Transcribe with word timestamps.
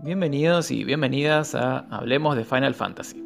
Bienvenidos 0.00 0.70
y 0.70 0.84
bienvenidas 0.84 1.56
a 1.56 1.78
Hablemos 1.90 2.36
de 2.36 2.44
Final 2.44 2.72
Fantasy. 2.72 3.20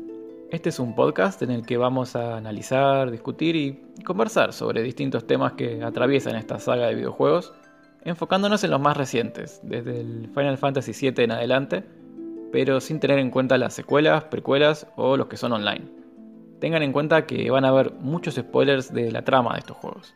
Este 0.51 0.71
es 0.71 0.79
un 0.79 0.95
podcast 0.95 1.43
en 1.43 1.51
el 1.51 1.67
que 1.67 1.77
vamos 1.77 2.17
a 2.17 2.39
analizar, 2.39 3.11
discutir 3.11 3.57
y 3.57 4.03
conversar 4.05 4.55
sobre 4.55 4.81
distintos 4.81 5.27
temas 5.27 5.53
que 5.53 5.83
atraviesan 5.83 6.35
esta 6.35 6.59
saga 6.59 6.87
de 6.87 6.95
videojuegos, 6.95 7.53
enfocándonos 8.05 8.65
en 8.65 8.71
los 8.71 8.81
más 8.81 8.97
recientes, 8.97 9.61
desde 9.63 10.01
el 10.01 10.31
Final 10.35 10.57
Fantasy 10.57 10.93
VII 10.99 11.25
en 11.25 11.33
adelante, 11.33 11.85
pero 12.53 12.81
sin 12.81 13.01
tener 13.01 13.19
en 13.19 13.31
cuenta 13.31 13.59
las 13.59 13.75
secuelas, 13.75 14.25
precuelas 14.25 14.87
o 14.97 15.19
los 15.19 15.27
que 15.27 15.37
son 15.37 15.53
online. 15.53 15.85
Tengan 16.59 16.83
en 16.83 16.95
cuenta 16.95 17.27
que 17.27 17.51
van 17.51 17.67
a 17.67 17.69
haber 17.69 17.93
muchos 18.01 18.37
spoilers 18.37 18.95
de 18.95 19.13
la 19.13 19.21
trama 19.21 19.53
de 19.53 19.59
estos 19.59 19.77
juegos. 19.77 20.15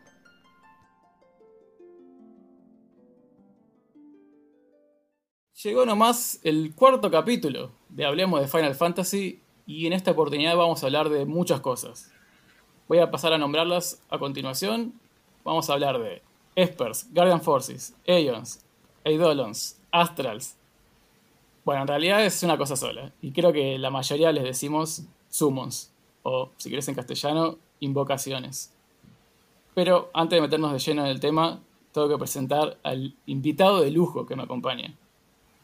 Llegó 5.63 5.87
nomás 5.87 6.39
el 6.43 6.75
cuarto 6.75 7.09
capítulo 7.09 7.71
de 7.89 8.05
Hablemos 8.05 8.39
de 8.39 8.47
Final 8.47 8.75
Fantasy 8.75 9.41
y 9.65 9.87
en 9.87 9.93
esta 9.93 10.11
oportunidad 10.11 10.55
vamos 10.55 10.83
a 10.83 10.85
hablar 10.85 11.09
de 11.09 11.25
muchas 11.25 11.61
cosas. 11.61 12.11
Voy 12.87 12.99
a 12.99 13.09
pasar 13.09 13.33
a 13.33 13.39
nombrarlas 13.39 13.99
a 14.11 14.19
continuación. 14.19 14.93
Vamos 15.43 15.67
a 15.67 15.73
hablar 15.73 15.97
de 15.97 16.21
Espers, 16.55 17.11
Guardian 17.11 17.41
Forces, 17.41 17.95
Aeons, 18.07 18.63
Eidolons, 19.03 19.81
Astrals. 19.89 20.57
Bueno, 21.65 21.81
en 21.81 21.87
realidad 21.87 22.23
es 22.23 22.43
una 22.43 22.59
cosa 22.59 22.75
sola 22.75 23.11
y 23.19 23.31
creo 23.31 23.51
que 23.51 23.79
la 23.79 23.89
mayoría 23.89 24.31
les 24.31 24.43
decimos 24.43 25.05
Summons 25.29 25.91
o, 26.21 26.51
si 26.57 26.69
querés 26.69 26.87
en 26.87 26.93
castellano, 26.93 27.57
invocaciones. 27.79 28.75
Pero 29.73 30.11
antes 30.13 30.37
de 30.37 30.41
meternos 30.41 30.71
de 30.71 30.77
lleno 30.77 31.01
en 31.01 31.07
el 31.07 31.19
tema, 31.19 31.63
tengo 31.93 32.09
que 32.09 32.17
presentar 32.19 32.77
al 32.83 33.15
invitado 33.25 33.81
de 33.81 33.89
lujo 33.89 34.27
que 34.27 34.35
me 34.35 34.43
acompaña. 34.43 34.95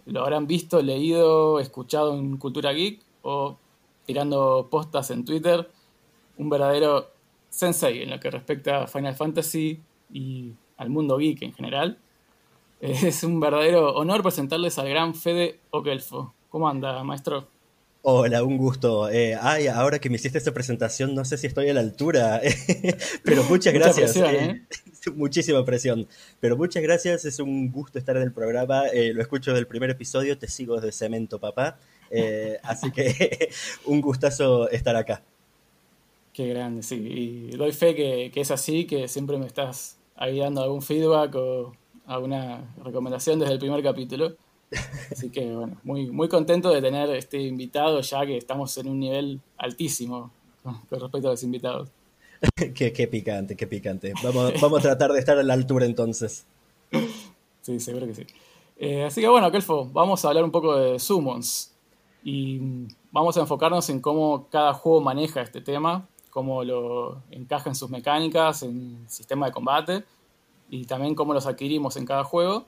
Lo 0.05 0.21
habrán 0.21 0.47
visto, 0.47 0.81
leído, 0.81 1.59
escuchado 1.59 2.13
en 2.13 2.37
Cultura 2.37 2.73
Geek 2.73 3.01
o 3.21 3.57
tirando 4.05 4.67
postas 4.69 5.11
en 5.11 5.23
Twitter. 5.23 5.69
Un 6.37 6.49
verdadero 6.49 7.07
sensei 7.49 8.01
en 8.01 8.09
lo 8.09 8.19
que 8.19 8.31
respecta 8.31 8.83
a 8.83 8.87
Final 8.87 9.15
Fantasy 9.15 9.79
y 10.11 10.51
al 10.77 10.89
mundo 10.89 11.17
geek 11.17 11.41
en 11.41 11.53
general. 11.53 11.97
Es 12.81 13.23
un 13.23 13.39
verdadero 13.39 13.95
honor 13.95 14.21
presentarles 14.23 14.77
al 14.77 14.89
gran 14.89 15.15
Fede 15.15 15.59
Okelfo. 15.69 16.33
¿Cómo 16.49 16.67
anda, 16.67 17.01
maestro? 17.03 17.47
Hola, 18.05 18.43
un 18.43 18.57
gusto. 18.57 19.09
Eh, 19.09 19.37
ay, 19.39 19.67
ahora 19.67 19.97
que 19.97 20.09
me 20.09 20.17
hiciste 20.17 20.37
esta 20.37 20.53
presentación, 20.53 21.15
no 21.15 21.23
sé 21.23 21.37
si 21.37 21.47
estoy 21.47 21.69
a 21.69 21.73
la 21.73 21.79
altura, 21.79 22.41
pero 23.23 23.45
muchas 23.45 23.73
gracias. 23.73 24.17
Mucha 24.17 24.29
presión, 24.29 24.55
¿eh? 24.57 24.67
Muchísima 25.15 25.63
presión, 25.63 26.07
pero 26.41 26.57
muchas 26.57 26.83
gracias. 26.83 27.23
Es 27.23 27.39
un 27.39 27.71
gusto 27.71 27.97
estar 27.97 28.17
en 28.17 28.23
el 28.23 28.33
programa. 28.33 28.87
Eh, 28.87 29.13
lo 29.13 29.21
escucho 29.21 29.51
desde 29.51 29.61
el 29.61 29.67
primer 29.67 29.89
episodio, 29.89 30.37
te 30.37 30.49
sigo 30.49 30.75
desde 30.75 30.91
Cemento, 30.91 31.39
papá. 31.39 31.77
Eh, 32.11 32.59
así 32.63 32.91
que 32.91 33.49
un 33.85 34.01
gustazo 34.01 34.69
estar 34.69 34.97
acá. 34.97 35.23
Qué 36.33 36.49
grande, 36.49 36.83
sí. 36.83 36.95
Y 36.97 37.55
doy 37.55 37.71
fe 37.71 37.95
que, 37.95 38.31
que 38.33 38.41
es 38.41 38.51
así, 38.51 38.83
que 38.83 39.07
siempre 39.07 39.37
me 39.37 39.47
estás 39.47 39.97
ahí 40.17 40.39
dando 40.39 40.61
algún 40.61 40.81
feedback 40.81 41.35
o 41.35 41.73
alguna 42.05 42.75
recomendación 42.83 43.39
desde 43.39 43.53
el 43.53 43.59
primer 43.59 43.81
capítulo. 43.81 44.35
Así 45.11 45.29
que 45.29 45.53
bueno, 45.53 45.77
muy, 45.83 46.11
muy 46.11 46.27
contento 46.27 46.69
de 46.71 46.81
tener 46.81 47.09
este 47.11 47.41
invitado 47.41 48.01
ya 48.01 48.25
que 48.25 48.37
estamos 48.37 48.77
en 48.77 48.87
un 48.87 48.99
nivel 48.99 49.41
altísimo 49.57 50.31
con 50.63 50.99
respecto 50.99 51.27
a 51.27 51.31
los 51.31 51.43
invitados. 51.43 51.89
qué, 52.75 52.93
qué, 52.93 53.07
picante, 53.07 53.55
qué 53.55 53.67
picante. 53.67 54.13
Vamos, 54.23 54.53
vamos 54.61 54.79
a 54.79 54.81
tratar 54.81 55.11
de 55.11 55.19
estar 55.19 55.37
a 55.37 55.43
la 55.43 55.53
altura 55.53 55.85
entonces. 55.85 56.45
Sí, 57.61 57.79
seguro 57.79 58.05
que 58.05 58.13
sí. 58.13 58.27
Eh, 58.75 59.05
así 59.05 59.21
que 59.21 59.29
bueno, 59.29 59.49
Kelfo, 59.49 59.85
vamos 59.85 60.25
a 60.25 60.27
hablar 60.27 60.43
un 60.43 60.51
poco 60.51 60.75
de 60.75 60.99
Summons. 60.99 61.71
Y 62.25 62.59
vamos 63.09 63.37
a 63.37 63.39
enfocarnos 63.39 63.89
en 63.89 64.01
cómo 64.01 64.49
cada 64.49 64.73
juego 64.73 64.99
maneja 64.99 65.41
este 65.41 65.61
tema, 65.61 66.05
cómo 66.29 66.65
lo 66.65 67.21
encaja 67.31 67.69
en 67.69 67.75
sus 67.75 67.89
mecánicas, 67.89 68.63
en 68.63 68.97
el 69.01 69.09
sistema 69.09 69.45
de 69.45 69.53
combate, 69.53 70.03
y 70.69 70.83
también 70.83 71.15
cómo 71.15 71.33
los 71.33 71.45
adquirimos 71.45 71.95
en 71.95 72.05
cada 72.05 72.25
juego 72.25 72.65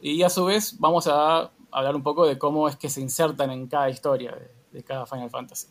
y 0.00 0.22
a 0.22 0.30
su 0.30 0.44
vez 0.44 0.78
vamos 0.78 1.06
a 1.06 1.50
hablar 1.70 1.96
un 1.96 2.02
poco 2.02 2.26
de 2.26 2.38
cómo 2.38 2.68
es 2.68 2.76
que 2.76 2.88
se 2.88 3.00
insertan 3.00 3.50
en 3.50 3.66
cada 3.66 3.90
historia 3.90 4.36
de, 4.72 4.82
cada 4.82 5.06
Final 5.06 5.30
Fantasy. 5.30 5.66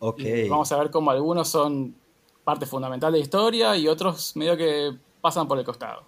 Ok. 0.00 0.20
vamos 0.48 0.70
a 0.70 0.78
ver 0.78 0.90
cómo 0.90 1.10
algunos 1.10 1.48
son 1.48 1.94
parte 2.44 2.66
fundamental 2.66 3.12
de 3.12 3.18
la 3.18 3.22
historia 3.22 3.76
y 3.76 3.88
otros 3.88 4.36
medio 4.36 4.56
que 4.56 4.96
pasan 5.20 5.48
por 5.48 5.58
el 5.58 5.64
costado. 5.64 6.02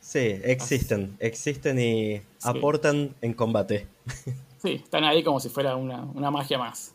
Sí, 0.00 0.18
existen, 0.18 1.16
existen 1.20 1.80
y 1.80 2.20
aportan 2.42 3.14
en 3.20 3.34
combate. 3.34 3.86
Sí, 4.64 4.80
están 4.82 5.04
ahí 5.04 5.22
como 5.22 5.40
si 5.40 5.50
fuera 5.50 5.76
una, 5.76 6.30
magia 6.30 6.56
más. 6.56 6.94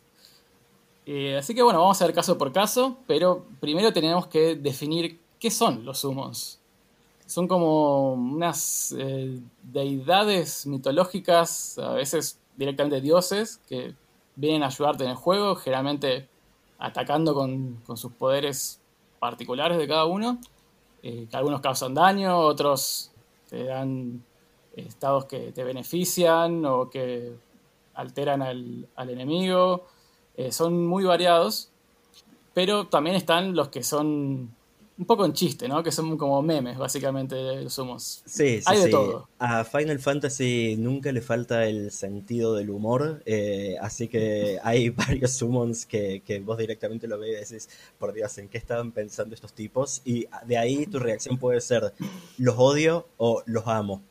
Eh, 1.06 1.38
así 1.38 1.54
que 1.54 1.62
bueno, 1.62 1.80
vamos 1.80 2.02
a 2.02 2.06
ver 2.08 2.16
caso 2.16 2.36
por 2.36 2.52
caso, 2.52 2.98
pero 3.06 3.46
primero 3.60 3.94
tenemos 3.94 4.26
que 4.26 4.56
definir 4.56 5.20
qué 5.40 5.52
son 5.52 5.86
los 5.86 6.00
summons 6.00 6.59
son 7.30 7.48
como 7.48 8.14
unas 8.14 8.96
eh, 8.98 9.40
deidades 9.62 10.66
mitológicas, 10.66 11.78
a 11.78 11.94
veces 11.94 12.40
directamente 12.58 13.02
dioses, 13.02 13.62
que 13.70 13.94
vienen 14.36 14.64
a 14.64 14.68
ayudarte 14.68 15.04
en 15.04 15.12
el 15.12 15.16
juego, 15.16 15.56
generalmente 15.56 16.28
atacando 16.80 17.36
con, 17.36 17.84
sus 17.96 18.12
poderes 18.14 18.82
particulares 19.20 19.78
de 19.78 19.88
cada 19.88 20.06
uno, 20.06 20.40
eh, 21.04 21.28
que 21.30 21.38
algunos 21.38 21.62
causan 21.62 21.94
daño, 21.94 22.36
otros 22.36 23.12
te 23.48 23.64
dan 23.64 24.24
estados 24.76 25.26
que 25.26 25.52
te 25.52 25.64
benefician 25.64 26.66
o 26.66 26.90
que 26.90 27.36
alteran 27.94 28.42
al, 28.42 28.88
enemigo. 28.98 29.86
Eh, 30.36 30.52
son 30.52 30.88
muy 30.88 31.04
variados, 31.04 31.70
pero 32.56 32.88
también 32.88 33.16
están 33.16 33.56
los 33.56 33.68
que 33.68 33.84
son 33.84 34.56
un 35.00 35.06
poco 35.06 35.26
en 35.26 35.32
chiste, 35.32 35.70
¿no? 35.70 35.82
Que 35.82 35.94
son 35.94 36.18
como 36.18 36.42
memes, 36.42 36.78
básicamente, 36.78 37.70
somos. 37.70 38.22
Sí, 38.26 38.58
sí, 38.60 38.64
Hay 38.66 38.80
de 38.82 38.90
todo. 38.90 39.30
A 39.40 39.64
Final 39.64 39.98
Fantasy 40.00 40.76
nunca 40.78 41.14
le 41.14 41.22
falta 41.22 41.66
el 41.66 41.90
sentido 41.92 42.54
del 42.54 42.70
humor, 42.70 43.24
eh, 43.26 43.78
así 43.80 44.10
que 44.10 44.60
hay 44.62 44.90
varios 45.08 45.32
summons 45.32 45.86
que, 45.86 46.22
que, 46.26 46.42
vos 46.42 46.58
directamente 46.58 47.08
lo 47.08 47.18
ves 47.18 47.50
y 47.50 47.54
decís, 47.54 47.70
por 47.98 48.12
Dios, 48.12 48.38
¿en 48.40 48.50
qué 48.50 48.58
estaban 48.58 48.92
pensando 48.92 49.34
estos 49.34 49.54
tipos? 49.54 50.02
Y 50.04 50.28
de 50.46 50.58
ahí 50.58 50.86
tu 50.86 51.00
reacción 51.00 51.38
puede 51.38 51.62
ser, 51.62 51.94
los 52.38 52.56
odio 52.58 53.08
o 53.16 53.42
los 53.46 53.66
amo. 53.68 54.02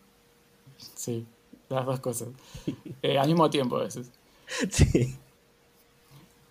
Sí, 0.95 1.27
las 1.69 1.85
dos 1.85 2.01
cosas. 2.01 2.29
Eh, 3.03 3.19
al 3.19 3.29
mismo 3.29 3.51
tiempo 3.51 3.77
a 3.77 3.85
veces. 3.85 4.11
Sí. 4.71 5.15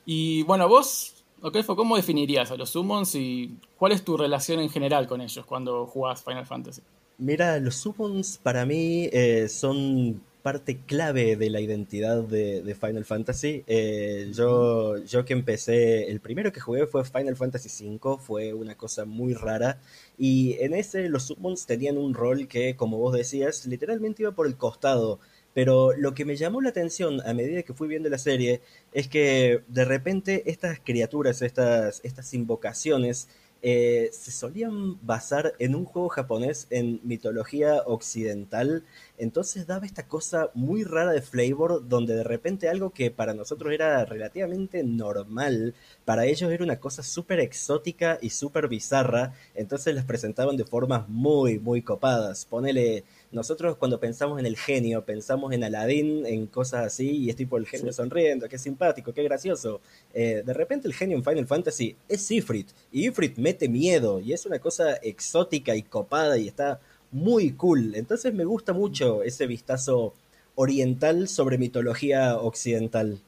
Y 0.05 0.43
bueno, 0.43 0.69
vos 0.69 1.16
Ok, 1.41 1.57
¿cómo 1.65 1.95
definirías 1.95 2.51
a 2.51 2.55
los 2.55 2.71
summons 2.71 3.13
y 3.15 3.57
cuál 3.77 3.91
es 3.91 4.03
tu 4.03 4.17
relación 4.17 4.59
en 4.59 4.69
general 4.69 5.07
con 5.07 5.21
ellos 5.21 5.45
cuando 5.45 5.85
jugás 5.85 6.23
Final 6.23 6.45
Fantasy? 6.45 6.81
Mira, 7.19 7.59
los 7.59 7.75
summons 7.75 8.39
para 8.41 8.65
mí 8.65 9.09
eh, 9.11 9.47
son 9.49 10.21
parte 10.47 10.79
clave 10.85 11.35
de 11.35 11.49
la 11.49 11.59
identidad 11.59 12.23
de, 12.23 12.73
Final 12.79 13.03
Fantasy. 13.03 13.63
Eh, 13.67 14.31
yo, 14.33 14.97
yo 15.03 15.25
que 15.25 15.33
empecé, 15.33 16.09
el 16.09 16.21
primero 16.21 16.53
que 16.53 16.61
jugué 16.61 16.87
fue 16.87 17.03
Final 17.03 17.35
Fantasy 17.35 17.85
V, 17.85 18.17
fue 18.17 18.53
una 18.53 18.75
cosa 18.75 19.03
muy 19.03 19.33
rara. 19.33 19.81
Y 20.17 20.53
en 20.59 20.73
ese 20.73 21.09
los 21.09 21.23
summons 21.23 21.65
tenían 21.65 21.97
un 21.97 22.13
rol 22.13 22.47
que, 22.47 22.75
como 22.77 22.97
vos 22.97 23.13
decías, 23.13 23.65
literalmente 23.65 24.23
iba 24.23 24.31
por 24.31 24.47
el 24.47 24.55
costado. 24.55 25.19
Pero 25.57 25.91
lo 25.93 26.13
que 26.13 26.23
me 26.23 26.35
llamó 26.35 26.61
la 26.61 26.69
atención 26.69 27.19
a 27.25 27.33
medida 27.33 27.63
que 27.63 27.73
fui 27.73 27.87
viendo 27.87 28.09
la 28.09 28.19
serie 28.19 28.61
es 28.93 29.07
que 29.07 29.63
de 29.67 29.85
repente 29.85 30.43
estas 30.51 30.79
criaturas, 30.79 31.41
estas, 31.41 31.99
estas 32.03 32.31
invocaciones, 32.35 33.27
eh, 33.63 34.11
se 34.11 34.29
solían 34.29 35.03
basar 35.03 35.55
en 35.57 35.73
un 35.73 35.85
juego 35.85 36.09
japonés 36.09 36.67
en 36.69 36.99
mitología 37.03 37.81
occidental, 37.87 38.83
entonces 39.17 39.65
daba 39.65 39.87
esta 39.87 40.07
cosa 40.07 40.51
muy 40.53 40.83
rara 40.83 41.11
de 41.11 41.23
flavor 41.23 41.87
donde 41.87 42.15
de 42.15 42.23
repente 42.23 42.69
algo 42.69 42.91
que 42.91 43.09
para 43.09 43.33
nosotros 43.33 43.73
era 43.73 44.05
relativamente 44.05 44.83
normal, 44.83 45.73
para 46.05 46.27
ellos 46.27 46.51
era 46.51 46.63
una 46.63 46.79
cosa 46.79 47.01
súper 47.01 47.39
exótica 47.39 48.19
y 48.21 48.29
súper 48.29 48.67
bizarra, 48.67 49.33
entonces 49.55 49.95
las 49.95 50.05
presentaban 50.05 50.55
de 50.55 50.63
formas 50.63 51.09
muy, 51.09 51.57
muy 51.57 51.81
copadas. 51.81 52.45
Ponele 52.45 53.05
nosotros 53.31 53.75
cuando 53.77 53.99
pensamos 53.99 54.39
en 54.39 54.45
el 54.45 54.55
genio, 54.55 55.03
pensamos 55.03 55.51
en 55.53 55.63
Aladdin, 55.63 56.25
en 56.25 56.47
cosas 56.47 56.85
así, 56.85 57.09
y 57.09 57.29
es 57.29 57.35
tipo 57.35 57.57
el 57.57 57.67
genio 57.67 57.91
sonriendo, 57.91 58.47
qué 58.47 58.57
simpático, 58.57 59.13
qué 59.13 59.23
gracioso. 59.23 59.81
Eh, 60.13 60.43
de 60.45 60.53
repente 60.53 60.87
el 60.87 60.93
genio 60.93 61.17
en 61.17 61.23
Final 61.23 61.45
Fantasy 61.45 61.95
es 62.07 62.31
Ifrit, 62.31 62.69
y 62.91 63.07
Ifrit 63.07 63.37
mete 63.37 63.67
miedo, 63.67 64.19
y 64.19 64.33
es 64.33 64.45
una 64.45 64.59
cosa 64.59 64.95
exótica 64.95 65.75
y 65.75 65.83
copada, 65.83 66.37
y 66.37 66.47
está 66.47 66.79
muy 67.11 67.51
cool. 67.51 67.95
Entonces 67.95 68.33
me 68.33 68.45
gusta 68.45 68.73
mucho 68.73 69.23
ese 69.23 69.45
vistazo 69.45 70.13
oriental 70.55 71.27
sobre 71.27 71.57
mitología 71.57 72.37
occidental. 72.37 73.19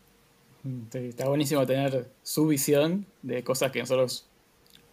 Está 0.94 1.28
buenísimo 1.28 1.66
tener 1.66 2.10
su 2.24 2.48
visión 2.48 3.06
de 3.22 3.44
cosas 3.44 3.72
que 3.72 3.80
nosotros 3.80 4.26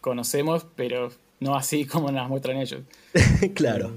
conocemos, 0.01 0.67
pero 0.77 1.11
no 1.41 1.57
así 1.57 1.87
como 1.87 2.11
nos 2.11 2.29
muestran 2.29 2.59
ellos. 2.59 2.83
claro. 3.55 3.95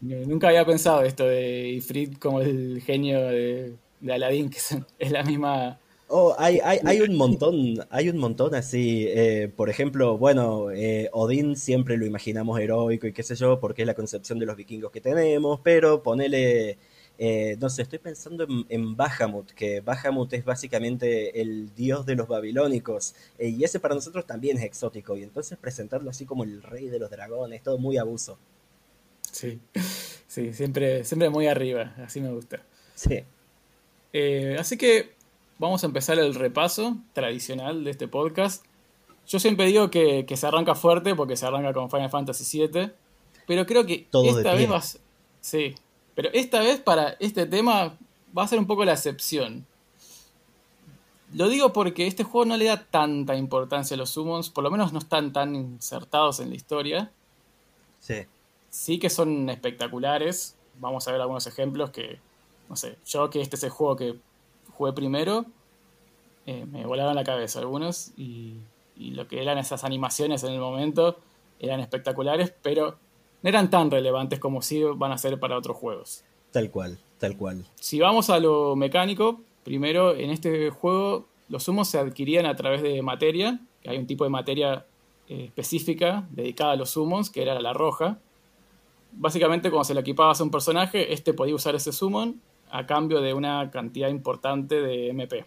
Nunca 0.00 0.48
había 0.48 0.64
pensado 0.64 1.02
esto 1.02 1.26
de 1.26 1.68
Ifrit 1.70 2.18
como 2.18 2.40
el 2.40 2.80
genio 2.82 3.20
de, 3.20 3.74
de 4.00 4.12
Aladdin, 4.12 4.50
que 4.50 4.58
es 4.98 5.10
la 5.10 5.22
misma 5.22 5.78
Oh, 6.10 6.34
hay, 6.38 6.58
hay, 6.64 6.78
hay, 6.86 7.02
un 7.02 7.16
montón, 7.16 7.86
hay 7.90 8.08
un 8.08 8.16
montón 8.16 8.54
así. 8.54 9.04
Eh, 9.08 9.52
por 9.54 9.68
ejemplo, 9.68 10.16
bueno, 10.16 10.70
eh, 10.70 11.10
Odín 11.12 11.54
siempre 11.54 11.98
lo 11.98 12.06
imaginamos 12.06 12.58
heroico 12.58 13.06
y 13.06 13.12
qué 13.12 13.22
sé 13.22 13.34
yo, 13.34 13.60
porque 13.60 13.82
es 13.82 13.86
la 13.86 13.94
concepción 13.94 14.38
de 14.38 14.46
los 14.46 14.56
vikingos 14.56 14.90
que 14.90 15.02
tenemos, 15.02 15.60
pero 15.62 16.02
ponele, 16.02 16.78
eh, 17.18 17.58
no 17.60 17.68
sé, 17.68 17.82
estoy 17.82 17.98
pensando 17.98 18.44
en, 18.44 18.64
en 18.70 18.96
Bahamut, 18.96 19.50
que 19.50 19.82
Bahamut 19.82 20.32
es 20.32 20.46
básicamente 20.46 21.42
el 21.42 21.74
dios 21.74 22.06
de 22.06 22.14
los 22.16 22.26
babilónicos, 22.26 23.14
y 23.38 23.62
ese 23.62 23.78
para 23.78 23.94
nosotros 23.94 24.26
también 24.26 24.56
es 24.56 24.64
exótico, 24.64 25.14
y 25.14 25.22
entonces 25.24 25.58
presentarlo 25.58 26.08
así 26.08 26.24
como 26.24 26.44
el 26.44 26.62
rey 26.62 26.88
de 26.88 26.98
los 26.98 27.10
dragones, 27.10 27.62
todo 27.62 27.76
muy 27.76 27.98
abuso. 27.98 28.38
Sí, 29.32 29.60
sí, 30.26 30.52
siempre, 30.52 31.04
siempre 31.04 31.30
muy 31.30 31.46
arriba, 31.46 31.94
así 32.04 32.20
me 32.20 32.30
gusta. 32.30 32.62
Sí. 32.94 33.24
así 34.58 34.76
que 34.76 35.14
vamos 35.58 35.82
a 35.82 35.86
empezar 35.86 36.18
el 36.18 36.34
repaso 36.34 36.96
tradicional 37.12 37.84
de 37.84 37.90
este 37.90 38.08
podcast. 38.08 38.64
Yo 39.26 39.38
siempre 39.38 39.66
digo 39.66 39.90
que, 39.90 40.24
se 40.34 40.46
arranca 40.46 40.74
fuerte 40.74 41.14
porque 41.14 41.36
se 41.36 41.46
arranca 41.46 41.72
con 41.72 41.90
Final 41.90 42.10
Fantasy 42.10 42.66
VII, 42.66 42.90
pero 43.46 43.66
creo 43.66 43.84
que 43.84 44.06
esta 44.10 44.54
vez 44.54 44.70
va 44.70 44.82
Sí, 45.40 45.74
pero 46.14 46.30
esta 46.32 46.60
vez 46.60 46.80
para 46.80 47.16
este 47.20 47.46
tema 47.46 47.96
va 48.36 48.42
a 48.42 48.48
ser 48.48 48.58
un 48.58 48.66
poco 48.66 48.84
la 48.84 48.92
excepción. 48.92 49.66
Lo 51.34 51.48
digo 51.48 51.72
porque 51.72 52.06
este 52.06 52.24
juego 52.24 52.46
no 52.46 52.56
le 52.56 52.64
da 52.64 52.84
tanta 52.84 53.36
importancia 53.36 53.94
a 53.94 53.98
los 53.98 54.10
summons, 54.10 54.48
por 54.48 54.64
lo 54.64 54.70
menos 54.70 54.92
no 54.92 54.98
están 54.98 55.32
tan 55.32 55.54
insertados 55.54 56.40
en 56.40 56.50
la 56.50 56.56
historia. 56.56 57.12
Sí. 58.00 58.26
Sí 58.70 58.98
que 58.98 59.10
son 59.10 59.48
espectaculares. 59.50 60.56
Vamos 60.78 61.06
a 61.08 61.12
ver 61.12 61.20
algunos 61.20 61.46
ejemplos 61.46 61.90
que, 61.90 62.18
no 62.68 62.76
sé, 62.76 62.96
yo 63.06 63.30
que 63.30 63.40
este 63.40 63.56
es 63.56 63.64
el 63.64 63.70
juego 63.70 63.96
que 63.96 64.16
jugué 64.78 64.92
primero, 64.92 65.46
eh, 66.46 66.64
me 66.64 66.86
volaron 66.86 67.14
la 67.14 67.24
cabeza 67.24 67.58
algunos 67.58 68.12
y, 68.16 68.56
lo 68.96 69.28
que 69.28 69.40
eran 69.40 69.58
esas 69.58 69.84
animaciones 69.84 70.42
en 70.42 70.54
el 70.54 70.60
momento 70.60 71.18
eran 71.60 71.78
espectaculares, 71.78 72.52
pero 72.62 72.96
no 73.42 73.48
eran 73.48 73.70
tan 73.70 73.92
relevantes 73.92 74.40
como 74.40 74.60
si 74.60 74.82
van 74.82 75.12
a 75.12 75.18
ser 75.18 75.38
para 75.38 75.56
otros 75.56 75.76
juegos. 75.76 76.24
Tal 76.50 76.70
cual, 76.70 76.98
tal 77.18 77.36
cual. 77.36 77.64
Si 77.76 78.00
vamos 78.00 78.28
a 78.28 78.40
lo 78.40 78.74
mecánico, 78.74 79.40
primero 79.62 80.16
en 80.16 80.30
este 80.30 80.70
juego 80.70 81.26
los 81.48 81.68
humos 81.68 81.88
se 81.88 81.98
adquirían 81.98 82.46
a 82.46 82.56
través 82.56 82.82
de 82.82 83.00
materia, 83.02 83.60
que 83.82 83.90
hay 83.90 83.98
un 83.98 84.06
tipo 84.06 84.24
de 84.24 84.30
materia 84.30 84.86
eh, 85.28 85.44
específica 85.44 86.26
dedicada 86.30 86.72
a 86.72 86.76
los 86.76 86.90
summons, 86.90 87.30
que 87.30 87.42
era 87.42 87.60
la 87.60 87.72
roja. 87.74 88.18
Básicamente, 89.12 89.70
cuando 89.70 89.84
se 89.84 89.94
le 89.94 90.00
equipaba 90.00 90.32
a 90.32 90.42
un 90.42 90.50
personaje, 90.50 91.12
este 91.12 91.34
podía 91.34 91.54
usar 91.54 91.74
ese 91.74 91.92
summon 91.92 92.40
a 92.70 92.86
cambio 92.86 93.20
de 93.20 93.34
una 93.34 93.70
cantidad 93.70 94.08
importante 94.08 94.80
de 94.80 95.08
MP. 95.08 95.44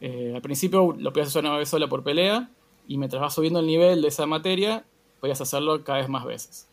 Eh, 0.00 0.32
al 0.34 0.42
principio 0.42 0.94
lo 0.98 1.12
podías 1.12 1.28
hacer 1.28 1.44
una 1.44 1.56
vez 1.56 1.68
sola 1.68 1.88
por 1.88 2.02
pelea 2.02 2.50
y 2.86 2.98
mientras 2.98 3.20
vas 3.20 3.34
subiendo 3.34 3.60
el 3.60 3.66
nivel 3.66 4.02
de 4.02 4.08
esa 4.08 4.26
materia, 4.26 4.84
podías 5.20 5.40
hacerlo 5.40 5.82
cada 5.84 5.98
vez 5.98 6.08
más 6.08 6.24
veces. 6.24 6.68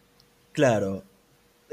Claro. 0.51 1.03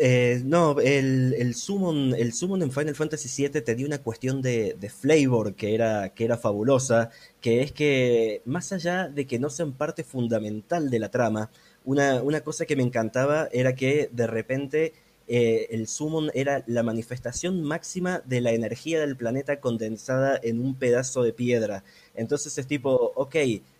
Eh, 0.00 0.43
no, 0.44 0.78
el, 0.78 1.34
el, 1.37 1.56
summon, 1.56 2.14
el 2.14 2.32
summon 2.32 2.62
en 2.62 2.70
Final 2.70 2.94
Fantasy 2.94 3.49
VII 3.49 3.62
tenía 3.62 3.84
una 3.84 3.99
cuestión 3.99 4.40
de, 4.40 4.76
de, 4.78 4.88
flavor 4.88 5.54
que 5.54 5.75
era, 5.75 6.11
que 6.11 6.25
era 6.25 6.37
fabulosa, 6.37 7.11
que 7.40 7.62
es 7.62 7.72
que 7.72 8.40
más 8.44 8.72
allá 8.72 9.08
de 9.08 9.26
que 9.26 9.40
no 9.40 9.50
sean 9.50 9.72
parte 9.72 10.04
fundamental 10.04 10.88
de 10.88 11.00
la 11.00 11.11
trama, 11.11 11.50
una, 11.88 12.23
una 12.23 12.43
cosa 12.43 12.67
que 12.67 12.76
me 12.76 12.82
encantaba 12.82 13.49
era 13.50 13.75
que 13.75 14.11
de 14.12 14.26
repente 14.26 14.93
eh, 15.26 15.69
el 15.70 15.88
summon 15.88 16.31
era 16.35 16.62
la 16.67 16.82
manifestación 16.82 17.62
máxima 17.62 18.20
de 18.26 18.43
la 18.43 18.52
energía 18.52 19.00
del 19.00 19.17
planeta 19.17 19.58
condensada 19.58 20.38
en 20.43 20.61
un 20.61 20.75
pedazo 20.75 21.23
de 21.23 21.32
piedra. 21.32 21.85
Entonces 22.14 22.58
es 22.58 22.67
tipo, 22.67 23.12
ok, 23.14 23.37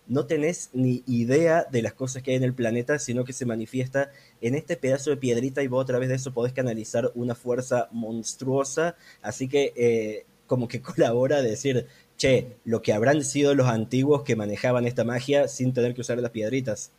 no 0.07 0.25
tenés 0.25 0.71
ni 0.73 1.03
idea 1.05 1.67
de 1.71 1.83
las 1.83 1.93
cosas 1.93 2.23
que 2.23 2.31
hay 2.31 2.37
en 2.37 2.43
el 2.43 2.55
planeta, 2.55 2.97
sino 2.97 3.25
que 3.25 3.33
se 3.33 3.45
manifiesta 3.45 4.09
en 4.41 4.55
este 4.55 4.75
pedazo 4.75 5.11
de 5.11 5.17
piedrita 5.17 5.61
y 5.61 5.67
vos 5.67 5.83
a 5.83 5.87
través 5.87 6.09
de 6.09 6.15
eso 6.15 6.33
podés 6.33 6.53
canalizar 6.53 7.11
una 7.13 7.35
fuerza 7.35 7.89
monstruosa. 7.91 8.95
Así 9.21 9.47
que 9.47 9.71
eh, 9.75 10.25
como 10.47 10.67
que 10.67 10.81
colabora 10.81 11.37
a 11.37 11.41
decir, 11.43 11.85
che, 12.17 12.57
lo 12.65 12.81
que 12.81 12.91
habrán 12.91 13.23
sido 13.23 13.53
los 13.53 13.67
antiguos 13.67 14.23
que 14.23 14.35
manejaban 14.35 14.87
esta 14.87 15.03
magia 15.03 15.47
sin 15.47 15.73
tener 15.75 15.93
que 15.93 16.01
usar 16.01 16.17
las 16.17 16.31
piedritas. 16.31 16.91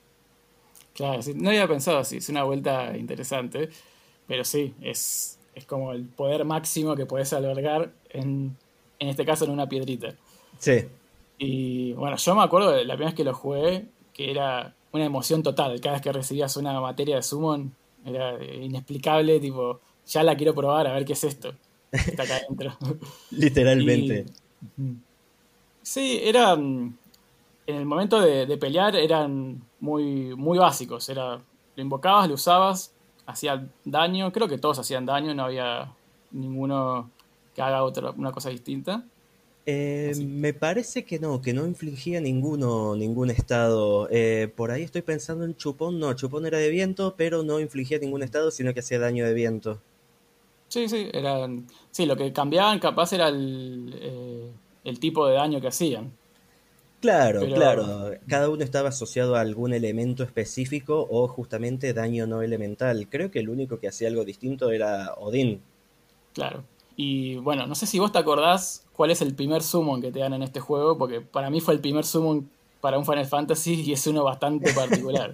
Claro, 0.94 1.20
no 1.36 1.50
había 1.50 1.68
pensado 1.68 1.98
así, 1.98 2.18
es 2.18 2.28
una 2.28 2.44
vuelta 2.44 2.96
interesante. 2.96 3.70
Pero 4.26 4.44
sí, 4.44 4.74
es, 4.80 5.38
es 5.54 5.64
como 5.64 5.92
el 5.92 6.04
poder 6.04 6.44
máximo 6.44 6.94
que 6.94 7.06
puedes 7.06 7.32
albergar 7.32 7.92
en, 8.10 8.56
en 8.98 9.08
este 9.08 9.24
caso 9.24 9.44
en 9.44 9.50
una 9.50 9.68
piedrita. 9.68 10.14
Sí. 10.58 10.84
Y 11.38 11.94
bueno, 11.94 12.16
yo 12.16 12.34
me 12.34 12.42
acuerdo 12.42 12.70
de 12.70 12.84
la 12.84 12.94
primera 12.94 13.10
vez 13.10 13.16
que 13.16 13.24
lo 13.24 13.34
jugué, 13.34 13.86
que 14.12 14.30
era 14.30 14.74
una 14.92 15.04
emoción 15.04 15.42
total. 15.42 15.80
Cada 15.80 15.94
vez 15.94 16.02
que 16.02 16.12
recibías 16.12 16.56
una 16.56 16.80
materia 16.80 17.16
de 17.16 17.22
summon, 17.22 17.74
era 18.04 18.42
inexplicable, 18.42 19.40
tipo, 19.40 19.80
ya 20.06 20.22
la 20.22 20.36
quiero 20.36 20.54
probar 20.54 20.86
a 20.86 20.92
ver 20.92 21.04
qué 21.04 21.14
es 21.14 21.24
esto. 21.24 21.54
está 21.90 22.24
acá 22.24 22.36
adentro. 22.36 22.76
Literalmente. 23.30 24.26
sí, 25.82 26.20
eran. 26.22 26.96
En 27.66 27.76
el 27.76 27.86
momento 27.86 28.20
de, 28.20 28.46
de, 28.46 28.56
pelear 28.56 28.96
eran 28.96 29.62
muy, 29.80 30.36
muy 30.36 30.58
básicos. 30.58 31.08
Era, 31.08 31.40
lo 31.76 31.82
invocabas, 31.82 32.28
lo 32.28 32.34
usabas, 32.34 32.92
hacía 33.26 33.66
daño, 33.84 34.32
creo 34.32 34.48
que 34.48 34.58
todos 34.58 34.78
hacían 34.78 35.06
daño, 35.06 35.34
no 35.34 35.44
había 35.44 35.92
ninguno 36.30 37.10
que 37.54 37.62
haga 37.62 37.82
otra, 37.82 38.10
una 38.10 38.32
cosa 38.32 38.50
distinta. 38.50 39.04
Eh, 39.66 40.14
me 40.26 40.54
parece 40.54 41.04
que 41.04 41.18
no, 41.18 41.42
que 41.42 41.52
no 41.52 41.66
infligía 41.66 42.20
ninguno, 42.20 42.96
ningún 42.96 43.30
estado. 43.30 44.08
Eh, 44.10 44.52
por 44.56 44.70
ahí 44.70 44.82
estoy 44.82 45.02
pensando 45.02 45.44
en 45.44 45.54
Chupón, 45.54 45.98
no, 45.98 46.12
Chupón 46.14 46.46
era 46.46 46.58
de 46.58 46.70
viento, 46.70 47.14
pero 47.16 47.42
no 47.42 47.60
infligía 47.60 47.98
ningún 47.98 48.22
estado, 48.22 48.50
sino 48.50 48.72
que 48.74 48.80
hacía 48.80 48.98
daño 48.98 49.26
de 49.26 49.34
viento. 49.34 49.78
Sí, 50.68 50.88
sí, 50.88 51.08
eran, 51.12 51.66
sí, 51.90 52.06
lo 52.06 52.16
que 52.16 52.32
cambiaban 52.32 52.78
capaz 52.78 53.12
era 53.12 53.28
el, 53.28 53.94
eh, 54.00 54.50
el 54.84 55.00
tipo 55.00 55.26
de 55.26 55.34
daño 55.34 55.60
que 55.60 55.68
hacían. 55.68 56.12
Claro, 57.00 57.46
claro. 57.46 58.10
Cada 58.28 58.50
uno 58.50 58.62
estaba 58.62 58.90
asociado 58.90 59.34
a 59.34 59.40
algún 59.40 59.72
elemento 59.72 60.22
específico 60.22 61.06
o 61.10 61.28
justamente 61.28 61.94
daño 61.94 62.26
no 62.26 62.42
elemental. 62.42 63.08
Creo 63.08 63.30
que 63.30 63.38
el 63.38 63.48
único 63.48 63.80
que 63.80 63.88
hacía 63.88 64.08
algo 64.08 64.24
distinto 64.24 64.70
era 64.70 65.14
Odín. 65.14 65.62
Claro. 66.34 66.62
Y 66.96 67.36
bueno, 67.36 67.66
no 67.66 67.74
sé 67.74 67.86
si 67.86 67.98
vos 67.98 68.12
te 68.12 68.18
acordás 68.18 68.84
cuál 68.92 69.10
es 69.10 69.22
el 69.22 69.34
primer 69.34 69.62
summon 69.62 70.02
que 70.02 70.12
te 70.12 70.18
dan 70.18 70.34
en 70.34 70.42
este 70.42 70.60
juego, 70.60 70.98
porque 70.98 71.22
para 71.22 71.48
mí 71.48 71.60
fue 71.60 71.72
el 71.72 71.80
primer 71.80 72.04
summon 72.04 72.50
para 72.82 72.98
un 72.98 73.06
Final 73.06 73.26
Fantasy 73.26 73.82
y 73.82 73.92
es 73.92 74.06
uno 74.06 74.24
bastante 74.24 74.70
particular. 74.74 75.32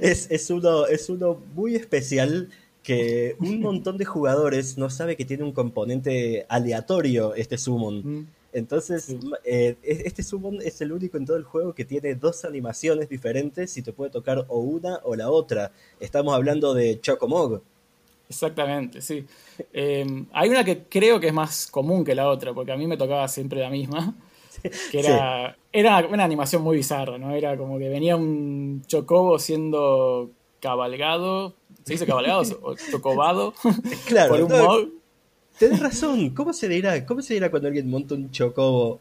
es, 0.00 0.30
es, 0.30 0.48
uno, 0.48 0.86
es 0.86 1.10
uno 1.10 1.38
muy 1.54 1.74
especial 1.74 2.48
que 2.82 3.36
un 3.40 3.60
montón 3.60 3.98
de 3.98 4.06
jugadores 4.06 4.78
no 4.78 4.88
sabe 4.88 5.16
que 5.16 5.26
tiene 5.26 5.44
un 5.44 5.52
componente 5.52 6.46
aleatorio 6.48 7.34
este 7.34 7.58
summon. 7.58 7.98
Mm. 7.98 8.26
Entonces, 8.56 9.14
eh, 9.44 9.76
este 9.82 10.22
summon 10.22 10.62
es 10.62 10.80
el 10.80 10.90
único 10.90 11.18
en 11.18 11.26
todo 11.26 11.36
el 11.36 11.44
juego 11.44 11.74
que 11.74 11.84
tiene 11.84 12.14
dos 12.14 12.42
animaciones 12.46 13.06
diferentes 13.06 13.76
y 13.76 13.82
te 13.82 13.92
puede 13.92 14.10
tocar 14.10 14.46
o 14.48 14.60
una 14.60 14.98
o 15.04 15.14
la 15.14 15.30
otra. 15.30 15.72
Estamos 16.00 16.34
hablando 16.34 16.72
de 16.72 16.98
Chocomog. 16.98 17.60
Exactamente, 18.30 19.02
sí. 19.02 19.26
Em, 19.74 20.24
hay 20.32 20.48
una 20.48 20.64
que 20.64 20.84
creo 20.84 21.20
que 21.20 21.26
es 21.26 21.34
más 21.34 21.66
común 21.66 22.02
que 22.02 22.14
la 22.14 22.30
otra, 22.30 22.54
porque 22.54 22.72
a 22.72 22.78
mí 22.78 22.86
me 22.86 22.96
tocaba 22.96 23.28
siempre 23.28 23.60
la 23.60 23.68
misma. 23.68 24.14
Que 24.90 25.00
era, 25.00 25.54
era 25.70 26.06
una 26.06 26.24
animación 26.24 26.62
muy 26.62 26.78
bizarra, 26.78 27.18
¿no? 27.18 27.34
Era 27.34 27.58
como 27.58 27.78
que 27.78 27.90
venía 27.90 28.16
un 28.16 28.82
chocobo 28.86 29.38
siendo 29.38 30.30
cabalgado. 30.60 31.52
¿Se 31.84 31.92
dice 31.92 32.06
cabalgado 32.06 32.42
o 32.62 32.74
chocobado? 32.90 33.52
Claro, 34.06 34.30
por 34.32 34.42
un 34.44 34.92
Tenés 35.58 35.80
razón. 35.80 36.30
¿Cómo 36.30 36.52
se 36.52 36.68
dirá? 36.68 37.04
¿Cómo 37.06 37.22
se 37.22 37.34
dirá 37.34 37.50
cuando 37.50 37.68
alguien 37.68 37.88
monta 37.88 38.14
un 38.14 38.30
chocobo? 38.30 39.00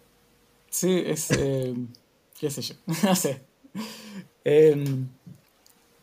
Sí, 0.69 1.03
es. 1.05 1.31
Eh, 1.31 1.73
¿Qué 2.39 2.49
sé 2.49 2.61
yo? 2.61 2.75
No 3.03 3.15
sé. 3.15 3.41
Em, 4.43 5.07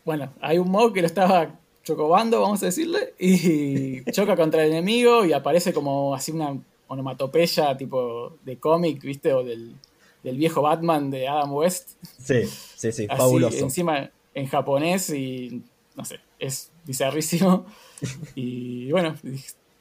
bueno, 0.05 0.33
hay 0.41 0.57
un 0.57 0.69
mob 0.69 0.93
que 0.93 1.01
lo 1.01 1.07
estaba 1.07 1.59
chocobando, 1.83 2.41
vamos 2.41 2.61
a 2.63 2.67
decirle, 2.67 3.13
y 3.19 4.03
choca 4.11 4.35
contra 4.35 4.63
el 4.63 4.71
enemigo 4.71 5.25
y 5.25 5.33
aparece 5.33 5.73
como 5.73 6.13
así 6.15 6.31
una 6.31 6.57
onomatopeya 6.87 7.75
tipo 7.77 8.37
de 8.43 8.57
cómic, 8.57 9.01
¿viste? 9.01 9.33
O 9.33 9.43
del, 9.43 9.75
viejo 10.23 10.61
Batman 10.61 11.09
de 11.09 11.27
Adam 11.27 11.53
West. 11.53 11.91
Sí, 12.01 12.45
sí, 12.45 12.91
sí, 12.91 13.07
fabuloso. 13.07 13.57
Encima 13.57 14.09
en 14.33 14.47
japonés 14.47 15.09
y 15.09 15.63
no 15.95 16.05
sé, 16.05 16.19
es 16.39 16.71
bizarrísimo. 16.85 17.65
Y 18.35 18.91
bueno, 18.91 19.15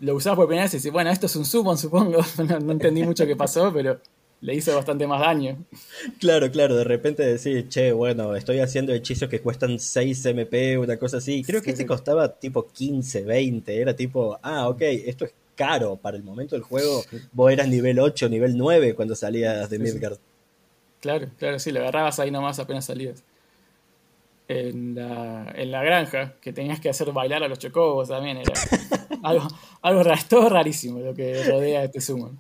lo 0.03 0.17
usabas 0.17 0.37
por 0.37 0.49
primera 0.49 0.65
vez 0.65 0.75
y 0.75 0.79
decís, 0.79 0.91
bueno, 0.91 1.11
esto 1.11 1.27
es 1.27 1.37
un 1.37 1.45
summon, 1.45 1.79
supongo. 1.79 2.19
no, 2.61 2.73
entendí 2.73 3.05
mucho 3.05 3.25
qué 3.25 3.37
pasó, 3.37 3.73
pero 3.73 4.01
le 4.41 4.55
hizo 4.55 4.75
bastante 4.75 5.07
más 5.07 5.21
daño. 5.21 5.65
Claro, 6.19 6.51
claro, 6.51 6.75
de 6.75 6.83
repente 6.83 7.23
decir, 7.23 7.69
che, 7.69 7.93
bueno, 7.93 8.35
estoy 8.35 8.59
haciendo 8.59 8.93
hechizos 8.93 9.29
que 9.29 9.41
cuestan 9.41 9.79
6 9.79 10.27
MP, 10.27 10.77
una 10.77 10.97
cosa 10.97 11.19
así. 11.19 11.45
Creo 11.45 11.63
que 11.63 11.71
este 11.71 11.87
costaba 11.87 12.29
tipo 12.29 12.67
15, 12.67 13.23
20, 13.23 13.81
era 13.81 13.95
tipo, 13.95 14.41
ah, 14.43 14.69
ok, 14.69 14.83
esto 14.83 15.25
es 15.25 15.35
caro 15.55 15.95
para 15.95 16.17
el 16.17 16.25
momento 16.25 16.57
del 16.57 16.65
juego. 16.65 17.05
Vos 17.31 17.53
eras 17.53 17.69
nivel 17.69 18.01
8, 18.01 18.29
nivel 18.29 18.59
9 18.59 18.97
cuando 18.97 19.15
salías 19.15 19.71
de 19.71 19.79
Midgard. 19.79 20.19
Claro, 21.01 21.29
claro, 21.39 21.61
sí, 21.61 21.71
lo 21.71 21.79
agarrabas 21.79 22.19
ahí 22.19 22.33
nomás 22.33 22.59
apenas 22.59 22.87
salías. 22.87 23.23
En 24.49 24.97
la, 24.97 25.53
en 25.55 25.71
la 25.71 25.85
granja, 25.85 26.35
que 26.41 26.53
tenías 26.53 26.81
que 26.81 26.89
hacer 26.89 27.13
bailar 27.13 27.45
a 27.45 27.49
los 27.49 27.61
chocobos 27.61 28.09
también, 28.09 28.39
era 28.39 28.53
algo, 29.29 29.49
algo 29.83 30.03
todo 30.29 30.49
rarísimo 30.49 31.01
lo 31.01 31.15
que 31.15 31.43
rodea 31.45 31.81
a 31.81 31.85
este 31.85 32.01
summon. 32.01 32.39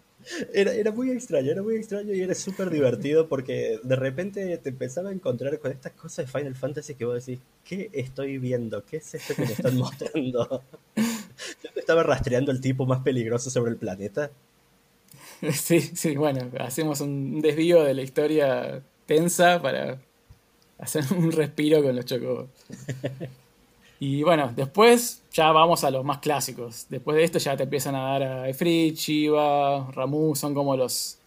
Era, 0.54 0.72
era 0.72 0.92
muy 0.92 1.10
extraño, 1.10 1.50
era 1.50 1.62
muy 1.62 1.74
extraño 1.74 2.14
y 2.14 2.20
era 2.20 2.34
súper 2.34 2.70
divertido 2.70 3.28
porque 3.28 3.80
de 3.82 3.96
repente 3.96 4.56
te 4.58 4.68
empezaba 4.68 5.08
a 5.10 5.12
encontrar 5.12 5.58
con 5.58 5.72
estas 5.72 5.92
cosas 5.92 6.26
de 6.26 6.38
Final 6.38 6.54
Fantasy 6.54 6.94
que 6.94 7.04
vos 7.04 7.26
decís, 7.26 7.42
¿qué 7.64 7.90
estoy 7.92 8.38
viendo? 8.38 8.84
¿Qué 8.84 8.98
es 8.98 9.14
esto 9.14 9.34
que 9.34 9.42
me 9.42 9.52
están 9.52 9.76
mostrando? 9.78 10.62
Yo 10.94 11.70
estaba 11.74 12.04
rastreando 12.04 12.52
el 12.52 12.60
tipo 12.60 12.86
más 12.86 13.00
peligroso 13.02 13.50
sobre 13.50 13.72
el 13.72 13.76
planeta. 13.76 14.30
Sí, 15.52 15.80
sí, 15.80 16.14
bueno, 16.14 16.48
hacemos 16.60 17.00
un 17.00 17.40
desvío 17.40 17.82
de 17.82 17.94
la 17.94 18.02
historia 18.02 18.80
tensa 19.06 19.60
para 19.60 19.98
hacer 20.78 21.04
un 21.12 21.32
respiro 21.32 21.82
con 21.82 21.96
los 21.96 22.04
chocobos. 22.04 22.48
Y 24.04 24.24
bueno, 24.24 24.52
después 24.56 25.22
ya 25.32 25.52
vamos 25.52 25.84
a 25.84 25.90
los 25.92 26.04
más 26.04 26.18
clásicos. 26.18 26.86
Después 26.88 27.16
de 27.16 27.22
esto 27.22 27.38
ya 27.38 27.56
te 27.56 27.62
empiezan 27.62 27.94
a 27.94 28.00
dar 28.00 28.22
a 28.24 28.48
Efrit, 28.48 28.96
Shiva, 28.96 29.88
Ramu, 29.92 30.34
son 30.34 30.54
como 30.54 30.76
los, 30.76 31.18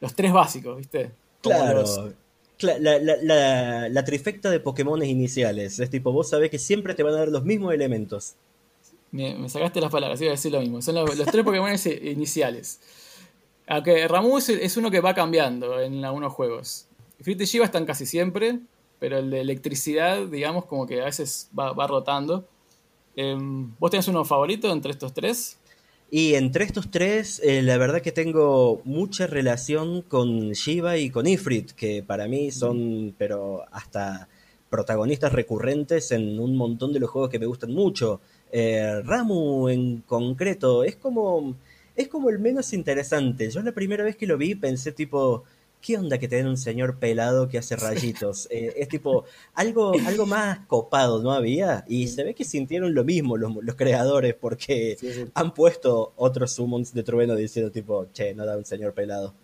los 0.00 0.12
tres 0.12 0.32
básicos, 0.32 0.76
¿viste? 0.76 1.12
claro. 1.40 1.84
La, 2.58 4.04
trifecta 4.04 4.50
de 4.50 4.58
Pokémon 4.58 5.00
iniciales. 5.04 5.78
Es 5.78 5.88
tipo, 5.88 6.10
vos 6.10 6.28
sabés 6.28 6.50
que 6.50 6.58
siempre 6.58 6.94
te 6.94 7.04
van 7.04 7.14
a 7.14 7.18
dar 7.18 7.28
los 7.28 7.44
mismos 7.44 7.72
elementos. 7.72 8.34
Me, 9.12 9.48
sacaste 9.48 9.80
las 9.80 9.92
palabras, 9.92 10.20
iba 10.20 10.30
a 10.30 10.34
decir 10.34 10.50
lo 10.50 10.60
mismo. 10.60 10.82
Son 10.82 10.96
los, 10.96 11.26
tres 11.26 11.44
Pokémon 11.44 11.70
iniciales. 12.02 12.80
Aunque 13.68 14.08
Ramu 14.08 14.38
es, 14.38 14.76
uno 14.76 14.90
que 14.90 14.98
va 14.98 15.14
cambiando 15.14 15.80
en 15.80 16.04
algunos 16.04 16.32
juegos. 16.32 16.88
Efrit 17.20 17.40
y 17.40 17.44
Shiva 17.44 17.66
están 17.66 17.86
casi 17.86 18.04
siempre 18.04 18.58
pero 18.98 19.18
el 19.18 19.30
de 19.30 19.40
electricidad, 19.40 20.26
digamos, 20.26 20.64
como 20.64 20.86
que 20.86 21.00
a 21.00 21.04
veces 21.04 21.50
va, 21.58 21.86
rotando. 21.86 22.46
Em, 23.14 23.74
¿Vos 23.78 23.90
tenés 23.90 24.08
uno 24.08 24.24
favorito 24.24 24.72
entre 24.72 24.92
estos 24.92 25.12
tres? 25.12 25.58
Y 26.10 26.34
entre 26.34 26.64
estos 26.64 26.90
tres, 26.90 27.40
eh, 27.42 27.62
la 27.62 27.78
verdad 27.78 28.00
que 28.00 28.12
tengo 28.12 28.80
mucha 28.84 29.26
relación 29.26 30.02
con 30.02 30.52
Shiva 30.52 30.98
y 30.98 31.10
con 31.10 31.26
Ifrit, 31.26 31.72
que 31.72 32.02
para 32.02 32.28
mí 32.28 32.52
son, 32.52 33.14
pero 33.18 33.64
hasta 33.72 34.28
protagonistas 34.70 35.32
recurrentes 35.32 36.12
en 36.12 36.38
un 36.38 36.56
montón 36.56 36.92
de 36.92 37.00
los 37.00 37.10
juegos 37.10 37.30
que 37.30 37.38
me 37.38 37.46
gustan 37.46 37.72
mucho. 37.72 38.20
Eh, 38.52 39.02
Ramu 39.04 39.68
en 39.68 40.02
concreto 40.02 40.84
es 40.84 40.96
como, 40.96 41.56
es 41.96 42.08
como 42.08 42.30
el 42.30 42.38
menos 42.38 42.72
interesante. 42.72 43.50
Yo 43.50 43.60
la 43.62 43.72
primera 43.72 44.04
vez 44.04 44.16
que 44.16 44.26
lo 44.26 44.38
vi 44.38 44.54
pensé 44.54 44.92
tipo, 44.92 45.44
¿qué 45.80 45.96
onda 45.96 46.18
que 46.18 46.28
te 46.28 46.36
den 46.36 46.46
un 46.46 46.56
señor 46.56 46.98
pelado 46.98 47.48
que 47.48 47.58
hace 47.58 47.76
rayitos? 47.76 48.48
Eh, 48.50 48.74
es 48.76 48.88
tipo, 48.88 49.24
algo, 49.54 49.92
algo 50.06 50.26
más 50.26 50.66
copado, 50.66 51.22
¿no 51.22 51.32
había? 51.32 51.84
Y 51.88 52.08
se 52.08 52.24
ve 52.24 52.34
que 52.34 52.44
sintieron 52.44 52.94
lo 52.94 53.04
mismo 53.04 53.36
los, 53.36 53.74
creadores 53.76 54.34
porque 54.34 54.96
han 55.34 55.54
puesto 55.54 56.12
otros 56.16 56.52
summons 56.52 56.92
de 56.92 57.02
trueno 57.02 57.34
diciendo 57.36 57.70
tipo, 57.70 58.06
che, 58.12 58.34
no 58.34 58.44
da 58.46 58.56
un 58.56 58.64
señor 58.64 58.94
pelado. 58.94 59.34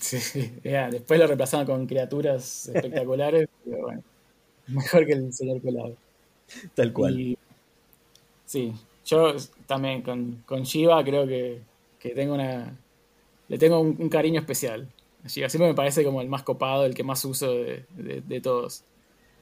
Sí, 0.00 0.18
después 0.62 1.18
lo 1.18 1.26
reemplazaron 1.26 1.66
con 1.66 1.86
criaturas 1.86 2.68
espectaculares, 2.74 3.48
pero 3.64 3.82
bueno, 3.82 4.02
mejor 4.66 5.06
que 5.06 5.12
el 5.12 5.32
señor 5.32 5.60
pelado. 5.60 5.96
Tal 6.74 6.92
cual. 6.92 7.36
sí, 8.44 8.72
yo 9.04 9.34
también 9.66 10.02
con, 10.02 10.42
con 10.46 10.62
Shiva 10.62 11.02
creo 11.04 11.26
que, 11.26 11.60
tengo 12.14 12.34
una... 12.34 12.76
Le 13.48 13.58
tengo 13.58 13.80
un 13.80 14.08
cariño 14.08 14.40
especial. 14.40 14.88
Siempre 15.26 15.68
me 15.68 15.74
parece 15.74 16.04
como 16.04 16.20
el 16.20 16.28
más 16.28 16.42
copado, 16.42 16.84
el 16.84 16.94
que 16.94 17.02
más 17.02 17.24
uso 17.24 17.52
de, 17.52 18.40
todos. 18.42 18.82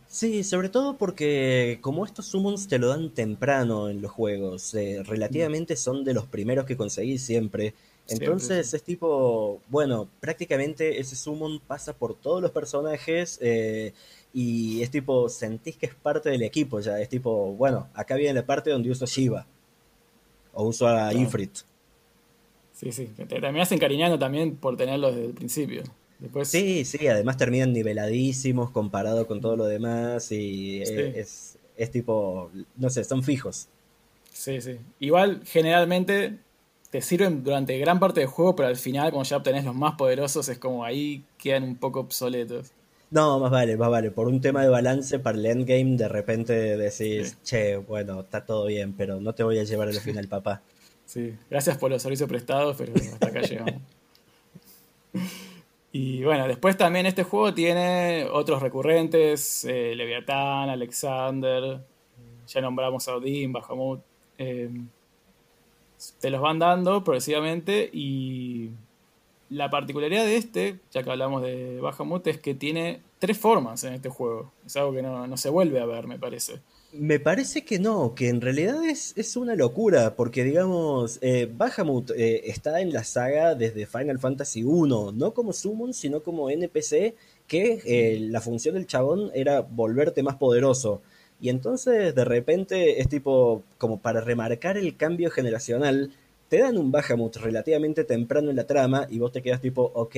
Sí, 0.07 0.45
sobre 0.45 0.69
todo 0.69 0.97
porque 0.97 1.79
como 1.81 2.05
estos 2.05 2.26
summons 2.26 2.69
te 2.69 2.79
lo 2.79 2.88
dan 2.88 3.11
temprano 3.11 3.88
en 3.88 4.03
los 4.03 4.12
juegos, 4.12 4.75
eh, 4.75 5.03
relativamente 5.05 5.76
son 5.76 6.05
de 6.05 6.14
los 6.14 6.26
primeros 6.26 6.67
que 6.67 6.76
conseguís 6.76 7.23
siempre. 7.23 7.75
Entonces 8.07 8.75
es 8.75 8.83
tipo, 8.83 9.61
bueno, 9.69 10.09
prácticamente 10.21 11.00
ese 11.00 11.17
summon 11.17 11.59
pasa 11.61 11.95
por 11.95 12.14
todos 12.14 12.43
los 12.43 12.50
personajes 12.50 13.38
eh, 13.41 13.95
y 14.35 14.83
es 14.83 14.91
tipo, 14.91 15.29
sentís 15.29 15.76
que 15.76 15.87
es 15.87 15.95
parte 15.95 16.29
del 16.29 16.43
equipo 16.43 16.81
ya. 16.81 17.00
Es 17.00 17.09
tipo, 17.09 17.53
bueno, 17.55 17.88
acá 17.95 18.17
viene 18.17 18.35
la 18.35 18.45
parte 18.45 18.71
donde 18.71 18.91
uso 18.91 19.07
Shiva 19.07 19.47
o 20.53 20.64
uso 20.64 20.87
a 20.87 21.14
Ifrit. 21.14 21.61
Sí, 22.85 22.93
sí, 22.93 23.07
te 23.17 23.25
terminas 23.41 23.73
encariñando 23.73 24.19
también 24.19 24.57
por 24.57 24.76
tenerlos 24.76 25.14
desde 25.14 25.29
el 25.29 25.35
principio. 25.35 25.83
Después... 26.19 26.49
Sí, 26.49 26.85
sí, 26.85 27.09
además 27.09 27.38
terminan 27.38 27.73
niveladísimos 27.73 28.71
comparado 28.71 29.26
con 29.26 29.41
todo 29.41 29.57
lo 29.57 29.64
demás 29.64 30.31
y 30.31 30.83
es, 30.83 31.59
es, 31.76 31.91
tipo, 31.91 32.50
no 32.76 32.91
sé, 32.91 33.05
son 33.05 33.23
fijos. 33.23 33.69
Sí, 34.33 34.61
sí. 34.61 34.76
Igual, 35.00 35.41
generalmente 35.47 36.38
te 36.91 37.00
sirven 37.00 37.43
durante 37.43 37.79
gran 37.79 37.99
parte 37.99 38.21
del 38.21 38.29
juego, 38.29 38.55
pero 38.55 38.69
al 38.69 38.76
final, 38.76 39.11
cuando 39.12 39.29
ya 39.29 39.38
obtenés 39.38 39.64
los 39.64 39.75
más 39.75 39.95
poderosos, 39.95 40.49
es 40.50 40.59
como 40.59 40.85
ahí 40.85 41.25
quedan 41.38 41.62
un 41.64 41.76
poco 41.76 42.00
obsoletos. 42.00 42.71
No, 43.11 43.38
más 43.38 43.50
vale, 43.50 43.79
más 43.79 43.91
vale. 43.91 44.11
Por 44.11 44.29
un 44.29 44.41
tema 44.41 44.62
de 44.62 44.69
balance 44.69 45.19
para 45.21 45.38
el 45.38 45.47
endgame, 45.47 45.97
de 45.97 46.09
repente 46.09 46.76
decís, 46.76 47.38
che, 47.45 47.79
bueno, 47.79 48.21
está 48.21 48.45
todo 48.45 48.67
bien, 48.67 48.93
pero 48.93 49.21
no 49.21 49.35
te 49.35 49.43
voy 49.43 49.59
a 49.59 49.64
llevar 49.64 49.88
al 49.88 49.95
final, 49.95 50.29
papá. 50.29 50.61
Sí, 51.06 51.37
gracias 51.50 51.78
por 51.78 51.90
los 51.90 52.02
servicios 52.02 52.28
prestados, 52.28 52.76
pero 52.76 52.92
hasta 52.94 53.26
acá 53.26 53.40
llegamos. 53.42 53.82
Y 55.92 56.25
bueno, 56.25 56.49
después 56.49 56.76
también 56.76 57.06
este 57.06 57.23
juego 57.23 57.54
tiene 57.54 58.26
otros 58.32 58.61
recurrentes, 58.61 59.64
eh, 59.64 59.94
Leviatán, 59.94 60.68
Alexander, 60.68 61.80
ya 62.49 62.61
nombramos 62.61 63.06
a 63.08 63.16
Odín, 63.16 63.52
Bahamut. 63.52 64.00
Eh, 64.38 64.70
te 66.20 66.30
los 66.30 66.40
van 66.40 66.58
dando 66.58 67.04
progresivamente 67.04 67.88
y 67.92 68.70
la 69.50 69.70
particularidad 69.70 70.25
de 70.25 70.37
este, 70.37 70.80
ya 70.90 71.02
que 71.02 71.11
hablamos 71.11 71.42
de 71.42 71.80
Bahamut, 71.80 72.26
es 72.26 72.38
que 72.38 72.54
tiene 72.54 73.00
tres 73.18 73.38
formas 73.38 73.84
en 73.84 73.94
este 73.94 74.08
juego. 74.08 74.52
Es 74.66 74.76
algo 74.76 74.92
que 74.92 75.02
no, 75.02 75.26
no 75.26 75.37
se 75.37 75.49
vuelve 75.49 75.80
a 75.80 75.87
ver, 75.87 76.06
me 76.06 76.18
parece. 76.18 76.61
Me 76.96 77.18
parece 77.18 77.64
que 77.64 77.80
no, 77.80 78.14
que 78.14 78.28
en 78.28 78.40
realidad 78.40 78.84
es, 78.84 79.14
es 79.16 79.36
una 79.36 79.56
locura, 79.56 80.14
porque 80.14 80.44
digamos, 80.44 81.18
eh, 81.22 81.50
Bahamut 81.52 82.12
eh, 82.12 82.42
está 82.48 82.80
en 82.80 82.92
la 82.92 83.02
saga 83.02 83.56
desde 83.56 83.86
Final 83.86 84.20
Fantasy 84.20 84.62
1, 84.62 85.10
no 85.10 85.34
como 85.34 85.52
Summon, 85.52 85.92
sino 85.92 86.22
como 86.22 86.50
NPC, 86.50 87.16
que 87.48 87.80
eh, 87.84 88.20
la 88.20 88.40
función 88.40 88.76
del 88.76 88.86
chabón 88.86 89.32
era 89.34 89.60
volverte 89.62 90.22
más 90.22 90.36
poderoso. 90.36 91.02
Y 91.40 91.48
entonces 91.48 92.14
de 92.14 92.24
repente 92.24 93.00
es 93.00 93.08
tipo, 93.08 93.64
como 93.76 93.98
para 94.00 94.20
remarcar 94.20 94.78
el 94.78 94.96
cambio 94.96 95.30
generacional, 95.32 96.12
te 96.48 96.58
dan 96.60 96.78
un 96.78 96.92
Bahamut 96.92 97.34
relativamente 97.36 98.04
temprano 98.04 98.50
en 98.50 98.56
la 98.56 98.68
trama 98.68 99.08
y 99.10 99.18
vos 99.18 99.32
te 99.32 99.42
quedas 99.42 99.60
tipo, 99.60 99.90
ok, 99.94 100.16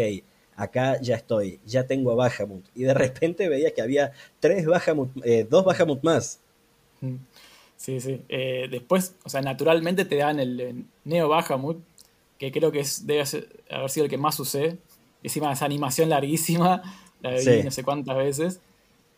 acá 0.56 1.00
ya 1.00 1.16
estoy, 1.16 1.59
ya 1.64 1.87
tengo 1.87 2.12
a 2.12 2.16
Bahamut. 2.16 2.66
Y 2.75 2.83
de 2.83 2.92
repente 2.95 3.49
veía 3.49 3.73
que 3.73 3.80
había 3.80 4.12
tres 4.40 4.66
Bahamut, 4.66 5.14
dos 5.49 5.64
Bahamut 5.64 6.02
más. 6.02 6.40
Sí, 7.76 8.00
sí. 8.00 8.23
Eh, 8.29 8.69
después, 8.71 9.15
o 9.25 9.29
sea, 9.29 9.43
naturalmente 9.43 10.05
te 10.05 10.17
dan 10.17 10.41
el, 10.41 10.87
Neo 11.05 11.29
Bahamut, 11.29 11.79
que 12.38 12.50
creo 12.50 12.73
que 12.73 12.81
es, 12.81 13.07
debe 13.07 13.25
haber 13.71 13.91
sido 13.91 14.05
el 14.05 14.11
que 14.11 14.19
más 14.19 14.38
usé. 14.41 14.79
Encima 15.23 15.53
esa 15.53 15.65
animación 15.65 16.09
larguísima, 16.09 16.83
la 17.21 17.31
vi 17.31 17.62
no 17.62 17.71
sé 17.71 17.83
cuántas 17.83 18.17
veces. 18.17 18.61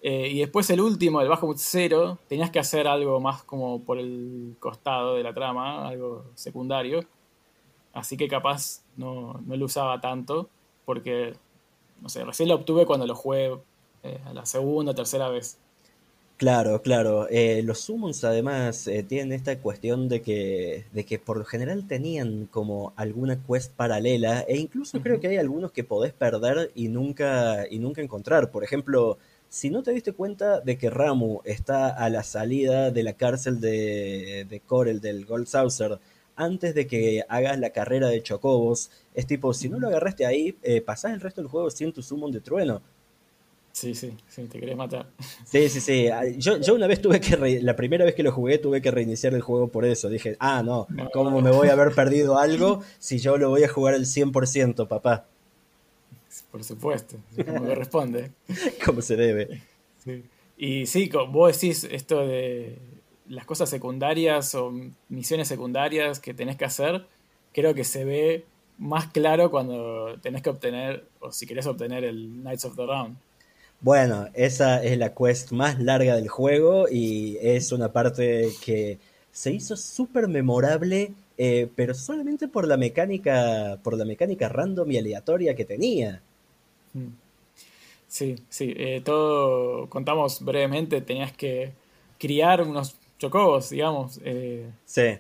Eh, 0.01 0.29
y 0.33 0.39
después 0.41 0.71
el 0.71 0.81
último, 0.81 1.21
el 1.21 1.29
Bahamut 1.29 1.57
0, 1.59 2.19
tenías 2.29 2.51
que 2.51 2.59
hacer 2.59 2.87
algo 2.87 3.21
más 3.21 3.43
como 3.43 3.81
por 3.83 3.99
el 3.99 4.57
costado 4.61 5.17
de 5.17 5.23
la 5.23 5.35
trama, 5.35 5.89
algo 5.89 6.25
secundario. 6.35 7.01
Así 7.93 8.17
que 8.17 8.29
capaz 8.29 8.83
no, 8.97 9.41
no 9.45 9.57
lo 9.57 9.65
usaba 9.65 10.01
tanto, 10.01 10.49
porque, 10.85 11.35
no 12.01 12.09
sé, 12.09 12.25
recién 12.25 12.49
lo 12.49 12.55
obtuve 12.57 12.87
cuando 12.87 13.07
lo 13.07 13.15
jugué 13.15 13.59
eh, 14.05 14.21
a 14.25 14.33
la 14.33 14.47
segunda 14.47 14.93
o 14.93 14.95
tercera 14.95 15.29
vez. 15.29 15.59
Claro, 16.39 16.81
claro. 16.83 17.27
Eh, 17.31 17.63
los 17.65 17.81
summons 17.81 18.23
además 18.23 18.87
eh, 18.87 19.03
tienen 19.03 19.33
esta 19.33 19.59
cuestión 19.59 20.09
de 20.09 20.23
que, 20.23 20.85
de 20.93 21.05
que 21.05 21.19
por 21.19 21.37
lo 21.37 21.45
general 21.45 21.89
tenían 21.89 22.47
como 22.47 22.93
alguna 22.95 23.43
quest 23.45 23.73
paralela 23.75 24.43
e 24.47 24.57
incluso 24.57 25.01
creo 25.03 25.19
que 25.19 25.27
hay 25.27 25.37
algunos 25.37 25.73
que 25.73 25.83
podés 25.83 26.13
perder 26.13 26.71
y 26.77 26.89
nunca, 26.89 27.67
y 27.69 27.81
nunca 27.81 28.03
encontrar. 28.03 28.53
Por 28.53 28.63
ejemplo, 28.63 29.19
si 29.49 29.69
no 29.71 29.83
te 29.83 29.91
diste 29.91 30.13
cuenta 30.13 30.61
de 30.61 30.79
que 30.79 30.91
Ramu 30.91 31.41
está 31.45 31.89
a 31.89 32.09
la 32.09 32.23
salida 32.23 32.93
de 32.93 33.03
la 33.03 33.15
cárcel 33.15 33.61
de, 33.61 34.47
de 34.49 34.61
Corel, 34.61 35.01
del 35.01 35.27
Gold 35.27 35.49
Saucer, 35.49 35.99
antes 36.37 36.73
de 36.73 36.87
que 36.87 37.25
hagas 37.29 37.59
la 37.59 37.71
carrera 37.71 38.09
de 38.09 38.23
chocobos. 38.23 38.91
Es 39.15 39.27
tipo, 39.27 39.53
si 39.53 39.69
no 39.69 39.81
lo 39.81 39.89
agarraste 39.89 40.25
ahí, 40.25 40.57
eh, 40.63 40.81
pasás 40.83 41.13
el 41.15 41.21
resto 41.21 41.41
del 41.41 41.51
juego 41.51 41.69
sin 41.71 41.93
tu 41.93 42.01
summon 42.01 42.31
de 42.31 42.41
trueno. 42.41 42.81
Sí, 43.79 43.95
sí, 43.95 44.13
sí, 44.29 44.43
te 44.47 44.59
querés 44.59 44.77
matar. 44.77 45.07
Sí, 45.45 45.69
sí, 45.69 45.81
sí. 45.81 46.09
Ah, 46.09 46.25
yo, 46.37 46.61
yo 46.61 46.75
una 46.75 46.89
vez 46.89 47.01
tuve 47.01 47.21
que, 47.21 47.61
la 47.63 47.77
primera 47.77 48.05
vez 48.05 48.17
que 48.17 48.25
lo 48.25 48.33
jugué, 48.33 48.59
tuve 48.59 48.83
que 48.83 48.91
reiniciar 48.91 49.35
el 49.35 49.41
juego 49.41 49.69
por 49.69 49.85
eso. 49.85 50.09
Dije, 50.09 50.37
ah, 50.41 50.65
no, 50.65 50.89
¿cómo 51.13 51.41
me 51.41 51.53
voy 51.53 51.69
a 51.69 51.75
haber 51.75 51.95
perdido 51.95 52.41
algo 52.41 52.83
si 52.99 53.21
yo 53.21 53.39
lo 53.39 53.51
voy 53.51 53.63
a 53.63 53.69
jugar 53.69 53.95
al 53.95 54.05
100%, 54.05 54.89
papá? 54.89 55.27
Por 56.51 56.65
supuesto, 56.65 57.19
como 57.47 57.67
corresponde. 57.67 58.33
como 58.85 59.01
se 59.01 59.15
debe. 59.15 59.63
Sí. 60.03 60.25
Y 60.57 60.87
sí, 60.87 61.09
vos 61.29 61.53
decís 61.53 61.85
esto 61.89 62.27
de 62.27 62.79
las 63.29 63.47
cosas 63.47 63.71
secundarias 63.71 64.57
o 64.57 64.75
misiones 65.09 65.47
secundarias 65.47 66.19
que 66.19 66.35
tenés 66.35 66.57
que 66.57 66.65
hacer, 66.65 67.07
creo 67.53 67.75
que 67.75 67.85
se 67.85 68.05
ve 68.05 68.45
más 68.77 69.07
claro 69.07 69.53
cuando 69.53 70.19
tenés 70.21 70.43
que 70.43 70.51
obtener, 70.51 71.07
o 71.21 71.31
si 71.31 71.47
querés 71.47 71.69
obtener 71.69 72.03
el 72.03 72.41
Knights 72.41 72.65
of 72.65 72.75
the 72.75 72.85
Round. 72.85 73.28
Bueno, 73.81 74.27
esa 74.35 74.83
es 74.83 74.99
la 74.99 75.15
quest 75.15 75.53
más 75.53 75.79
larga 75.79 76.17
del 76.17 76.29
juego 76.29 76.89
y 76.91 77.39
es 77.41 77.71
una 77.71 77.93
parte 77.93 78.51
que 78.65 78.99
se 79.31 79.53
hizo 79.53 79.77
súper 79.77 80.27
memorable, 80.27 81.13
eh, 81.37 81.69
pero 81.77 81.95
solamente 81.95 82.49
por 82.49 82.67
la 82.67 82.77
mecánica, 82.77 83.79
por 83.85 83.97
la 83.97 84.05
mecánica 84.05 84.49
random 84.49 84.91
y 84.91 84.99
aleatoria 84.99 85.55
que 85.55 85.65
tenía. 85.65 86.21
Mm. 86.93 87.11
Sí, 88.09 88.37
sí, 88.49 88.75
eh, 88.77 89.01
todo 89.05 89.89
contamos 89.89 90.45
brevemente, 90.45 91.01
tenías 91.01 91.31
que 91.31 91.73
criar 92.19 92.63
unos 92.63 92.97
chocobos, 93.19 93.71
digamos. 93.71 94.19
Eh, 94.25 94.69
sí. 94.87 95.19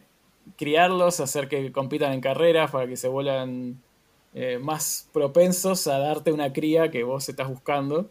Criarlos, 0.56 1.20
hacer 1.20 1.46
que 1.48 1.70
compitan 1.70 2.12
en 2.12 2.20
carreras 2.20 2.72
para 2.72 2.88
que 2.88 2.96
se 2.96 3.06
vuelvan 3.06 3.80
más 4.60 5.08
propensos 5.12 5.88
a 5.88 5.98
darte 5.98 6.30
una 6.30 6.52
cría 6.52 6.90
que 6.90 7.02
vos 7.02 7.28
estás 7.28 7.48
buscando. 7.48 8.08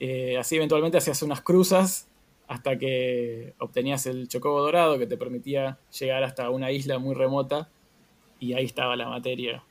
Eh, 0.00 0.36
así 0.38 0.56
eventualmente 0.56 0.98
hacías 0.98 1.22
unas 1.22 1.40
cruzas 1.40 2.08
hasta 2.46 2.78
que 2.78 3.54
obtenías 3.58 4.06
el 4.06 4.28
chocobo 4.28 4.60
dorado 4.60 4.98
que 4.98 5.06
te 5.06 5.16
permitía 5.16 5.78
llegar 5.98 6.24
hasta 6.24 6.50
una 6.50 6.70
isla 6.70 6.98
muy 6.98 7.14
remota 7.14 7.68
y 8.38 8.52
ahí 8.54 8.64
estaba 8.64 8.96
la 8.96 9.08
materia. 9.08 9.62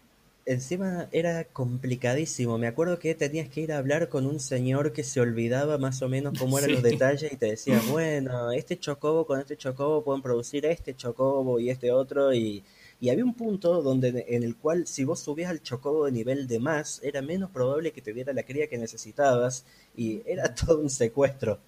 Encima 0.46 1.08
era 1.14 1.46
complicadísimo. 1.46 2.58
Me 2.58 2.68
acuerdo 2.68 3.00
que 3.00 3.16
tenías 3.16 3.48
que 3.48 3.62
ir 3.62 3.72
a 3.72 3.78
hablar 3.78 4.10
con 4.10 4.26
un 4.26 4.42
señor 4.42 4.92
que 4.92 5.04
se 5.04 5.22
olvidaba 5.22 5.78
más 5.78 6.02
o 6.02 6.10
menos 6.10 6.38
cómo 6.38 6.58
eran 6.60 6.74
los 6.74 6.84
detalles 6.84 7.32
y 7.32 7.38
te 7.38 7.46
decía, 7.46 7.82
bueno, 7.90 8.52
este 8.52 8.78
chocobo 8.78 9.26
con 9.26 9.40
este 9.40 9.56
chocobo 9.56 10.04
pueden 10.04 10.22
producir 10.22 10.66
este 10.66 10.96
chocobo 10.96 11.60
y 11.60 11.70
este 11.70 11.92
otro 11.92 12.34
y 12.34 12.64
y 13.04 13.10
había 13.10 13.26
un 13.26 13.34
punto 13.34 13.82
donde 13.82 14.28
en 14.30 14.44
el 14.44 14.56
cual 14.56 14.88
si 14.88 15.04
vos 15.04 15.20
subías 15.20 15.50
al 15.50 15.62
chocobo 15.62 16.06
de 16.06 16.14
nivel 16.14 16.48
de 16.48 16.58
más, 16.60 17.02
era 17.04 17.22
menos 17.22 17.50
probable 17.50 17.92
que 17.92 18.02
te 18.02 18.14
diera 18.14 18.32
la 18.32 18.44
cría 18.44 18.70
que 18.70 18.78
necesitabas 18.78 19.66
y 19.94 20.22
era 20.26 20.56
todo 20.56 20.80
un 20.80 20.90
secuestro. 20.90 21.60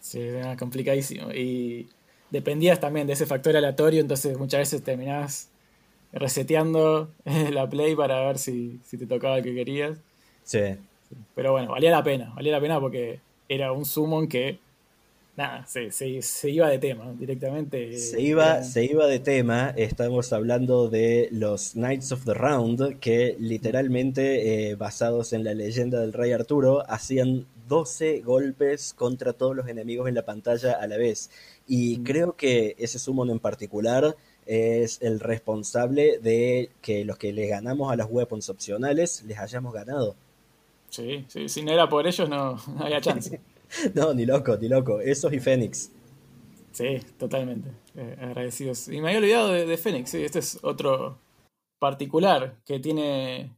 Sí, 0.00 0.18
era 0.18 0.56
complicadísimo. 0.56 1.30
Y 1.30 1.90
dependías 2.30 2.80
también 2.80 3.06
de 3.06 3.12
ese 3.12 3.26
factor 3.26 3.54
aleatorio, 3.54 4.00
entonces 4.00 4.38
muchas 4.38 4.60
veces 4.60 4.82
terminabas 4.82 5.50
reseteando 6.10 7.10
la 7.52 7.68
play 7.68 7.94
para 7.94 8.26
ver 8.26 8.38
si, 8.38 8.80
si 8.82 8.96
te 8.96 9.04
tocaba 9.04 9.36
el 9.36 9.44
que 9.44 9.54
querías. 9.54 9.98
Sí. 10.42 10.78
Pero 11.34 11.52
bueno, 11.52 11.72
valía 11.72 11.90
la 11.90 12.02
pena, 12.02 12.32
valía 12.34 12.52
la 12.52 12.60
pena 12.62 12.80
porque 12.80 13.20
era 13.50 13.72
un 13.72 13.84
summon 13.84 14.26
que 14.26 14.58
nada, 15.36 15.66
se, 15.66 15.90
se, 15.90 16.50
iba 16.50 16.68
de 16.68 16.78
tema 16.78 17.12
directamente. 17.12 17.98
Se 17.98 18.20
iba, 18.20 18.62
se 18.62 18.84
iba 18.84 19.06
de 19.06 19.18
tema, 19.18 19.70
estamos 19.76 20.32
hablando 20.32 20.88
de 20.88 21.28
los 21.30 21.72
Knights 21.72 22.12
of 22.12 22.24
the 22.24 22.34
Round, 22.34 22.98
que 22.98 23.36
literalmente, 23.38 24.70
eh, 24.70 24.74
basados 24.76 25.32
en 25.32 25.44
la 25.44 25.54
leyenda 25.54 26.00
del 26.00 26.12
rey 26.12 26.32
Arturo, 26.32 26.82
hacían 26.88 27.46
12 27.68 28.20
golpes 28.20 28.94
contra 28.94 29.32
todos 29.32 29.54
los 29.54 29.68
enemigos 29.68 30.08
en 30.08 30.14
la 30.14 30.24
pantalla 30.24 30.72
a 30.72 30.86
la 30.86 30.96
vez. 30.96 31.30
Y 31.66 31.98
mm. 31.98 32.04
creo 32.04 32.36
que 32.36 32.74
ese 32.78 32.98
summon 32.98 33.30
en 33.30 33.40
particular 33.40 34.16
es 34.46 35.02
el 35.02 35.20
responsable 35.20 36.18
de 36.20 36.70
que 36.80 37.04
los 37.04 37.18
que 37.18 37.32
les 37.32 37.50
ganamos 37.50 37.92
a 37.92 37.96
las 37.96 38.06
weapons 38.08 38.48
opcionales 38.48 39.22
les 39.26 39.38
hayamos 39.38 39.74
ganado. 39.74 40.14
Sí, 40.88 41.24
sí, 41.28 41.48
si 41.48 41.62
no 41.62 41.72
era 41.72 41.88
por 41.88 42.06
ellos 42.06 42.28
no, 42.28 42.56
no 42.74 42.84
había 42.84 43.00
chance. 43.00 43.40
no, 43.94 44.14
ni 44.14 44.26
loco, 44.26 44.56
ni 44.56 44.68
loco. 44.68 45.00
Esos 45.00 45.32
y 45.32 45.40
Fénix. 45.40 45.90
Sí, 46.72 47.00
totalmente. 47.18 47.70
Eh, 47.94 48.16
agradecidos. 48.20 48.88
Y 48.88 49.00
me 49.00 49.08
había 49.08 49.18
olvidado 49.18 49.52
de, 49.52 49.76
Fénix, 49.78 50.10
sí, 50.10 50.22
este 50.22 50.40
es 50.40 50.58
otro 50.62 51.18
particular 51.78 52.56
que 52.66 52.78
tiene, 52.80 53.56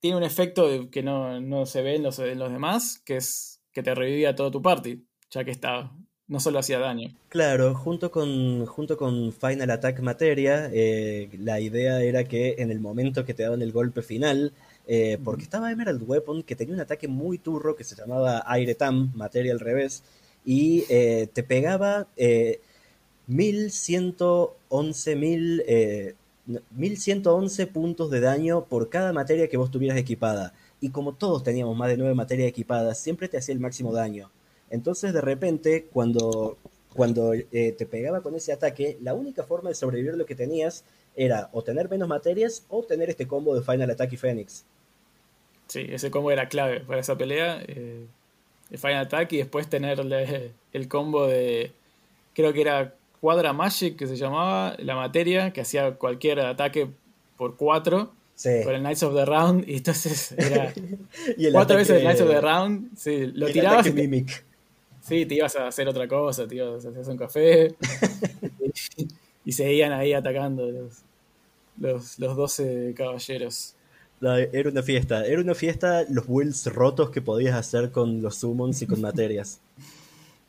tiene 0.00 0.16
un 0.16 0.22
efecto 0.22 0.90
que 0.90 1.02
no, 1.02 1.66
se 1.66 1.82
ve 1.82 1.96
en 1.96 2.02
los, 2.02 2.18
los, 2.18 2.52
demás, 2.52 3.02
que 3.04 3.16
es 3.16 3.60
que 3.72 3.82
te 3.82 3.94
revivía 3.94 4.34
todo 4.34 4.50
tu 4.50 4.62
party, 4.62 5.04
ya 5.30 5.44
que 5.44 5.50
estaba. 5.50 5.94
No 6.26 6.40
solo 6.40 6.58
hacía 6.58 6.78
daño. 6.78 7.14
Claro, 7.30 7.74
junto 7.74 8.10
con, 8.10 8.66
junto 8.66 8.98
con 8.98 9.32
Final 9.32 9.70
Attack 9.70 10.00
Materia, 10.00 10.70
eh, 10.74 11.30
la 11.38 11.58
idea 11.58 12.02
era 12.02 12.24
que 12.24 12.56
en 12.58 12.70
el 12.70 12.80
momento 12.80 13.24
que 13.24 13.32
te 13.32 13.44
daban 13.44 13.62
el 13.62 13.72
golpe 13.72 14.02
final, 14.02 14.52
eh, 14.90 15.18
porque 15.22 15.42
estaba 15.42 15.70
Emerald 15.70 16.02
Weapon 16.04 16.42
que 16.42 16.56
tenía 16.56 16.74
un 16.74 16.80
ataque 16.80 17.08
muy 17.08 17.36
turro 17.36 17.76
que 17.76 17.84
se 17.84 17.94
llamaba 17.94 18.42
Aire 18.46 18.74
Tam, 18.74 19.12
materia 19.14 19.52
al 19.52 19.60
revés, 19.60 20.02
y 20.46 20.86
eh, 20.88 21.28
te 21.30 21.42
pegaba 21.42 22.08
eh, 22.16 22.62
1111 23.26 25.16
mil, 25.16 25.62
1111 26.70 27.62
eh, 27.62 27.66
puntos 27.66 28.10
de 28.10 28.20
daño 28.20 28.64
por 28.64 28.88
cada 28.88 29.12
materia 29.12 29.48
que 29.48 29.58
vos 29.58 29.70
tuvieras 29.70 29.98
equipada. 29.98 30.54
Y 30.80 30.88
como 30.88 31.12
todos 31.12 31.42
teníamos 31.42 31.76
más 31.76 31.90
de 31.90 31.98
9 31.98 32.14
materias 32.14 32.48
equipadas, 32.48 32.98
siempre 32.98 33.28
te 33.28 33.36
hacía 33.36 33.52
el 33.52 33.60
máximo 33.60 33.92
daño. 33.92 34.30
Entonces 34.70 35.12
de 35.12 35.20
repente, 35.20 35.86
cuando, 35.92 36.56
cuando 36.94 37.32
te 37.32 37.86
pegaba 37.90 38.22
con 38.22 38.34
ese 38.36 38.54
ataque, 38.54 38.96
la 39.02 39.12
única 39.12 39.42
forma 39.42 39.68
de 39.68 39.74
sobrevivir 39.74 40.14
lo 40.16 40.24
que 40.24 40.34
tenías 40.34 40.84
era 41.14 41.50
o 41.52 41.62
tener 41.62 41.90
menos 41.90 42.08
materias 42.08 42.64
o 42.70 42.84
tener 42.84 43.10
este 43.10 43.26
combo 43.26 43.54
de 43.54 43.60
Final 43.60 43.90
Attack 43.90 44.14
y 44.14 44.16
Phoenix. 44.16 44.64
Sí, 45.68 45.86
ese 45.90 46.10
combo 46.10 46.30
era 46.30 46.48
clave 46.48 46.80
para 46.80 47.00
esa 47.00 47.16
pelea. 47.16 47.62
Eh, 47.66 48.06
el 48.70 48.78
Final 48.78 49.04
Attack 49.04 49.32
y 49.32 49.36
después 49.38 49.68
tenerle 49.68 50.52
el 50.72 50.88
combo 50.88 51.26
de. 51.26 51.72
Creo 52.34 52.52
que 52.52 52.62
era 52.62 52.94
Quadra 53.20 53.52
Magic 53.52 53.96
que 53.96 54.06
se 54.06 54.16
llamaba, 54.16 54.76
la 54.78 54.94
materia, 54.96 55.52
que 55.52 55.60
hacía 55.60 55.92
cualquier 55.92 56.40
ataque 56.40 56.88
por 57.36 57.56
cuatro. 57.56 58.12
Sí. 58.34 58.50
Con 58.64 58.74
el 58.74 58.80
Knights 58.80 59.02
of 59.02 59.14
the 59.14 59.24
Round. 59.24 59.68
Y 59.68 59.76
entonces 59.76 60.32
era. 60.38 60.72
cuatro 61.52 61.76
veces 61.76 61.96
el 61.96 62.02
Knights 62.02 62.20
of 62.22 62.30
the 62.30 62.40
Round. 62.40 62.96
Sí, 62.96 63.26
lo 63.34 63.46
tirabas. 63.48 63.86
Y 63.86 63.92
Mimic. 63.92 64.44
Sí, 65.02 65.26
te 65.26 65.34
ibas 65.34 65.56
a 65.56 65.66
hacer 65.66 65.88
otra 65.88 66.06
cosa, 66.06 66.46
te 66.46 66.56
ibas 66.56 66.84
a 66.84 66.88
hacer 66.88 67.08
un 67.08 67.16
café. 67.16 67.74
y, 69.44 69.52
seguían 69.52 69.92
ahí 69.92 70.12
atacando 70.12 70.70
los, 70.70 70.98
los, 71.78 72.18
los 72.18 72.36
12 72.36 72.94
caballeros 72.94 73.74
era 74.20 74.70
una 74.70 74.82
fiesta, 74.82 75.24
era 75.26 75.40
una 75.40 75.54
fiesta 75.54 76.04
los 76.08 76.26
builds 76.26 76.66
rotos 76.72 77.10
que 77.10 77.22
podías 77.22 77.54
hacer 77.54 77.90
con 77.90 78.22
los 78.22 78.36
summons 78.36 78.82
y 78.82 78.86
con 78.86 79.00
materias. 79.08 79.60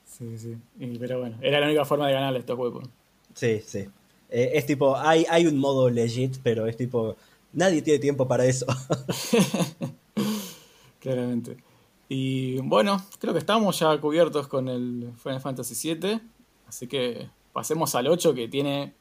Sí, 0.05 0.37
sí. 0.37 0.57
pero 0.99 1.19
bueno, 1.19 1.37
era 1.41 1.59
la 1.59 1.67
única 1.67 1.85
forma 1.85 2.07
de 2.07 2.13
ganarle 2.13 2.37
a 2.37 2.41
estos 2.41 2.57
huevos. 2.57 2.85
Sí, 3.33 3.61
sí. 3.65 3.87
Eh, 4.29 4.51
es 4.53 4.65
tipo, 4.65 4.95
hay, 4.97 5.25
hay 5.29 5.47
un 5.47 5.57
modo 5.57 5.89
legit, 5.89 6.37
pero 6.43 6.65
es 6.67 6.75
tipo, 6.75 7.15
nadie 7.53 7.81
tiene 7.81 7.99
tiempo 7.99 8.27
para 8.27 8.45
eso. 8.45 8.65
Claramente. 10.99 11.57
Y 12.09 12.59
bueno, 12.61 13.01
creo 13.19 13.33
que 13.33 13.39
estamos 13.39 13.79
ya 13.79 13.97
cubiertos 13.99 14.47
con 14.47 14.67
el 14.67 15.11
Final 15.21 15.41
Fantasy 15.41 15.93
VII, 15.93 16.19
así 16.67 16.87
que 16.87 17.29
pasemos 17.53 17.93
al 17.95 18.07
8 18.07 18.33
que 18.33 18.47
tiene, 18.47 18.93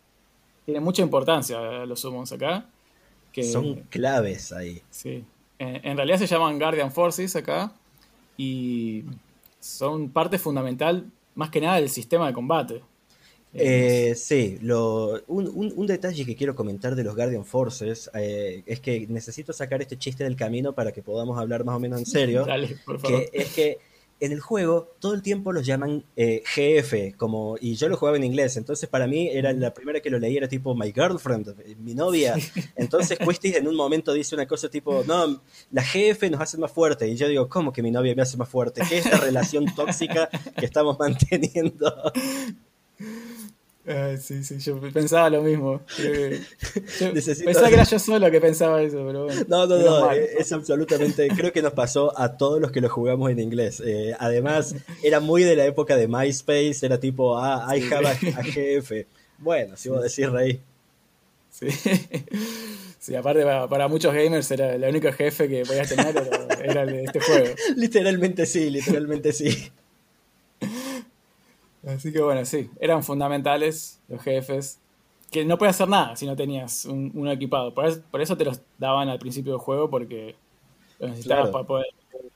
tiene 0.64 0.80
mucha 0.80 1.02
importancia 1.02 1.86
los 1.86 2.00
summons 2.00 2.32
acá. 2.32 2.66
Son 3.44 3.76
claves 3.90 4.52
ahí. 4.52 4.82
Sí. 4.90 5.24
En, 5.58 5.96
realidad 5.96 6.18
se 6.18 6.26
llaman 6.26 6.58
Guardian 6.58 6.92
Forces 6.92 7.34
acá 7.34 7.72
y 8.36 9.04
son 9.58 10.08
parte 10.10 10.38
fundamental 10.38 11.06
más 11.34 11.50
que 11.50 11.60
nada 11.60 11.76
del 11.76 11.88
sistema 11.88 12.28
de 12.28 12.32
combate. 12.32 12.82
Eh, 13.54 14.14
sí, 14.14 14.58
lo, 14.60 15.22
un, 15.26 15.86
detalle 15.86 16.24
que 16.24 16.36
quiero 16.36 16.54
comentar 16.54 16.94
de 16.94 17.02
los 17.02 17.16
Guardian 17.16 17.44
Forces 17.44 18.10
eh, 18.14 18.62
es 18.66 18.78
que 18.80 19.06
necesito 19.08 19.52
sacar 19.52 19.80
este 19.80 19.96
chiste 19.96 20.22
del 20.22 20.36
camino 20.36 20.74
para 20.74 20.92
que 20.92 21.02
podamos 21.02 21.38
hablar 21.38 21.64
más 21.64 21.76
o 21.76 21.80
menos 21.80 21.98
en 21.98 22.06
serio. 22.06 22.44
Dale, 22.46 22.76
por 22.84 23.00
favor. 23.00 23.28
Que 23.30 23.40
es 23.40 23.54
que 23.54 23.78
en 24.20 24.32
el 24.32 24.40
juego 24.40 24.94
todo 24.98 25.14
el 25.14 25.22
tiempo 25.22 25.52
los 25.52 25.64
llaman 25.64 26.04
eh, 26.16 26.42
GF, 26.44 27.16
como, 27.16 27.56
y 27.60 27.74
yo 27.74 27.88
lo 27.88 27.96
jugaba 27.96 28.16
en 28.16 28.24
inglés, 28.24 28.56
entonces 28.56 28.88
para 28.88 29.06
mí 29.06 29.28
era 29.28 29.52
la 29.52 29.72
primera 29.72 30.00
que 30.00 30.10
lo 30.10 30.18
leí 30.18 30.36
era 30.36 30.48
tipo 30.48 30.74
my 30.74 30.92
girlfriend, 30.92 31.54
mi 31.78 31.94
novia. 31.94 32.36
Entonces 32.76 33.18
Questis 33.18 33.56
en 33.56 33.68
un 33.68 33.76
momento 33.76 34.12
dice 34.12 34.34
una 34.34 34.46
cosa 34.46 34.68
tipo, 34.68 35.04
no, 35.06 35.40
la 35.70 35.82
GF 35.82 36.30
nos 36.30 36.40
hace 36.40 36.58
más 36.58 36.72
fuerte, 36.72 37.08
y 37.08 37.16
yo 37.16 37.28
digo, 37.28 37.48
¿cómo 37.48 37.72
que 37.72 37.82
mi 37.82 37.90
novia 37.90 38.14
me 38.14 38.22
hace 38.22 38.36
más 38.36 38.48
fuerte? 38.48 38.82
¿Qué 38.88 38.98
es 38.98 39.06
esta 39.06 39.18
relación 39.18 39.66
tóxica 39.74 40.28
que 40.58 40.66
estamos 40.66 40.98
manteniendo? 40.98 42.12
Sí, 44.20 44.44
sí, 44.44 44.58
yo 44.58 44.78
pensaba 44.92 45.30
lo 45.30 45.42
mismo. 45.42 45.80
Pensaba 46.98 47.68
que 47.68 47.74
era 47.74 47.84
yo 47.84 47.98
solo 47.98 48.30
que 48.30 48.40
pensaba 48.40 48.82
eso, 48.82 49.02
pero 49.06 49.24
bueno. 49.24 49.42
No, 49.48 49.66
no, 49.66 49.78
no, 49.78 50.12
eh, 50.12 50.30
es 50.38 50.52
absolutamente. 50.52 51.28
Creo 51.28 51.52
que 51.52 51.62
nos 51.62 51.72
pasó 51.72 52.18
a 52.18 52.36
todos 52.36 52.60
los 52.60 52.70
que 52.70 52.82
lo 52.82 52.90
jugamos 52.90 53.30
en 53.30 53.38
inglés. 53.38 53.82
Eh, 53.84 54.14
además, 54.18 54.74
era 55.02 55.20
muy 55.20 55.42
de 55.42 55.56
la 55.56 55.64
época 55.64 55.96
de 55.96 56.06
MySpace, 56.06 56.78
era 56.82 57.00
tipo, 57.00 57.38
ah, 57.38 57.66
I 57.74 57.82
have 57.92 58.06
a, 58.36 58.42
jefe. 58.42 59.06
Bueno, 59.38 59.76
si 59.76 59.88
vos 59.88 60.02
decís 60.02 60.30
rey. 60.30 60.60
Sí. 61.50 61.68
Sí, 62.98 63.14
aparte 63.14 63.42
para, 63.42 63.88
muchos 63.88 64.12
gamers 64.12 64.50
era 64.50 64.74
el 64.74 64.84
único 64.84 65.10
jefe 65.12 65.48
que 65.48 65.62
podías 65.64 65.88
tener 65.88 66.14
era, 66.62 66.82
el 66.82 66.90
de 66.90 67.04
este 67.04 67.20
juego. 67.20 67.54
literalmente 67.76 68.44
sí, 68.44 68.68
literalmente 68.70 69.32
sí. 69.32 69.70
Así 71.86 72.12
que 72.12 72.20
bueno, 72.20 72.44
sí, 72.44 72.70
eran 72.80 73.02
fundamentales 73.02 74.00
los 74.08 74.22
jefes. 74.22 74.80
Que 75.30 75.44
no 75.44 75.58
podías 75.58 75.76
hacer 75.76 75.88
nada 75.88 76.16
si 76.16 76.24
no 76.26 76.34
tenías 76.36 76.86
un, 76.86 77.12
uno 77.14 77.30
equipado. 77.30 77.74
Por 77.74 78.20
eso, 78.20 78.36
te 78.36 78.44
los 78.44 78.62
daban 78.78 79.10
al 79.10 79.18
principio 79.18 79.52
del 79.52 79.60
juego, 79.60 79.90
porque 79.90 80.34
los 80.98 81.10
necesitabas 81.10 81.50
para 81.50 81.64
poder 81.64 81.86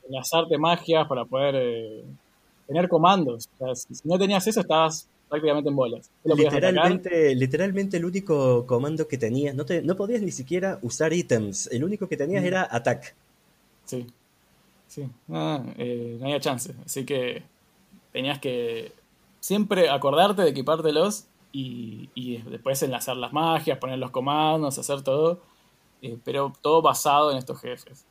enlazarte 0.07 0.59
magias, 0.59 1.09
para 1.09 1.25
poder 1.25 1.55
eh, 1.57 2.05
tener 2.67 2.89
comandos. 2.89 3.49
si 3.75 4.09
no 4.09 4.19
tenías 4.19 4.47
eso, 4.47 4.61
estabas 4.61 5.09
prácticamente 5.33 5.71
en 5.71 5.77
bolas. 5.77 6.11
Literalmente, 6.25 7.35
literalmente 7.35 7.97
el 7.97 8.05
único 8.05 8.67
comando 8.67 9.09
que 9.09 9.17
tenías, 9.17 9.55
no, 9.55 9.65
te, 9.65 9.81
no 9.81 9.97
podías 9.97 10.21
ni 10.21 10.31
siquiera 10.31 10.79
usar 10.83 11.15
ítems, 11.15 11.69
el 11.73 11.85
único 11.85 12.07
que 12.07 12.19
tenías 12.19 12.43
mm. 12.43 12.47
era 12.47 12.69
attack. 12.71 13.15
Sí, 13.87 14.07
sí, 14.89 15.09
ah, 15.31 15.65
eh, 15.79 16.19
no 16.21 16.27
había 16.27 16.39
chance, 16.39 16.75
así 16.85 17.07
que 17.07 17.43
tenías 18.13 18.41
que 18.41 18.93
siempre 19.43 19.91
acordarte 19.91 20.43
de 20.43 20.51
equipártelos 20.51 21.25
y, 21.51 22.09
y 22.15 22.39
después 22.43 22.81
enlazar 22.83 23.17
las 23.17 23.33
magias, 23.33 23.79
poner 23.79 23.99
los 23.99 24.13
comandos, 24.13 24.79
hacer 24.79 25.03
todo, 25.03 25.41
eh, 26.01 26.17
pero 26.25 26.53
todo 26.63 26.81
basado 26.81 27.33
en 27.33 27.39
estos 27.39 27.61
jefes. 27.61 28.07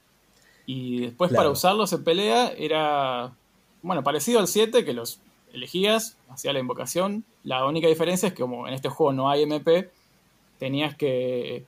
Y 0.65 1.05
después 1.05 1.31
para 1.33 1.49
usarlos 1.49 1.93
en 1.93 2.03
pelea 2.03 2.51
era, 2.57 3.33
bueno, 3.81 4.03
parecido 4.03 4.41
al 4.41 4.47
7, 4.47 4.83
que 4.83 4.93
los 4.93 5.21
elegías, 5.53 6.17
hacía 6.29 6.51
la 6.51 6.59
invocación. 6.59 7.23
La 7.45 7.65
única 7.65 7.87
diferencia 7.87 8.27
es 8.27 8.33
que 8.33 8.41
como 8.41 8.67
en 8.67 8.73
este 8.73 8.89
juego 8.89 9.13
no 9.13 9.29
hay 9.29 9.43
MP, 9.43 9.89
tenías 10.59 10.95
que 10.95 11.65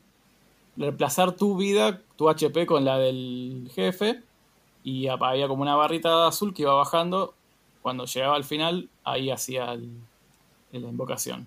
reemplazar 0.76 1.32
tu 1.38 1.56
vida, 1.56 2.02
tu 2.18 2.30
HP 2.30 2.66
con 2.66 2.84
la 2.84 3.00
del 3.00 3.72
jefe 3.74 4.22
y 4.84 5.08
había 5.08 5.48
como 5.48 5.62
una 5.62 5.76
barrita 5.76 6.28
azul 6.28 6.54
que 6.54 6.64
iba 6.64 6.74
bajando. 6.74 7.34
Cuando 7.84 8.06
llegaba 8.06 8.36
al 8.36 8.46
final, 8.46 8.90
ahí 9.04 9.30
hacía 9.30 9.76
la 9.76 10.90
invocación. 10.90 11.46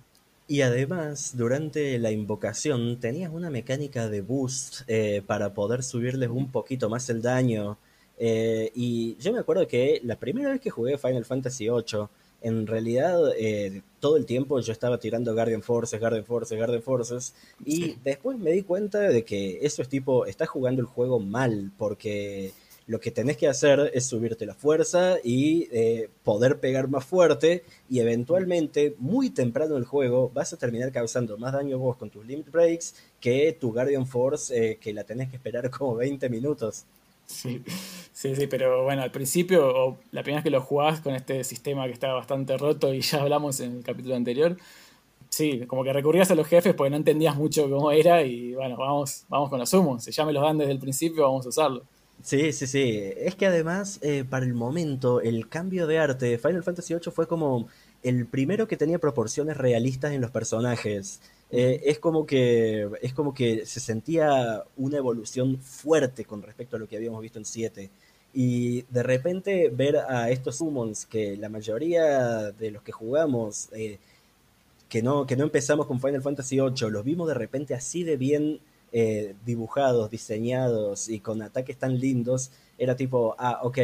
Y 0.49 0.61
además, 0.61 1.37
durante 1.37 1.99
la 1.99 2.13
invocación 2.13 3.01
tenías 3.01 3.33
una 3.33 3.51
mecánica 3.51 4.09
de 4.09 4.21
boost 4.21 4.83
eh, 4.87 5.23
para 5.27 5.55
poder 5.55 5.83
subirles 5.83 6.29
un 6.29 6.53
poquito 6.53 6.89
más 6.89 7.11
el 7.11 7.21
daño. 7.21 7.79
Eh, 8.19 8.71
y 8.75 9.17
yo 9.17 9.33
me 9.33 9.41
acuerdo 9.41 9.67
que 9.67 10.01
la 10.05 10.17
primera 10.17 10.51
vez 10.51 10.61
que 10.61 10.71
jugué 10.71 10.99
Final 10.99 11.25
Fantasy 11.25 11.69
VIII, 11.69 12.07
en 12.43 12.67
realidad 12.67 13.33
eh, 13.37 13.83
todo 13.99 14.17
el 14.17 14.27
tiempo 14.27 14.61
yo 14.61 14.73
estaba 14.73 14.99
tirando 14.99 15.35
Guardian 15.35 15.63
Forces, 15.63 15.99
Guardian 15.99 16.25
Forces, 16.25 16.57
Guardian 16.57 16.83
Forces 16.83 17.35
y 17.65 17.97
después 18.05 18.39
me 18.39 18.53
di 18.53 18.63
cuenta 18.63 19.01
de 19.01 19.25
que 19.25 19.59
eso 19.63 19.83
es 19.83 19.89
tipo, 19.89 20.27
estás 20.27 20.49
jugando 20.49 20.81
el 20.81 20.87
juego 20.87 21.19
mal 21.19 21.73
porque 21.77 22.53
lo 22.87 23.01
que 23.01 23.11
tenés 23.11 23.37
que 23.37 23.49
hacer 23.49 23.91
es 23.95 24.07
subirte 24.07 24.47
la 24.47 24.55
fuerza 24.55 25.17
y 25.23 25.69
eh, 25.73 26.09
poder 26.23 26.61
pegar 26.61 26.89
más 26.89 27.05
fuerte 27.05 27.65
y 27.89 27.99
eventualmente 27.99 28.95
muy 28.99 29.31
temprano 29.31 29.73
en 29.73 29.79
el 29.79 29.85
juego 29.85 30.31
vas 30.33 30.53
a 30.53 30.57
terminar 30.57 30.93
causando 30.93 31.37
más 31.37 31.53
daño 31.53 31.79
vos 31.79 31.97
con 31.97 32.11
tus 32.11 32.25
limit 32.25 32.51
breaks 32.51 32.95
que 33.21 33.57
tu 33.59 33.73
Guardian 33.73 34.07
Force 34.07 34.55
eh, 34.57 34.77
que 34.77 34.93
la 34.93 35.05
tenés 35.05 35.29
que 35.31 35.37
esperar 35.37 35.69
como 35.71 35.97
20 35.97 36.29
minutos. 36.29 36.85
Sí, 37.27 37.61
sí, 38.13 38.37
sí, 38.37 38.47
pero 38.47 38.85
bueno, 38.85 39.03
al 39.03 39.11
principio, 39.11 39.99
la 40.13 40.23
primera 40.23 40.39
vez 40.39 40.45
que 40.45 40.51
lo 40.51 40.61
jugás 40.61 41.01
con 41.01 41.13
este 41.13 41.43
sistema 41.43 41.87
que 41.87 41.93
estaba 41.93 42.15
bastante 42.15 42.57
roto 42.57 42.95
y 42.95 43.01
ya 43.01 43.21
hablamos 43.21 43.59
en 43.59 43.79
el 43.79 43.83
capítulo 43.83 44.15
anterior, 44.15 44.57
sí, 45.29 45.67
como 45.67 45.83
que 45.83 45.93
recurrías 45.93 46.31
a 46.31 46.37
los 46.37 46.47
jefes 46.47 46.73
porque 46.75 46.91
no 46.91 46.97
entendías 46.97 47.35
mucho 47.35 47.69
cómo 47.69 47.91
era 47.91 48.23
y 48.23 48.55
bueno, 48.55 48.77
vamos, 48.77 49.25
vamos 49.29 49.51
con 49.51 49.59
los 49.59 49.73
humos, 49.75 50.05
si 50.05 50.13
ya 50.13 50.25
me 50.25 50.33
los 50.33 50.43
dan 50.45 50.59
desde 50.59 50.71
el 50.71 50.79
principio, 50.79 51.25
vamos 51.25 51.47
a 51.47 51.49
usarlo. 51.49 51.83
Sí, 52.27 52.53
sí, 52.53 52.67
sí. 52.67 53.13
Es 53.19 53.37
que 53.37 53.47
además, 53.47 54.01
eh, 54.03 54.25
para 54.29 54.45
el 54.45 54.53
momento, 54.55 55.21
el 55.21 55.49
cambio 55.49 55.87
de 55.87 56.01
arte 56.01 56.27
de 56.27 56.39
Final 56.39 56.65
Fantasy 56.65 56.93
VIII 56.95 57.13
fue 57.13 57.29
como 57.29 57.69
el 58.03 58.27
primero 58.27 58.67
que 58.67 58.77
tenía 58.77 58.99
proporciones 58.99 59.57
realistas 59.57 60.11
en 60.11 60.21
los 60.21 60.33
personajes. 60.33 61.21
Eh, 61.53 61.83
es 61.85 62.01
como 62.01 62.27
que 62.27 62.89
es 63.01 63.15
como 63.15 63.33
que 63.33 63.65
se 63.65 63.79
sentía 63.79 64.65
una 64.77 64.97
evolución 64.99 65.59
fuerte 65.61 66.25
con 66.25 66.43
respecto 66.43 66.75
a 66.75 66.81
lo 66.81 66.89
que 66.89 66.97
habíamos 66.97 67.23
visto 67.23 67.39
en 67.39 67.45
7 67.45 67.91
y 68.35 68.83
de 68.91 69.03
repente 69.05 69.71
ver 69.71 69.97
a 69.99 70.29
estos 70.31 70.57
summons 70.57 71.07
que 71.07 71.37
la 71.37 71.49
mayoría 71.49 72.51
de 72.51 72.73
los 72.73 72.83
que 72.83 72.91
jugamos 72.91 73.69
eh, 73.73 73.99
que 74.89 75.03
no 75.03 75.27
que 75.27 75.37
no 75.37 75.45
empezamos 75.45 75.87
con 75.87 76.01
Final 76.01 76.23
Fantasy 76.23 76.57
VIII 76.61 76.91
los 76.91 77.05
vimos 77.05 77.29
de 77.29 77.35
repente 77.35 77.75
así 77.75 78.03
de 78.05 78.17
bien 78.17 78.61
eh, 78.93 79.35
dibujados 79.45 80.11
diseñados 80.11 81.09
y 81.09 81.21
con 81.21 81.43
ataques 81.43 81.77
tan 81.77 81.99
lindos 81.99 82.51
era 82.79 82.97
tipo 82.97 83.35
ah 83.39 83.61
ok 83.63 83.79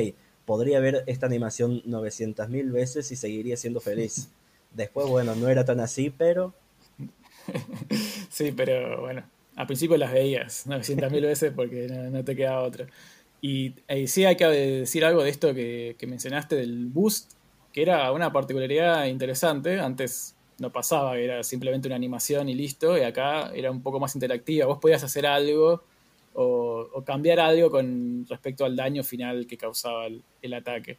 podría 0.44 0.80
ver 0.80 1.04
esta 1.06 1.26
animación 1.26 1.82
900.000 1.82 2.72
veces 2.72 3.10
y 3.12 3.16
seguiría 3.16 3.56
siendo 3.56 3.80
feliz 3.80 4.28
después 4.72 5.08
bueno 5.08 5.34
no 5.34 5.48
era 5.48 5.64
tan 5.64 5.80
así 5.80 6.10
pero 6.10 6.54
sí, 8.30 8.52
pero 8.52 9.00
bueno, 9.00 9.24
al 9.56 9.66
principio 9.66 9.96
las 9.96 10.12
veías 10.12 10.66
900.000 10.66 11.22
veces 11.22 11.52
porque 11.54 11.88
no, 11.88 12.24
te 12.24 12.36
quedaba 12.36 12.62
otra. 12.62 12.86
Y, 13.40 13.74
sí 14.06 14.24
hay 14.24 14.36
que 14.36 14.46
decir 14.46 15.04
algo 15.04 15.22
de 15.22 15.30
esto 15.30 15.54
que, 15.54 15.96
mencionaste 16.06 16.56
del 16.56 16.86
boost, 16.86 17.32
que 17.72 17.82
era 17.82 18.12
una 18.12 18.32
particularidad 18.32 19.06
interesante. 19.06 19.80
Antes 19.80 20.34
no 20.62 20.72
pasaba, 20.72 21.18
era 21.18 21.42
simplemente 21.42 21.88
una 21.88 21.96
animación 21.96 22.48
y 22.48 22.54
listo, 22.54 22.96
y 22.96 23.02
acá 23.02 23.52
era 23.54 23.70
un 23.70 23.82
poco 23.82 24.00
más 24.00 24.14
interactiva. 24.14 24.66
Vos 24.66 24.78
podías 24.78 25.04
hacer 25.04 25.26
algo 25.26 25.82
o, 26.34 27.02
cambiar 27.04 27.40
algo 27.40 27.70
con 27.70 28.26
respecto 28.28 28.64
al 28.64 28.74
daño 28.76 29.04
final 29.04 29.46
que 29.46 29.58
causaba 29.58 30.06
el, 30.06 30.54
ataque. 30.54 30.96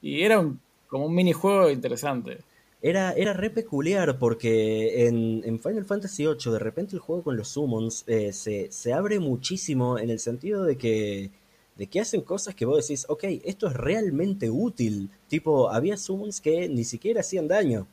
Y 0.00 0.22
era 0.22 0.48
como 0.88 1.06
un 1.06 1.14
minijuego 1.14 1.70
interesante 1.70 2.38
era, 2.82 3.12
era 3.12 3.32
re 3.32 3.50
peculiar 3.50 4.18
porque 4.18 5.06
en, 5.06 5.60
Final 5.60 5.84
Fantasy 5.84 6.24
VIII 6.26 6.52
de 6.52 6.58
repente 6.58 6.96
el 6.96 7.00
juego 7.00 7.22
con 7.22 7.36
los 7.36 7.48
summons 7.48 8.04
eh, 8.06 8.32
se, 8.32 8.92
abre 8.92 9.18
muchísimo 9.18 9.98
en 9.98 10.10
el 10.10 10.18
sentido 10.18 10.64
de 10.64 10.76
que, 10.76 11.30
de 11.76 11.86
que 11.86 12.00
hacen 12.00 12.22
cosas 12.22 12.54
que 12.54 12.64
vos 12.64 12.86
decís, 12.86 13.04
ok, 13.08 13.24
esto 13.44 13.66
es 13.66 13.74
realmente 13.74 14.48
útil. 14.50 15.10
Tipo, 15.28 15.70
había 15.70 15.96
summons 15.96 16.40
que 16.40 16.68
ni 16.68 16.84
siquiera 16.84 17.20
hacían 17.20 17.48
daño. 17.48 17.86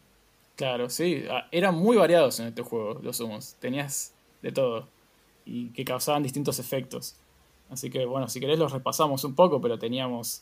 Claro, 0.57 0.89
sí, 0.89 1.23
ah, 1.29 1.47
eran 1.51 1.75
muy 1.75 1.95
variados 1.95 2.39
en 2.41 2.47
este 2.47 2.63
juego 2.63 2.99
los 3.01 3.15
summons, 3.15 3.55
tenías 3.59 4.13
de 4.41 4.51
todo 4.51 4.87
y 5.45 5.69
que 5.69 5.85
causaban 5.85 6.23
distintos 6.23 6.59
efectos. 6.59 7.15
Así 7.69 7.89
que 7.89 8.05
bueno, 8.05 8.27
si 8.27 8.41
querés 8.41 8.59
los 8.59 8.73
repasamos 8.73 9.23
un 9.23 9.35
poco, 9.35 9.61
pero 9.61 9.79
teníamos 9.79 10.41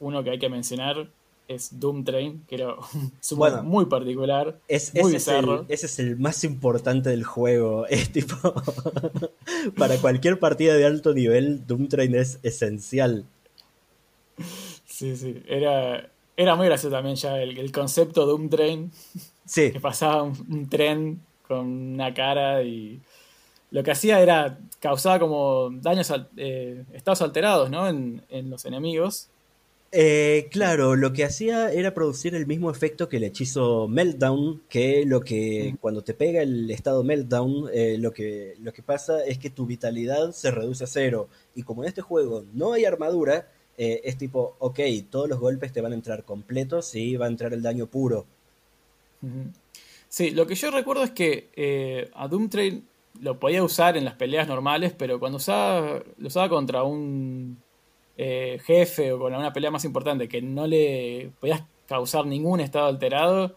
uno 0.00 0.22
que 0.22 0.30
hay 0.30 0.38
que 0.38 0.48
mencionar 0.48 1.08
es 1.48 1.78
Doom 1.78 2.04
Train, 2.04 2.44
que 2.48 2.54
era 2.56 2.74
un 3.30 3.66
muy 3.66 3.86
particular. 3.86 4.58
Es, 4.68 4.94
muy 4.94 5.14
ese, 5.14 5.40
es 5.68 5.98
el, 5.98 6.16
más 6.18 6.44
importante 6.44 7.10
del 7.10 7.24
juego. 7.24 7.86
Es 7.88 8.10
tipo. 8.12 8.36
para 9.76 9.98
cualquier 9.98 10.38
partida 10.38 10.74
de 10.74 10.86
alto 10.86 11.12
nivel, 11.14 11.66
Doom 11.66 11.88
Train 11.88 12.14
es 12.14 12.38
esencial. 12.42 13.24
Sí, 14.86 15.16
sí. 15.16 15.42
Era, 15.46 16.10
era 16.36 16.54
muy 16.56 16.66
gracioso 16.66 16.94
también 16.94 17.16
ya 17.16 17.40
el, 17.40 17.72
concepto 17.72 18.26
Doom 18.26 18.48
Train. 18.48 18.90
Sí. 19.44 19.72
Que 19.72 19.80
pasaba 19.80 20.22
un, 20.22 20.68
tren 20.68 21.20
con 21.46 21.66
una 21.94 22.12
cara 22.14 22.62
y. 22.62 23.00
Lo 23.70 23.82
que 23.82 23.90
hacía 23.90 24.20
era. 24.20 24.58
causaba 24.80 25.18
como 25.18 25.70
daños, 25.70 26.12
eh, 26.36 26.84
estados 26.92 27.22
alterados, 27.22 27.70
¿no? 27.70 27.88
En, 27.88 28.22
en 28.28 28.50
los 28.50 28.64
enemigos 28.64 29.28
eh, 29.96 30.48
claro, 30.50 30.96
lo 30.96 31.12
que 31.12 31.24
hacía 31.24 31.70
era 31.70 31.94
producir 31.94 32.34
el 32.34 32.48
mismo 32.48 32.68
efecto 32.68 33.08
que 33.08 33.18
el 33.18 33.22
hechizo 33.22 33.86
Meltdown, 33.86 34.62
que 34.68 35.06
lo 35.06 35.20
que 35.20 35.76
cuando 35.80 36.02
te 36.02 36.14
pega 36.14 36.42
el 36.42 36.68
estado 36.72 37.04
Meltdown, 37.04 37.70
eh, 37.72 37.96
lo, 37.96 38.10
que, 38.10 38.56
lo 38.58 38.72
que 38.72 38.82
pasa 38.82 39.24
es 39.24 39.38
que 39.38 39.50
tu 39.50 39.66
vitalidad 39.66 40.32
se 40.32 40.50
reduce 40.50 40.82
a 40.82 40.88
cero. 40.88 41.28
Y 41.54 41.62
como 41.62 41.84
en 41.84 41.88
este 41.90 42.02
juego 42.02 42.44
no 42.52 42.72
hay 42.72 42.84
armadura, 42.86 43.46
eh, 43.78 44.00
es 44.02 44.18
tipo, 44.18 44.56
ok, 44.58 44.80
todos 45.08 45.28
los 45.28 45.38
golpes 45.38 45.72
te 45.72 45.80
van 45.80 45.92
a 45.92 45.94
entrar 45.94 46.24
completos 46.24 46.92
y 46.96 47.16
va 47.16 47.26
a 47.26 47.28
entrar 47.28 47.52
el 47.52 47.62
daño 47.62 47.86
puro. 47.86 48.26
Sí, 50.08 50.30
lo 50.30 50.46
que 50.46 50.54
yo 50.54 50.70
recuerdo 50.70 51.04
es 51.04 51.10
que 51.10 52.10
a 52.14 52.28
Doomtrain 52.28 52.86
lo 53.20 53.38
podía 53.38 53.62
usar 53.62 53.96
en 53.96 54.04
las 54.04 54.14
peleas 54.14 54.48
normales, 54.48 54.94
pero 54.96 55.18
cuando 55.18 55.36
usaba, 55.36 56.02
lo 56.18 56.26
usaba 56.26 56.48
contra 56.48 56.82
un 56.82 57.58
eh, 58.16 58.60
jefe 58.64 59.12
o 59.12 59.18
con 59.18 59.34
una 59.34 59.52
pelea 59.52 59.70
más 59.70 59.84
importante 59.84 60.28
que 60.28 60.42
no 60.42 60.66
le 60.66 61.30
podías 61.40 61.64
causar 61.86 62.26
ningún 62.26 62.60
estado 62.60 62.86
alterado, 62.86 63.56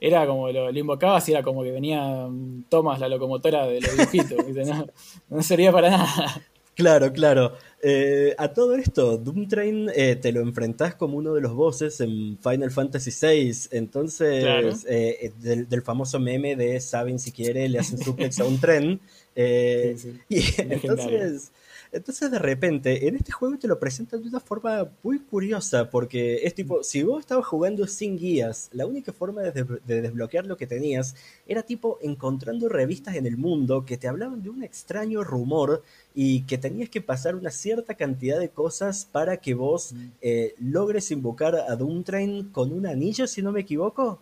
era 0.00 0.26
como 0.26 0.48
lo, 0.48 0.70
invocaba 0.70 0.78
invocabas 0.78 1.28
y 1.28 1.32
era 1.32 1.42
como 1.42 1.62
que 1.62 1.70
venía 1.70 2.26
mm, 2.28 2.64
Thomas, 2.68 3.00
la 3.00 3.08
locomotora 3.08 3.66
de 3.66 3.80
los 3.80 3.96
dibujitos, 3.96 4.28
dibujitos, 4.46 4.86
no, 5.28 5.42
servía 5.42 5.72
para 5.72 5.90
nada. 5.90 6.42
Claro, 6.74 7.12
claro. 7.12 7.56
Eh, 7.82 8.34
a 8.38 8.48
todo 8.48 8.74
esto, 8.74 9.18
Doom 9.18 9.46
Train 9.46 9.90
eh, 9.94 10.16
te 10.16 10.32
lo 10.32 10.40
enfrentás 10.40 10.94
como 10.94 11.18
uno 11.18 11.34
de 11.34 11.40
los 11.40 11.52
bosses 11.52 12.00
en 12.00 12.38
Final 12.38 12.70
Fantasy 12.70 13.10
VI. 13.10 13.68
Entonces, 13.70 14.84
eh, 14.88 15.32
del, 15.38 15.82
famoso 15.82 16.18
meme 16.18 16.56
de 16.56 16.80
Saben 16.80 17.18
si 17.18 17.30
quiere, 17.30 17.68
le 17.68 17.78
hacen 17.78 17.98
suplex 17.98 18.40
a 18.40 18.44
un 18.44 18.58
tren. 18.58 19.00
Y 19.36 20.44
entonces 20.58 21.50
entonces 21.94 22.30
de 22.30 22.40
repente, 22.40 23.06
en 23.06 23.14
este 23.14 23.30
juego 23.30 23.56
te 23.56 23.68
lo 23.68 23.78
presentan 23.78 24.20
de 24.20 24.28
una 24.28 24.40
forma 24.40 24.88
muy 25.02 25.20
curiosa, 25.20 25.90
porque 25.90 26.40
es 26.42 26.54
tipo, 26.54 26.82
si 26.82 27.04
vos 27.04 27.20
estabas 27.20 27.46
jugando 27.46 27.86
sin 27.86 28.18
guías, 28.18 28.68
la 28.72 28.84
única 28.84 29.12
forma 29.12 29.42
de, 29.42 29.64
desbloquear 29.86 30.46
lo 30.46 30.56
que 30.56 30.66
tenías 30.66 31.14
era 31.46 31.62
tipo 31.62 31.98
encontrando 32.02 32.68
revistas 32.68 33.14
en 33.14 33.26
el 33.26 33.36
mundo 33.36 33.84
que 33.84 33.96
te 33.96 34.08
hablaban 34.08 34.42
de 34.42 34.50
un 34.50 34.64
extraño 34.64 35.22
rumor 35.22 35.82
y 36.14 36.42
que 36.42 36.58
tenías 36.58 36.88
que 36.90 37.00
pasar 37.00 37.36
una 37.36 37.50
cierta 37.50 37.94
cantidad 37.94 38.40
de 38.40 38.48
cosas 38.48 39.08
para 39.10 39.36
que 39.36 39.54
vos 39.54 39.94
eh, 40.20 40.54
logres 40.58 41.12
invocar 41.12 41.54
a 41.54 41.76
Doomtrain 41.76 42.50
con 42.50 42.72
un 42.72 42.86
anillo, 42.86 43.28
si 43.28 43.40
no 43.40 43.52
me 43.52 43.60
equivoco. 43.60 44.20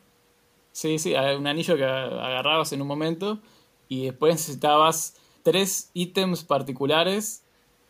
Sí, 0.73 0.99
sí, 0.99 1.15
un 1.15 1.47
anillo 1.47 1.77
que 1.77 1.85
agarrabas 1.85 2.73
en 2.73 2.83
un 2.83 2.89
momento 2.89 3.41
y 3.89 4.07
después 4.07 4.35
necesitabas 4.35 5.15
tres 5.43 5.91
ítems 5.95 6.45
particulares 6.45 7.43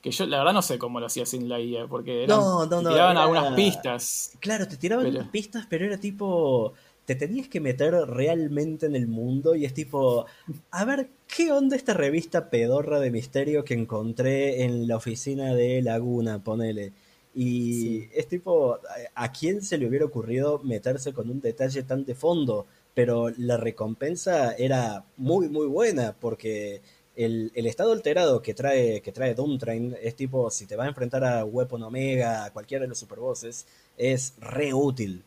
que 0.02 0.10
yo 0.10 0.26
la 0.26 0.38
verdad 0.38 0.52
no 0.52 0.62
sé 0.62 0.78
cómo 0.78 0.98
lo 0.98 1.06
hacía 1.06 1.24
sin 1.24 1.48
la 1.48 1.60
IA, 1.60 1.86
porque 1.86 2.26
no, 2.26 2.66
no, 2.66 2.80
tiraban 2.80 3.16
algunas 3.16 3.54
pistas. 3.54 4.32
Claro, 4.40 4.66
te 4.66 4.76
tiraban 4.76 5.06
unas 5.06 5.28
pistas, 5.28 5.64
pero 5.70 5.86
era 5.86 5.96
tipo, 5.96 6.74
te 7.04 7.14
tenías 7.14 7.46
que 7.46 7.60
meter 7.60 7.94
realmente 7.94 8.86
en 8.86 8.96
el 8.96 9.06
mundo 9.06 9.54
y 9.54 9.64
es 9.64 9.72
tipo, 9.72 10.26
a 10.72 10.84
ver, 10.84 11.08
¿qué 11.28 11.52
onda 11.52 11.76
esta 11.76 11.94
revista 11.94 12.50
pedorra 12.50 12.98
de 12.98 13.12
misterio 13.12 13.64
que 13.64 13.74
encontré 13.74 14.64
en 14.64 14.88
la 14.88 14.96
oficina 14.96 15.54
de 15.54 15.80
Laguna, 15.82 16.42
ponele? 16.42 16.92
Y 17.32 18.08
es 18.12 18.26
tipo, 18.26 18.78
¿a 19.14 19.32
quién 19.32 19.62
se 19.62 19.78
le 19.78 19.86
hubiera 19.86 20.04
ocurrido 20.04 20.58
meterse 20.64 21.12
con 21.12 21.30
un 21.30 21.40
detalle 21.40 21.84
tan 21.84 22.04
de 22.04 22.16
fondo? 22.16 22.66
Pero 22.92 23.30
la 23.38 23.56
recompensa 23.56 24.52
era 24.52 25.04
muy, 25.16 25.48
muy 25.48 25.66
buena, 25.66 26.14
porque 26.18 26.82
el, 27.16 27.66
estado 27.66 27.92
alterado 27.92 28.42
que 28.42 28.54
trae, 28.54 29.00
que 29.02 29.12
trae 29.12 29.34
Doomtrain 29.34 29.96
es 30.00 30.16
tipo, 30.16 30.50
si 30.50 30.66
te 30.66 30.76
vas 30.76 30.86
a 30.86 30.88
enfrentar 30.88 31.24
a 31.24 31.44
Weapon 31.44 31.82
Omega, 31.82 32.44
a 32.44 32.52
cualquiera 32.52 32.82
de 32.82 32.88
los 32.88 32.98
superbosses, 32.98 33.66
es 33.98 34.34
re 34.40 34.72
útil. 34.72 35.22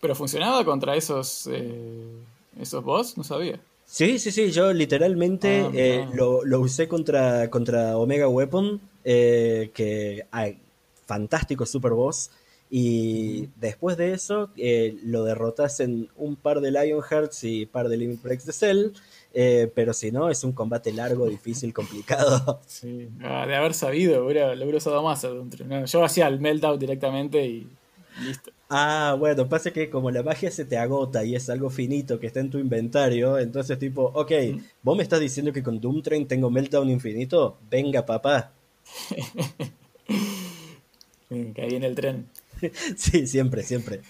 ¿Pero 0.00 0.14
funcionaba 0.14 0.64
contra 0.64 0.96
esos, 0.96 1.48
eh, 1.50 2.16
esos 2.58 2.82
boss? 2.82 3.16
No 3.16 3.24
sabía. 3.24 3.60
Sí, 3.84 4.18
sí, 4.18 4.32
sí, 4.32 4.50
yo 4.50 4.72
literalmente 4.72 5.60
ah, 5.60 5.70
eh, 5.74 6.08
lo, 6.14 6.44
lo, 6.44 6.60
usé 6.60 6.88
contra, 6.88 7.50
contra 7.50 7.98
Omega 7.98 8.26
Weapon, 8.26 8.80
eh, 9.04 9.70
que 9.74 10.26
hay 10.30 10.58
fantástico 11.06 11.66
super 11.66 11.92
boss. 11.92 12.30
Y 12.70 13.50
después 13.56 13.98
de 13.98 14.14
eso, 14.14 14.48
lo 15.04 15.24
derrotas 15.24 15.78
en 15.80 16.08
un 16.16 16.36
par 16.36 16.62
de 16.62 16.70
Lionhearts 16.70 17.44
y 17.44 17.66
par 17.66 17.90
de 17.90 17.98
Limit 17.98 18.22
Breaks 18.22 18.46
de 18.46 18.52
Cell. 18.54 18.92
Eh, 19.34 19.70
pero 19.74 19.92
si 19.92 20.12
no, 20.12 20.28
es 20.30 20.44
un 20.44 20.52
combate 20.52 20.92
largo, 20.92 21.26
difícil, 21.28 21.72
complicado. 21.74 22.60
Sí, 22.66 23.08
ah, 23.22 23.46
de 23.46 23.56
haber 23.56 23.74
sabido, 23.74 24.20
lo 24.20 24.26
hubiera 24.26 24.76
usado 24.76 25.02
más. 25.02 25.26
yo 25.86 26.04
hacía 26.04 26.28
el 26.28 26.40
meltdown 26.40 26.78
directamente 26.78 27.44
y 27.44 27.66
listo. 28.24 28.52
Ah, 28.68 29.16
bueno, 29.18 29.48
pasa 29.48 29.70
que 29.70 29.90
como 29.90 30.10
la 30.10 30.22
magia 30.22 30.50
se 30.50 30.64
te 30.64 30.78
agota 30.78 31.24
y 31.24 31.36
es 31.36 31.50
algo 31.50 31.68
finito 31.68 32.18
que 32.18 32.26
está 32.26 32.40
en 32.40 32.48
tu 32.48 32.58
inventario, 32.58 33.38
entonces 33.38 33.78
tipo, 33.78 34.04
ok, 34.14 34.32
vos 34.82 34.96
me 34.96 35.02
estás 35.02 35.20
diciendo 35.20 35.52
que 35.52 35.62
con 35.62 35.78
Doom 35.78 36.00
Train 36.00 36.26
tengo 36.26 36.50
meltdown 36.50 36.88
infinito, 36.88 37.58
venga 37.70 38.06
papá. 38.06 38.52
Caí 41.54 41.74
en 41.74 41.84
el 41.84 41.94
tren. 41.94 42.28
sí, 42.96 43.26
siempre, 43.26 43.62
siempre. 43.62 44.00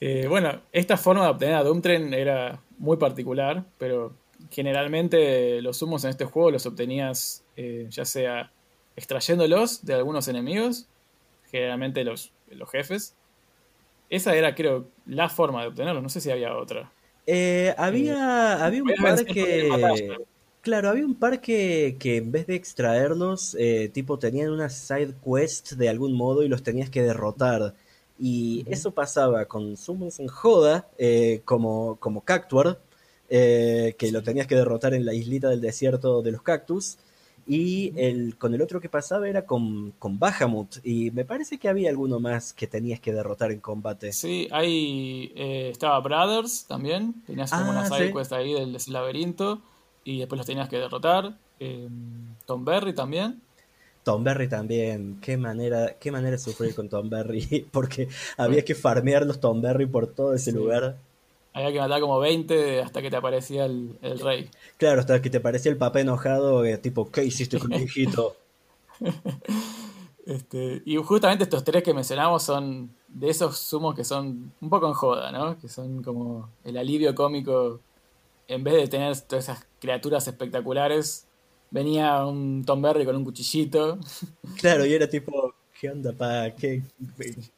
Eh, 0.00 0.26
bueno, 0.28 0.60
esta 0.72 0.96
forma 0.96 1.24
de 1.24 1.30
obtener 1.30 1.54
a 1.56 1.64
Doomtrain 1.64 2.14
era 2.14 2.60
muy 2.78 2.96
particular, 2.96 3.64
pero 3.78 4.14
generalmente 4.50 5.60
los 5.60 5.82
humos 5.82 6.04
en 6.04 6.10
este 6.10 6.24
juego 6.24 6.52
los 6.52 6.64
obtenías 6.66 7.42
eh, 7.56 7.86
ya 7.90 8.04
sea 8.04 8.52
extrayéndolos 8.94 9.84
de 9.84 9.94
algunos 9.94 10.28
enemigos, 10.28 10.86
generalmente 11.50 12.04
los, 12.04 12.32
los 12.50 12.70
jefes. 12.70 13.14
Esa 14.10 14.36
era, 14.36 14.54
creo, 14.54 14.86
la 15.06 15.28
forma 15.28 15.62
de 15.62 15.68
obtenerlos, 15.68 16.02
no 16.02 16.08
sé 16.08 16.20
si 16.20 16.30
había 16.30 16.56
otra. 16.56 16.90
Eh, 17.26 17.74
había, 17.76 18.64
había 18.64 18.82
un 18.82 18.92
par 19.02 19.24
que... 19.24 20.16
Claro, 20.60 20.90
había 20.90 21.06
un 21.06 21.14
par 21.14 21.40
que, 21.40 21.96
en 22.02 22.32
vez 22.32 22.46
de 22.46 22.54
extraerlos, 22.54 23.56
tipo 23.92 24.18
tenían 24.18 24.50
una 24.50 24.68
side 24.68 25.14
quest 25.24 25.72
de 25.72 25.88
algún 25.88 26.14
modo 26.14 26.42
y 26.42 26.48
los 26.48 26.62
tenías 26.62 26.90
que 26.90 27.02
derrotar. 27.02 27.74
Y 28.18 28.64
eso 28.68 28.90
pasaba 28.90 29.44
con 29.44 29.76
summons 29.76 30.18
en 30.18 30.26
Joda, 30.26 30.88
eh, 30.98 31.42
como, 31.44 31.96
como 32.00 32.22
Cactuar, 32.22 32.80
eh, 33.28 33.94
que 33.96 34.10
lo 34.10 34.22
tenías 34.22 34.46
que 34.46 34.56
derrotar 34.56 34.94
en 34.94 35.04
la 35.04 35.14
islita 35.14 35.48
del 35.48 35.60
desierto 35.60 36.20
de 36.22 36.32
los 36.32 36.42
cactus. 36.42 36.98
Y 37.46 37.92
el, 37.96 38.36
con 38.36 38.52
el 38.52 38.60
otro 38.60 38.80
que 38.80 38.90
pasaba 38.90 39.28
era 39.28 39.46
con, 39.46 39.92
con 39.92 40.18
Bahamut. 40.18 40.84
Y 40.84 41.12
me 41.12 41.24
parece 41.24 41.58
que 41.58 41.68
había 41.68 41.88
alguno 41.88 42.20
más 42.20 42.52
que 42.52 42.66
tenías 42.66 43.00
que 43.00 43.12
derrotar 43.12 43.52
en 43.52 43.60
combate. 43.60 44.12
Sí, 44.12 44.48
ahí 44.50 45.32
eh, 45.34 45.70
estaba 45.70 45.98
Brothers 46.00 46.66
también. 46.66 47.22
Tenías 47.26 47.50
como 47.50 47.70
una 47.70 47.82
ah, 47.82 47.88
side 47.88 48.12
quest 48.12 48.32
ahí 48.32 48.52
del, 48.52 48.76
laberinto. 48.88 49.62
Y 50.04 50.18
después 50.18 50.36
los 50.36 50.46
tenías 50.46 50.68
que 50.68 50.76
derrotar. 50.76 51.38
Tom 52.44 52.64
Berry 52.64 52.94
también. 52.94 53.40
Tom 54.08 54.24
Berry 54.24 54.48
también, 54.48 55.18
qué 55.20 55.36
manera, 55.36 55.96
qué 56.00 56.10
manera 56.10 56.30
de 56.30 56.38
sufrir 56.38 56.74
con 56.74 56.88
Tom 56.88 57.10
Berry, 57.10 57.66
porque 57.70 58.08
había 58.38 58.64
que 58.64 58.74
farmear 58.74 59.26
los 59.26 59.38
Tom 59.38 59.60
Berry 59.60 59.84
por 59.84 60.06
todo 60.06 60.32
ese 60.32 60.50
lugar. 60.50 60.96
Había 61.52 61.72
que 61.72 61.78
matar 61.78 62.00
como 62.00 62.18
20 62.18 62.80
hasta 62.80 63.02
que 63.02 63.10
te 63.10 63.16
aparecía 63.16 63.66
el, 63.66 63.98
rey. 64.00 64.48
Claro, 64.78 65.00
hasta 65.00 65.20
que 65.20 65.28
te 65.28 65.36
aparecía 65.36 65.70
el 65.70 65.76
papá 65.76 66.00
enojado, 66.00 66.64
eh, 66.64 66.78
tipo, 66.78 67.10
¿qué 67.10 67.22
hiciste 67.22 67.58
con 67.58 67.68
mi 67.68 67.82
hijito? 67.82 68.34
este, 70.26 70.80
y 70.86 70.96
justamente 70.96 71.44
estos 71.44 71.62
tres 71.62 71.82
que 71.82 71.92
mencionamos 71.92 72.42
son 72.42 72.88
de 73.08 73.28
esos 73.28 73.58
sumos 73.58 73.94
que 73.94 74.04
son 74.04 74.54
un 74.58 74.70
poco 74.70 74.86
en 74.86 74.94
joda, 74.94 75.30
¿no? 75.32 75.58
Que 75.58 75.68
son 75.68 76.02
como 76.02 76.48
el 76.64 76.78
alivio 76.78 77.14
cómico. 77.14 77.80
En 78.46 78.64
vez 78.64 78.72
de 78.72 78.88
tener 78.88 79.20
todas 79.20 79.44
esas 79.44 79.66
criaturas 79.78 80.26
espectaculares, 80.26 81.27
venía 81.70 82.24
un 82.24 82.64
Tom 82.64 82.82
Berry 82.82 83.04
con 83.04 83.16
un 83.16 83.24
cuchillito. 83.24 83.98
Claro, 84.58 84.84
y 84.86 84.92
era 84.92 85.08
tipo, 85.08 85.54
¿qué 85.80 85.90
onda, 85.90 86.12
pa? 86.12 86.50
¿Qué? 86.50 86.82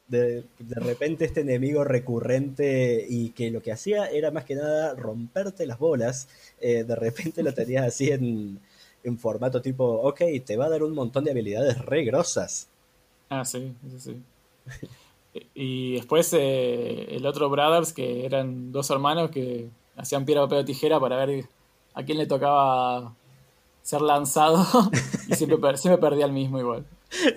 De, 0.07 0.43
repente 0.59 1.25
este 1.25 1.41
enemigo 1.41 1.83
recurrente 1.83 3.05
y 3.09 3.29
que 3.29 3.49
lo 3.49 3.61
que 3.61 3.71
hacía 3.71 4.07
era 4.09 4.29
más 4.31 4.45
que 4.45 4.55
nada 4.55 4.93
romperte 4.93 5.65
las 5.65 5.79
bolas, 5.79 6.27
eh, 6.59 6.83
de 6.83 6.95
repente 6.95 7.41
lo 7.41 7.53
tenías 7.53 7.85
así 7.85 8.09
en, 8.09 8.59
en, 9.03 9.17
formato 9.17 9.61
tipo, 9.61 9.85
ok, 9.85 10.21
te 10.45 10.57
va 10.57 10.65
a 10.65 10.69
dar 10.69 10.83
un 10.83 10.93
montón 10.93 11.23
de 11.23 11.31
habilidades 11.31 11.79
re 11.79 12.03
grosas. 12.03 12.67
Ah, 13.29 13.45
sí, 13.45 13.73
sí, 13.89 13.99
sí. 13.99 14.21
y 15.55 15.95
después 15.95 16.31
eh, 16.33 17.07
el 17.15 17.25
otro 17.25 17.49
Brothers, 17.49 17.93
que 17.93 18.25
eran 18.25 18.71
dos 18.71 18.89
hermanos 18.91 19.31
que 19.31 19.69
hacían 19.95 20.25
piedra, 20.25 20.43
papel 20.43 20.59
o 20.59 20.65
tijera 20.65 20.99
para 20.99 21.25
ver 21.25 21.45
a 21.93 22.03
quién 22.03 22.17
le 22.17 22.25
tocaba 22.25 23.15
ser 23.81 24.01
lanzado 24.01 24.65
y 25.27 25.35
siempre, 25.35 25.77
siempre 25.77 26.01
perdía 26.01 26.25
el 26.25 26.33
mismo 26.33 26.59
igual. 26.59 26.85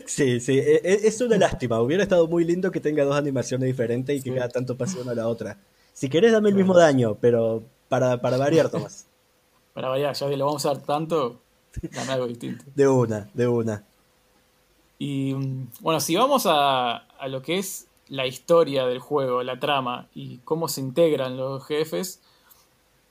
Sí, 0.07 0.41
sí, 0.41 0.59
e, 0.59 0.81
e, 0.85 1.07
es 1.07 1.21
una 1.21 1.37
lástima. 1.37 1.81
Hubiera 1.81 2.03
estado 2.03 2.29
muy 2.29 2.45
lindo 2.45 2.71
que 2.71 2.81
tenga 2.81 3.05
dos 3.05 3.17
animaciones 3.17 3.67
diferentes 3.67 4.17
y 4.19 4.23
que 4.23 4.35
cada 4.35 4.49
tanto 4.49 4.77
pase 4.77 5.01
una 5.01 5.13
a 5.13 5.15
la 5.15 5.29
otra. 5.29 5.59
Si 5.93 6.09
querés, 6.09 6.33
dame 6.33 6.51
el 6.51 6.55
mismo 6.55 6.75
daño, 6.75 7.17
pero 7.21 7.63
para, 7.89 8.21
para 8.21 8.37
variar, 8.37 8.69
Tomás. 8.69 9.07
Para 9.73 9.89
variar, 9.89 10.15
ya 10.15 10.29
que 10.29 10.37
lo 10.37 10.47
vamos 10.47 10.65
a 10.65 10.73
usar 10.73 10.85
tanto, 10.85 11.41
dame 11.93 12.13
algo 12.13 12.27
distinto. 12.27 12.65
De 12.75 12.87
una, 12.87 13.29
de 13.35 13.49
una. 13.49 13.85
Y 14.99 15.35
bueno, 15.81 16.01
si 16.01 16.15
vamos 16.15 16.47
a, 16.47 16.97
a 16.97 17.29
lo 17.29 17.43
que 17.43 17.59
es 17.59 17.89
la 18.09 18.27
historia 18.27 18.87
del 18.87 19.01
juego, 19.01 19.43
la 19.43 19.59
trama 19.59 20.09
y 20.15 20.39
cómo 20.39 20.69
se 20.69 20.81
integran 20.81 21.37
los 21.37 21.67
jefes, 21.67 22.21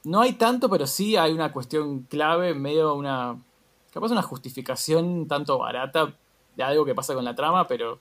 no 0.03 0.21
hay 0.21 0.33
tanto, 0.33 0.69
pero 0.69 0.85
sí 0.85 1.15
hay 1.15 1.31
una 1.31 1.51
cuestión 1.51 2.03
clave, 2.03 2.53
medio 2.53 2.93
una. 2.93 3.41
capaz 3.91 4.11
una 4.11 4.21
justificación 4.21 5.27
tanto 5.27 5.57
barata 5.57 6.13
de 6.55 6.63
algo 6.63 6.85
que 6.85 6.95
pasa 6.95 7.13
con 7.13 7.25
la 7.25 7.35
trama, 7.35 7.67
pero 7.67 7.99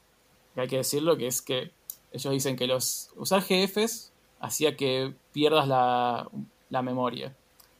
hay 0.57 0.69
que 0.69 0.79
decirlo, 0.79 1.17
que 1.17 1.27
es 1.27 1.43
que 1.43 1.71
ellos 2.12 2.33
dicen 2.33 2.57
que 2.57 2.67
los 2.67 3.11
usar 3.17 3.43
jefes 3.43 4.12
hacía 4.41 4.77
que 4.77 5.15
pierdas 5.33 5.69
la, 5.69 6.29
la 6.71 6.83
memoria. 6.83 7.35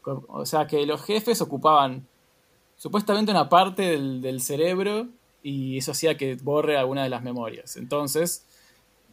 O 0.05 0.47
sea, 0.47 0.67
que 0.67 0.85
los 0.87 1.03
jefes 1.03 1.41
ocupaban 1.41 2.07
supuestamente 2.77 3.31
una 3.31 3.49
parte 3.49 3.83
del, 3.83 4.21
del, 4.21 4.41
cerebro 4.41 5.07
y 5.43 5.79
eso 5.79 5.93
hacía 5.93 6.17
que 6.17 6.37
borre 6.37 6.77
alguna 6.77 7.05
de 7.05 7.09
las 7.09 7.23
memorias. 7.23 7.77
Entonces, 7.77 8.47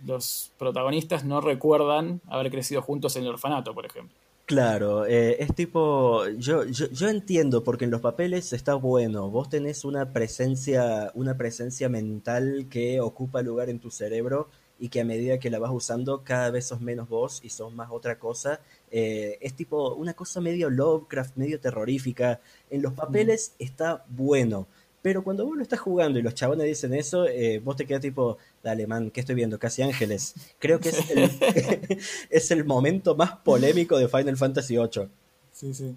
los 0.05 0.51
protagonistas 0.57 1.25
no 1.25 1.41
recuerdan 1.41 2.21
haber 2.27 2.49
crecido 2.49 2.81
juntos 2.81 3.15
en 3.15 3.23
el 3.23 3.29
orfanato, 3.29 3.73
por 3.73 3.85
ejemplo. 3.85 4.15
Claro, 4.49 5.05
eh, 5.05 5.37
es 5.43 5.53
tipo, 5.53 6.27
yo, 6.29 6.65
yo, 6.65 6.89
yo 6.89 7.07
entiendo, 7.07 7.63
porque 7.63 7.85
en 7.85 7.91
los 7.91 8.01
papeles 8.01 8.51
está 8.51 8.73
bueno, 8.73 9.29
vos 9.29 9.47
tenés 9.47 9.85
una 9.85 10.11
presencia, 10.11 11.11
una 11.13 11.37
presencia 11.37 11.87
mental 11.87 12.65
que 12.67 12.99
ocupa 12.99 13.43
lugar 13.43 13.69
en 13.69 13.77
tu 13.79 13.91
cerebro 13.91 14.49
y 14.79 14.89
que 14.89 15.01
a 15.01 15.05
medida 15.05 15.37
que 15.37 15.51
la 15.51 15.59
vas 15.59 15.69
usando 15.71 16.23
cada 16.23 16.49
vez 16.49 16.65
sos 16.65 16.81
menos 16.81 17.07
vos 17.09 17.41
y 17.43 17.49
sos 17.49 17.71
más 17.75 17.91
otra 17.91 18.17
cosa. 18.17 18.59
Eh, 18.89 19.37
es 19.39 19.53
tipo 19.53 19.93
una 19.93 20.15
cosa 20.15 20.41
medio 20.41 20.71
Lovecraft, 20.71 21.37
medio 21.37 21.59
terrorífica. 21.59 22.41
En 22.71 22.81
los 22.81 22.93
papeles 22.93 23.53
está 23.59 24.03
bueno, 24.09 24.67
pero 25.01 25.23
cuando 25.23 25.45
vos 25.45 25.55
lo 25.55 25.63
estás 25.63 25.79
jugando 25.79 26.19
y 26.19 26.21
los 26.21 26.33
chabones 26.33 26.65
dicen 26.67 26.93
eso, 26.93 27.25
eh, 27.25 27.59
vos 27.63 27.75
te 27.75 27.85
quedas 27.85 28.01
tipo, 28.01 28.37
dale 28.63 28.85
man, 28.87 29.11
¿qué 29.11 29.21
estoy 29.21 29.35
viendo? 29.35 29.57
Casi 29.59 29.81
ángeles. 29.81 30.33
Creo 30.59 30.79
que 30.79 30.89
es 30.89 31.09
el, 31.09 31.29
es 32.29 32.51
el 32.51 32.65
momento 32.65 33.15
más 33.15 33.31
polémico 33.37 33.97
de 33.97 34.07
Final 34.07 34.37
Fantasy 34.37 34.77
VIII. 34.77 35.07
Sí, 35.53 35.73
sí. 35.73 35.95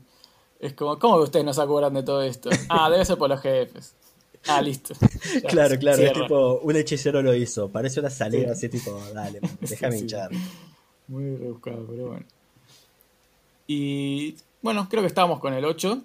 Es 0.60 0.74
como, 0.74 0.98
¿cómo 0.98 1.16
que 1.18 1.24
ustedes 1.24 1.44
no 1.44 1.52
se 1.52 1.62
acuerdan 1.62 1.94
de 1.94 2.02
todo 2.04 2.22
esto? 2.22 2.48
Ah, 2.68 2.88
debe 2.90 3.04
ser 3.04 3.18
por 3.18 3.28
los 3.28 3.40
jefes. 3.40 3.94
Ah, 4.46 4.60
listo. 4.60 4.94
Ya, 5.34 5.48
claro, 5.48 5.78
claro, 5.78 6.02
es 6.02 6.12
tipo, 6.12 6.60
un 6.62 6.76
hechicero 6.76 7.22
lo 7.22 7.34
hizo. 7.34 7.68
Parece 7.68 8.00
una 8.00 8.10
salida 8.10 8.52
así, 8.52 8.68
tipo, 8.68 9.00
dale, 9.14 9.40
man, 9.40 9.50
déjame 9.60 9.92
Sí, 9.92 9.98
sí. 9.98 10.04
hinchar. 10.04 10.30
Muy 11.08 11.36
rebuscado, 11.36 11.84
pero 11.88 12.08
bueno. 12.08 12.26
Y 13.66 14.36
bueno, 14.60 14.88
creo 14.88 15.02
que 15.02 15.08
estábamos 15.08 15.38
con 15.40 15.54
el 15.54 15.64
8. 15.64 16.02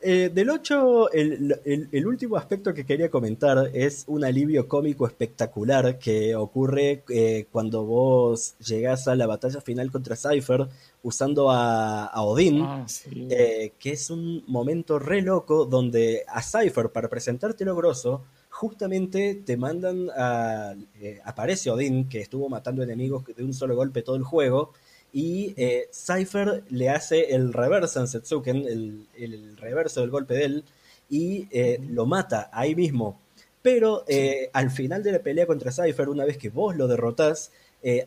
Eh, 0.00 0.30
del 0.32 0.48
8, 0.50 1.10
el, 1.12 1.60
el- 1.64 1.88
el 1.90 2.06
último 2.06 2.36
aspecto 2.36 2.72
que 2.72 2.86
quería 2.86 3.10
comentar 3.10 3.68
es 3.74 4.04
un 4.06 4.24
alivio 4.24 4.68
cómico 4.68 5.06
espectacular 5.08 5.98
que 5.98 6.36
ocurre 6.36 7.02
eh, 7.08 7.46
cuando 7.50 7.84
vos 7.84 8.54
llegás 8.64 9.08
a 9.08 9.16
la 9.16 9.26
batalla 9.26 9.60
final 9.60 9.90
contra 9.90 10.14
Cypher 10.14 10.68
usando 11.02 11.50
a, 11.50 12.04
a 12.06 12.22
Odín. 12.22 12.62
Ah, 12.62 12.84
sí. 12.86 13.26
Eh, 13.28 13.72
que 13.78 13.90
es 13.90 14.08
un 14.10 14.44
momento 14.46 15.00
re 15.00 15.20
loco 15.20 15.64
donde 15.64 16.22
a 16.28 16.42
Cypher, 16.42 16.90
para 16.90 17.08
presentarte 17.08 17.64
lo 17.64 17.74
grosso, 17.74 18.22
justamente 18.50 19.34
te 19.44 19.56
mandan 19.56 20.10
a... 20.16 20.74
eh, 21.00 21.20
aparece 21.24 21.70
Odín, 21.70 22.08
que 22.08 22.20
estuvo 22.20 22.48
matando 22.48 22.84
enemigos 22.84 23.24
de 23.24 23.42
un 23.42 23.52
solo 23.52 23.74
golpe 23.74 24.02
todo 24.02 24.14
el 24.14 24.22
juego, 24.22 24.72
y 25.12 25.54
eh, 25.56 25.88
Cypher 25.92 26.64
le 26.70 26.90
hace 26.90 27.34
el 27.34 27.52
reverse 27.52 27.98
a 27.98 28.06
Setsuken, 28.06 28.56
el, 28.56 29.06
el 29.16 29.56
reverso 29.56 30.00
del 30.00 30.10
golpe 30.10 30.34
de 30.34 30.44
él, 30.44 30.64
y 31.10 31.48
eh, 31.50 31.78
lo 31.90 32.06
mata 32.06 32.50
ahí 32.52 32.74
mismo. 32.74 33.20
Pero 33.62 34.04
eh, 34.08 34.50
al 34.52 34.70
final 34.70 35.02
de 35.02 35.12
la 35.12 35.18
pelea 35.20 35.46
contra 35.46 35.72
Cypher, 35.72 36.08
una 36.08 36.24
vez 36.24 36.38
que 36.38 36.50
vos 36.50 36.76
lo 36.76 36.88
derrotás, 36.88 37.52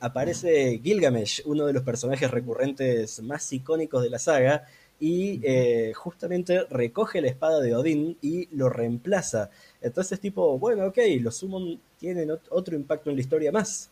aparece 0.02 0.80
Gilgamesh, 0.84 1.44
uno 1.46 1.66
de 1.66 1.74
los 1.74 1.84
personajes 1.84 2.30
recurrentes 2.30 3.22
más 3.22 3.52
icónicos 3.54 4.04
de 4.04 4.10
la 4.10 4.20
saga, 4.20 4.66
y 5.00 5.40
eh, 5.44 5.94
justamente 5.96 6.66
recoge 6.70 7.22
la 7.22 7.28
espada 7.30 7.60
de 7.62 7.76
Odín 7.76 8.18
y 8.22 8.48
lo 8.56 8.70
reemplaza. 8.70 9.50
Entonces, 9.82 10.20
tipo, 10.20 10.60
bueno, 10.60 10.86
ok, 10.88 10.98
los 11.22 11.38
Summon 11.38 11.80
tienen 11.98 12.30
ot- 12.30 12.42
otro 12.50 12.76
impacto 12.76 13.10
en 13.10 13.16
la 13.16 13.22
historia 13.22 13.52
más. 13.52 13.91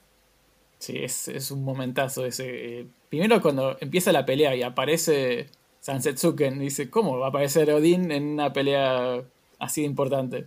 Sí, 0.79 0.97
es, 0.97 1.27
es 1.27 1.51
un 1.51 1.63
momentazo 1.63 2.25
ese. 2.25 2.79
eh, 2.79 2.87
primero 3.09 3.41
cuando 3.41 3.77
empieza 3.81 4.11
la 4.11 4.25
pelea 4.25 4.55
y 4.55 4.63
aparece 4.63 5.47
Sansetsuken, 5.81 6.59
dice, 6.59 6.89
¿cómo 6.89 7.19
va 7.19 7.27
a 7.27 7.29
aparecer 7.29 7.71
Odín 7.71 8.11
en 8.11 8.23
una 8.27 8.53
pelea 8.53 9.21
así 9.59 9.81
de 9.81 9.87
importante? 9.87 10.45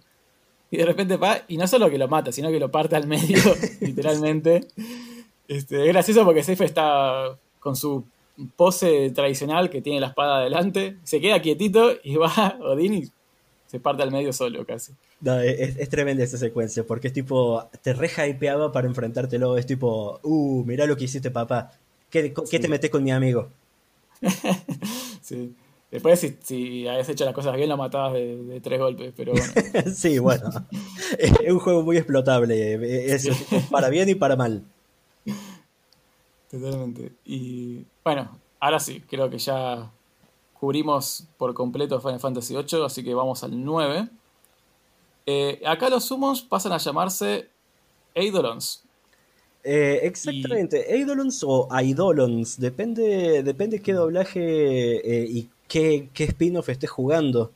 Y 0.70 0.78
de 0.78 0.86
repente 0.86 1.16
va, 1.18 1.42
y 1.48 1.58
no 1.58 1.66
solo 1.68 1.90
que 1.90 1.98
lo 1.98 2.08
mata, 2.08 2.32
sino 2.32 2.50
que 2.50 2.58
lo 2.58 2.70
parte 2.70 2.96
al 2.96 3.06
medio, 3.06 3.38
literalmente. 3.80 4.66
Este, 5.48 5.82
es 5.82 5.88
gracioso 5.88 6.24
porque 6.24 6.42
Seife 6.42 6.64
está 6.64 7.36
con 7.60 7.76
su 7.76 8.04
pose 8.56 9.10
tradicional 9.10 9.68
que 9.68 9.82
tiene 9.82 10.00
la 10.00 10.08
espada 10.08 10.38
adelante, 10.38 10.96
se 11.02 11.20
queda 11.20 11.42
quietito 11.42 11.92
y 12.02 12.16
va 12.16 12.56
Odín 12.60 12.94
y 12.94 13.10
se 13.72 13.80
parte 13.80 14.02
al 14.02 14.12
medio 14.12 14.34
solo 14.34 14.66
casi. 14.66 14.92
No, 15.22 15.40
es, 15.40 15.78
es 15.78 15.88
tremenda 15.88 16.22
esa 16.22 16.36
secuencia, 16.36 16.84
porque 16.84 17.06
es 17.06 17.14
tipo, 17.14 17.64
te 17.80 17.94
re 17.94 18.08
hypeaba 18.08 18.70
para 18.70 18.86
enfrentártelo, 18.86 19.56
es 19.56 19.64
tipo, 19.64 20.20
uh, 20.22 20.62
mirá 20.66 20.84
lo 20.84 20.94
que 20.94 21.04
hiciste, 21.04 21.30
papá. 21.30 21.72
¿Qué, 22.10 22.34
qué 22.34 22.46
Sí. 22.46 22.58
te 22.58 22.68
metes 22.68 22.90
con 22.90 23.02
mi 23.02 23.10
amigo? 23.10 23.48
Sí. 25.22 25.54
Después, 25.90 26.20
si, 26.20 26.36
si 26.42 26.86
habías 26.88 27.08
hecho 27.08 27.24
las 27.24 27.32
cosas 27.34 27.56
bien, 27.56 27.68
lo 27.70 27.76
matabas 27.78 28.12
de, 28.14 28.36
de 28.44 28.60
tres 28.60 28.78
golpes, 28.78 29.12
pero 29.16 29.32
bueno. 29.32 29.52
sí, 29.94 30.18
bueno. 30.18 30.50
es 31.18 31.32
un 31.50 31.58
juego 31.58 31.82
muy 31.82 31.96
explotable, 31.96 32.74
eh, 32.74 33.14
es, 33.14 33.24
es 33.26 33.36
para 33.70 33.88
bien 33.88 34.08
y 34.08 34.14
para 34.14 34.36
mal. 34.36 34.62
Totalmente. 36.50 37.12
Y 37.24 37.84
bueno, 38.04 38.38
ahora 38.60 38.78
sí, 38.80 39.02
creo 39.08 39.30
que 39.30 39.38
ya 39.38 39.90
cubrimos 40.62 41.24
por 41.38 41.54
completo 41.54 42.00
Final 42.00 42.20
Fantasy 42.20 42.54
VIII, 42.54 42.84
así 42.84 43.02
que 43.02 43.12
vamos 43.14 43.42
al 43.42 43.64
9. 43.64 44.08
Eh, 45.26 45.60
acá 45.66 45.90
los 45.90 46.04
summons 46.04 46.40
pasan 46.40 46.70
a 46.70 46.78
llamarse 46.78 47.48
Eidolons. 48.14 48.84
Eh, 49.64 49.98
exactamente, 50.04 50.94
Eidolons 50.94 51.42
o 51.44 51.68
Eidolons, 51.76 52.60
depende, 52.60 53.42
depende 53.42 53.82
qué 53.82 53.92
doblaje 53.92 54.38
eh, 54.38 55.26
y 55.28 55.50
qué, 55.66 56.10
qué 56.14 56.24
spin-off 56.26 56.68
estés 56.68 56.90
jugando. 56.90 57.50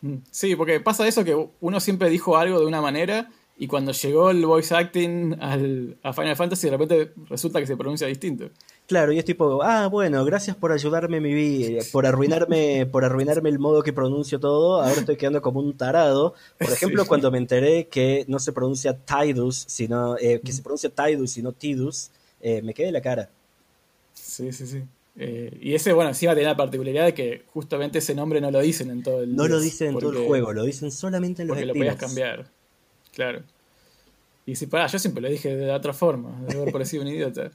Mm, 0.00 0.16
Sí, 0.30 0.56
porque 0.56 0.80
pasa 0.80 1.06
eso 1.06 1.24
que 1.24 1.36
uno 1.60 1.80
siempre 1.80 2.08
dijo 2.08 2.38
algo 2.38 2.58
de 2.60 2.64
una 2.64 2.80
manera 2.80 3.30
y 3.58 3.66
cuando 3.66 3.92
llegó 3.92 4.30
el 4.30 4.46
voice 4.46 4.74
acting 4.74 5.36
al, 5.38 5.98
a 6.02 6.14
Final 6.14 6.36
Fantasy 6.36 6.70
de 6.70 6.78
repente 6.78 7.12
resulta 7.28 7.60
que 7.60 7.66
se 7.66 7.76
pronuncia 7.76 8.06
distinto. 8.06 8.48
Claro, 8.92 9.10
y 9.10 9.18
es 9.18 9.24
tipo, 9.24 9.62
ah, 9.62 9.86
bueno, 9.86 10.22
gracias 10.26 10.54
por 10.54 10.70
ayudarme 10.70 11.18
mi 11.18 11.32
vida, 11.32 11.82
por 11.92 12.04
arruinarme, 12.04 12.84
por 12.84 13.06
arruinarme 13.06 13.48
el 13.48 13.58
modo 13.58 13.82
que 13.82 13.94
pronuncio 13.94 14.38
todo, 14.38 14.82
ahora 14.82 15.00
estoy 15.00 15.16
quedando 15.16 15.40
como 15.40 15.60
un 15.60 15.74
tarado. 15.74 16.34
Por 16.58 16.70
ejemplo, 16.70 17.04
Sí. 17.04 17.08
cuando 17.08 17.30
me 17.30 17.38
enteré 17.38 17.88
que 17.88 18.26
no 18.28 18.38
se 18.38 18.52
pronuncia 18.52 18.94
Tidus, 18.94 19.64
sino, 19.66 20.18
eh, 20.18 20.42
que 20.44 20.52
se 20.52 20.60
pronuncia 20.60 20.90
Tidus, 20.90 21.30
sino 21.30 21.52
Tidus, 21.52 22.10
eh, 22.42 22.60
me 22.60 22.74
quedé 22.74 22.92
la 22.92 23.00
cara. 23.00 23.30
Sí, 24.12 24.52
sí, 24.52 24.66
sí. 24.66 24.82
Eh, 25.16 25.56
y 25.58 25.74
ese, 25.74 25.94
bueno, 25.94 26.10
encima 26.10 26.34
tiene 26.34 26.50
la 26.50 26.56
particularidad 26.58 27.06
de 27.06 27.14
que 27.14 27.44
justamente 27.54 28.00
ese 28.00 28.14
nombre 28.14 28.42
no 28.42 28.50
lo 28.50 28.60
dicen 28.60 28.90
en 28.90 29.02
todo 29.02 29.22
el 29.22 29.34
No 29.34 29.48
lo 29.48 29.58
10, 29.58 29.72
dicen 29.72 29.88
en 29.94 29.98
todo 30.00 30.12
el 30.12 30.26
juego, 30.26 30.52
lo 30.52 30.64
dicen 30.64 30.90
solamente 30.92 31.40
en 31.40 31.48
los 31.48 31.56
Porque 31.56 31.64
lo 31.64 31.72
podías 31.72 31.96
cambiar. 31.96 32.44
Claro. 33.14 33.42
Y 34.44 34.54
si 34.54 34.66
pará, 34.66 34.86
yo 34.88 34.98
siempre 34.98 35.22
lo 35.22 35.30
dije 35.30 35.56
de 35.56 35.70
otra 35.72 35.94
forma, 35.94 36.42
de 36.46 36.58
haber 36.58 36.72
parecido 36.72 37.02
un 37.02 37.08
idiota. 37.08 37.52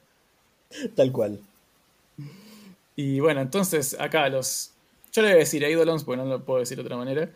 Tal 0.96 1.12
cual. 1.12 1.40
Y 2.96 3.20
bueno, 3.20 3.42
entonces 3.42 3.96
acá 4.00 4.28
los. 4.30 4.72
Yo 5.12 5.22
le 5.22 5.30
voy 5.30 5.36
a 5.36 5.40
decir 5.40 5.64
Eidolons, 5.64 6.04
porque 6.04 6.18
no 6.22 6.26
lo 6.26 6.44
puedo 6.44 6.60
decir 6.60 6.78
de 6.78 6.84
otra 6.84 6.98
manera. 6.98 7.30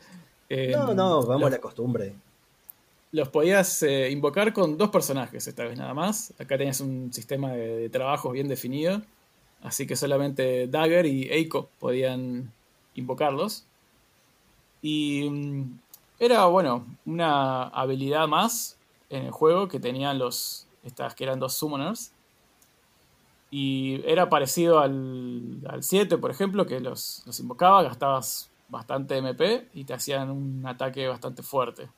Eh, 0.49 0.71
No, 0.71 0.93
no, 0.93 1.23
vamos 1.25 1.47
a 1.47 1.49
la 1.51 1.61
costumbre. 1.61 2.13
los 3.11 3.29
podías 3.29 3.83
eh, 3.83 4.09
invocar 4.09 4.53
con 4.53 4.77
dos 4.77 4.89
personajes 4.89 5.47
esta 5.47 5.63
vez 5.65 5.77
nada 5.77 5.93
más. 5.93 6.33
Acá 6.39 6.57
tenías 6.57 6.81
un 6.81 7.11
sistema 7.13 7.51
de, 7.53 7.77
de 7.77 7.89
trabajos 7.89 8.33
bien 8.33 8.47
definido. 8.47 9.01
Así 9.61 9.85
que 9.85 9.95
solamente 9.95 10.67
Dagger 10.67 11.05
y 11.05 11.29
Eiko 11.29 11.69
podían 11.79 12.51
invocarlos. 12.95 13.65
Y 14.81 15.29
mm, 15.29 15.79
era, 16.19 16.45
bueno, 16.45 16.85
una 17.05 17.63
habilidad 17.69 18.27
más 18.27 18.77
en 19.09 19.25
el 19.25 19.31
juego 19.31 19.67
que 19.67 19.79
tenían 19.79 20.17
los. 20.19 20.67
Estas 20.83 21.13
que 21.13 21.23
eran 21.25 21.39
dos 21.39 21.53
summoners. 21.53 22.11
Y 23.51 24.01
era 24.05 24.29
parecido 24.29 24.79
al, 24.79 25.59
al 25.67 25.83
7, 25.83 26.17
por 26.17 26.31
ejemplo, 26.31 26.65
que 26.65 26.79
los, 26.79 27.21
los 27.25 27.39
invocaba, 27.39 27.83
gastabas 27.83 28.49
bastante 28.69 29.17
MP 29.17 29.67
y 29.73 29.83
te 29.83 29.93
hacían 29.93 30.31
un 30.31 30.65
ataque 30.65 31.07
bastante 31.07 31.43
fuerte. 31.43 31.89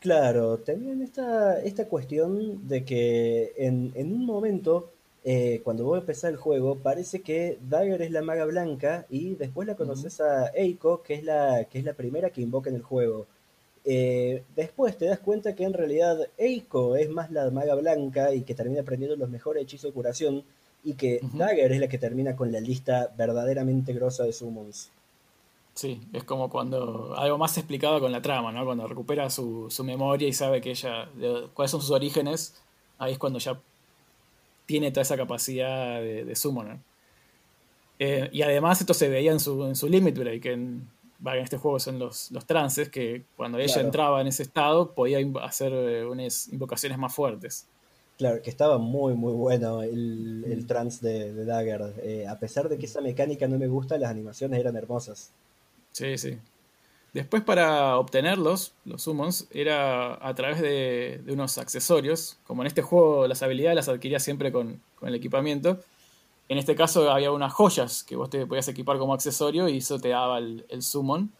Claro, 0.00 0.58
también 0.58 1.00
esta, 1.00 1.58
esta 1.62 1.88
cuestión 1.88 2.68
de 2.68 2.84
que 2.84 3.54
en, 3.56 3.90
en 3.94 4.12
un 4.12 4.26
momento, 4.26 4.90
eh, 5.24 5.62
cuando 5.64 5.84
vos 5.84 5.98
empezás 5.98 6.30
el 6.30 6.36
juego, 6.36 6.76
parece 6.76 7.22
que 7.22 7.58
Dagger 7.70 8.02
es 8.02 8.10
la 8.10 8.20
maga 8.20 8.44
blanca 8.44 9.06
y 9.08 9.34
después 9.36 9.66
la 9.66 9.76
conoces 9.76 10.20
a 10.20 10.48
Eiko, 10.48 11.02
que 11.02 11.14
es 11.14 11.24
la, 11.24 11.64
que 11.70 11.78
es 11.78 11.84
la 11.86 11.94
primera 11.94 12.28
que 12.28 12.42
invoca 12.42 12.68
en 12.68 12.76
el 12.76 12.82
juego. 12.82 13.26
Eh, 13.86 14.42
después 14.54 14.96
te 14.98 15.06
das 15.06 15.20
cuenta 15.20 15.54
que 15.54 15.64
en 15.64 15.72
realidad 15.72 16.18
Eiko 16.36 16.96
es 16.96 17.08
más 17.08 17.30
la 17.30 17.50
maga 17.50 17.74
blanca 17.74 18.34
y 18.34 18.42
que 18.42 18.54
termina 18.54 18.82
aprendiendo 18.82 19.16
los 19.16 19.30
mejores 19.30 19.62
hechizos 19.62 19.90
de 19.90 19.94
curación 19.94 20.44
y 20.84 20.94
que 20.94 21.20
Ujú. 21.22 21.38
Dagger 21.38 21.72
es 21.72 21.80
la 21.80 21.88
que 21.88 21.98
termina 21.98 22.36
con 22.36 22.52
la 22.52 22.60
lista 22.60 23.12
verdaderamente 23.16 23.92
grosa 23.92 24.24
de 24.24 24.32
summons. 24.32 24.90
Sí, 25.74 26.00
es 26.12 26.22
como 26.22 26.48
cuando 26.50 27.14
algo 27.16 27.36
más 27.36 27.56
explicado 27.58 27.98
con 28.00 28.12
la 28.12 28.22
trama, 28.22 28.52
¿no? 28.52 28.64
Cuando 28.64 28.86
recupera 28.86 29.28
su, 29.30 29.66
su 29.70 29.82
memoria 29.82 30.28
y 30.28 30.32
sabe 30.32 30.60
que 30.60 30.70
ella, 30.70 31.06
de- 31.16 31.48
cuáles 31.52 31.72
son 31.72 31.80
sus 31.80 31.90
orígenes, 31.90 32.62
ahí 32.98 33.12
es 33.12 33.18
cuando 33.18 33.38
ya 33.40 33.58
tiene 34.66 34.90
toda 34.92 35.02
esa 35.02 35.16
capacidad 35.16 36.00
de, 36.00 36.24
de 36.24 36.36
summoner. 36.36 36.78
Eh, 37.98 38.28
y 38.32 38.42
además 38.42 38.80
esto 38.80 38.94
se 38.94 39.08
veía 39.08 39.32
en 39.32 39.40
su, 39.40 39.64
en 39.66 39.74
su 39.76 39.88
Limit 39.88 40.16
Break, 40.18 40.44
en, 40.46 40.88
en 41.24 41.38
este 41.38 41.56
juego 41.56 41.78
son 41.80 41.98
los, 41.98 42.30
los 42.30 42.44
trances, 42.44 42.88
que 42.88 43.24
cuando 43.36 43.58
ella 43.58 43.72
Claro. 43.74 43.86
entraba 43.88 44.20
en 44.20 44.26
ese 44.28 44.42
estado 44.44 44.92
podía 44.94 45.18
hacer 45.42 45.72
eh, 45.72 46.04
unas 46.04 46.48
invocaciones 46.52 46.98
más 46.98 47.14
fuertes. 47.14 47.66
Claro, 48.16 48.40
que 48.42 48.50
estaba 48.50 48.78
muy, 48.78 49.14
muy 49.14 49.32
bueno 49.32 49.82
el, 49.82 50.44
el 50.46 50.66
trans 50.66 51.00
de, 51.00 51.32
de 51.32 51.44
Dagger. 51.44 51.94
Eh, 52.02 52.26
a 52.28 52.38
pesar 52.38 52.68
de 52.68 52.78
que 52.78 52.86
esa 52.86 53.00
mecánica 53.00 53.48
no 53.48 53.58
me 53.58 53.66
gusta, 53.66 53.98
las 53.98 54.10
animaciones 54.10 54.60
eran 54.60 54.76
hermosas. 54.76 55.32
Sí, 55.90 56.16
sí. 56.16 56.38
Después 57.12 57.42
para 57.42 57.96
obtenerlos, 57.96 58.72
los 58.84 59.02
summons, 59.02 59.46
era 59.50 60.14
a 60.26 60.34
través 60.34 60.60
de, 60.60 61.22
de 61.24 61.32
unos 61.32 61.58
accesorios. 61.58 62.38
Como 62.46 62.62
en 62.62 62.68
este 62.68 62.82
juego 62.82 63.26
las 63.26 63.42
habilidades 63.42 63.76
las 63.76 63.88
adquirías 63.88 64.22
siempre 64.22 64.52
con, 64.52 64.80
con, 64.96 65.08
el 65.08 65.14
equipamiento. 65.16 65.80
En 66.48 66.58
este 66.58 66.76
caso 66.76 67.10
había 67.10 67.32
unas 67.32 67.52
joyas 67.52 68.04
que 68.04 68.14
vos 68.14 68.30
te 68.30 68.46
podías 68.46 68.68
equipar 68.68 68.98
como 68.98 69.14
accesorio 69.14 69.68
y 69.68 69.78
eso 69.78 69.98
te 69.98 70.10
daba 70.10 70.38
el, 70.38 70.66
el 70.68 70.82
summon. 70.82 71.32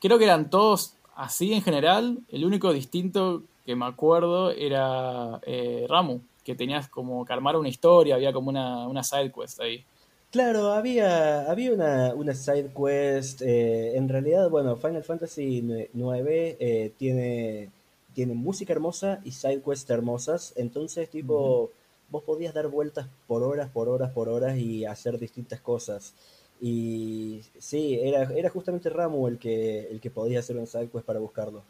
Creo 0.00 0.18
que 0.18 0.24
eran 0.24 0.48
todos 0.48 0.94
así 1.16 1.52
en 1.52 1.62
general. 1.62 2.18
El 2.28 2.44
único 2.44 2.72
distinto 2.72 3.42
que 3.64 3.76
me 3.76 3.86
acuerdo 3.86 4.50
era 4.50 5.40
eh, 5.46 5.86
Ramu, 5.88 6.20
que 6.44 6.54
tenías 6.54 6.88
como 6.88 7.24
que 7.24 7.32
armar 7.32 7.56
una 7.56 7.68
historia, 7.68 8.16
había 8.16 8.32
como 8.32 8.50
una, 8.50 8.88
una 8.88 9.02
side 9.04 9.32
quest 9.32 9.60
ahí. 9.60 9.84
Claro, 10.32 10.72
había, 10.72 11.50
había 11.50 11.72
una, 11.72 12.14
una 12.14 12.34
side 12.34 12.70
quest. 12.74 13.42
Eh, 13.42 13.96
en 13.96 14.08
realidad, 14.08 14.48
bueno, 14.48 14.76
Final 14.76 15.04
Fantasy 15.04 15.58
IX 15.58 15.90
eh, 15.94 16.92
tiene, 16.96 17.70
tiene 18.14 18.34
música 18.34 18.72
hermosa 18.72 19.20
y 19.24 19.32
side 19.32 19.60
quests 19.62 19.90
hermosas. 19.90 20.54
Entonces, 20.56 21.10
tipo, 21.10 21.34
uh 21.34 21.66
-huh. 21.66 21.70
vos 22.10 22.22
podías 22.24 22.54
dar 22.54 22.68
vueltas 22.68 23.08
por 23.26 23.42
horas, 23.42 23.68
por 23.70 23.88
horas, 23.90 24.10
por 24.12 24.28
horas 24.30 24.56
y 24.56 24.86
hacer 24.86 25.18
distintas 25.18 25.60
cosas. 25.60 26.14
Y 26.62 27.42
sí, 27.58 27.98
era, 28.00 28.22
era 28.34 28.48
justamente 28.48 28.88
Ramu 28.88 29.28
el 29.28 29.38
que, 29.38 29.88
el 29.90 30.00
que 30.00 30.10
podía 30.10 30.38
hacer 30.40 30.56
un 30.56 30.66
side 30.66 30.88
quest 30.88 31.04
para 31.04 31.18
buscarlo. 31.20 31.62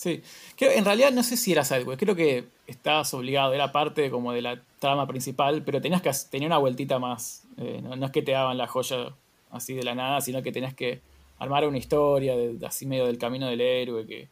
Sí, 0.00 0.22
creo, 0.56 0.70
en 0.70 0.86
realidad 0.86 1.12
no 1.12 1.22
sé 1.22 1.36
si 1.36 1.52
era 1.52 1.62
sidequest, 1.62 2.00
creo 2.00 2.16
que 2.16 2.46
estabas 2.66 3.12
obligado, 3.12 3.52
era 3.52 3.70
parte 3.70 4.10
como 4.10 4.32
de 4.32 4.40
la 4.40 4.58
trama 4.78 5.06
principal, 5.06 5.62
pero 5.62 5.82
tenías 5.82 6.00
que 6.00 6.10
tenía 6.30 6.46
una 6.46 6.56
vueltita 6.56 6.98
más. 6.98 7.42
Eh, 7.58 7.80
no, 7.82 7.94
no, 7.94 8.06
es 8.06 8.10
que 8.10 8.22
te 8.22 8.32
daban 8.32 8.56
la 8.56 8.66
joya 8.66 9.12
así 9.50 9.74
de 9.74 9.82
la 9.82 9.94
nada, 9.94 10.22
sino 10.22 10.42
que 10.42 10.52
tenías 10.52 10.72
que 10.72 11.02
armar 11.38 11.68
una 11.68 11.76
historia 11.76 12.34
de, 12.34 12.54
de 12.54 12.66
así 12.66 12.86
medio 12.86 13.04
del 13.04 13.18
camino 13.18 13.46
del 13.46 13.60
héroe, 13.60 14.06
que, 14.06 14.26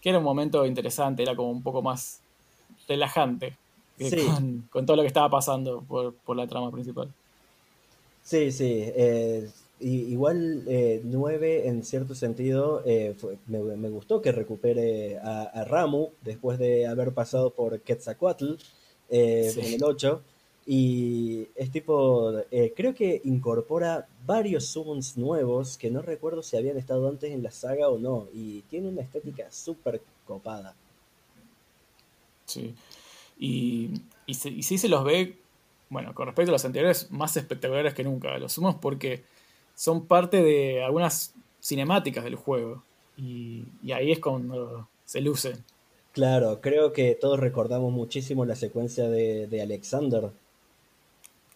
que, 0.00 0.08
era 0.08 0.16
un 0.16 0.24
momento 0.24 0.64
interesante, 0.64 1.22
era 1.22 1.36
como 1.36 1.50
un 1.50 1.62
poco 1.62 1.82
más 1.82 2.20
relajante 2.88 3.58
sí. 3.98 4.24
con, 4.24 4.66
con, 4.70 4.86
todo 4.86 4.96
lo 4.96 5.02
que 5.02 5.08
estaba 5.08 5.28
pasando 5.28 5.82
por, 5.82 6.14
por 6.14 6.34
la 6.34 6.46
trama 6.46 6.70
principal. 6.70 7.12
Sí, 8.22 8.50
sí. 8.50 8.72
Eh, 8.72 9.50
igual 9.80 10.64
eh, 10.68 11.00
9 11.04 11.68
en 11.68 11.84
cierto 11.84 12.14
sentido 12.14 12.82
eh, 12.86 13.14
fue, 13.18 13.38
me, 13.46 13.58
me, 13.58 13.88
gustó 13.88 14.22
que 14.22 14.32
recupere 14.32 15.18
a, 15.18 15.42
a, 15.42 15.64
Ramu 15.64 16.10
después 16.22 16.58
de 16.58 16.86
haber 16.86 17.12
pasado 17.12 17.50
por 17.50 17.80
Quetzalcoatl 17.80 18.54
eh, 19.10 19.50
sí. 19.52 19.60
en 19.60 19.74
el 19.74 19.84
8 19.84 20.22
y 20.66 21.48
es 21.56 21.70
tipo 21.70 22.32
eh, 22.50 22.72
creo 22.74 22.94
que 22.94 23.20
incorpora 23.24 24.08
varios 24.24 24.66
summons 24.66 25.16
nuevos 25.18 25.76
que 25.76 25.90
no 25.90 26.00
recuerdo 26.00 26.42
si 26.42 26.56
habían 26.56 26.78
estado 26.78 27.08
antes 27.08 27.32
en 27.32 27.42
la 27.42 27.50
saga 27.50 27.88
o 27.88 27.98
no 27.98 28.28
y 28.32 28.62
tiene 28.62 28.88
una 28.88 29.02
estética 29.02 29.50
súper 29.50 30.00
copada. 30.24 30.74
Sí. 32.46 32.74
Y, 33.38 33.90
y, 34.26 34.34
se, 34.34 34.48
y 34.48 34.62
sí 34.62 34.78
se 34.78 34.88
los 34.88 35.04
ve 35.04 35.36
bueno 35.90 36.14
con 36.14 36.26
respecto 36.26 36.50
a 36.50 36.52
los 36.52 36.64
anteriores 36.64 37.10
más 37.10 37.36
espectaculares 37.36 37.92
que 37.92 38.04
nunca 38.04 38.38
los 38.38 38.52
summons 38.52 38.76
porque 38.80 39.24
son 39.74 40.06
parte 40.06 40.42
de 40.42 40.82
algunas 40.82 41.34
cinemáticas 41.60 42.24
del 42.24 42.36
juego. 42.36 42.82
Y, 43.16 43.64
y, 43.82 43.92
ahí 43.92 44.10
es 44.10 44.18
cuando 44.18 44.88
se 45.04 45.20
lucen. 45.20 45.64
Claro, 46.12 46.60
creo 46.60 46.92
que 46.92 47.14
todos 47.14 47.38
recordamos 47.38 47.92
muchísimo 47.92 48.44
la 48.44 48.56
secuencia 48.56 49.08
de, 49.08 49.46
de, 49.46 49.62
Alexander. 49.62 50.30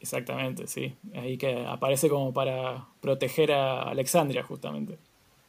Exactamente, 0.01 0.67
sí. 0.67 0.95
Ahí 1.15 1.37
que 1.37 1.65
aparece 1.67 2.09
como 2.09 2.33
para 2.33 2.87
proteger 3.01 3.53
a 3.53 3.83
Alexandria, 3.83 4.43
justamente. 4.43 4.99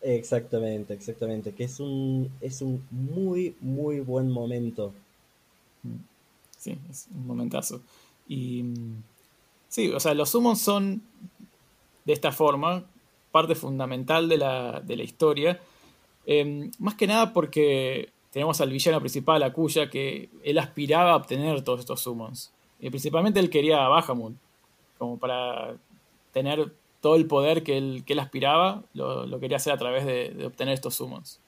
Exactamente, 0.01 0.93
exactamente. 0.93 1.53
Que 1.53 1.65
es 1.65 1.79
un, 1.79 2.31
es 2.41 2.61
un 2.61 2.83
muy, 2.91 3.55
muy 3.61 3.99
buen 3.99 4.31
momento. 4.31 4.93
Sí, 6.57 6.77
es 6.89 7.07
un 7.13 7.27
momentazo. 7.27 7.81
Y 8.27 8.63
sí, 9.67 9.89
o 9.89 9.99
sea, 9.99 10.13
los 10.13 10.29
summons 10.29 10.61
son 10.61 11.01
de 12.09 12.13
esta 12.13 12.31
forma, 12.31 12.85
parte 13.31 13.53
fundamental 13.53 14.27
de 14.27 14.39
la, 14.39 14.81
de 14.83 14.95
la 14.95 15.03
historia. 15.03 15.59
Eh, 16.25 16.71
más 16.79 16.95
que 16.95 17.05
nada 17.05 17.33
porque 17.33 18.09
tenemos 18.31 18.59
al 18.61 18.71
villano 18.71 18.99
principal, 18.99 19.43
Akuya, 19.43 19.91
que 19.91 20.27
él 20.43 20.57
aspiraba 20.57 21.11
a 21.11 21.17
obtener 21.17 21.63
todos 21.63 21.81
estos 21.81 22.01
summons. 22.01 22.51
Y 22.79 22.89
principalmente 22.89 23.39
él 23.39 23.51
quería 23.51 23.85
a 23.85 23.89
Bahamut, 23.89 24.33
como 24.97 25.19
para 25.19 25.75
tener 26.33 26.73
todo 26.99 27.15
el 27.15 27.27
poder 27.27 27.61
que 27.61 27.77
él, 27.77 28.03
que 28.07 28.19
aspiraba, 28.19 28.81
lo, 28.95 29.27
lo, 29.27 29.39
quería 29.39 29.57
hacer 29.57 29.73
a 29.73 29.77
través 29.77 30.03
de, 30.03 30.29
de 30.29 30.47
obtener 30.47 30.73
estos 30.73 30.95
summons. 30.95 31.39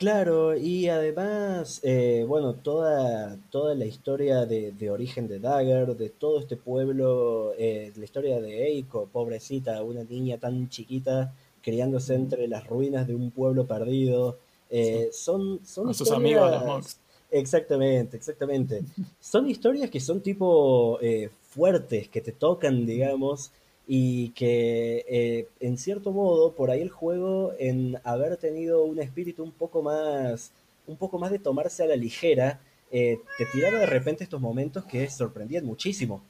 Claro, 0.00 0.56
y 0.56 0.88
además, 0.88 1.80
eh, 1.82 2.24
bueno, 2.26 2.54
toda, 2.54 3.36
toda 3.50 3.74
la 3.74 3.84
historia 3.84 4.46
de, 4.46 4.72
de, 4.72 4.90
origen 4.90 5.28
de 5.28 5.38
Dagger, 5.38 5.94
de 5.94 6.08
todo 6.08 6.40
este 6.40 6.56
pueblo, 6.56 7.52
eh, 7.58 7.92
la 7.94 8.04
historia 8.06 8.40
de 8.40 8.66
Eiko, 8.66 9.10
pobrecita, 9.12 9.82
una 9.82 10.02
niña 10.04 10.38
tan 10.38 10.70
chiquita 10.70 11.34
criándose 11.60 12.14
entre 12.14 12.48
las 12.48 12.66
ruinas 12.66 13.06
de 13.08 13.14
un 13.14 13.30
pueblo 13.30 13.66
perdido, 13.66 14.38
eh, 14.70 15.10
sí. 15.12 15.18
son, 15.22 15.60
son 15.66 15.84
Con 15.84 15.94
sus 15.94 16.10
amigos 16.12 16.50
los 16.50 16.64
monks. 16.64 16.98
Exactamente, 17.30 18.16
exactamente. 18.16 18.82
son 19.20 19.50
historias 19.50 19.90
que 19.90 20.00
son 20.00 20.22
tipo 20.22 20.98
eh, 21.02 21.28
fuertes, 21.42 22.08
que 22.08 22.22
te 22.22 22.32
tocan, 22.32 22.86
digamos, 22.86 23.52
y 23.92 24.28
que 24.36 25.04
eh, 25.08 25.48
en 25.58 25.76
cierto 25.76 26.12
modo 26.12 26.52
por 26.52 26.70
ahí 26.70 26.80
el 26.80 26.90
juego 26.90 27.54
en 27.58 27.98
haber 28.04 28.36
tenido 28.36 28.84
un 28.84 29.00
espíritu 29.00 29.42
un 29.42 29.50
poco 29.50 29.82
más 29.82 30.52
un 30.86 30.96
poco 30.96 31.18
más 31.18 31.32
de 31.32 31.40
tomarse 31.40 31.82
a 31.82 31.86
la 31.86 31.96
ligera 31.96 32.60
eh, 32.92 33.18
te 33.36 33.46
tiraba 33.46 33.80
de 33.80 33.86
repente 33.86 34.22
estos 34.22 34.40
momentos 34.40 34.84
que 34.84 35.10
sorprendían 35.10 35.66
muchísimo. 35.66 36.22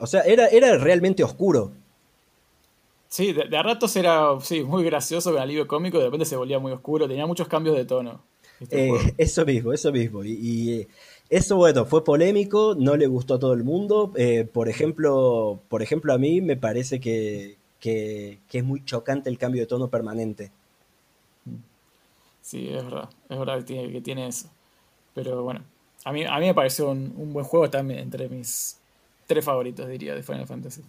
O 0.00 0.06
sea 0.08 0.22
era, 0.22 0.48
era 0.48 0.76
realmente 0.78 1.22
oscuro. 1.22 1.70
Sí 3.06 3.32
de, 3.32 3.44
de 3.44 3.56
a 3.56 3.62
ratos 3.62 3.94
era 3.94 4.30
sí, 4.40 4.64
muy 4.64 4.82
gracioso 4.82 5.30
con 5.30 5.40
alivio 5.40 5.68
cómico 5.68 6.00
de 6.00 6.06
repente 6.06 6.26
se 6.26 6.34
volvía 6.34 6.58
muy 6.58 6.72
oscuro 6.72 7.06
tenía 7.06 7.24
muchos 7.24 7.46
cambios 7.46 7.76
de 7.76 7.84
tono 7.84 8.20
este 8.58 8.88
eh, 8.88 9.14
eso 9.16 9.46
mismo 9.46 9.72
eso 9.72 9.92
mismo. 9.92 10.24
Y, 10.24 10.32
y 10.32 10.88
eso, 11.28 11.56
bueno, 11.56 11.84
fue 11.84 12.04
polémico, 12.04 12.74
no 12.78 12.96
le 12.96 13.06
gustó 13.06 13.34
a 13.34 13.38
todo 13.38 13.52
el 13.52 13.64
mundo. 13.64 14.12
Eh, 14.16 14.48
por, 14.50 14.68
ejemplo, 14.68 15.60
por 15.68 15.82
ejemplo, 15.82 16.12
a 16.12 16.18
mí 16.18 16.40
me 16.40 16.56
parece 16.56 17.00
que, 17.00 17.56
que, 17.80 18.38
que, 18.48 18.58
es 18.58 18.64
muy 18.64 18.84
chocante 18.84 19.28
el 19.28 19.38
cambio 19.38 19.62
de 19.62 19.66
tono 19.66 19.88
permanente. 19.88 20.52
Sí, 22.42 22.68
es 22.68 22.84
verdad, 22.84 23.08
es 23.28 23.38
verdad 23.38 23.58
que 23.58 23.64
tiene, 23.64 23.92
que 23.92 24.00
tiene 24.00 24.28
eso. 24.28 24.48
Pero 25.14 25.42
bueno, 25.42 25.62
a 26.04 26.12
mí, 26.12 26.24
a 26.24 26.38
mí 26.38 26.46
me 26.46 26.54
pareció 26.54 26.90
un, 26.90 27.12
un 27.16 27.32
buen 27.32 27.44
juego 27.44 27.68
también 27.68 28.00
entre 28.00 28.28
mis 28.28 28.78
tres 29.26 29.44
favoritos, 29.44 29.88
diría, 29.88 30.14
de 30.14 30.22
Final 30.22 30.46
Fantasy. 30.46 30.82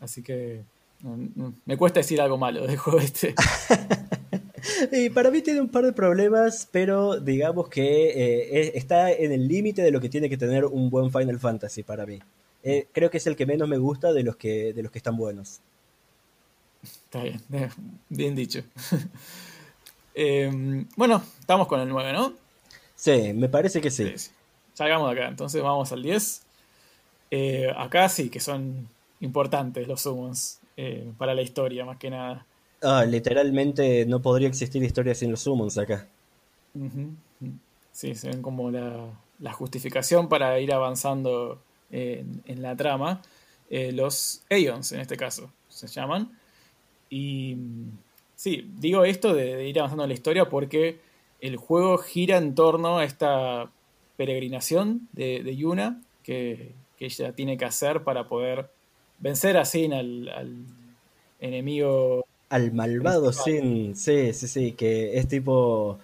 Así 0.00 0.22
que 0.22 0.62
no, 1.02 1.16
no, 1.34 1.54
me 1.66 1.76
cuesta 1.76 2.00
decir 2.00 2.20
algo 2.20 2.38
malo 2.38 2.66
del 2.66 2.76
juego 2.76 2.98
este. 2.98 3.34
Y 4.92 5.10
para 5.10 5.30
mí 5.30 5.42
tiene 5.42 5.60
un 5.60 5.68
par 5.68 5.84
de 5.84 5.92
problemas, 5.92 6.68
pero 6.70 7.18
digamos 7.18 7.68
que 7.68 8.10
eh, 8.10 8.72
está 8.74 9.12
en 9.12 9.32
el 9.32 9.48
límite 9.48 9.82
de 9.82 9.90
lo 9.90 10.00
que 10.00 10.08
tiene 10.08 10.28
que 10.28 10.36
tener 10.36 10.64
un 10.64 10.90
buen 10.90 11.10
Final 11.10 11.38
Fantasy 11.38 11.82
para 11.82 12.06
mí. 12.06 12.18
Eh, 12.62 12.86
creo 12.92 13.10
que 13.10 13.18
es 13.18 13.26
el 13.26 13.36
que 13.36 13.46
menos 13.46 13.68
me 13.68 13.78
gusta 13.78 14.12
de 14.12 14.22
los 14.22 14.36
que, 14.36 14.72
de 14.72 14.82
los 14.82 14.92
que 14.92 14.98
están 14.98 15.16
buenos. 15.16 15.60
Está 16.82 17.22
bien, 17.22 17.40
bien 18.08 18.34
dicho. 18.34 18.62
eh, 20.14 20.84
bueno, 20.96 21.22
estamos 21.38 21.66
con 21.66 21.80
el 21.80 21.88
9, 21.88 22.12
¿no? 22.12 22.34
Sí, 22.94 23.32
me 23.32 23.48
parece 23.48 23.80
que 23.80 23.90
sí. 23.90 24.12
sí. 24.16 24.30
Salgamos 24.74 25.14
de 25.14 25.20
acá, 25.20 25.28
entonces 25.28 25.62
vamos 25.62 25.92
al 25.92 26.02
10. 26.02 26.42
Eh, 27.30 27.72
acá 27.76 28.08
sí 28.08 28.28
que 28.28 28.40
son 28.40 28.88
importantes 29.20 29.86
los 29.86 30.02
summons 30.02 30.60
eh, 30.76 31.12
para 31.16 31.34
la 31.34 31.42
historia, 31.42 31.84
más 31.84 31.98
que 31.98 32.10
nada. 32.10 32.46
Ah, 32.82 33.04
literalmente 33.04 34.06
no 34.06 34.20
podría 34.22 34.48
existir 34.48 34.82
historia 34.82 35.14
sin 35.14 35.30
los 35.30 35.40
summons 35.40 35.76
acá. 35.76 36.06
Sí, 37.92 38.14
se 38.14 38.28
ven 38.28 38.42
como 38.42 38.70
la, 38.70 39.06
la, 39.38 39.52
justificación 39.52 40.28
para 40.28 40.58
ir 40.60 40.72
avanzando 40.72 41.60
en, 41.90 42.42
en 42.46 42.62
la 42.62 42.76
trama. 42.76 43.20
Eh, 43.68 43.92
los 43.92 44.42
Aeons, 44.50 44.92
en 44.92 45.00
este 45.00 45.16
caso, 45.16 45.52
se 45.68 45.86
llaman. 45.88 46.30
Y 47.10 47.56
sí, 48.34 48.70
digo 48.78 49.04
esto 49.04 49.34
de, 49.34 49.68
ir 49.68 49.78
avanzando 49.78 50.04
en 50.04 50.08
la 50.08 50.14
historia 50.14 50.48
porque 50.48 51.00
el 51.40 51.56
juego 51.56 51.98
gira 51.98 52.38
en 52.38 52.54
torno 52.54 52.98
a 52.98 53.04
esta 53.04 53.70
peregrinación 54.16 55.08
de, 55.12 55.42
de 55.42 55.56
Yuna 55.56 56.00
que, 56.22 56.74
que, 56.96 57.06
ella 57.06 57.32
tiene 57.32 57.56
que 57.56 57.64
hacer 57.64 58.04
para 58.04 58.28
poder 58.28 58.70
vencer 59.18 59.56
así 59.56 59.86
al, 59.86 60.28
al 60.28 60.66
enemigo 61.40 62.24
al 62.50 62.72
malvado 62.72 63.32
Sin, 63.32 63.96
sí, 63.96 64.34
sí, 64.34 64.48
sí, 64.48 64.72
que 64.72 65.16
es 65.16 65.28
tipo. 65.28 65.98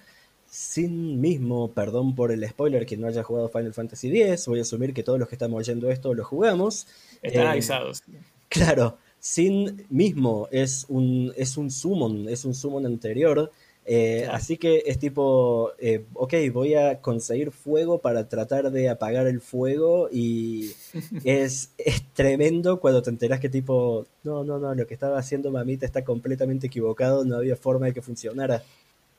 sin 0.48 1.20
mismo, 1.20 1.72
perdón 1.72 2.14
por 2.14 2.32
el 2.32 2.48
spoiler, 2.48 2.86
que 2.86 2.96
no 2.96 3.08
haya 3.08 3.22
jugado 3.22 3.48
Final 3.50 3.74
Fantasy 3.74 4.08
X, 4.08 4.46
voy 4.46 4.60
a 4.60 4.62
asumir 4.62 4.94
que 4.94 5.02
todos 5.02 5.18
los 5.18 5.28
que 5.28 5.34
estamos 5.34 5.58
oyendo 5.58 5.90
esto 5.90 6.14
lo 6.14 6.24
jugamos. 6.24 6.86
Están 7.20 7.48
avisados. 7.48 8.02
Claro, 8.48 8.96
sin 9.18 9.84
mismo 9.90 10.48
es 10.52 10.86
un, 10.88 11.32
es 11.36 11.56
un 11.56 11.70
summon, 11.70 12.28
es 12.28 12.44
un 12.44 12.54
summon 12.54 12.86
anterior. 12.86 13.50
Eh, 13.88 14.26
así 14.32 14.56
que 14.56 14.82
es 14.86 14.98
tipo, 14.98 15.70
eh, 15.78 16.04
ok, 16.14 16.34
voy 16.52 16.74
a 16.74 17.00
conseguir 17.00 17.52
fuego 17.52 17.98
para 17.98 18.28
tratar 18.28 18.72
de 18.72 18.88
apagar 18.88 19.28
el 19.28 19.40
fuego 19.40 20.08
y 20.10 20.72
es, 21.24 21.72
es 21.78 22.02
tremendo 22.12 22.80
cuando 22.80 23.00
te 23.00 23.10
enteras 23.10 23.38
que 23.38 23.48
tipo, 23.48 24.04
no, 24.24 24.42
no, 24.42 24.58
no, 24.58 24.74
lo 24.74 24.86
que 24.88 24.94
estaba 24.94 25.18
haciendo 25.18 25.52
mamita 25.52 25.86
está 25.86 26.04
completamente 26.04 26.66
equivocado, 26.66 27.24
no 27.24 27.36
había 27.36 27.54
forma 27.54 27.86
de 27.86 27.94
que 27.94 28.02
funcionara. 28.02 28.64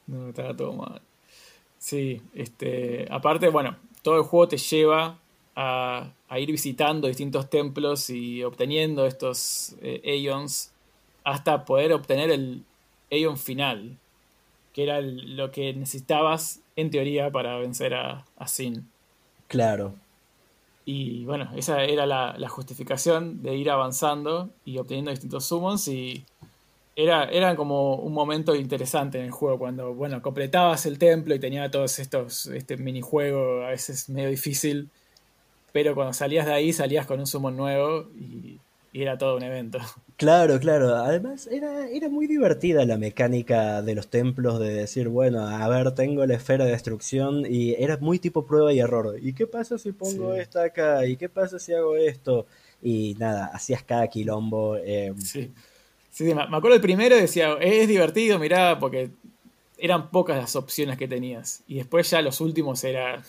No, 0.05 0.29
estaba 0.29 0.53
todo 0.53 0.73
mal. 0.73 1.01
Sí, 1.79 2.21
este, 2.33 3.07
aparte, 3.09 3.47
bueno, 3.47 3.77
todo 4.01 4.17
el 4.17 4.23
juego 4.23 4.49
te 4.49 4.57
lleva 4.57 5.17
a, 5.55 6.11
ir 6.37 6.51
visitando 6.51 7.07
distintos 7.07 7.49
templos 7.49 8.09
y 8.09 8.43
obteniendo 8.43 9.05
estos 9.05 9.75
eh, 9.81 10.01
Aeons 10.03 10.73
hasta 11.23 11.63
poder 11.63 11.93
obtener 11.93 12.31
el 12.31 12.63
Aeon 13.11 13.37
final, 13.37 13.97
que 14.77 14.83
era 14.83 15.01
lo 15.01 15.49
que 15.49 15.73
necesitabas 15.73 16.59
en 16.75 16.91
teoría 16.91 17.31
para 17.31 17.57
vencer 17.57 17.95
a, 17.95 18.25
a 18.37 18.47
Sin. 18.47 18.87
Claro. 19.47 19.95
Y 20.85 21.25
bueno, 21.25 21.49
esa 21.55 21.83
era 21.83 22.05
la, 22.05 22.35
la, 22.37 22.47
justificación 22.47 23.41
de 23.41 23.55
ir 23.55 23.71
avanzando 23.71 24.51
y 24.65 24.77
obteniendo 24.77 25.09
distintos 25.09 25.45
summons 25.45 25.87
y 25.87 26.23
era, 26.95 27.23
era 27.23 27.55
como 27.55 27.95
un 27.95 28.13
momento 28.13 28.53
interesante 28.53 29.17
en 29.17 29.25
el 29.25 29.31
juego 29.31 29.57
cuando, 29.57 29.95
bueno, 29.95 30.21
completabas 30.21 30.85
el 30.85 30.99
templo 30.99 31.33
y 31.33 31.39
tenía 31.39 31.71
todos 31.71 31.97
estos, 31.97 32.45
este 32.45 32.77
minijuego 32.77 33.63
a 33.63 33.69
veces 33.69 34.09
medio 34.09 34.29
difícil 34.29 34.91
pero 35.71 35.95
cuando 35.95 36.13
salías 36.13 36.45
de 36.45 36.53
ahí 36.53 36.71
salías 36.71 37.07
con 37.07 37.19
un 37.19 37.25
summon 37.25 37.57
nuevo 37.57 38.09
y, 38.15 38.59
era 38.93 39.17
todo 39.17 39.37
un 39.37 39.43
evento. 39.43 39.79
Claro, 40.17 40.59
claro. 40.59 40.95
Además, 40.95 41.45
era, 41.45 41.87
era 41.89 42.09
muy 42.09 42.25
divertida 42.25 42.85
la 42.85 42.97
mecánica 42.97 43.83
de 43.83 43.93
los 43.93 44.07
templos 44.07 44.59
de 44.59 44.73
decir, 44.73 45.09
bueno, 45.09 45.47
a 45.47 45.67
ver, 45.69 45.93
tengo 45.93 46.25
la 46.25 46.33
esfera 46.33 46.65
de 46.65 46.71
destrucción 46.71 47.45
y 47.47 47.75
era 47.75 47.97
muy 47.97 48.17
tipo 48.17 48.43
prueba 48.43 48.73
y 48.73 48.79
error. 48.79 49.19
¿Y 49.21 49.33
qué 49.33 49.45
pasa 49.45 49.77
si 49.77 49.91
pongo 49.91 50.33
esta 50.33 50.63
acá? 50.63 51.05
¿Y 51.05 51.17
qué 51.17 51.29
pasa 51.29 51.59
si 51.59 51.71
hago 51.71 51.95
esto? 51.95 52.47
Y 52.81 53.15
nada, 53.19 53.51
hacías 53.53 53.83
cada 53.83 54.07
quilombo. 54.07 54.75
Eh, 54.77 55.13
sí. 55.23 55.53
sí, 56.09 56.23
me 56.33 56.41
acuerdo 56.41 56.73
el 56.73 56.81
primero 56.81 57.15
decía, 57.15 57.55
es 57.61 57.87
divertido, 57.87 58.39
mirá, 58.39 58.79
porque 58.79 59.11
eran 59.77 60.09
pocas 60.09 60.37
las 60.37 60.55
opciones 60.55 60.97
que 60.97 61.07
tenías. 61.07 61.61
Y 61.67 61.75
después 61.75 62.09
ya 62.09 62.23
los 62.23 62.41
últimos 62.41 62.83
era 62.83 63.21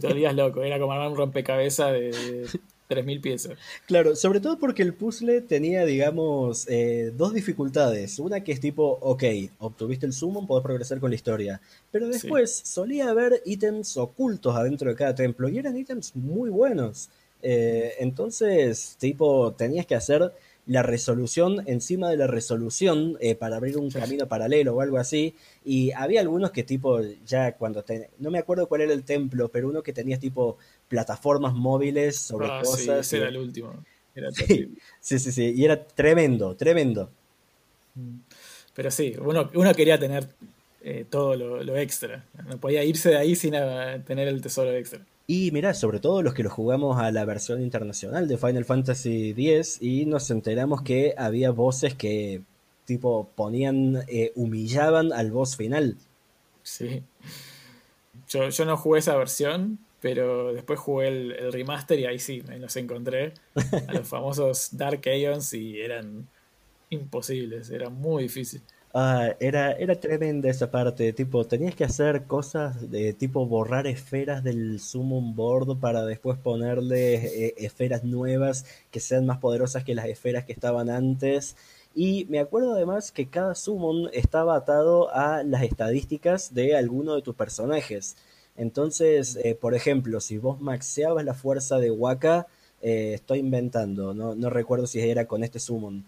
te 0.00 0.06
olvidas 0.06 0.34
loco, 0.34 0.62
era 0.62 0.78
como 0.78 0.94
un 1.06 1.16
rompecabezas 1.16 1.92
de 1.92 2.46
3.000 2.94 3.20
piezas. 3.20 3.58
Claro, 3.86 4.16
sobre 4.16 4.40
todo 4.40 4.58
porque 4.58 4.82
el 4.82 4.94
puzzle 4.94 5.40
tenía, 5.40 5.84
digamos, 5.84 6.66
eh, 6.68 7.12
dos 7.16 7.34
dificultades. 7.34 8.18
Una 8.18 8.42
que 8.44 8.52
es 8.52 8.60
tipo, 8.60 8.98
ok, 9.00 9.24
obtuviste 9.58 10.06
el 10.06 10.12
summon, 10.12 10.46
podés 10.46 10.62
progresar 10.62 11.00
con 11.00 11.10
la 11.10 11.16
historia. 11.16 11.60
Pero 11.90 12.08
después 12.08 12.52
solía 12.64 13.08
haber 13.08 13.42
ítems 13.44 13.96
ocultos 13.96 14.54
adentro 14.56 14.90
de 14.90 14.96
cada 14.96 15.14
templo 15.14 15.48
y 15.48 15.58
eran 15.58 15.76
ítems 15.76 16.14
muy 16.16 16.50
buenos. 16.50 17.10
Eh, 17.42 17.94
entonces, 17.98 18.96
tipo, 18.98 19.52
tenías 19.52 19.86
que 19.86 19.96
hacer 19.96 20.32
la 20.72 20.82
resolución 20.82 21.62
encima 21.66 22.10
de 22.10 22.16
la 22.16 22.26
resolución 22.26 23.16
eh, 23.20 23.34
para 23.34 23.56
abrir 23.56 23.78
un 23.78 23.90
camino 23.90 24.26
paralelo 24.26 24.74
o 24.74 24.80
algo 24.80 24.98
así. 24.98 25.34
Y 25.64 25.92
había 25.92 26.20
algunos 26.20 26.50
que 26.50 26.62
tipo, 26.62 27.00
ya 27.26 27.52
cuando... 27.52 27.84
no 28.18 28.30
me 28.30 28.38
acuerdo 28.38 28.66
cuál 28.66 28.82
era 28.82 28.92
el 28.92 29.04
templo, 29.04 29.48
pero 29.48 29.68
uno 29.68 29.82
que 29.82 29.92
tenía 29.92 30.18
tipo 30.18 30.58
plataformas 30.88 31.54
móviles 31.54 32.18
sobre 32.18 32.48
ah, 32.50 32.60
cosas. 32.62 32.80
Sí, 32.80 32.90
ese 32.90 33.16
era 33.18 33.28
el 33.28 33.36
último. 33.36 33.84
sí, 35.00 35.18
sí, 35.18 35.32
sí, 35.32 35.52
y 35.56 35.64
era 35.64 35.82
tremendo, 35.82 36.54
tremendo. 36.56 37.10
Mm. 37.94 38.18
Pero 38.74 38.90
sí, 38.90 39.14
uno, 39.20 39.50
uno 39.54 39.74
quería 39.74 39.98
tener 39.98 40.28
eh, 40.82 41.04
todo 41.08 41.36
lo, 41.36 41.62
lo, 41.62 41.76
extra. 41.76 42.24
No 42.46 42.58
podía 42.58 42.82
irse 42.84 43.10
de 43.10 43.16
ahí 43.16 43.36
sin 43.36 43.54
eh, 43.54 44.02
tener 44.06 44.28
el 44.28 44.40
tesoro 44.40 44.72
extra. 44.72 45.00
Y 45.34 45.50
mirá, 45.50 45.72
sobre 45.72 45.98
todo 45.98 46.20
los 46.20 46.34
que 46.34 46.42
lo 46.42 46.50
jugamos 46.50 47.00
a 47.00 47.10
la 47.10 47.24
versión 47.24 47.62
internacional 47.62 48.28
de 48.28 48.36
Final 48.36 48.66
Fantasy 48.66 49.30
X 49.30 49.78
y 49.80 50.04
nos 50.04 50.30
enteramos 50.30 50.82
que 50.82 51.14
había 51.16 51.52
voces 51.52 51.94
que 51.94 52.42
tipo 52.84 53.30
ponían, 53.34 54.04
eh, 54.08 54.32
humillaban 54.34 55.10
al 55.10 55.30
boss 55.30 55.56
final. 55.56 55.96
Sí. 56.62 57.02
Yo, 58.28 58.50
yo, 58.50 58.64
no 58.66 58.76
jugué 58.76 58.98
esa 58.98 59.16
versión, 59.16 59.78
pero 60.02 60.52
después 60.52 60.78
jugué 60.78 61.08
el, 61.08 61.50
remaster 61.50 61.98
y 62.00 62.04
ahí 62.04 62.18
sí, 62.18 62.42
me 62.46 62.58
los 62.58 62.76
encontré 62.76 63.32
a 63.88 63.94
los 63.94 64.06
famosos 64.06 64.76
Dark 64.76 65.00
Aeons 65.06 65.54
y 65.54 65.80
eran 65.80 66.28
imposibles, 66.90 67.70
era 67.70 67.88
muy 67.88 68.24
difícil. 68.24 68.60
Ah, 68.94 69.34
era, 69.40 69.72
era 69.72 69.98
tremenda 69.98 70.50
esa 70.50 70.70
parte, 70.70 71.14
tipo, 71.14 71.46
tenías 71.46 71.74
que 71.74 71.84
hacer 71.84 72.24
cosas 72.26 72.90
de 72.90 73.14
tipo 73.14 73.46
borrar 73.46 73.86
esferas 73.86 74.44
del 74.44 74.80
Summon 74.80 75.34
Board 75.34 75.78
para 75.80 76.04
después 76.04 76.36
ponerle 76.38 77.14
eh, 77.46 77.54
esferas 77.56 78.04
nuevas 78.04 78.66
que 78.90 79.00
sean 79.00 79.24
más 79.24 79.38
poderosas 79.38 79.82
que 79.84 79.94
las 79.94 80.06
esferas 80.06 80.44
que 80.44 80.52
estaban 80.52 80.90
antes. 80.90 81.56
Y 81.94 82.26
me 82.28 82.38
acuerdo 82.38 82.74
además 82.74 83.12
que 83.12 83.28
cada 83.28 83.54
Summon 83.54 84.10
estaba 84.12 84.56
atado 84.56 85.08
a 85.14 85.42
las 85.42 85.62
estadísticas 85.62 86.52
de 86.54 86.76
alguno 86.76 87.14
de 87.14 87.22
tus 87.22 87.34
personajes. 87.34 88.16
Entonces, 88.56 89.36
eh, 89.42 89.54
por 89.54 89.74
ejemplo, 89.74 90.20
si 90.20 90.36
vos 90.36 90.60
maxeabas 90.60 91.24
la 91.24 91.34
fuerza 91.34 91.78
de 91.78 91.90
Waka, 91.90 92.46
eh, 92.82 93.12
estoy 93.14 93.38
inventando, 93.38 94.12
no, 94.12 94.34
no 94.34 94.50
recuerdo 94.50 94.86
si 94.86 95.00
era 95.00 95.26
con 95.26 95.44
este 95.44 95.60
Summon, 95.60 96.04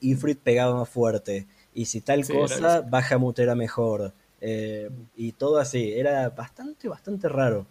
Ifrit 0.00 0.38
pegaba 0.40 0.74
más 0.74 0.88
fuerte 0.88 1.46
y 1.76 1.84
si 1.84 2.00
tal 2.00 2.26
cosa, 2.26 2.80
baja 2.80 3.18
mutera 3.18 3.54
mejor. 3.54 4.14
Eh, 4.40 4.88
y 5.14 5.32
todo 5.32 5.58
así, 5.58 5.92
era 5.92 6.30
bastante, 6.30 6.88
bastante 6.88 7.28
raro. 7.28 7.66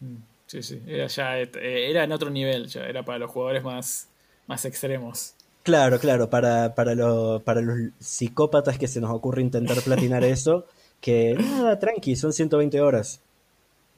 Mm, 0.00 0.16
sí, 0.46 0.62
sí, 0.62 0.82
era 0.86 1.06
ya, 1.06 1.40
eh, 1.40 1.50
era 1.90 2.04
en 2.04 2.12
otro 2.12 2.28
nivel, 2.28 2.66
ya 2.66 2.82
era 2.82 3.06
para 3.06 3.18
los 3.18 3.30
jugadores 3.30 3.64
más, 3.64 4.08
más 4.46 4.66
extremos. 4.66 5.32
Claro, 5.62 5.98
claro, 5.98 6.28
para, 6.28 6.74
para, 6.74 7.38
para 7.38 7.62
los 7.62 7.90
psicópatas 7.98 8.78
que 8.78 8.86
se 8.86 9.00
nos 9.00 9.10
ocurre 9.10 9.40
intentar 9.40 9.80
platinar 9.80 10.22
eso, 10.24 10.66
que 11.00 11.32
nada, 11.34 11.78
tranqui, 11.78 12.16
son 12.16 12.34
120 12.34 12.82
horas. 12.82 13.22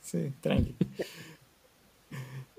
Sí, 0.01 0.33
tranqui. 0.41 0.77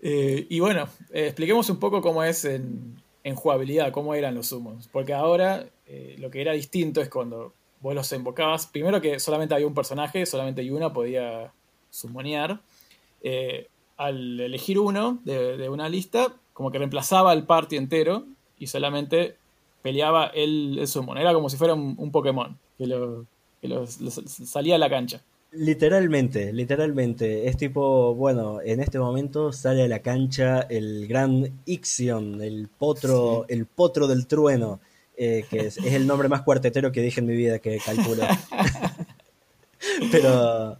Eh, 0.01 0.45
y 0.49 0.59
bueno, 0.59 0.89
expliquemos 1.11 1.69
un 1.69 1.79
poco 1.79 2.01
cómo 2.01 2.21
es 2.23 2.43
en, 2.43 3.01
en 3.23 3.35
jugabilidad, 3.35 3.91
cómo 3.91 4.13
eran 4.13 4.35
los 4.35 4.47
summons. 4.47 4.87
Porque 4.87 5.13
ahora 5.13 5.65
eh, 5.89 6.15
lo 6.19 6.29
que 6.29 6.41
era 6.41 6.53
distinto 6.53 7.01
es 7.01 7.09
cuando 7.09 7.53
vos 7.81 7.95
los 7.95 8.11
invocabas. 8.11 8.67
Primero 8.67 9.01
que 9.01 9.19
solamente 9.19 9.55
había 9.55 9.65
un 9.65 9.73
personaje, 9.73 10.25
solamente 10.27 10.63
Yuna 10.63 10.93
podía 10.93 11.51
summonear. 11.89 12.61
Eh, 13.23 13.67
al 13.97 14.39
elegir 14.39 14.79
uno 14.79 15.19
de, 15.25 15.67
una 15.67 15.89
lista, 15.89 16.33
como 16.53 16.71
que 16.71 16.77
reemplazaba 16.77 17.31
al 17.31 17.45
party 17.45 17.75
entero 17.75 18.25
y 18.57 18.67
solamente 18.67 19.35
peleaba 19.81 20.27
el, 20.27 20.77
el 20.79 20.87
summon. 20.87 21.17
Era 21.17 21.33
como 21.33 21.49
si 21.49 21.57
fuera 21.57 21.73
un, 21.73 22.11
Pokémon 22.11 22.57
que, 22.77 22.87
lo, 22.87 23.25
salía 23.87 24.75
a 24.75 24.77
la 24.77 24.89
cancha. 24.89 25.21
Literalmente, 25.51 26.53
literalmente. 26.53 27.47
Es 27.49 27.57
tipo, 27.57 28.13
bueno, 28.13 28.61
en 28.61 28.79
este 28.79 28.99
momento 28.99 29.51
sale 29.51 29.83
a 29.83 29.87
la 29.87 29.99
cancha 29.99 30.61
el 30.61 31.07
gran 31.07 31.59
Ixion, 31.65 32.41
el 32.41 32.67
potro, 32.69 33.45
el 33.49 33.65
potro 33.65 34.07
del 34.07 34.27
trueno. 34.27 34.79
Eh, 35.21 35.43
que 35.49 35.67
es, 35.67 35.77
el 35.77 36.07
nombre 36.07 36.29
más 36.29 36.43
cuartetero 36.43 36.93
que 36.93 37.01
dije 37.01 37.19
en 37.19 37.27
mi 37.27 37.35
vida 37.35 37.59
que 37.59 37.77
calculo. 37.85 38.23
pero 40.11 40.79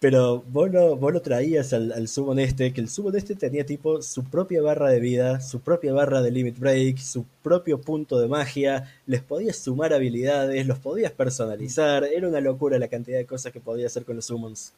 pero 0.00 0.42
vos 0.42 0.70
lo, 0.70 1.22
traías 1.22 1.72
al, 1.72 1.92
al 1.92 2.06
Summon 2.06 2.38
este, 2.38 2.72
que 2.72 2.80
el 2.80 2.88
Summon 2.88 3.16
este 3.16 3.34
tenía 3.34 3.66
tipo 3.66 4.00
su 4.00 4.22
propia 4.24 4.62
barra 4.62 4.90
de 4.90 5.00
vida, 5.00 5.40
su 5.40 5.60
propia 5.60 5.92
barra 5.92 6.22
de 6.22 6.30
Limit 6.30 6.58
Break, 6.58 6.98
su 6.98 7.24
propio 7.42 7.80
punto 7.80 8.20
de 8.20 8.28
magia, 8.28 8.94
les 9.06 9.22
podías 9.22 9.56
sumar 9.56 9.92
habilidades, 9.92 10.66
los 10.66 10.78
podías 10.78 11.10
personalizar, 11.10 12.04
era 12.04 12.28
una 12.28 12.40
locura 12.40 12.78
la 12.78 12.86
cantidad 12.86 13.18
de 13.18 13.26
cosas 13.26 13.52
que 13.52 13.58
podías 13.58 13.90
hacer 13.92 14.04
con 14.04 14.14
los 14.14 14.26
Summons. 14.26 14.72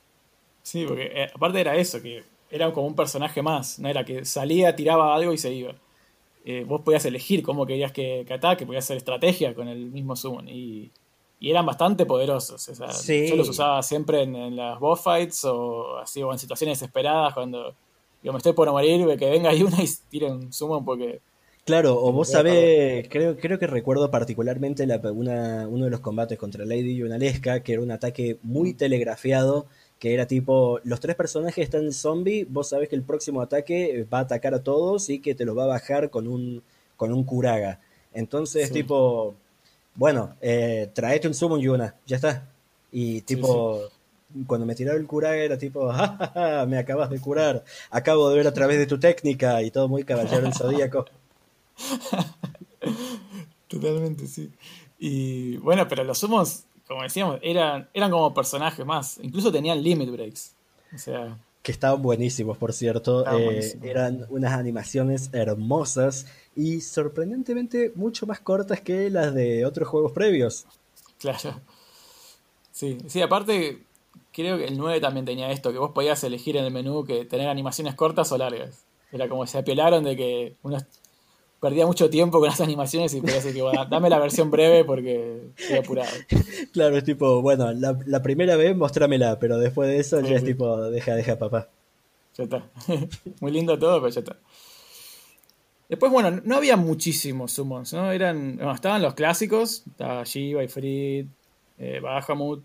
Sí, 0.62 0.86
porque 0.86 1.10
eh, 1.14 1.28
aparte 1.34 1.60
era 1.60 1.76
eso, 1.76 2.00
que 2.00 2.24
era 2.50 2.72
como 2.72 2.86
un 2.86 2.96
personaje 2.96 3.42
más, 3.42 3.78
no 3.78 3.88
era 3.88 4.04
que 4.04 4.24
salía, 4.24 4.74
tiraba 4.74 5.14
algo 5.14 5.34
y 5.34 5.38
se 5.38 5.52
iba. 5.52 5.74
Eh, 6.44 6.64
vos 6.66 6.82
podías 6.82 7.04
elegir 7.04 7.42
cómo 7.42 7.66
querías 7.66 7.92
que, 7.92 8.24
que, 8.26 8.34
ataque, 8.34 8.66
podías 8.66 8.84
hacer 8.84 8.96
estrategia 8.96 9.54
con 9.54 9.68
el 9.68 9.90
mismo 9.90 10.16
summon. 10.16 10.48
Y, 10.48 10.90
eran 11.42 11.64
bastante 11.64 12.04
poderosos. 12.04 12.66
Yo 12.66 13.36
los 13.36 13.48
usaba 13.48 13.82
siempre 13.82 14.24
en, 14.24 14.56
las 14.56 14.78
boss 14.78 15.00
fights 15.00 15.46
o 15.46 15.96
así 15.96 16.22
o 16.22 16.30
en 16.32 16.38
situaciones 16.38 16.78
desesperadas 16.78 17.32
cuando 17.32 17.74
digo, 18.22 18.34
me 18.34 18.36
estoy 18.36 18.52
por 18.52 18.70
morir, 18.70 19.06
que 19.16 19.30
venga 19.30 19.48
ahí 19.50 19.62
una 19.62 19.82
y 19.82 19.88
tire 20.10 20.30
un 20.30 20.52
summon 20.52 20.84
porque 20.84 21.22
Claro, 21.64 22.02
o 22.02 22.12
vos 22.12 22.30
sabés, 22.30 23.06
creo, 23.08 23.36
creo 23.36 23.58
que 23.58 23.66
recuerdo 23.66 24.10
particularmente 24.10 24.86
la, 24.86 24.96
una, 25.12 25.68
uno 25.68 25.84
de 25.84 25.90
los 25.90 26.00
combates 26.00 26.38
contra 26.38 26.64
Lady 26.64 26.96
y 26.96 27.02
Unalesca, 27.02 27.62
que 27.62 27.74
era 27.74 27.82
un 27.82 27.90
ataque 27.90 28.38
muy 28.42 28.74
telegrafiado, 28.74 29.66
que 30.00 30.14
era 30.14 30.26
tipo, 30.26 30.80
los 30.82 30.98
tres 30.98 31.14
personajes 31.14 31.62
están 31.62 31.84
en 31.84 31.92
zombie, 31.92 32.46
vos 32.48 32.70
sabés 32.70 32.88
que 32.88 32.96
el 32.96 33.02
próximo 33.02 33.42
ataque 33.42 34.06
va 34.12 34.18
a 34.18 34.22
atacar 34.22 34.54
a 34.54 34.62
todos 34.62 35.10
y 35.10 35.20
que 35.20 35.34
te 35.34 35.44
lo 35.44 35.54
va 35.54 35.64
a 35.64 35.68
bajar 35.68 36.08
con 36.08 36.26
un, 36.26 36.62
con 36.96 37.12
un 37.12 37.22
Kuraga. 37.22 37.80
Entonces, 38.14 38.72
tipo, 38.72 39.34
bueno, 39.94 40.36
eh, 40.40 40.90
traete 40.94 41.28
un 41.28 41.34
Summon 41.34 41.60
Yuna, 41.60 41.94
ya 42.06 42.16
está. 42.16 42.48
Y 42.90 43.20
tipo, 43.20 43.82
cuando 44.46 44.64
me 44.64 44.74
tiraron 44.74 45.02
el 45.02 45.06
Kuraga 45.06 45.36
era 45.36 45.58
tipo, 45.58 45.92
¡Ja, 45.92 46.64
me 46.66 46.78
acabas 46.78 47.10
de 47.10 47.20
curar, 47.20 47.62
acabo 47.90 48.30
de 48.30 48.38
ver 48.38 48.46
a 48.46 48.54
través 48.54 48.78
de 48.78 48.86
tu 48.86 48.98
técnica 48.98 49.62
y 49.62 49.70
todo 49.70 49.86
muy 49.86 50.04
caballero 50.04 50.46
en 50.46 50.54
zodíaco. 50.54 51.04
Totalmente, 53.68 54.26
sí. 54.26 54.50
Y 54.98 55.58
bueno, 55.58 55.86
pero 55.88 56.04
los 56.04 56.18
sumos, 56.18 56.64
como 56.90 57.04
decíamos, 57.04 57.38
eran, 57.40 57.88
eran 57.94 58.10
como 58.10 58.34
personajes 58.34 58.84
más. 58.84 59.20
Incluso 59.22 59.52
tenían 59.52 59.80
limit 59.80 60.10
breaks. 60.10 60.56
O 60.92 60.98
sea. 60.98 61.38
Que 61.62 61.70
estaban 61.70 62.02
buenísimos, 62.02 62.58
por 62.58 62.72
cierto. 62.72 63.24
Eh, 63.38 63.78
eran 63.84 64.26
unas 64.28 64.54
animaciones 64.54 65.30
hermosas 65.32 66.26
y 66.56 66.80
sorprendentemente 66.80 67.92
mucho 67.94 68.26
más 68.26 68.40
cortas 68.40 68.80
que 68.80 69.08
las 69.08 69.32
de 69.32 69.64
otros 69.64 69.86
juegos 69.86 70.10
previos. 70.10 70.66
Claro. 71.20 71.60
Sí, 72.72 72.98
sí, 73.06 73.22
aparte, 73.22 73.84
creo 74.32 74.58
que 74.58 74.64
el 74.64 74.76
9 74.76 75.00
también 75.00 75.24
tenía 75.24 75.52
esto, 75.52 75.70
que 75.70 75.78
vos 75.78 75.92
podías 75.92 76.24
elegir 76.24 76.56
en 76.56 76.64
el 76.64 76.72
menú 76.72 77.04
que 77.04 77.24
tener 77.24 77.48
animaciones 77.48 77.94
cortas 77.94 78.32
o 78.32 78.38
largas. 78.38 78.84
Era 79.12 79.28
como 79.28 79.46
se 79.46 79.58
apelaron 79.58 80.02
de 80.02 80.16
que 80.16 80.56
unos 80.62 80.84
perdía 81.60 81.86
mucho 81.86 82.08
tiempo 82.08 82.40
con 82.40 82.48
las 82.48 82.60
animaciones 82.60 83.14
y 83.14 83.20
podía 83.20 83.36
decir 83.36 83.54
que 83.54 83.62
bueno, 83.62 83.84
dame 83.84 84.08
la 84.08 84.18
versión 84.18 84.50
breve 84.50 84.84
porque 84.84 85.42
estoy 85.56 85.78
apurado. 85.78 86.10
Claro, 86.72 86.96
es 86.96 87.04
tipo, 87.04 87.42
bueno, 87.42 87.72
la, 87.72 88.22
primera 88.22 88.56
vez 88.56 88.76
mostrámela, 88.76 89.38
pero 89.38 89.58
después 89.58 89.88
de 89.88 89.98
eso 89.98 90.20
ya 90.20 90.36
es 90.36 90.44
tipo, 90.44 90.80
deja, 90.90 91.14
deja, 91.14 91.38
papá. 91.38 91.68
Ya 92.36 92.44
está. 92.44 92.64
Muy 93.40 93.52
lindo 93.52 93.78
todo, 93.78 94.00
pero 94.00 94.12
ya 94.12 94.20
está. 94.20 94.36
Después, 95.88 96.12
bueno, 96.12 96.40
no 96.44 96.56
había 96.56 96.76
muchísimos 96.76 97.52
summons, 97.52 97.92
¿no? 97.92 98.12
Eran, 98.12 98.56
bueno, 98.56 98.72
estaban 98.72 99.02
los 99.02 99.14
clásicos, 99.14 99.82
estaba 99.88 100.22
Shiva, 100.22 100.62
Ifrit, 100.62 101.26
eh, 101.78 102.00
Bahamut, 102.00 102.62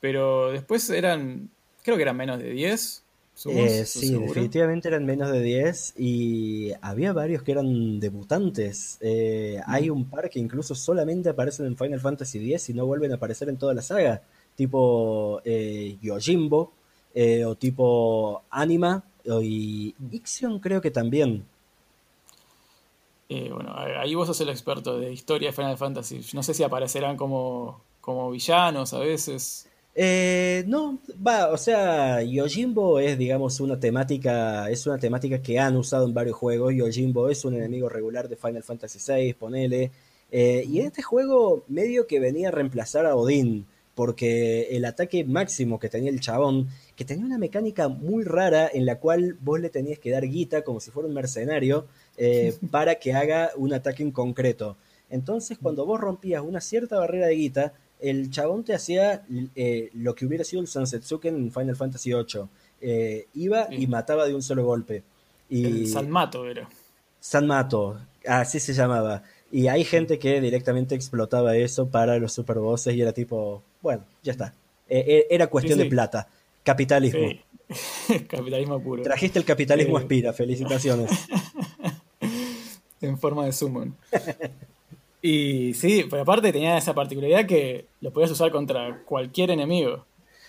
pero 0.00 0.52
después 0.52 0.88
eran, 0.90 1.50
creo 1.82 1.96
que 1.96 2.02
eran 2.02 2.16
menos 2.16 2.38
de 2.38 2.50
10. 2.50 3.02
Eh, 3.46 3.84
sí, 3.86 4.14
definitivamente 4.14 4.88
eran 4.88 5.06
menos 5.06 5.30
de 5.30 5.40
10 5.40 5.94
y 5.96 6.72
había 6.80 7.12
varios 7.12 7.42
que 7.42 7.52
eran 7.52 8.00
debutantes. 8.00 8.98
Eh, 9.00 9.60
hay 9.66 9.90
un 9.90 10.06
par 10.06 10.28
que 10.28 10.40
incluso 10.40 10.74
solamente 10.74 11.28
aparecen 11.28 11.66
en 11.66 11.76
Final 11.76 12.00
Fantasy 12.00 12.38
X 12.52 12.70
y 12.70 12.74
no 12.74 12.86
vuelven 12.86 13.12
a 13.12 13.14
aparecer 13.14 13.48
en 13.48 13.56
toda 13.56 13.74
la 13.74 13.82
saga, 13.82 14.22
tipo 14.56 15.40
eh, 15.44 15.96
Yojimbo 16.02 16.72
o 17.46 17.54
tipo 17.56 18.42
Anima 18.50 19.04
y 19.24 19.94
Ixion 20.10 20.58
creo 20.58 20.80
que 20.80 20.90
también. 20.90 21.44
bueno, 23.28 23.72
ahí 23.76 24.14
vos 24.14 24.26
sos 24.26 24.40
el 24.40 24.48
experto 24.48 24.98
de 24.98 25.12
historia 25.12 25.50
de 25.50 25.52
Final 25.52 25.76
Fantasy. 25.76 26.20
No 26.32 26.42
sé 26.42 26.54
si 26.54 26.64
aparecerán 26.64 27.16
como, 27.16 27.82
como 28.00 28.30
villanos 28.32 28.94
a 28.94 28.98
veces. 28.98 29.67
Eh, 29.94 30.64
no, 30.66 31.00
va, 31.26 31.50
o 31.50 31.56
sea, 31.56 32.22
Yojimbo 32.22 33.00
es, 33.00 33.18
digamos, 33.18 33.58
una 33.60 33.80
temática, 33.80 34.70
es 34.70 34.86
una 34.86 34.98
temática 34.98 35.42
que 35.42 35.58
han 35.58 35.76
usado 35.76 36.06
en 36.06 36.14
varios 36.14 36.36
juegos. 36.36 36.74
Yojimbo 36.74 37.28
es 37.28 37.44
un 37.44 37.54
enemigo 37.54 37.88
regular 37.88 38.28
de 38.28 38.36
Final 38.36 38.62
Fantasy 38.62 38.98
VI, 39.04 39.34
ponele. 39.34 39.90
Eh, 40.30 40.64
y 40.68 40.80
en 40.80 40.86
este 40.86 41.02
juego 41.02 41.64
medio 41.68 42.06
que 42.06 42.20
venía 42.20 42.48
a 42.48 42.52
reemplazar 42.52 43.06
a 43.06 43.16
Odín, 43.16 43.66
porque 43.94 44.68
el 44.70 44.84
ataque 44.84 45.24
máximo 45.24 45.80
que 45.80 45.88
tenía 45.88 46.10
el 46.10 46.20
chabón, 46.20 46.68
que 46.94 47.04
tenía 47.04 47.26
una 47.26 47.38
mecánica 47.38 47.88
muy 47.88 48.22
rara 48.22 48.70
en 48.72 48.86
la 48.86 49.00
cual 49.00 49.36
vos 49.40 49.58
le 49.58 49.70
tenías 49.70 49.98
que 49.98 50.12
dar 50.12 50.24
guita 50.28 50.62
como 50.62 50.78
si 50.78 50.92
fuera 50.92 51.08
un 51.08 51.14
mercenario 51.14 51.86
eh, 52.16 52.54
para 52.70 52.96
que 52.96 53.12
haga 53.14 53.50
un 53.56 53.72
ataque 53.72 54.04
en 54.04 54.12
concreto. 54.12 54.76
Entonces, 55.10 55.58
cuando 55.60 55.84
vos 55.84 56.00
rompías 56.00 56.42
una 56.42 56.60
cierta 56.60 56.98
barrera 56.98 57.26
de 57.26 57.34
guita, 57.34 57.72
el 58.00 58.30
chabón 58.30 58.64
te 58.64 58.74
hacía 58.74 59.24
eh, 59.54 59.90
lo 59.94 60.14
que 60.14 60.26
hubiera 60.26 60.44
sido 60.44 60.62
el 60.62 60.68
Sansetsuken 60.68 61.34
en 61.34 61.52
Final 61.52 61.76
Fantasy 61.76 62.12
VIII. 62.12 62.48
Eh, 62.80 63.26
iba 63.34 63.72
y 63.72 63.86
mataba 63.86 64.26
de 64.26 64.34
un 64.34 64.42
solo 64.42 64.64
golpe. 64.64 65.02
Y... 65.48 65.64
El 65.64 65.86
Sanmato 65.88 66.46
era. 66.46 66.68
Sanmato, 67.20 67.98
así 68.26 68.60
se 68.60 68.72
llamaba. 68.72 69.22
Y 69.50 69.66
hay 69.68 69.84
gente 69.84 70.18
que 70.18 70.40
directamente 70.40 70.94
explotaba 70.94 71.56
eso 71.56 71.88
para 71.88 72.18
los 72.18 72.32
superbosses 72.32 72.94
y 72.94 73.00
era 73.00 73.12
tipo, 73.12 73.62
bueno, 73.82 74.04
ya 74.22 74.32
está. 74.32 74.54
E, 74.88 74.98
e, 74.98 75.34
era 75.34 75.48
cuestión 75.48 75.78
de 75.78 75.86
plata. 75.86 76.28
Capitalismo. 76.62 77.28
capitalismo 78.28 78.82
puro. 78.82 79.02
Trajiste 79.02 79.38
el 79.38 79.44
capitalismo 79.44 79.96
aspira, 79.96 80.32
felicitaciones. 80.32 81.10
en 83.00 83.18
forma 83.18 83.46
de 83.46 83.52
summon. 83.52 83.96
Y 85.20 85.74
sí, 85.74 86.06
pero 86.08 86.22
aparte 86.22 86.52
tenía 86.52 86.78
esa 86.78 86.94
particularidad 86.94 87.46
que 87.46 87.86
lo 88.00 88.12
podías 88.12 88.30
usar 88.30 88.50
contra 88.50 89.02
cualquier 89.04 89.50
enemigo. 89.50 90.04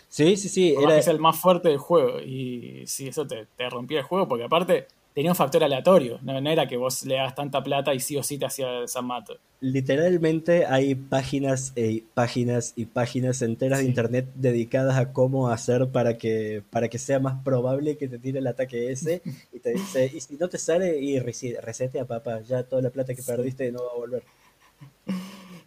Sí, 0.10 0.36
sí, 0.38 0.50
sí. 0.50 0.76
Era 0.80 0.98
es 0.98 1.08
el 1.08 1.20
más 1.20 1.40
fuerte 1.40 1.70
del 1.70 1.78
juego. 1.78 2.20
Y 2.20 2.84
sí, 2.86 3.08
eso 3.08 3.26
te, 3.28 3.48
rompía 3.70 4.00
el 4.00 4.06
juego, 4.06 4.28
porque 4.28 4.46
aparte 4.46 4.88
tenía 5.14 5.32
un 5.32 5.36
factor 5.36 5.64
aleatorio. 5.64 6.20
No, 6.22 6.38
era 6.38 6.68
que 6.68 6.78
vos 6.78 7.06
le 7.06 7.16
das 7.16 7.36
tanta 7.36 7.64
plata 7.64 7.94
y 7.94 8.00
sí 8.00 8.18
o 8.18 8.24
sí 8.24 8.38
te 8.38 8.46
hacía 8.46 8.88
San 8.88 9.06
Mato. 9.06 9.38
Literalmente 9.62 10.66
hay 10.66 10.96
páginas 10.96 11.74
y 11.76 12.02
páginas 12.02 12.74
y 12.76 12.86
páginas 12.86 13.42
enteras 13.42 13.80
de 13.80 13.86
internet 13.86 14.28
dedicadas 14.36 14.98
a 14.98 15.12
cómo 15.12 15.50
hacer 15.50 15.90
para 15.90 16.18
que, 16.18 16.64
para 16.70 16.88
que 16.88 16.98
sea 16.98 17.20
más 17.20 17.44
probable 17.44 17.98
que 17.98 18.08
te 18.08 18.18
tire 18.18 18.40
el 18.40 18.48
ataque 18.48 18.92
ese. 18.92 19.22
y 19.54 19.60
te 19.60 19.74
dice, 19.74 20.12
y 20.14 20.22
si 20.22 20.36
no 20.36 20.48
te 20.48 20.58
sale, 20.58 20.98
y 21.00 21.20
resete 21.20 22.00
a 22.00 22.06
papá, 22.06 22.42
ya 22.42 22.64
toda 22.64 22.82
la 22.82 22.90
plata 22.90 23.14
que 23.14 23.22
perdiste 23.28 23.72
no 23.72 23.84
va 23.84 23.92
a 23.92 23.98
volver. 23.98 24.24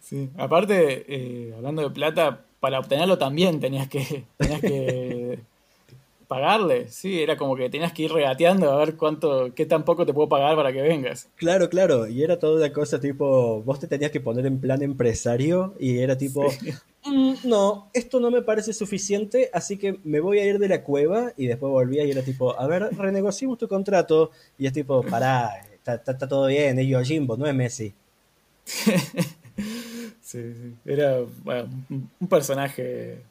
Sí, 0.01 0.29
aparte, 0.37 1.05
eh, 1.07 1.53
hablando 1.55 1.81
de 1.81 1.89
plata, 1.89 2.45
para 2.59 2.79
obtenerlo 2.79 3.17
también 3.17 3.59
tenías 3.59 3.87
que, 3.87 4.25
tenías 4.37 4.61
que 4.61 5.39
pagarle, 6.27 6.87
sí, 6.89 7.21
era 7.21 7.37
como 7.37 7.55
que 7.55 7.69
tenías 7.69 7.93
que 7.93 8.03
ir 8.03 8.11
regateando 8.11 8.71
a 8.71 8.77
ver 8.77 8.95
cuánto, 8.95 9.53
qué 9.53 9.65
tan 9.65 9.85
poco 9.85 10.05
te 10.05 10.13
puedo 10.13 10.29
pagar 10.29 10.55
para 10.55 10.73
que 10.73 10.81
vengas. 10.81 11.29
Claro, 11.35 11.69
claro, 11.69 12.07
y 12.07 12.23
era 12.23 12.39
toda 12.39 12.57
una 12.57 12.73
cosa 12.73 12.99
tipo, 12.99 13.61
vos 13.63 13.79
te 13.79 13.87
tenías 13.87 14.11
que 14.11 14.19
poner 14.19 14.45
en 14.45 14.59
plan 14.59 14.81
empresario 14.81 15.75
y 15.79 15.99
era 15.99 16.17
tipo, 16.17 16.51
mm, 17.05 17.33
no, 17.43 17.89
esto 17.93 18.19
no 18.19 18.31
me 18.31 18.41
parece 18.41 18.73
suficiente, 18.73 19.49
así 19.53 19.77
que 19.77 19.99
me 20.03 20.19
voy 20.19 20.39
a 20.39 20.45
ir 20.45 20.57
de 20.57 20.69
la 20.69 20.83
cueva 20.83 21.33
y 21.37 21.47
después 21.47 21.71
volvía 21.71 22.03
y 22.03 22.11
era 22.11 22.23
tipo, 22.23 22.59
a 22.59 22.65
ver, 22.67 22.89
renegociamos 22.97 23.57
tu 23.57 23.67
contrato 23.67 24.31
y 24.57 24.67
es 24.67 24.73
tipo, 24.73 25.03
pará, 25.03 25.51
está, 25.73 25.95
está, 25.95 26.27
todo 26.27 26.47
bien, 26.47 26.79
es 26.79 27.07
Jimbo, 27.07 27.37
no 27.37 27.45
es 27.45 27.53
Messi. 27.53 27.93
sí, 30.21 30.53
sí. 30.53 30.75
Era 30.85 31.19
un 31.19 32.27
personaje 32.29 33.21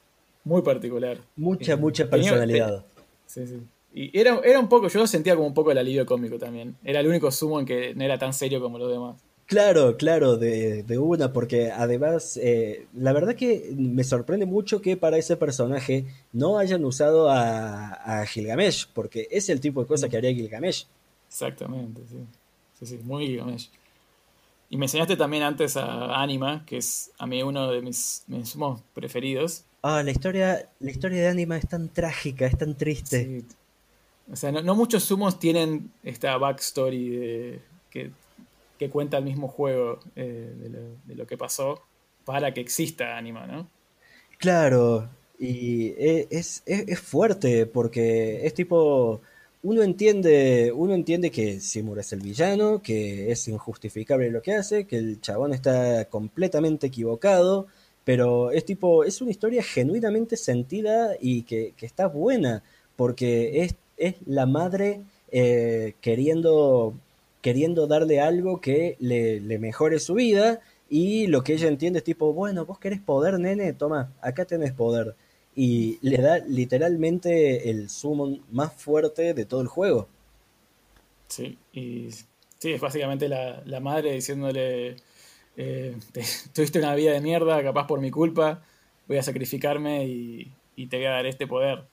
muy 0.45 0.63
particular. 0.63 1.19
Mucha, 1.37 1.77
mucha 1.77 2.09
personalidad. 2.09 2.85
Sí, 3.27 3.47
sí. 3.47 3.61
Y 3.95 4.19
era, 4.19 4.41
era 4.45 4.59
un 4.59 4.69
poco, 4.69 4.89
yo 4.89 5.01
lo 5.01 5.07
sentía 5.07 5.35
como 5.35 5.47
un 5.47 5.55
poco 5.55 5.71
el 5.71 5.79
alivio 5.79 6.07
cómico 6.07 6.39
también. 6.39 6.77
Era 6.83 7.01
el 7.01 7.07
único 7.07 7.31
sumo 7.31 7.61
en 7.61 7.67
que 7.67 7.95
no 7.95 8.05
era 8.05 8.19
tan 8.19 8.33
serio 8.33 8.61
como 8.61 8.79
los 8.79 8.91
demás. 8.91 9.17
Claro, 9.47 9.99
claro, 9.99 10.39
de, 10.39 10.99
una, 10.99 11.33
porque 11.33 11.71
además, 11.71 12.39
eh, 12.39 12.87
la 12.95 13.13
verdad 13.13 13.35
que 13.35 13.75
me 13.77 14.03
sorprende 14.03 14.47
mucho 14.47 14.81
que 14.81 14.97
para 14.97 15.19
ese 15.19 15.37
personaje 15.37 16.07
no 16.33 16.57
hayan 16.57 16.85
usado 16.87 17.29
a, 17.29 17.89
a 17.93 18.25
Gilgamesh, 18.25 18.87
porque 18.95 19.29
es 19.31 19.51
el 19.51 19.61
tipo 19.61 19.83
de 19.83 19.87
cosa 19.87 20.09
que 20.09 20.17
haría 20.17 20.33
Gilgamesh. 20.33 20.87
Exactamente, 21.29 22.01
sí. 22.09 22.17
Sí, 22.79 22.87
sí, 22.87 23.01
muy 23.05 23.27
Gilgamesh. 23.27 23.69
Y 24.73 24.79
me 24.79 24.87
enseñaste 24.87 25.19
también 25.19 25.43
antes 25.43 25.77
a 25.77 26.23
Anima, 26.23 26.65
que 26.65 26.79
es 26.79 27.11
a 27.19 27.27
mí 27.27 27.43
uno 27.43 27.71
de 27.71 27.83
mis, 27.83 28.25
mis 28.27 28.57
preferidos. 28.95 29.67
Ah, 29.83 30.03
la 30.03 30.11
historia, 30.11 30.67
la 30.81 30.91
historia 30.91 31.21
de 31.21 31.29
Anima 31.29 31.59
es 31.59 31.69
tan 31.69 31.91
trágica, 31.91 32.47
es 32.47 32.57
tan 32.57 32.75
triste. 32.75 33.45
O 34.33 34.35
sea, 34.35 34.51
no, 34.51 34.75
muchos 34.75 35.05
sumos 35.05 35.39
tienen 35.39 35.93
esta 36.03 36.39
backstory 36.39 37.09
de, 37.11 37.61
que, 37.91 38.89
cuenta 38.89 39.19
el 39.19 39.25
mismo 39.25 39.47
juego 39.47 40.01
eh, 40.17 40.97
de, 41.05 41.17
lo, 41.17 41.27
que 41.27 41.37
pasó 41.37 41.83
para 42.25 42.55
que 42.55 42.63
exista 42.63 43.19
Anima, 43.19 43.47
¿no? 43.47 43.69
Claro, 44.39 45.07
y 45.39 45.89
e, 45.99 46.29
es, 46.31 46.63
es 46.65 46.99
fuerte 46.99 47.67
porque 47.67 48.47
es 48.47 48.55
tipo 48.55 49.21
uno 49.63 49.83
entiende, 49.83 50.73
uno 50.75 50.95
entiende 50.95 51.31
que 51.31 51.61
Simur 51.61 51.99
es 52.01 52.13
el 52.13 52.21
villano, 52.21 52.83
que 52.83 53.31
es 53.31 53.47
injustificable 53.49 54.31
lo 54.31 54.43
que 54.43 54.55
hace, 54.55 54.87
que 54.87 54.97
el 54.97 55.21
chabón 55.21 55.53
está 55.53 56.07
completamente 56.07 56.89
equivocado, 56.89 57.67
pero 58.05 58.51
es 58.51 58.65
tipo, 58.65 59.05
es 59.05 59.21
una 59.21 59.31
historia 59.31 59.63
genuinamente 59.63 60.37
sentida 60.37 61.17
y 61.21 61.43
que, 61.45 61.75
está 61.81 62.09
buena, 62.09 62.63
porque 62.97 63.63
es, 63.63 63.77
es 63.97 64.17
la 64.27 64.47
madre 64.47 65.03
eh, 65.31 65.95
queriendo 66.01 66.95
queriendo 67.43 67.89
darle 67.89 68.21
algo 68.21 68.61
que 68.61 68.97
le, 69.01 69.41
le 69.41 69.59
mejore 69.59 69.99
su 69.99 70.15
vida 70.15 70.61
y 70.89 71.27
lo 71.27 71.43
que 71.43 71.55
ella 71.55 71.69
entiende 71.69 71.99
es 71.99 72.05
tipo, 72.05 72.33
bueno, 72.33 72.65
vos 72.65 72.79
querés 72.79 73.01
poder, 73.01 73.39
nene, 73.41 73.73
toma, 73.73 74.13
acá 74.21 74.45
tenés 74.45 74.73
poder. 74.73 75.17
Y 75.55 75.99
le 76.01 76.19
da 76.19 76.39
literalmente 76.39 77.71
el 77.71 77.91
summon 77.91 78.43
más 78.51 78.73
fuerte 78.73 79.35
de 79.35 79.45
todo 79.45 79.61
el 79.61 79.69
juego. 79.69 80.09
Sí, 81.29 81.59
y 81.73 82.11
sí, 82.59 82.73
es 82.73 82.81
básicamente 82.81 83.29
la, 83.29 83.63
la 83.67 83.81
madre 83.81 84.13
diciéndole, 84.13 84.97
eh, 85.57 85.97
tuviste 86.55 86.79
una 86.79 86.95
vida 86.95 87.13
de 87.13 87.21
mierda, 87.21 87.63
capaz 87.63 87.87
por 87.87 88.01
mi 88.01 88.11
culpa, 88.11 88.63
voy 89.09 89.19
a 89.19 89.23
sacrificarme 89.23 90.05
y, 90.07 90.53
te 90.89 90.97
voy 90.97 91.07
a 91.07 91.11
dar 91.11 91.27
este 91.27 91.47
poder. 91.47 91.85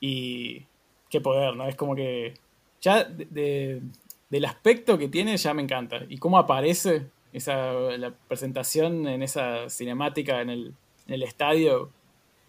Y 0.00 0.66
qué 1.08 1.20
poder, 1.20 1.56
¿no? 1.56 1.66
Es 1.66 1.76
como 1.76 1.94
que 1.94 2.34
ya 2.80 3.04
de, 3.04 3.82
del 4.28 4.44
aspecto 4.44 4.98
que 4.98 5.08
tiene 5.08 5.36
ya 5.36 5.54
me 5.54 5.62
encanta. 5.62 6.04
Y 6.08 6.18
cómo 6.18 6.38
aparece 6.38 7.06
esa, 7.32 7.72
la 7.72 8.12
presentación 8.28 9.06
en 9.08 9.22
esa 9.22 9.68
cinemática 9.70 10.40
en 10.40 10.50
el, 10.50 10.74
en 11.06 11.14
el 11.14 11.22
estadio, 11.22 11.90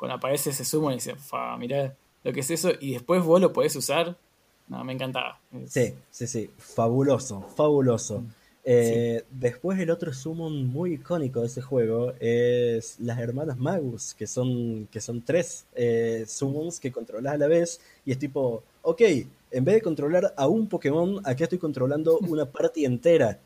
cuando 0.02 0.16
aparece 0.16 0.50
ese 0.50 0.66
sumo 0.66 0.90
y 0.90 0.96
dice, 0.96 1.16
fa, 1.16 1.56
mirá 1.58 1.96
lo 2.24 2.34
que 2.34 2.40
es 2.40 2.50
eso, 2.50 2.72
y 2.80 2.94
después 2.94 3.24
vos 3.24 3.40
lo 3.40 3.54
podés 3.54 3.76
usar. 3.76 4.18
No, 4.68 4.84
me 4.84 4.94
encantaba. 4.94 5.40
Sí, 5.68 5.94
sí, 6.10 6.26
sí, 6.26 6.50
fabuloso, 6.58 7.44
fabuloso. 7.56 8.22
Mm, 8.22 8.28
eh, 8.64 9.24
después 9.30 9.80
el 9.80 9.92
otro 9.92 10.12
summon 10.12 10.66
muy 10.66 10.94
icónico 10.94 11.42
de 11.42 11.46
ese 11.46 11.62
juego 11.62 12.14
es 12.20 13.00
las 13.00 13.20
hermanas 13.20 13.60
Magus, 13.60 14.16
que 14.16 14.26
son, 14.26 14.88
que 14.92 15.00
son 15.00 15.22
tres 15.22 15.68
eh, 15.76 16.26
summons 16.28 16.80
que 16.80 16.92
controlas 16.92 17.36
a 17.36 17.38
la 17.38 17.46
vez 17.46 17.80
y 18.04 18.12
es 18.12 18.18
tipo, 18.18 18.64
ok, 18.82 19.02
en 19.52 19.64
vez 19.64 19.76
de 19.76 19.82
controlar 19.84 20.34
a 20.36 20.48
un 20.48 20.66
Pokémon, 20.66 21.22
aquí 21.26 21.44
estoy 21.44 21.60
controlando 21.60 22.18
una 22.28 22.46
party 22.46 22.86
entera. 22.86 23.40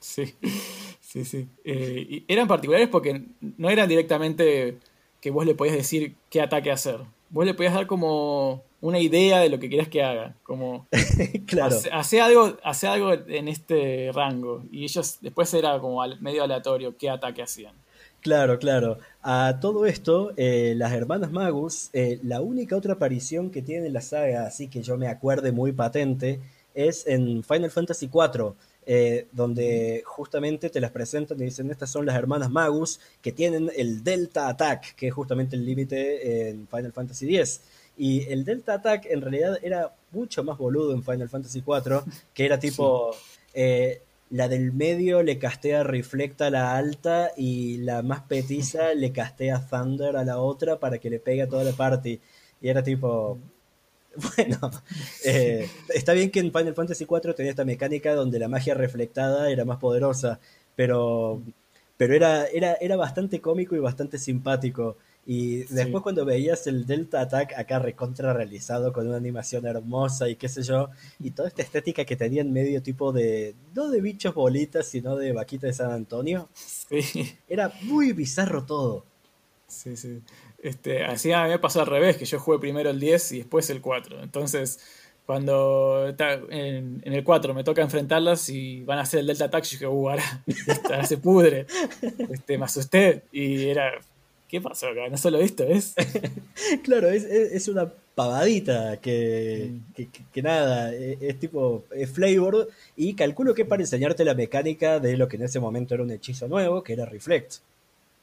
Sí, 0.00 0.34
sí, 1.00 1.24
sí. 1.24 1.48
Eh, 1.64 2.06
y 2.10 2.24
eran 2.28 2.46
particulares 2.46 2.90
porque 2.90 3.24
no 3.56 3.70
eran 3.70 3.88
directamente 3.88 4.76
que 5.24 5.30
vos 5.30 5.46
le 5.46 5.54
podías 5.54 5.74
decir 5.76 6.16
qué 6.28 6.42
ataque 6.42 6.70
hacer. 6.70 7.00
Vos 7.30 7.46
le 7.46 7.54
podías 7.54 7.72
dar 7.72 7.86
como 7.86 8.62
una 8.82 8.98
idea 8.98 9.40
de 9.40 9.48
lo 9.48 9.58
que 9.58 9.70
querías 9.70 9.88
que 9.88 10.02
haga. 10.02 10.36
Como, 10.42 10.86
claro. 11.46 11.74
Hace, 11.92 12.20
algo, 12.20 12.58
hace 12.62 12.88
algo 12.88 13.10
en 13.14 13.48
este 13.48 14.10
rango. 14.12 14.62
Y 14.70 14.84
ellos 14.84 15.16
después 15.22 15.54
era 15.54 15.80
como 15.80 16.06
medio 16.20 16.44
aleatorio 16.44 16.98
qué 16.98 17.08
ataque 17.08 17.40
hacían. 17.40 17.74
Claro, 18.20 18.58
claro. 18.58 18.98
A 19.22 19.60
todo 19.62 19.86
esto, 19.86 20.34
eh, 20.36 20.74
las 20.76 20.92
hermanas 20.92 21.32
Magus, 21.32 21.88
eh, 21.94 22.20
la 22.22 22.42
única 22.42 22.76
otra 22.76 22.92
aparición 22.92 23.50
que 23.50 23.62
tiene 23.62 23.86
en 23.86 23.94
la 23.94 24.02
saga, 24.02 24.44
así 24.46 24.68
que 24.68 24.82
yo 24.82 24.98
me 24.98 25.08
acuerde 25.08 25.52
muy 25.52 25.72
patente, 25.72 26.40
es 26.74 27.06
en 27.06 27.42
Final 27.44 27.70
Fantasy 27.70 28.10
IV 28.12 28.52
eh, 28.86 29.26
donde 29.32 30.02
justamente 30.04 30.70
te 30.70 30.80
las 30.80 30.90
presentan 30.90 31.40
y 31.40 31.44
dicen, 31.44 31.70
estas 31.70 31.90
son 31.90 32.06
las 32.06 32.16
hermanas 32.16 32.50
Magus 32.50 33.00
que 33.22 33.32
tienen 33.32 33.70
el 33.76 34.04
Delta 34.04 34.48
Attack, 34.48 34.94
que 34.94 35.08
es 35.08 35.14
justamente 35.14 35.56
el 35.56 35.64
límite 35.64 36.48
en 36.50 36.68
Final 36.68 36.92
Fantasy 36.92 37.36
X. 37.36 37.62
Y 37.96 38.24
el 38.30 38.44
Delta 38.44 38.74
Attack 38.74 39.06
en 39.06 39.20
realidad 39.20 39.58
era 39.62 39.94
mucho 40.10 40.42
más 40.44 40.58
boludo 40.58 40.92
en 40.92 41.02
Final 41.02 41.28
Fantasy 41.28 41.62
IV, 41.66 42.02
que 42.32 42.44
era 42.44 42.58
tipo... 42.58 43.14
Eh, 43.52 44.02
la 44.30 44.48
del 44.48 44.72
medio 44.72 45.22
le 45.22 45.38
castea 45.38 45.84
Reflecta 45.84 46.46
a 46.46 46.50
la 46.50 46.76
alta 46.76 47.30
y 47.36 47.76
la 47.78 48.02
más 48.02 48.22
petiza 48.22 48.92
le 48.96 49.12
castea 49.12 49.64
Thunder 49.68 50.16
a 50.16 50.24
la 50.24 50.38
otra 50.38 50.80
para 50.80 50.98
que 50.98 51.08
le 51.08 51.20
pegue 51.20 51.42
a 51.42 51.48
toda 51.48 51.62
la 51.62 51.72
party. 51.72 52.20
Y 52.60 52.68
era 52.68 52.82
tipo, 52.82 53.38
Bueno, 54.36 54.70
eh, 55.24 55.68
está 55.88 56.12
bien 56.12 56.30
que 56.30 56.40
en 56.40 56.52
Final 56.52 56.74
Fantasy 56.74 57.04
IV 57.04 57.34
tenía 57.34 57.50
esta 57.50 57.64
mecánica 57.64 58.14
donde 58.14 58.38
la 58.38 58.48
magia 58.48 58.74
reflectada 58.74 59.50
era 59.50 59.64
más 59.64 59.78
poderosa, 59.78 60.40
pero, 60.76 61.42
pero 61.96 62.14
era, 62.14 62.46
era, 62.46 62.74
era 62.74 62.96
bastante 62.96 63.40
cómico 63.40 63.74
y 63.76 63.80
bastante 63.80 64.18
simpático. 64.18 64.96
Y 65.26 65.64
después 65.64 66.02
cuando 66.02 66.26
veías 66.26 66.66
el 66.66 66.86
Delta 66.86 67.22
Attack 67.22 67.54
acá 67.56 67.78
recontra 67.78 68.34
realizado 68.34 68.92
con 68.92 69.06
una 69.06 69.16
animación 69.16 69.64
hermosa 69.64 70.28
y 70.28 70.36
qué 70.36 70.50
sé 70.50 70.62
yo, 70.62 70.90
y 71.18 71.30
toda 71.30 71.48
esta 71.48 71.62
estética 71.62 72.04
que 72.04 72.14
tenía 72.14 72.42
en 72.42 72.52
medio 72.52 72.82
tipo 72.82 73.10
de, 73.10 73.54
no 73.74 73.88
de 73.88 74.02
bichos 74.02 74.34
bolitas, 74.34 74.86
sino 74.86 75.16
de 75.16 75.32
vaquita 75.32 75.66
de 75.66 75.72
San 75.72 75.92
Antonio, 75.92 76.50
era 77.48 77.72
muy 77.82 78.12
bizarro 78.12 78.64
todo. 78.64 79.06
Sí, 79.66 79.96
sí. 79.96 80.20
Este, 80.64 81.04
así 81.04 81.30
a 81.30 81.42
mí 81.42 81.50
me 81.50 81.58
pasó 81.58 81.82
al 81.82 81.86
revés, 81.86 82.16
que 82.16 82.24
yo 82.24 82.40
jugué 82.40 82.58
primero 82.58 82.88
el 82.88 82.98
10 82.98 83.32
y 83.32 83.38
después 83.40 83.68
el 83.68 83.82
4. 83.82 84.22
Entonces, 84.22 84.80
cuando 85.26 86.08
en, 86.48 87.02
el 87.04 87.22
4 87.22 87.52
me 87.52 87.64
toca 87.64 87.82
enfrentarlas 87.82 88.48
y 88.48 88.82
van 88.82 88.98
a 88.98 89.02
hacer 89.02 89.20
el 89.20 89.26
Delta 89.26 89.44
Attack, 89.44 89.64
yo 89.64 89.70
dije, 89.72 89.86
uh, 89.86 90.08
ahora, 90.08 91.04
se 91.06 91.18
pudre. 91.18 91.66
Este, 92.30 92.56
me 92.56 92.64
asusté 92.64 93.24
y 93.30 93.66
era, 93.66 93.92
¿qué 94.48 94.62
pasó 94.62 94.88
acá? 94.88 95.06
No 95.10 95.18
solo 95.18 95.38
esto, 95.38 95.64
es. 95.68 95.96
claro, 96.82 97.10
es, 97.10 97.68
una 97.68 97.92
pavadita 98.14 99.02
que, 99.02 99.70
mm. 99.70 100.02
que, 100.32 100.42
nada, 100.42 100.94
e, 100.94 101.18
es, 101.20 101.38
tipo 101.40 101.84
es 101.90 102.10
flavor 102.10 102.70
y 102.96 103.12
calculo 103.12 103.52
que 103.52 103.66
para 103.66 103.82
enseñarte 103.82 104.24
la 104.24 104.32
mecánica 104.32 104.98
de 104.98 105.18
lo 105.18 105.28
que 105.28 105.36
en 105.36 105.42
ese 105.42 105.60
momento 105.60 105.92
era 105.92 106.04
un 106.04 106.10
hechizo 106.10 106.48
nuevo, 106.48 106.82
que 106.82 106.94
era 106.94 107.04
Reflect. 107.04 107.56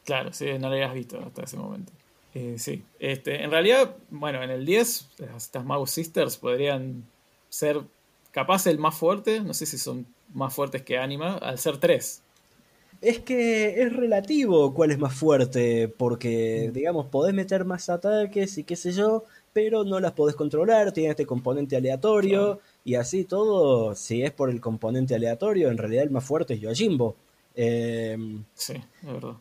Claro, 0.06 0.34
sí, 0.34 0.46
no 0.58 0.70
lo 0.70 0.74
habías 0.74 0.96
visto 0.96 1.20
hasta 1.20 1.44
ese 1.44 1.58
momento. 1.58 1.92
Eh, 2.34 2.56
sí, 2.58 2.84
este, 3.00 3.44
en 3.44 3.52
realidad, 3.52 3.96
bueno, 4.10 4.42
en 4.42 4.50
el 4.50 4.66
10, 4.66 5.10
estas 5.36 5.66
Mouse 5.66 5.92
Sisters 5.92 6.38
podrían 6.38 7.04
ser 7.50 7.82
capaz 8.32 8.68
el 8.68 8.78
más 8.78 8.96
fuerte, 8.96 9.42
no 9.42 9.54
sé 9.54 9.66
si 9.66 9.78
son 9.78 10.06
más 10.34 10.54
fuertes 10.54 10.82
que 10.84 10.98
Anima, 10.98 11.36
al 11.38 11.60
ser 11.60 11.78
3. 11.78 12.22
Es 13.02 13.20
que 13.20 13.82
es 13.82 13.94
relativo 13.94 14.74
cuál 14.74 14.92
es 14.92 15.00
más 15.00 15.14
fuerte, 15.14 15.90
porque, 15.90 16.68
mm. 16.70 16.74
digamos, 16.74 17.08
podés 17.08 17.34
meter 17.34 17.66
más 17.66 17.90
ataques 17.90 18.58
y 18.58 18.64
qué 18.64 18.78
sé 18.78 18.94
yo, 18.94 19.26
pero 19.52 19.84
no 19.84 20.00
las 20.00 20.14
podés 20.14 20.36
controlar, 20.36 20.94
tiene 20.94 21.10
este 21.10 21.26
componente 21.26 21.76
aleatorio, 21.76 22.62
y 22.86 22.96
así 22.96 23.26
todo, 23.26 23.94
si 23.96 24.24
es 24.24 24.32
por 24.32 24.50
el 24.50 24.62
componente 24.62 25.16
aleatorio, 25.16 25.70
en 25.70 25.78
realidad 25.78 26.04
el 26.04 26.12
más 26.12 26.24
fuerte 26.24 26.54
es 26.54 26.62
Yojimbo. 26.62 27.18
Eh, 27.56 28.18
sí, 28.54 28.76
es 28.76 29.14
verdad 29.14 29.36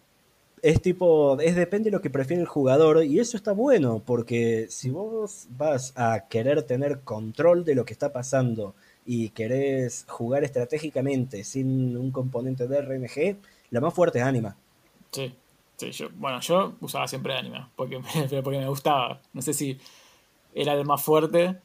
es 0.62 0.82
tipo, 0.82 1.38
es 1.40 1.56
depende 1.56 1.90
de 1.90 1.96
lo 1.96 2.02
que 2.02 2.10
prefiere 2.10 2.42
el 2.42 2.48
jugador 2.48 3.04
y 3.04 3.18
eso 3.18 3.36
está 3.36 3.52
bueno 3.52 4.02
porque 4.04 4.66
si 4.68 4.90
vos 4.90 5.46
vas 5.50 5.92
a 5.96 6.26
querer 6.28 6.62
tener 6.62 7.00
control 7.00 7.64
de 7.64 7.74
lo 7.74 7.84
que 7.84 7.92
está 7.92 8.12
pasando 8.12 8.74
y 9.06 9.30
querés 9.30 10.04
jugar 10.08 10.44
estratégicamente 10.44 11.44
sin 11.44 11.96
un 11.96 12.10
componente 12.10 12.68
de 12.68 12.80
RNG, 12.80 13.36
la 13.70 13.80
más 13.80 13.94
fuerte 13.94 14.18
es 14.18 14.24
Anima. 14.24 14.56
Sí, 15.10 15.34
sí, 15.76 15.90
yo, 15.92 16.08
bueno, 16.14 16.40
yo 16.40 16.74
usaba 16.80 17.08
siempre 17.08 17.34
Anima 17.34 17.70
porque 17.74 17.98
me, 17.98 18.42
porque 18.42 18.58
me 18.58 18.68
gustaba. 18.68 19.20
No 19.32 19.42
sé 19.42 19.54
si 19.54 19.78
era 20.54 20.74
el 20.74 20.84
más 20.84 21.02
fuerte, 21.02 21.56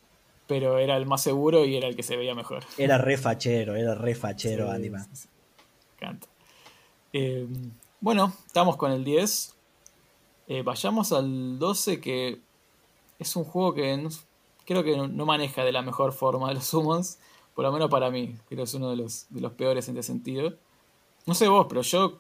pero 0.47 0.79
era 0.79 0.95
el 0.95 1.05
más 1.05 1.21
seguro 1.21 1.65
y 1.65 1.75
era 1.75 1.87
el 1.87 1.95
que 1.95 2.03
se 2.03 2.15
veía 2.15 2.35
mejor. 2.35 2.63
Era 2.77 2.97
re 2.97 3.17
fachero, 3.17 3.75
era 3.75 3.95
re 3.95 4.15
fachero 4.15 4.71
Anima. 4.71 5.05
Canta. 5.99 6.27
Eh, 7.11 7.47
bueno, 7.99 8.33
estamos 8.45 8.77
con 8.77 8.91
el 8.91 9.03
10. 9.03 9.55
Eh, 10.47 10.61
vayamos 10.61 11.11
al 11.11 11.57
12, 11.57 11.99
que 11.99 12.39
es 13.19 13.35
un 13.35 13.43
juego 13.43 13.73
que 13.73 14.07
creo 14.65 14.83
que 14.83 14.97
no 14.97 15.25
maneja 15.25 15.63
de 15.63 15.71
la 15.71 15.81
mejor 15.81 16.13
forma 16.13 16.53
los 16.53 16.65
summons, 16.65 17.19
por 17.53 17.65
lo 17.65 17.71
menos 17.71 17.89
para 17.89 18.11
mí. 18.11 18.35
Creo 18.47 18.57
que 18.57 18.63
es 18.63 18.73
uno 18.73 18.89
de 18.89 18.97
los, 18.97 19.25
de 19.29 19.41
los 19.41 19.53
peores 19.53 19.87
en 19.89 19.97
ese 19.97 20.07
sentido. 20.07 20.53
No 21.25 21.33
sé 21.33 21.47
vos, 21.47 21.65
pero 21.67 21.81
yo 21.81 22.19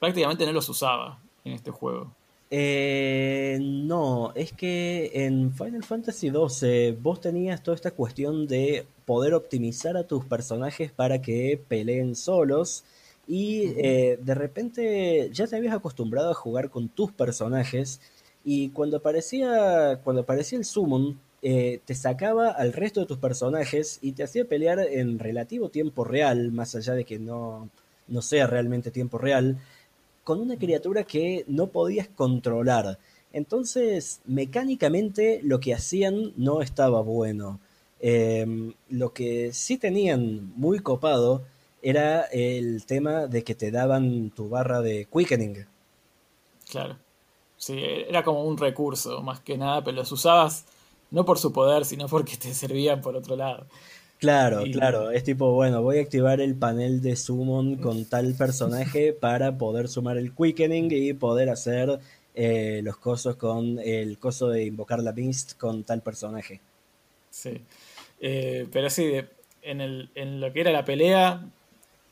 prácticamente 0.00 0.44
no 0.46 0.52
los 0.52 0.68
usaba 0.68 1.18
en 1.44 1.52
este 1.52 1.70
juego. 1.70 2.10
Eh, 2.54 3.58
no, 3.62 4.32
es 4.34 4.52
que 4.52 5.10
en 5.14 5.54
Final 5.54 5.84
Fantasy 5.84 6.30
XII 6.30 6.92
vos 7.00 7.20
tenías 7.20 7.62
toda 7.62 7.74
esta 7.74 7.92
cuestión 7.92 8.46
de 8.46 8.86
poder 9.06 9.32
optimizar 9.32 9.96
a 9.96 10.06
tus 10.06 10.26
personajes 10.26 10.92
para 10.92 11.22
que 11.22 11.58
peleen 11.66 12.14
solos 12.14 12.84
y 13.26 13.72
eh, 13.76 14.18
de 14.20 14.34
repente 14.34 15.30
ya 15.32 15.46
te 15.46 15.56
habías 15.56 15.74
acostumbrado 15.74 16.30
a 16.30 16.34
jugar 16.34 16.70
con 16.70 16.88
tus 16.88 17.12
personajes 17.12 18.00
y 18.44 18.70
cuando 18.70 18.98
aparecía, 18.98 20.00
cuando 20.02 20.22
aparecía 20.22 20.58
el 20.58 20.64
summon, 20.64 21.20
eh, 21.42 21.80
te 21.84 21.94
sacaba 21.94 22.50
al 22.50 22.72
resto 22.72 23.00
de 23.00 23.06
tus 23.06 23.18
personajes 23.18 23.98
y 24.02 24.12
te 24.12 24.22
hacía 24.22 24.44
pelear 24.44 24.80
en 24.80 25.18
relativo 25.18 25.70
tiempo 25.70 26.04
real, 26.04 26.52
más 26.52 26.74
allá 26.74 26.94
de 26.94 27.04
que 27.04 27.18
no, 27.18 27.68
no 28.08 28.22
sea 28.22 28.46
realmente 28.46 28.90
tiempo 28.90 29.18
real, 29.18 29.58
con 30.24 30.40
una 30.40 30.56
criatura 30.56 31.04
que 31.04 31.44
no 31.48 31.68
podías 31.68 32.08
controlar. 32.08 32.98
Entonces, 33.32 34.20
mecánicamente 34.24 35.40
lo 35.42 35.58
que 35.60 35.74
hacían 35.74 36.32
no 36.36 36.62
estaba 36.62 37.00
bueno. 37.00 37.60
Em, 38.00 38.74
lo 38.88 39.12
que 39.12 39.52
sí 39.52 39.78
tenían 39.78 40.52
muy 40.56 40.80
copado 40.80 41.44
era 41.82 42.22
el 42.22 42.86
tema 42.86 43.26
de 43.26 43.44
que 43.44 43.54
te 43.54 43.70
daban 43.70 44.30
tu 44.30 44.48
barra 44.48 44.80
de 44.80 45.06
quickening. 45.12 45.66
Claro. 46.70 46.96
Sí, 47.56 47.78
era 47.78 48.24
como 48.24 48.44
un 48.44 48.56
recurso, 48.56 49.22
más 49.22 49.40
que 49.40 49.58
nada, 49.58 49.84
pero 49.84 49.98
los 49.98 50.10
usabas 50.10 50.64
no 51.10 51.24
por 51.24 51.38
su 51.38 51.52
poder, 51.52 51.84
sino 51.84 52.08
porque 52.08 52.36
te 52.36 52.54
servían 52.54 53.00
por 53.00 53.14
otro 53.16 53.36
lado. 53.36 53.66
Claro, 54.18 54.62
claro. 54.72 55.10
Es 55.10 55.24
tipo, 55.24 55.52
bueno, 55.52 55.82
voy 55.82 55.98
a 55.98 56.02
activar 56.02 56.40
el 56.40 56.54
panel 56.54 57.02
de 57.02 57.16
summon 57.16 57.76
con 57.76 58.04
tal 58.04 58.34
personaje 58.34 59.12
para 59.20 59.58
poder 59.58 59.88
sumar 59.88 60.16
el 60.16 60.32
quickening 60.32 60.88
y 60.92 61.12
poder 61.12 61.50
hacer 61.50 61.98
eh, 62.34 62.80
los 62.84 62.96
cosos 62.98 63.36
con 63.36 63.78
el 63.80 64.18
coso 64.18 64.48
de 64.48 64.64
invocar 64.64 65.02
la 65.02 65.12
beast 65.12 65.58
con 65.58 65.82
tal 65.82 66.02
personaje. 66.02 66.60
Sí. 67.30 67.60
Eh, 68.20 68.68
pero 68.72 68.88
sí, 68.90 69.12
en, 69.62 69.80
el, 69.80 70.10
en 70.14 70.40
lo 70.40 70.52
que 70.52 70.60
era 70.60 70.70
la 70.70 70.84
pelea, 70.84 71.44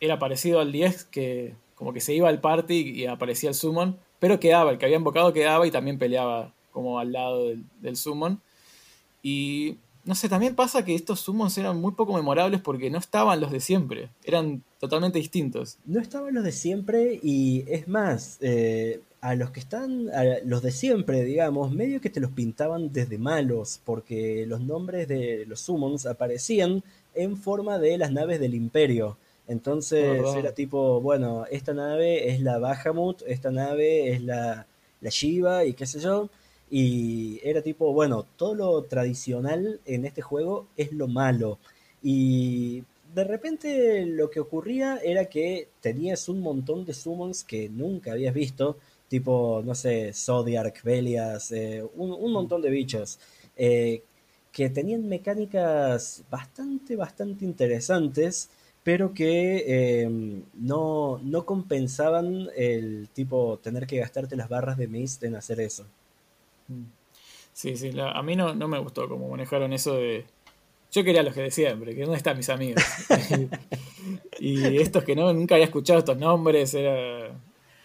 era 0.01 0.19
parecido 0.19 0.61
al 0.61 0.73
10, 0.73 1.05
que 1.05 1.55
como 1.75 1.93
que 1.93 2.01
se 2.01 2.15
iba 2.15 2.29
al 2.29 2.41
party 2.41 2.75
y 2.75 3.07
aparecía 3.07 3.51
el 3.51 3.55
summon, 3.55 3.99
pero 4.19 4.41
quedaba, 4.41 4.71
el 4.71 4.79
que 4.79 4.85
había 4.87 4.99
invocado 4.99 5.33
quedaba 5.33 5.67
y 5.67 5.71
también 5.71 5.99
peleaba 5.99 6.53
como 6.73 6.99
al 6.99 7.13
lado 7.13 7.49
del, 7.49 7.65
del 7.81 7.97
summon. 7.97 8.41
Y 9.23 9.77
no 10.05 10.15
sé, 10.15 10.29
también 10.29 10.55
pasa 10.55 10.85
que 10.85 10.95
estos 10.95 11.21
summons 11.21 11.57
eran 11.59 11.81
muy 11.81 11.93
poco 11.93 12.15
memorables 12.15 12.61
porque 12.61 12.91
no 12.91 12.99
estaban 12.99 13.41
los 13.41 13.51
de 13.51 13.61
siempre, 13.61 14.11
eran 14.25 14.63
totalmente 14.79 15.19
distintos. 15.19 15.79
No 15.85 16.01
estaban 16.01 16.35
los 16.35 16.45
de 16.45 16.53
siempre 16.53 17.21
y 17.23 17.65
es 17.69 17.87
más, 17.87 18.39
eh, 18.41 19.01
a 19.21 19.35
los 19.35 19.51
que 19.51 19.61
están, 19.61 20.09
a 20.11 20.25
los 20.45 20.63
de 20.63 20.71
siempre, 20.71 21.23
digamos, 21.25 21.73
medio 21.73 22.01
que 22.01 22.11
te 22.11 22.21
los 22.21 22.33
pintaban 22.33 22.93
desde 22.93 23.19
malos, 23.19 23.81
porque 23.85 24.47
los 24.47 24.61
nombres 24.61 25.07
de 25.09 25.45
los 25.47 25.61
summons 25.61 26.07
aparecían 26.07 26.83
en 27.15 27.37
forma 27.37 27.79
de 27.79 27.99
las 27.99 28.13
naves 28.13 28.41
del 28.41 28.55
imperio. 28.55 29.19
Entonces 29.51 30.23
era 30.37 30.53
tipo, 30.55 31.01
bueno, 31.01 31.45
esta 31.51 31.75
nave 31.75 32.31
es 32.31 32.41
la 32.41 32.59
Bahamut, 32.59 33.23
esta 33.27 33.51
nave 33.51 34.13
es 34.13 34.23
la, 34.23 34.65
la 35.01 35.11
Shiva 35.11 35.65
y 35.65 35.73
qué 35.75 35.87
sé 35.87 35.99
yo. 35.99 36.31
Y 36.71 37.41
era 37.43 37.61
tipo, 37.61 37.93
bueno, 37.93 38.25
todo 38.37 38.55
lo 38.55 38.83
tradicional 38.85 39.81
en 39.87 40.05
este 40.05 40.23
juego 40.23 40.69
es 40.77 40.93
lo 40.93 41.09
malo. 41.09 41.59
Y 42.01 42.85
de 43.13 43.25
repente 43.25 44.07
lo 44.07 44.31
que 44.31 44.39
ocurría 44.39 44.99
era 45.03 45.25
que 45.25 45.67
tenías 45.81 46.29
un 46.29 46.43
montón 46.43 46.85
de 46.85 46.95
summons 46.95 47.43
que 47.43 47.69
nunca 47.69 48.13
habías 48.13 48.33
visto 48.33 48.77
tipo, 49.09 49.63
no 49.65 49.75
sé, 49.75 50.13
Zodiac, 50.13 50.85
Belias, 50.85 51.51
eh, 51.51 51.85
un, 51.97 52.33
montón 52.33 52.63
de 52.63 52.71
bichos, 52.71 53.19
eh, 53.57 54.05
que 54.53 54.71
tenían 54.71 55.09
mecánicas 55.09 56.23
bastante, 56.31 56.95
bastante 56.95 57.45
interesantes, 57.45 58.49
pero 58.83 59.13
que 59.13 60.03
em, 60.03 60.43
no, 60.55 61.21
no, 61.23 61.45
compensaban 61.45 62.49
el 62.57 63.09
tipo 63.13 63.59
tener 63.63 63.87
que 63.87 63.99
gastarte 63.99 64.37
las 64.37 64.49
barras 64.49 64.79
de 64.79 64.89
Mist 64.89 65.23
en 65.23 65.37
hacer 65.37 65.61
eso. 65.61 65.87
Mm. 66.69 66.85
Sí, 67.53 67.77
sí, 67.77 67.91
a 67.99 68.23
mí 68.23 68.37
no, 68.37 68.55
no 68.55 68.69
me 68.69 68.79
gustó 68.79 69.09
cómo 69.09 69.29
manejaron 69.29 69.73
eso 69.73 69.95
de... 69.97 70.25
Yo 70.93 71.05
quería 71.05 71.23
los 71.23 71.35
que 71.35 71.43
de 71.43 71.51
siempre, 71.51 71.95
que 71.95 72.07
no 72.07 72.15
están 72.15 72.37
mis 72.37 72.49
amigos. 72.49 72.83
y 74.41 74.79
estos 74.79 75.05
que 75.05 75.15
no, 75.15 75.33
nunca 75.33 75.55
había 75.55 75.67
escuchado 75.67 75.99
estos 75.99 76.17
nombres, 76.17 76.75
era 76.75 77.31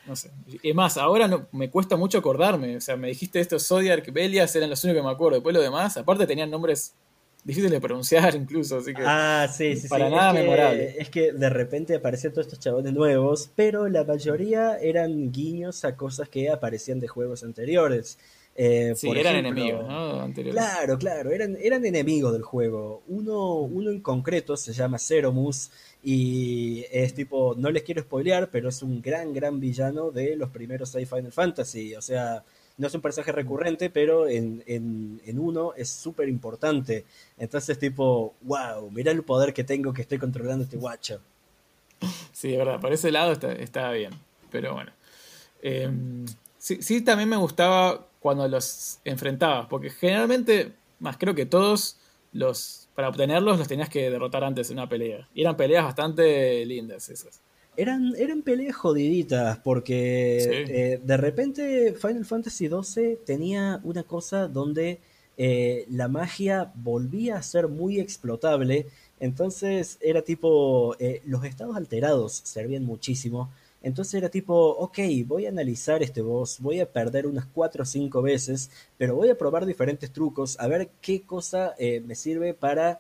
no 0.06 0.16
sé. 0.16 0.32
Es 0.62 0.76
más, 0.76 0.98
ahora 0.98 1.48
me 1.52 1.70
cuesta 1.70 1.96
mucho 1.96 2.18
acordarme. 2.18 2.78
O 2.78 2.82
sea, 2.82 2.96
me 2.96 3.08
dijiste 3.08 3.40
esto, 3.40 3.60
Zodiac, 3.60 4.12
Belias 4.12 4.56
eran 4.56 4.70
los 4.70 4.84
únicos 4.84 5.02
que 5.02 5.08
me 5.08 5.12
acuerdo. 5.12 5.38
Después 5.38 5.56
lo 5.56 5.62
demás, 5.62 5.98
aparte 5.98 6.28
tenían 6.28 6.52
nombres 6.52 6.94
difíciles 7.46 7.72
de 7.72 7.80
pronunciar 7.80 8.36
incluso, 8.36 8.80
así 8.80 8.94
que 8.94 9.04
ah, 9.06 9.48
sí, 9.50 9.78
sí, 9.78 9.88
para 9.88 10.10
nada 10.10 10.34
memorable. 10.34 10.96
Es 10.98 11.10
que 11.10 11.32
de 11.32 11.50
repente 11.50 11.96
aparecían 11.96 12.34
todos 12.34 12.48
estos 12.48 12.60
chabones 12.60 12.92
nuevos, 12.92 13.52
pero 13.56 13.88
la 13.88 14.04
mayoría 14.04 14.78
eran 14.78 15.32
guiños 15.32 15.86
a 15.86 15.96
cosas 15.96 16.28
que 16.28 16.50
aparecían 16.50 17.00
de 17.00 17.08
juegos 17.08 17.44
anteriores. 17.44 18.18
Eh, 18.58 18.94
sí, 18.96 19.10
eran 19.10 19.36
enemigos, 19.36 19.86
¿no? 19.86 20.32
Claro, 20.52 20.98
claro, 20.98 21.32
eran, 21.32 21.58
eran 21.62 21.86
enemigos 21.86 22.32
del 22.32 22.42
juego. 22.42 23.04
Uno, 23.08 23.60
uno 23.60 23.92
en 23.92 24.00
concreto 24.00 24.56
se 24.56 24.72
llama 24.72 24.98
Ceromus 24.98 25.72
y 26.02 26.86
es 26.90 27.14
tipo, 27.14 27.54
no 27.58 27.70
les 27.70 27.84
quiero 27.84 28.02
spoilear, 28.02 28.50
pero 28.50 28.70
es 28.70 28.82
un 28.82 29.02
gran, 29.02 29.34
gran 29.34 29.60
villano 29.60 30.10
de 30.10 30.38
los 30.38 30.52
primeros 30.52 30.90
seis 30.90 31.10
Final 31.10 31.34
Fantasy. 31.34 31.96
O 31.96 32.02
sea, 32.02 32.46
no 32.78 32.88
es 32.88 32.94
un 32.94 33.02
personaje 33.02 33.32
recurrente, 33.32 33.90
pero 33.90 34.28
en, 34.28 34.64
en, 34.68 35.40
uno 35.40 35.74
es 35.76 35.90
súper 35.90 36.28
importante. 36.28 37.06
Entonces, 37.38 37.80
tipo, 37.80 38.34
wow, 38.42 38.90
mira 38.92 39.12
el 39.12 39.24
poder 39.24 39.54
que 39.54 39.64
tengo 39.64 39.94
que 39.94 40.02
estoy 40.02 40.18
controlando 40.18 40.66
este 40.66 40.78
guacho. 40.78 41.22
Sí, 42.34 42.52
de 42.52 42.58
verdad, 42.58 42.82
por 42.82 42.92
ese 42.92 43.12
lado 43.12 43.32
está, 43.32 43.92
bien. 43.92 44.14
Pero 44.52 44.74
bueno. 44.74 44.92
Em, 45.62 46.26
sí, 46.58 46.82
sí, 46.82 47.02
también 47.02 47.30
me 47.30 47.38
gustaba 47.38 48.08
cuando 48.20 48.48
los 48.48 49.00
enfrentabas, 49.06 49.68
porque 49.68 49.90
generalmente, 49.90 50.74
más 51.00 51.18
creo 51.18 51.34
que 51.34 51.46
todos 51.46 51.98
los, 52.34 52.90
para 52.94 53.08
obtenerlos 53.08 53.58
los 53.58 53.68
tenías 53.68 53.88
que 53.88 54.10
derrotar 54.10 54.44
antes 54.44 54.70
en 54.70 54.78
una 54.80 54.90
pelea. 54.90 55.30
Y 55.34 55.42
eran 55.42 55.56
peleas 55.56 55.86
bastante 55.86 56.66
lindas 56.66 57.08
esas. 57.10 57.42
Eran, 57.78 58.14
eran 58.18 58.42
peleas 58.42 58.76
jodiditas, 58.76 59.58
porque 59.60 60.66
eh, 60.70 61.00
de 61.04 61.18
repente 61.18 61.94
Final 61.94 62.26
Fantasy 62.26 62.70
XII 62.70 63.18
tenía 63.26 63.80
una 63.84 64.04
cosa 64.04 64.48
donde 64.48 65.00
eh, 65.38 65.86
la 65.90 66.08
magia 66.08 66.72
volvía 66.76 67.36
a 67.38 67.44
ser 67.44 67.68
muy 67.68 68.00
explotable, 68.00 68.88
entonces 69.20 69.98
era 70.00 70.22
tipo, 70.22 70.96
eh, 71.00 71.22
los 71.26 71.44
estados 71.44 71.76
alterados 71.76 72.42
servían 72.46 72.86
muchísimo, 72.86 73.52
entonces 73.84 74.14
era 74.14 74.30
tipo, 74.30 74.56
ok, 74.56 74.98
voy 75.26 75.46
a 75.46 75.50
analizar 75.50 76.02
este 76.02 76.22
boss, 76.22 76.60
voy 76.60 76.80
a 76.80 76.90
perder 76.90 77.28
unas 77.28 77.46
4 77.48 77.84
o 77.84 77.86
5 77.86 78.22
veces, 78.22 78.72
pero 78.98 79.16
voy 79.16 79.30
a 79.30 79.38
probar 79.38 79.66
diferentes 79.66 80.10
trucos, 80.12 80.58
a 80.58 80.68
ver 80.68 80.90
qué 81.02 81.24
cosa 81.24 81.76
eh, 81.78 82.02
me 82.06 82.16
sirve 82.16 82.54
para 82.54 83.00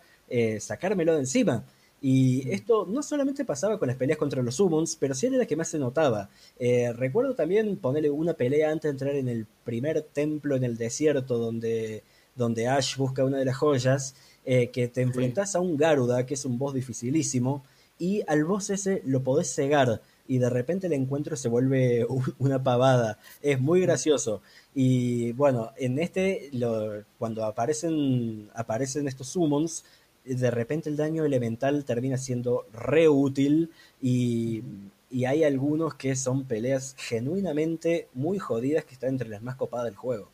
sacármelo 0.59 1.13
de 1.13 1.19
encima. 1.19 1.63
Y 2.01 2.49
esto 2.51 2.85
no 2.87 3.01
solamente 3.01 3.45
pasaba 3.45 3.79
con 3.79 3.87
las 3.87 3.97
peleas 3.97 4.19
contra 4.19 4.43
los 4.43 4.55
summons, 4.55 4.95
pero 4.95 5.15
sí 5.15 5.27
era 5.27 5.37
la 5.37 5.45
que 5.45 5.55
más 5.55 5.69
se 5.69 5.79
notaba. 5.79 6.29
Eh, 6.59 6.93
recuerdo 6.93 7.33
también 7.33 7.77
ponerle 7.77 8.09
una 8.09 8.33
pelea 8.33 8.71
antes 8.71 8.83
de 8.83 8.89
entrar 8.89 9.15
en 9.15 9.27
el 9.27 9.47
primer 9.63 10.01
templo 10.01 10.55
en 10.55 10.63
el 10.63 10.77
desierto 10.77 11.37
donde, 11.37 12.03
donde 12.35 12.67
Ash 12.67 12.97
busca 12.97 13.23
una 13.23 13.37
de 13.37 13.45
las 13.45 13.57
joyas, 13.57 14.15
que 14.45 14.91
te 14.93 15.01
enfrentas 15.01 15.55
a 15.55 15.59
un 15.59 15.75
Garuda, 15.75 16.27
que 16.27 16.35
es 16.35 16.45
un 16.45 16.59
boss 16.59 16.75
dificilísimo, 16.75 17.63
y 17.97 18.21
al 18.27 18.45
boss 18.45 18.69
ese 18.69 19.01
lo 19.05 19.23
podés 19.23 19.51
cegar 19.55 20.01
y 20.27 20.39
de 20.39 20.49
repente 20.49 20.87
el 20.87 20.93
encuentro 20.93 21.35
se 21.35 21.49
vuelve 21.49 22.05
una 22.39 22.63
pavada. 22.63 23.19
Es 23.41 23.59
muy 23.59 23.81
gracioso. 23.81 24.41
Y 24.73 25.31
bueno, 25.33 25.71
en 25.77 25.99
este, 25.99 26.49
lo, 26.53 27.03
cuando 27.17 27.45
aparecen, 27.45 28.49
aparecen 28.53 29.07
estos 29.07 29.27
summons, 29.29 29.85
de 30.25 30.51
repente 30.51 30.89
el 30.89 30.97
daño 30.97 31.23
elemental 31.25 31.85
termina 31.85 32.17
siendo 32.17 32.65
re 32.73 33.07
útil 33.07 33.71
y, 34.01 34.63
y 35.11 35.25
hay 35.25 35.43
algunos 35.43 35.95
que 35.95 36.15
son 36.15 36.45
peleas 36.45 36.95
genuinamente 36.97 38.07
muy 38.13 38.39
jodidas 38.39 38.85
que 38.85 38.93
están 38.93 39.11
entre 39.11 39.29
las 39.29 39.41
más 39.41 39.55
copadas 39.55 39.85
del 39.85 39.95
juego. 39.95 40.29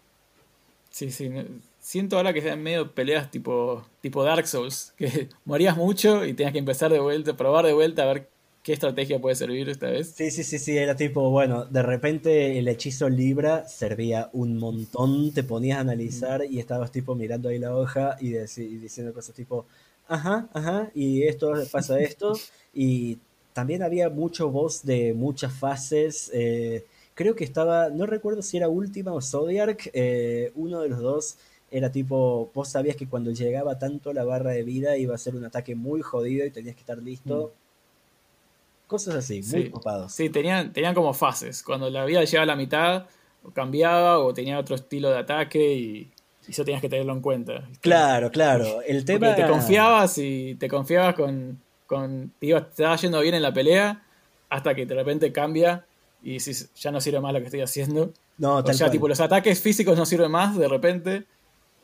Sí, 0.90 1.10
sí. 1.10 1.32
Siento 1.80 2.18
ahora 2.18 2.34
que 2.34 2.42
sean 2.42 2.62
medio 2.62 2.92
peleas 2.92 3.32
tipo, 3.32 3.86
tipo 4.02 4.24
Dark 4.24 4.48
Souls, 4.48 4.94
que 4.98 5.30
morías 5.46 5.76
mucho 5.78 6.26
y 6.26 6.34
tenías 6.34 6.52
que 6.54 6.60
empezar 6.60 6.92
de 6.92 7.00
vuelta, 7.00 7.36
probar 7.36 7.66
de 7.66 7.74
vuelta 7.74 8.04
a 8.04 8.14
ver 8.14 8.28
qué 8.62 8.74
estrategia 8.74 9.20
puede 9.20 9.36
servir 9.36 9.70
esta 9.70 9.90
vez. 9.90 10.14
Sí, 10.16 10.30
sí, 10.30 10.44
sí, 10.44 10.60
sí, 10.60 10.78
era 10.78 10.96
tipo, 10.96 11.30
bueno, 11.32 11.66
de 11.66 11.82
repente 11.82 12.60
el 12.60 12.68
hechizo 12.68 13.10
Libra 13.10 13.68
servía 13.68 14.30
un 14.34 14.58
montón, 14.58 15.32
te 15.34 15.44
ponías 15.44 15.78
a 15.78 15.82
analizar 15.82 16.44
y 16.48 16.60
estabas 16.60 16.92
tipo 16.92 17.16
mirando 17.16 17.50
ahí 17.50 17.58
la 17.58 17.76
hoja 17.76 18.18
y, 18.20 18.32
diciendo 18.32 19.14
cosas 19.14 19.34
tipo, 19.34 19.66
ajá, 20.12 20.50
ajá, 20.54 20.92
y 20.94 21.24
esto 21.24 21.54
pasa 21.72 22.00
esto, 22.00 22.34
y 22.74 23.18
también 23.54 23.82
había 23.82 24.10
mucho 24.10 24.50
voz 24.50 24.84
de 24.84 25.14
muchas 25.14 25.54
fases, 25.54 26.30
eh, 26.34 26.86
creo 27.14 27.36
que 27.36 27.44
estaba, 27.44 27.90
no 27.90 28.06
recuerdo 28.06 28.42
si 28.42 28.58
era 28.58 28.68
Última 28.68 29.14
o 29.14 29.22
Zodiac, 29.22 29.90
eh, 29.94 30.52
uno 30.56 30.82
de 30.82 30.90
los 30.90 31.00
dos 31.00 31.38
era 31.72 31.90
tipo, 31.90 32.52
vos 32.54 32.68
sabías 32.68 32.98
que 32.98 33.08
cuando 33.08 33.32
llegaba 33.32 33.80
tanto 33.80 34.12
la 34.12 34.26
barra 34.26 34.52
de 34.52 34.64
vida 34.64 34.98
iba 34.98 35.16
a 35.16 35.18
ser 35.18 35.36
un 35.36 35.46
ataque 35.46 35.74
muy 35.74 36.02
jodido 36.02 36.46
y 36.46 36.52
tenías 36.52 36.76
que 36.76 36.82
estar 36.82 36.98
listo. 36.98 37.54
Mm. 37.56 38.88
Cosas 38.88 39.16
así, 39.16 39.42
muy 39.50 39.70
copados. 39.70 40.12
Sí, 40.12 40.30
tenían, 40.30 40.74
tenían 40.74 40.94
como 40.94 41.14
fases. 41.14 41.64
Cuando 41.64 41.90
la 41.90 42.04
vida 42.04 42.26
llegaba 42.26 42.44
a 42.44 42.48
la 42.48 42.56
mitad, 42.58 43.06
cambiaba 43.54 44.20
o 44.20 44.34
tenía 44.34 44.60
otro 44.60 44.76
estilo 44.76 45.10
de 45.12 45.20
ataque 45.20 45.74
y, 45.74 46.12
eso 46.48 46.66
tenías 46.66 46.82
que 46.82 46.90
tenerlo 46.90 47.14
en 47.14 47.22
cuenta. 47.22 47.68
Claro, 47.82 48.32
claro. 48.32 48.82
El 48.82 49.06
tema. 49.06 49.36
te 49.36 49.48
confiabas 49.48 50.18
y 50.18 50.56
te 50.56 50.68
confiabas 50.68 51.16
con. 51.16 51.62
con 51.86 52.32
te, 52.40 52.52
estaba 52.52 52.96
yendo 52.96 53.22
bien 53.22 53.36
en 53.36 53.42
la 53.42 53.54
pelea 53.54 54.04
hasta 54.50 54.76
que 54.76 54.86
de 54.86 54.96
repente 54.96 55.32
cambia 55.32 55.86
y 56.24 56.38
ya 56.38 56.92
no 56.92 57.02
sirve 57.02 57.20
más 57.20 57.34
lo 57.34 57.40
que 57.40 57.46
estoy 57.46 57.62
haciendo. 57.62 58.12
No, 58.38 58.58
o 58.58 58.74
sea, 58.74 58.90
tipo, 58.90 59.08
los 59.08 59.20
ataques 59.20 59.62
físicos 59.62 59.98
no 59.98 60.06
sirven 60.06 60.32
más 60.32 60.58
de 60.58 60.68
repente 60.68 61.26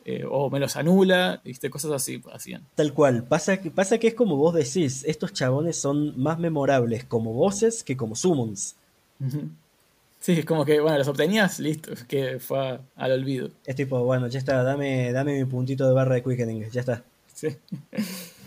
eh, 0.04 0.24
o 0.28 0.48
me 0.50 0.58
los 0.58 0.76
anula, 0.76 1.40
¿viste? 1.44 1.70
cosas 1.70 1.92
así 1.92 2.22
hacían. 2.32 2.66
Tal 2.74 2.94
cual, 2.94 3.24
pasa 3.24 3.60
que, 3.60 3.70
pasa 3.70 3.98
que 3.98 4.08
es 4.08 4.14
como 4.14 4.36
vos 4.36 4.54
decís, 4.54 5.04
estos 5.06 5.32
chabones 5.32 5.80
son 5.80 6.18
más 6.18 6.38
memorables 6.38 7.04
como 7.04 7.32
voces 7.32 7.84
que 7.84 7.96
como 7.96 8.14
summons. 8.14 8.76
Sí, 10.20 10.32
es 10.32 10.44
como 10.44 10.64
que, 10.64 10.80
bueno, 10.80 10.98
los 10.98 11.08
obtenías, 11.08 11.60
listo, 11.60 11.92
que 12.08 12.40
fue 12.40 12.80
al 12.96 13.12
olvido. 13.12 13.50
Es 13.64 13.76
tipo, 13.76 14.02
bueno, 14.04 14.26
ya 14.26 14.38
está, 14.38 14.62
dame, 14.62 15.12
dame 15.12 15.38
mi 15.38 15.44
puntito 15.44 15.86
de 15.86 15.94
barra 15.94 16.16
de 16.16 16.22
quickening, 16.22 16.68
ya 16.70 16.80
está. 16.80 17.04
Sí. 17.34 17.56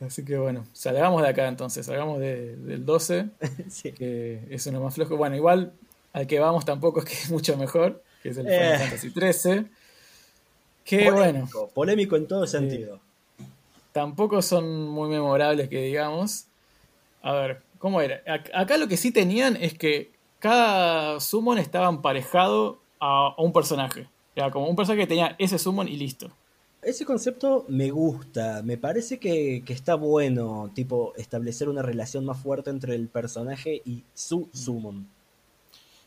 Así 0.00 0.24
que 0.24 0.36
bueno, 0.36 0.66
salgamos 0.72 1.22
de 1.22 1.28
acá 1.28 1.48
entonces, 1.48 1.86
salgamos 1.86 2.20
del 2.20 2.84
12, 2.84 3.28
que 3.96 4.40
es 4.50 4.66
uno 4.66 4.80
más 4.80 4.94
flojo. 4.94 5.16
Bueno, 5.16 5.36
igual 5.36 5.72
al 6.12 6.26
que 6.26 6.38
vamos 6.38 6.64
tampoco 6.64 7.00
es 7.00 7.04
que 7.10 7.14
es 7.14 7.30
mucho 7.30 7.56
mejor, 7.56 8.02
que 8.22 8.30
es 8.30 8.36
el 8.36 8.46
Final 8.46 8.74
eh. 8.74 8.78
Fantasy 8.78 9.10
13. 9.10 9.64
Que 10.84 11.10
bueno. 11.10 11.48
Polémico 11.74 12.16
en 12.16 12.26
todo 12.28 12.46
sentido. 12.46 13.00
tampoco 13.92 14.40
son 14.40 14.88
muy 14.88 15.08
memorables 15.08 15.68
que 15.68 15.82
digamos. 15.82 16.44
A 17.22 17.32
ver, 17.32 17.62
¿cómo 17.78 18.00
era? 18.00 18.22
Acá 18.54 18.76
lo 18.76 18.86
que 18.86 18.96
sí 18.96 19.10
tenían 19.10 19.56
es 19.56 19.74
que 19.74 20.15
cada 20.46 21.18
summon 21.18 21.58
estaba 21.58 21.88
emparejado 21.88 22.78
a, 23.00 23.34
un 23.36 23.52
personaje. 23.52 24.08
Era 24.36 24.52
como 24.52 24.68
un 24.68 24.76
personaje 24.76 25.02
que 25.02 25.08
tenía 25.08 25.34
ese 25.40 25.58
summon 25.58 25.88
y 25.88 25.96
listo. 25.96 26.30
Ese 26.82 27.04
concepto 27.04 27.64
me 27.66 27.90
gusta, 27.90 28.62
me 28.62 28.78
parece 28.78 29.18
que, 29.18 29.64
está 29.66 29.96
bueno, 29.96 30.70
tipo, 30.72 31.14
establecer 31.16 31.68
una 31.68 31.82
relación 31.82 32.24
más 32.24 32.38
fuerte 32.38 32.70
entre 32.70 32.94
el 32.94 33.08
personaje 33.08 33.82
y 33.84 34.04
su 34.14 34.48
summon. 34.52 35.08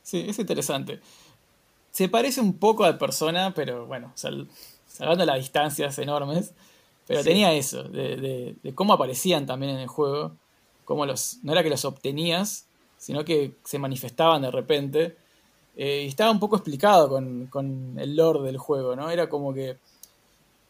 Sí, 0.03 0.25
es 0.29 0.39
interesante. 0.39 1.01
Se 1.91 2.07
parece 2.07 2.39
un 2.39 2.53
poco 2.53 2.85
a 2.85 2.97
persona, 2.97 3.53
pero 3.53 3.87
bueno, 3.87 4.13
salvando 4.15 5.25
las 5.25 5.37
distancias 5.37 5.99
enormes. 5.99 6.53
Pero 7.07 7.23
tenía 7.23 7.51
eso, 7.51 7.83
de, 7.83 8.55
cómo 8.73 8.93
aparecían 8.93 9.45
también 9.45 9.73
en 9.73 9.79
el 9.79 9.87
juego. 9.87 10.31
Cómo 10.85 11.05
los, 11.05 11.39
no 11.43 11.51
era 11.51 11.61
que 11.61 11.69
los 11.69 11.83
obtenías, 11.83 12.68
sino 12.99 13.25
que 13.25 13.55
se 13.63 13.79
manifestaban 13.79 14.43
de 14.43 14.51
repente. 14.51 15.15
Eh, 15.75 16.03
y 16.03 16.07
estaba 16.07 16.29
un 16.29 16.39
poco 16.39 16.57
explicado 16.57 17.09
con, 17.09 17.95
el 17.97 18.15
lore 18.15 18.41
del 18.41 18.57
juego, 18.57 18.95
¿no? 18.95 19.09
Era 19.09 19.29
como 19.29 19.53
que 19.53 19.77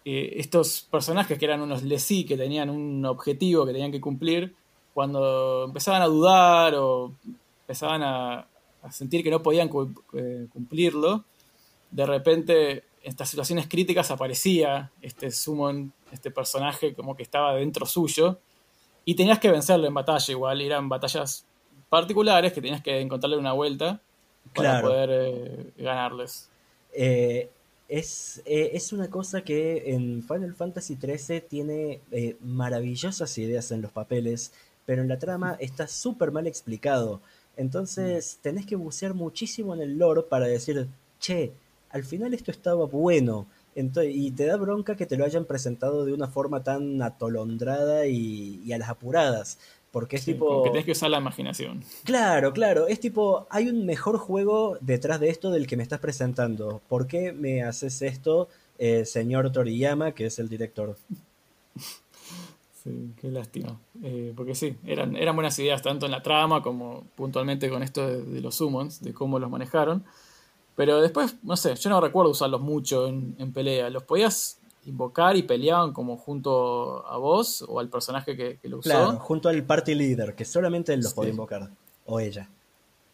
eh, 0.06 0.34
estos 0.38 0.88
personajes 0.90 1.38
que 1.38 1.46
eran 1.46 1.62
unos 1.62 1.84
Lesi, 1.84 2.26
que 2.26 2.38
tenían 2.38 2.70
un 2.70 3.04
objetivo 3.06 3.66
que 3.66 3.74
tenían 3.74 3.92
que 3.92 4.00
cumplir, 4.00 4.56
cuando 4.94 5.66
empezaban 5.66 6.04
a 6.04 6.06
dudar 6.06 6.76
o 6.76 7.14
empezaban 7.62 8.04
a, 8.04 8.48
a 8.84 8.92
sentir 8.92 9.24
que 9.24 9.32
no 9.32 9.42
podían 9.42 9.70
eh, 10.14 10.48
cumplirlo, 10.54 11.26
de 11.90 12.06
repente 12.06 12.72
en 12.72 12.84
estas 13.02 13.30
situaciones 13.30 13.68
críticas 13.68 14.12
aparecía 14.12 14.92
este 15.02 15.32
summon, 15.32 15.92
este 16.12 16.30
personaje 16.30 16.94
como 16.94 17.16
que 17.16 17.24
estaba 17.24 17.56
dentro 17.56 17.88
suyo, 17.88 18.40
y 19.06 19.16
tenías 19.16 19.40
que 19.40 19.50
vencerlo 19.50 19.88
en 19.88 19.94
batalla 19.96 20.32
igual, 20.32 20.62
eran 20.62 20.88
batallas 20.88 21.46
particulares 21.90 22.54
que 22.54 22.62
tenías 22.62 22.82
que 22.82 23.00
encontrarle 23.00 23.38
una 23.38 23.54
vuelta 23.54 24.02
para 24.56 24.82
poder 24.82 25.10
eh, 25.12 25.74
ganarles. 25.78 26.50
Eh, 26.94 27.50
es, 27.88 28.42
es, 28.46 28.94
una 28.94 29.10
cosa 29.10 29.42
que 29.42 29.94
en 29.94 30.24
Final 30.24 30.54
Fantasy 30.54 30.96
XIII 30.96 31.42
tiene 31.42 32.02
maravillosas 32.42 33.36
ideas 33.40 33.72
en 33.72 33.82
los 33.82 33.92
papeles, 33.92 34.54
pero 34.86 35.02
en 35.02 35.08
la 35.08 35.18
trama 35.18 35.58
está 35.60 35.88
súper 35.88 36.32
mal 36.32 36.46
explicado. 36.46 37.20
Entonces 37.58 38.38
mm. 38.38 38.42
tenés 38.42 38.66
que 38.66 38.76
bucear 38.76 39.14
muchísimo 39.14 39.74
en 39.74 39.82
el 39.82 39.98
lore 39.98 40.24
para 40.24 40.46
decir, 40.48 40.88
che, 41.20 41.52
al 41.90 42.04
final 42.04 42.34
esto 42.34 42.52
estaba 42.52 42.86
bueno. 42.86 43.48
y 43.76 44.32
te 44.32 44.46
da 44.46 44.58
bronca 44.58 44.96
que 44.96 45.06
te 45.06 45.18
lo 45.18 45.26
hayan 45.26 45.46
presentado 45.46 46.06
de 46.06 46.14
una 46.14 46.28
forma 46.28 46.64
tan 46.64 47.02
atolondrada 47.02 48.08
y, 48.08 48.72
a 48.72 48.78
las 48.78 48.90
apuradas. 48.90 49.60
Porque 49.92 50.18
es 50.18 50.26
tipo. 50.26 50.64
Que 50.64 50.70
tenés 50.70 50.86
que 50.86 50.92
usar 50.92 51.10
la 51.10 51.18
imaginación. 51.18 51.84
Claro, 52.04 52.54
claro. 52.54 52.88
Es 52.88 53.00
tipo, 53.00 53.48
hay 53.50 53.70
un 53.70 53.86
mejor 53.86 54.18
juego 54.18 54.78
detrás 54.82 55.20
de 55.20 55.30
esto 55.30 55.50
del 55.50 55.66
que 55.66 55.78
me 55.78 55.84
estás 55.84 56.00
presentando. 56.00 56.82
¿Por 56.88 57.08
qué 57.08 57.34
me 57.34 57.64
haces 57.64 58.02
esto, 58.02 58.50
eh, 58.78 59.06
señor 59.06 59.52
Toriyama, 59.52 60.12
que 60.12 60.28
es 60.28 60.40
el 60.40 60.50
director? 60.50 60.96
Sí, 62.84 63.12
qué 63.20 63.30
lástima. 63.30 63.78
Eh, 64.02 64.32
porque 64.36 64.56
sí, 64.56 64.78
eran, 64.86 65.18
eran 65.18 65.36
buenas 65.36 65.60
ideas 65.60 65.82
tanto 65.82 66.06
en 66.06 66.14
la 66.14 66.24
trama 66.24 66.64
como 66.64 67.04
puntualmente 67.16 67.70
con 67.70 67.84
esto 67.84 68.08
de, 68.08 68.40
los 68.40 68.56
summons, 68.56 69.02
de 69.02 69.14
cómo 69.14 69.38
los 69.38 69.50
manejaron. 69.50 70.06
Pero 70.76 71.02
después, 71.02 71.36
no 71.44 71.58
sé, 71.58 71.76
yo 71.76 71.90
no 71.90 72.00
recuerdo 72.00 72.32
usarlos 72.32 72.62
mucho 72.62 73.08
en, 73.08 73.52
pelea. 73.52 73.90
¿Los 73.90 74.04
podías 74.04 74.60
invocar 74.86 75.36
y 75.36 75.44
peleaban 75.44 75.94
como 75.94 76.18
junto 76.18 77.06
a 77.08 77.18
vos 77.18 77.64
o 77.68 77.80
al 77.80 77.90
personaje 77.90 78.36
que, 78.36 78.60
lo 78.64 78.80
usó? 78.80 78.90
Claro, 78.90 79.20
junto 79.20 79.50
al 79.50 79.64
party 79.64 79.96
leader, 79.96 80.36
que 80.36 80.46
solamente 80.46 80.94
él 80.94 81.02
los 81.02 81.14
podía 81.14 81.32
invocar. 81.32 81.70
O 82.06 82.20
ella. 82.20 82.50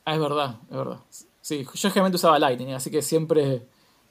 Ah, 0.05 0.13
es 0.13 0.19
verdad, 0.19 0.57
es 0.69 0.77
verdad. 0.77 0.99
Sí, 1.41 1.63
yo 1.63 1.89
generalmente 1.89 2.15
usaba 2.15 2.39
Lightning, 2.39 2.73
así 2.73 2.89
que 2.89 3.01
siempre 3.01 3.63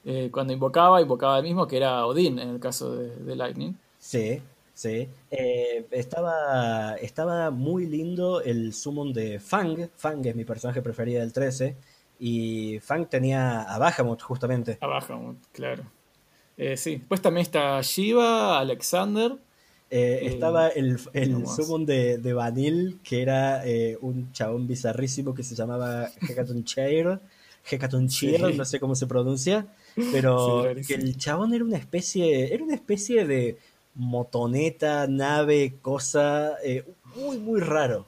eh, 0.03 0.29
cuando 0.31 0.53
invocaba, 0.53 1.01
invocaba 1.01 1.37
el 1.37 1.43
mismo, 1.43 1.67
que 1.67 1.77
era 1.77 2.05
Odin 2.05 2.39
en 2.39 2.49
el 2.49 2.59
caso 2.59 2.95
de, 2.95 3.15
de 3.15 3.35
Lightning. 3.35 3.77
Sí. 3.99 4.41
Sí, 4.75 5.07
eh, 5.31 5.87
estaba, 5.89 6.95
estaba 6.95 7.49
muy 7.49 7.85
lindo 7.85 8.41
el 8.41 8.73
summon 8.73 9.13
de 9.13 9.39
Fang. 9.39 9.89
Fang 9.95 10.25
es 10.25 10.35
mi 10.35 10.43
personaje 10.43 10.81
preferido 10.81 11.21
del 11.21 11.31
13. 11.31 11.77
Y 12.19 12.79
Fang 12.81 13.05
tenía 13.07 13.61
a 13.61 13.79
Bahamut, 13.79 14.21
justamente. 14.21 14.77
A 14.81 14.87
Bahamut, 14.87 15.37
claro. 15.53 15.83
Eh, 16.57 16.77
sí, 16.77 17.01
pues 17.07 17.21
también 17.21 17.43
está 17.43 17.81
Shiva, 17.81 18.59
Alexander. 18.59 19.33
Eh, 19.89 20.21
estaba 20.23 20.69
el, 20.69 20.99
el 21.13 21.45
summon 21.47 21.85
de, 21.85 22.17
de, 22.17 22.33
Vanille, 22.33 22.97
que 23.03 23.21
era 23.21 23.63
un 24.01 24.31
chabón 24.31 24.67
bizarrísimo 24.67 25.35
que 25.35 25.43
se 25.43 25.55
llamaba 25.55 26.09
Hekaton 26.27 26.63
Chair. 26.63 27.19
Hekaton 27.69 28.07
Chair, 28.07 28.55
no 28.55 28.65
sé 28.65 28.79
cómo 28.79 28.95
se 28.95 29.07
pronuncia. 29.07 29.67
Pero 30.11 30.65
que 30.85 30.95
el 30.95 31.17
chabón 31.17 31.53
era 31.53 31.63
una 31.63 31.77
especie. 31.77 32.53
Era 32.53 32.63
una 32.63 32.75
especie 32.75 33.25
de 33.25 33.57
motoneta, 33.95 35.07
nave, 35.07 35.75
cosa, 35.81 36.55
eh, 36.63 36.85
muy, 37.15 37.37
muy 37.39 37.61
raro. 37.61 38.05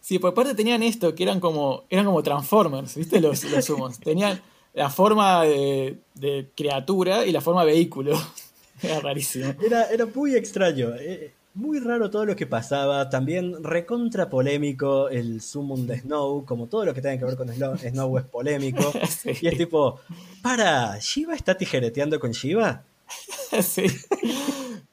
Sí, 0.00 0.18
por 0.18 0.32
parte 0.32 0.54
tenían 0.54 0.82
esto, 0.82 1.14
que 1.14 1.24
eran 1.24 1.40
como, 1.40 1.84
eran 1.90 2.06
como 2.06 2.22
Transformers, 2.22 2.94
¿viste? 2.94 3.20
Los, 3.20 3.44
los 3.44 3.68
humos. 3.68 3.98
Tenían 3.98 4.40
la 4.78 4.90
forma 4.90 5.42
de, 5.42 6.48
criatura 6.54 7.26
y 7.26 7.32
la 7.32 7.40
forma 7.40 7.64
de 7.64 7.72
vehículo. 7.72 8.18
Era 8.82 9.00
rarísimo. 9.00 9.54
Era, 9.60 9.90
era 9.90 10.06
muy 10.06 10.36
extraño. 10.36 10.94
Eh, 10.94 11.32
muy 11.54 11.80
raro 11.80 12.08
todo 12.10 12.24
lo 12.24 12.36
que 12.36 12.46
pasaba. 12.46 13.10
También 13.10 13.64
recontra 13.64 14.30
polémico 14.30 15.08
el 15.08 15.40
summon 15.40 15.84
de 15.88 15.98
Snow. 15.98 16.44
Como 16.44 16.68
todo 16.68 16.84
lo 16.84 16.94
que 16.94 17.02
tenga 17.02 17.18
que 17.18 17.24
ver 17.24 17.36
con 17.36 17.52
Snow, 17.52 17.76
Snow 17.76 18.18
es 18.18 18.24
polémico. 18.24 18.92
Y 19.42 19.48
es 19.48 19.58
tipo, 19.58 19.98
para, 20.42 20.96
¿Shiva 21.00 21.34
está 21.34 21.56
tijereteando 21.56 22.20
con 22.20 22.30
Shiva? 22.30 22.84
sí. 23.62 23.86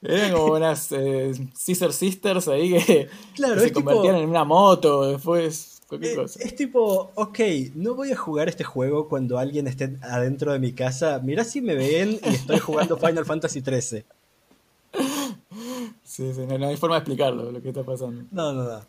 Eran 0.02 0.32
como 0.32 0.54
unas 0.54 0.90
eh, 0.90 1.32
Sister 1.54 1.92
Sisters 1.92 2.48
ahí 2.48 2.72
que, 2.72 3.08
se 3.36 3.72
convertían 3.72 4.16
en 4.16 4.28
una 4.28 4.42
moto 4.42 5.12
después. 5.12 5.75
Cualquier 5.88 6.12
es, 6.12 6.18
cosa. 6.18 6.42
es 6.42 6.56
tipo, 6.56 7.12
ok, 7.14 7.38
no 7.74 7.94
voy 7.94 8.10
a 8.12 8.16
jugar 8.16 8.48
este 8.48 8.64
juego 8.64 9.08
cuando 9.08 9.38
alguien 9.38 9.66
esté 9.68 9.96
adentro 10.02 10.52
de 10.52 10.58
mi 10.58 10.72
casa. 10.72 11.20
Mirá 11.22 11.44
si 11.44 11.60
me 11.60 11.74
ven 11.74 12.18
y 12.24 12.28
estoy 12.28 12.58
jugando 12.58 12.96
Final 12.98 13.24
Fantasy 13.24 13.60
XIII. 13.60 14.04
Sí, 16.02 16.32
sí, 16.32 16.46
no, 16.46 16.66
hay 16.66 16.76
forma 16.76 16.96
de 16.96 17.00
explicarlo 17.00 17.52
lo 17.52 17.62
que 17.62 17.68
está 17.68 17.82
pasando. 17.82 18.24
No, 18.30 18.52
no, 18.52 18.64
no. 18.64 18.80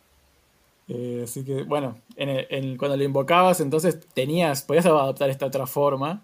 Eh, 0.88 1.22
así 1.24 1.44
que, 1.44 1.64
bueno, 1.64 1.98
en 2.16 2.76
cuando 2.78 2.96
lo 2.96 3.04
invocabas, 3.04 3.60
entonces 3.60 4.00
tenías, 4.14 4.62
podías 4.62 4.86
adaptar 4.86 5.28
esta 5.28 5.46
otra 5.46 5.66
forma 5.66 6.22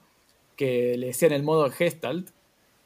que 0.57 0.97
le 0.97 1.09
decían 1.09 1.33
el 1.33 1.43
modo 1.43 1.71
Gestalt, 1.71 2.31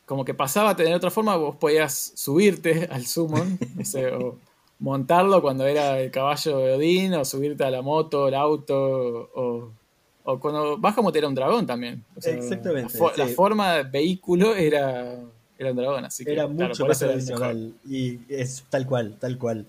como 0.05 0.25
que 0.25 0.35
pasaba 0.35 0.71
a 0.71 0.77
tener 0.77 0.95
otra 0.95 1.11
forma, 1.11 1.37
vos 1.37 1.57
podías 1.57 2.13
subirte 2.17 2.89
al 2.91 3.07
summon, 3.07 3.59
o 4.21 4.37
montarlo 4.79 5.43
cuando 5.43 5.67
era 5.67 6.01
el 6.01 6.11
caballo 6.11 6.59
de 6.59 6.73
Odín, 6.75 7.15
o 7.15 7.25
subirte 7.25 7.65
a 7.65 7.71
la 7.71 7.83
moto, 7.83 8.29
el 8.29 8.35
auto, 8.35 9.31
o, 9.35 9.73
o 10.25 10.41
cuando 10.41 10.79
Bahamut 10.79 11.15
era 11.17 11.29
un 11.29 11.35
dragón 11.35 11.67
también. 11.67 12.05
Exactamente. 12.17 12.99
La, 13.17 13.27
forma 13.29 13.75
de 13.75 13.83
vehículo 13.85 14.55
era, 14.55 15.19
era 15.59 15.71
un 15.71 15.77
dragón, 15.77 16.05
así 16.05 16.25
que. 16.25 16.33
Era 16.33 16.47
mucho 16.47 16.87
más 16.87 16.99
tradicional. 16.99 17.75
Y 17.89 18.21
es 18.29 18.65
tal 18.69 18.87
cual, 18.87 19.17
tal 19.19 19.39
cual. 19.39 19.67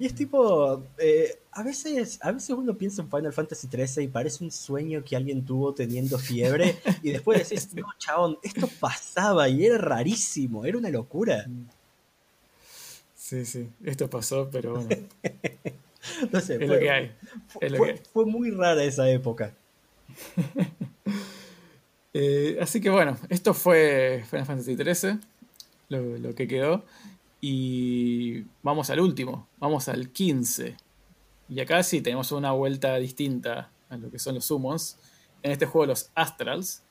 Y 0.00 0.06
es 0.06 0.14
tipo, 0.14 0.82
eh, 0.96 1.40
a 1.52 1.62
veces, 1.62 2.18
a 2.22 2.32
veces 2.32 2.50
uno 2.50 2.74
piensa 2.74 3.02
en 3.02 3.10
Final 3.10 3.34
Fantasy 3.34 3.68
XIII 3.68 4.04
y 4.04 4.08
parece 4.08 4.42
un 4.42 4.50
sueño 4.50 5.04
que 5.04 5.14
alguien 5.14 5.44
tuvo 5.44 5.74
teniendo 5.74 6.18
fiebre 6.18 6.76
y 7.02 7.10
después 7.10 7.46
decís, 7.46 7.68
no, 7.74 7.86
chabón, 7.98 8.38
esto 8.42 8.66
pasaba 8.80 9.46
y 9.50 9.66
era 9.66 9.76
rarísimo, 9.76 10.64
era 10.64 10.78
una 10.78 10.88
locura. 10.88 11.46
Sí, 13.30 13.44
sí, 13.44 13.68
esto 13.84 14.10
pasó, 14.10 14.50
pero 14.50 14.74
bueno. 14.74 14.88
no 16.32 16.40
sé, 16.40 16.56
es 16.56 16.68
lo 16.68 16.80
que 16.80 16.90
hay. 16.90 17.12
fue, 18.12 18.26
muy 18.26 18.50
rara 18.50 18.82
esa 18.82 19.08
época. 19.08 19.54
Eh, 22.12 22.58
así 22.60 22.80
que 22.80 22.90
bueno, 22.90 23.16
esto 23.28 23.54
fue 23.54 24.24
Final 24.28 24.44
Fantasy 24.44 24.74
XIII, 24.74 25.20
lo, 25.90 26.18
lo 26.18 26.34
que 26.34 26.48
quedó. 26.48 26.84
Y 27.40 28.42
vamos 28.64 28.90
al 28.90 28.98
último, 28.98 29.46
vamos 29.60 29.88
al 29.88 30.10
15. 30.10 30.76
Y 31.48 31.60
acá 31.60 31.84
sí 31.84 32.00
tenemos 32.00 32.32
una 32.32 32.50
vuelta 32.50 32.96
distinta 32.96 33.70
a 33.88 33.96
lo 33.96 34.10
que 34.10 34.18
son 34.18 34.34
los 34.34 34.46
summons. 34.46 34.98
En 35.44 35.52
este 35.52 35.66
juego 35.66 35.86
los 35.86 36.10
Astrals 36.16 36.82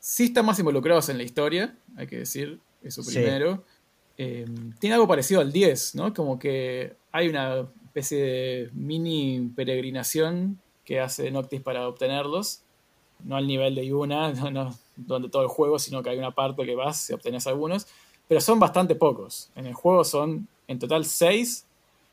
sí 0.00 0.24
están 0.24 0.46
más 0.46 0.58
involucrados 0.58 1.10
en 1.10 1.18
la 1.18 1.22
historia, 1.22 1.78
hay 1.96 2.08
que 2.08 2.18
decir, 2.18 2.58
eso 2.82 3.04
primero. 3.04 3.62
Eh, 4.18 4.46
tiene 4.78 4.94
algo 4.94 5.06
parecido 5.06 5.40
al 5.40 5.52
10, 5.52 5.94
¿no? 5.94 6.14
Como 6.14 6.38
que 6.38 6.94
hay 7.12 7.28
una 7.28 7.66
especie 7.86 8.18
de 8.18 8.70
mini 8.72 9.50
peregrinación 9.54 10.60
que 10.84 11.00
hace 11.00 11.30
Noctis 11.30 11.60
para 11.60 11.88
obtenerlos. 11.88 12.62
No 13.24 13.36
al 13.36 13.46
nivel 13.46 13.74
de 13.74 13.86
Yuna, 13.86 14.32
donde 14.96 15.28
todo 15.28 15.42
el 15.42 15.48
juego, 15.48 15.78
sino 15.78 16.02
que 16.02 16.10
hay 16.10 16.18
una 16.18 16.30
parte 16.30 16.64
que 16.64 16.74
vas 16.74 17.10
y 17.10 17.12
obtenés 17.12 17.46
algunos. 17.46 17.86
Pero 18.28 18.40
son 18.40 18.58
bastante 18.58 18.94
pocos. 18.94 19.50
En 19.54 19.66
el 19.66 19.74
juego 19.74 20.04
son 20.04 20.48
en 20.68 20.78
total 20.78 21.04
6, 21.04 21.66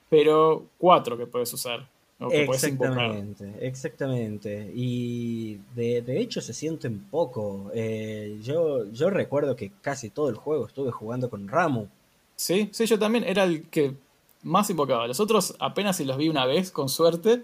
pero 0.10 0.66
4 0.78 1.18
que 1.18 1.26
puedes 1.26 1.52
usar. 1.54 1.88
Exactamente, 2.32 3.54
exactamente. 3.60 4.72
Y 4.74 5.60
de, 5.76 6.20
hecho 6.20 6.42
se 6.42 6.54
sienten 6.54 7.00
poco. 7.10 7.72
Eh, 7.74 8.40
yo, 8.42 8.92
yo 8.92 9.10
recuerdo 9.10 9.56
que 9.56 9.72
casi 9.82 10.10
todo 10.10 10.30
el 10.30 10.36
juego 10.36 10.68
estuve 10.68 10.92
jugando 10.92 11.30
con 11.30 11.48
Ramu. 11.48 11.88
Sí, 12.36 12.70
sí, 12.72 12.86
yo 12.86 12.98
también 13.00 13.24
era 13.24 13.44
el 13.44 13.70
que 13.70 13.96
más 14.44 14.70
invocaba. 14.70 15.08
Los 15.08 15.20
otros 15.20 15.56
apenas 15.60 15.98
si 15.98 16.06
los 16.06 16.18
vi 16.18 16.30
una 16.30 16.46
vez, 16.46 16.72
con 16.72 16.90
suerte, 16.90 17.44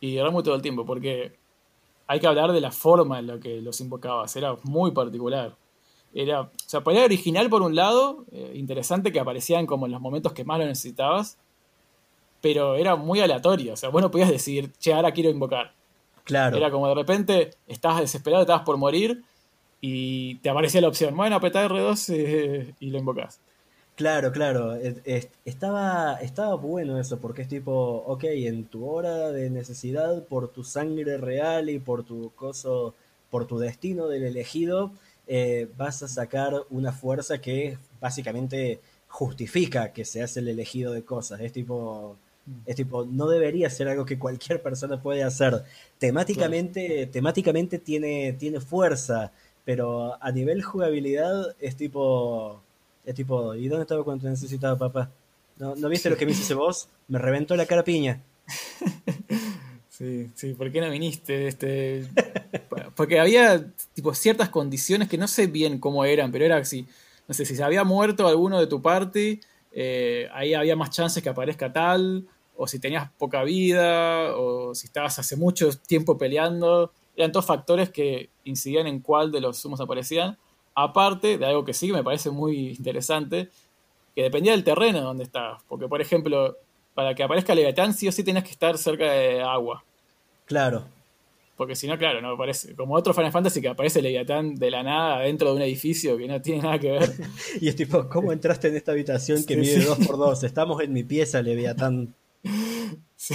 y 0.00 0.20
Ramu 0.20 0.42
todo 0.42 0.54
el 0.54 0.62
tiempo, 0.62 0.84
porque 0.84 1.32
hay 2.06 2.20
que 2.20 2.26
hablar 2.26 2.52
de 2.52 2.60
la 2.60 2.70
forma 2.70 3.18
en 3.18 3.26
la 3.26 3.40
que 3.40 3.60
los 3.60 3.80
invocabas. 3.80 4.34
Era 4.36 4.56
muy 4.62 4.90
particular. 4.90 5.56
Era, 6.12 6.42
o 6.42 6.50
sea, 6.66 6.82
podía 6.82 7.04
original 7.04 7.50
por 7.50 7.62
un 7.62 7.74
lado, 7.74 8.24
eh, 8.30 8.52
interesante 8.54 9.12
que 9.12 9.18
aparecían 9.18 9.66
como 9.66 9.86
en 9.86 9.92
los 9.92 10.00
momentos 10.00 10.32
que 10.32 10.44
más 10.44 10.58
lo 10.58 10.66
necesitabas, 10.66 11.38
pero 12.44 12.76
era 12.76 12.94
muy 12.94 13.20
aleatorio. 13.20 13.72
O 13.72 13.76
sea, 13.76 13.88
vos 13.88 14.02
no 14.02 14.10
podías 14.10 14.28
decir, 14.28 14.70
che, 14.78 14.92
ahora 14.92 15.12
quiero 15.12 15.30
invocar. 15.30 15.72
Claro. 16.24 16.58
Era 16.58 16.70
como 16.70 16.86
de 16.88 16.94
repente 16.94 17.52
estabas 17.66 18.02
desesperado, 18.02 18.42
estabas 18.42 18.64
por 18.66 18.76
morir 18.76 19.22
y 19.80 20.34
te 20.36 20.50
aparecía 20.50 20.82
la 20.82 20.88
opción, 20.88 21.16
bueno, 21.16 21.36
apretá 21.36 21.66
R2 21.66 22.12
eh, 22.14 22.74
y 22.80 22.90
lo 22.90 22.98
invocás. 22.98 23.40
Claro, 23.96 24.30
claro. 24.30 24.74
Estaba, 24.74 26.18
estaba 26.20 26.54
bueno 26.56 27.00
eso, 27.00 27.18
porque 27.18 27.40
es 27.40 27.48
tipo, 27.48 28.04
ok, 28.06 28.24
en 28.24 28.66
tu 28.66 28.90
hora 28.90 29.32
de 29.32 29.48
necesidad, 29.48 30.24
por 30.24 30.48
tu 30.48 30.64
sangre 30.64 31.16
real 31.16 31.70
y 31.70 31.78
por 31.78 32.04
tu 32.04 32.30
coso, 32.34 32.94
por 33.30 33.46
tu 33.46 33.58
destino 33.58 34.06
del 34.06 34.24
elegido, 34.24 34.92
eh, 35.26 35.66
vas 35.78 36.02
a 36.02 36.08
sacar 36.08 36.52
una 36.68 36.92
fuerza 36.92 37.38
que 37.38 37.78
básicamente 38.02 38.80
justifica 39.08 39.94
que 39.94 40.04
seas 40.04 40.36
el 40.36 40.48
elegido 40.48 40.92
de 40.92 41.04
cosas. 41.04 41.40
Es 41.40 41.54
tipo. 41.54 42.18
Es 42.66 42.76
tipo, 42.76 43.04
no 43.04 43.28
debería 43.28 43.70
ser 43.70 43.88
algo 43.88 44.04
que 44.04 44.18
cualquier 44.18 44.62
persona 44.62 45.00
puede 45.00 45.22
hacer. 45.22 45.64
Temáticamente, 45.98 47.06
temáticamente 47.06 47.78
tiene, 47.78 48.34
tiene 48.34 48.60
fuerza, 48.60 49.32
pero 49.64 50.22
a 50.22 50.30
nivel 50.30 50.62
jugabilidad 50.62 51.54
es 51.58 51.76
tipo 51.76 52.62
es 53.04 53.14
tipo, 53.14 53.54
¿y 53.54 53.68
dónde 53.68 53.82
estaba 53.82 54.02
cuando 54.02 54.22
te 54.22 54.30
necesitaba 54.30 54.78
papá? 54.78 55.10
¿No, 55.58 55.76
¿no 55.76 55.88
viste 55.88 56.10
lo 56.10 56.16
que 56.16 56.26
me 56.26 56.32
hice 56.32 56.54
vos? 56.54 56.88
Me 57.08 57.18
reventó 57.18 57.54
la 57.56 57.66
cara 57.66 57.84
piña. 57.84 58.22
Sí, 59.96 60.28
sí, 60.34 60.54
¿por 60.54 60.72
qué 60.72 60.80
no 60.80 60.90
viniste? 60.90 61.46
Este, 61.46 62.04
porque 62.96 63.20
había 63.20 63.64
tipo 63.92 64.12
ciertas 64.12 64.48
condiciones 64.48 65.08
que 65.08 65.16
no 65.16 65.28
sé 65.28 65.46
bien 65.46 65.78
cómo 65.78 66.04
eran, 66.04 66.32
pero 66.32 66.44
era 66.44 66.56
así. 66.56 66.84
No 67.28 67.32
sé, 67.32 67.44
si 67.44 67.54
se 67.54 67.62
había 67.62 67.84
muerto 67.84 68.26
alguno 68.26 68.58
de 68.58 68.66
tu 68.66 68.82
party, 68.82 69.38
eh, 69.70 70.28
ahí 70.32 70.52
había 70.52 70.74
más 70.74 70.90
chances 70.90 71.22
que 71.22 71.28
aparezca 71.28 71.72
tal, 71.72 72.26
o 72.56 72.66
si 72.66 72.78
tenías 72.78 73.10
poca 73.18 73.42
vida, 73.44 74.36
o 74.36 74.74
si 74.74 74.86
estabas 74.86 75.18
hace 75.18 75.36
mucho 75.36 75.70
tiempo 75.86 76.16
peleando. 76.16 76.92
Eran 77.16 77.32
todos 77.32 77.46
factores 77.46 77.90
que 77.90 78.30
incidían 78.44 78.86
en 78.86 79.00
cuál 79.00 79.32
de 79.32 79.40
los 79.40 79.58
sumos 79.58 79.80
aparecían. 79.80 80.38
Aparte 80.74 81.38
de 81.38 81.46
algo 81.46 81.64
que 81.64 81.72
sí 81.72 81.92
me 81.92 82.02
parece 82.02 82.30
muy 82.30 82.70
interesante, 82.70 83.48
que 84.14 84.22
dependía 84.22 84.52
del 84.52 84.64
terreno 84.64 85.00
donde 85.00 85.24
estabas. 85.24 85.62
Porque, 85.68 85.88
por 85.88 86.00
ejemplo, 86.00 86.56
para 86.94 87.14
que 87.14 87.22
aparezca 87.22 87.54
Leviatán, 87.54 87.94
sí 87.94 88.08
o 88.08 88.12
sí 88.12 88.24
tenías 88.24 88.44
que 88.44 88.50
estar 88.50 88.76
cerca 88.78 89.10
de 89.12 89.42
agua. 89.42 89.84
Claro. 90.46 90.84
Porque 91.56 91.76
si 91.76 91.86
no, 91.86 91.96
claro, 91.96 92.20
no 92.20 92.36
parece. 92.36 92.74
Como 92.74 92.94
otro 92.94 93.14
Final 93.14 93.30
Fantasy 93.30 93.60
que 93.60 93.68
aparece 93.68 94.02
Leviatán 94.02 94.56
de 94.56 94.70
la 94.70 94.82
nada 94.82 95.20
dentro 95.20 95.50
de 95.50 95.56
un 95.56 95.62
edificio 95.62 96.16
que 96.16 96.26
no 96.26 96.42
tiene 96.42 96.62
nada 96.62 96.78
que 96.78 96.90
ver. 96.90 97.12
y 97.60 97.68
es 97.68 97.76
tipo, 97.76 98.08
¿cómo 98.08 98.32
entraste 98.32 98.68
en 98.68 98.76
esta 98.76 98.92
habitación 98.92 99.44
que 99.44 99.56
mide 99.56 99.86
2x2? 99.86 100.44
Estamos 100.44 100.82
en 100.82 100.92
mi 100.92 101.04
pieza, 101.04 101.42
Leviatán. 101.42 102.14
Sí. 103.16 103.34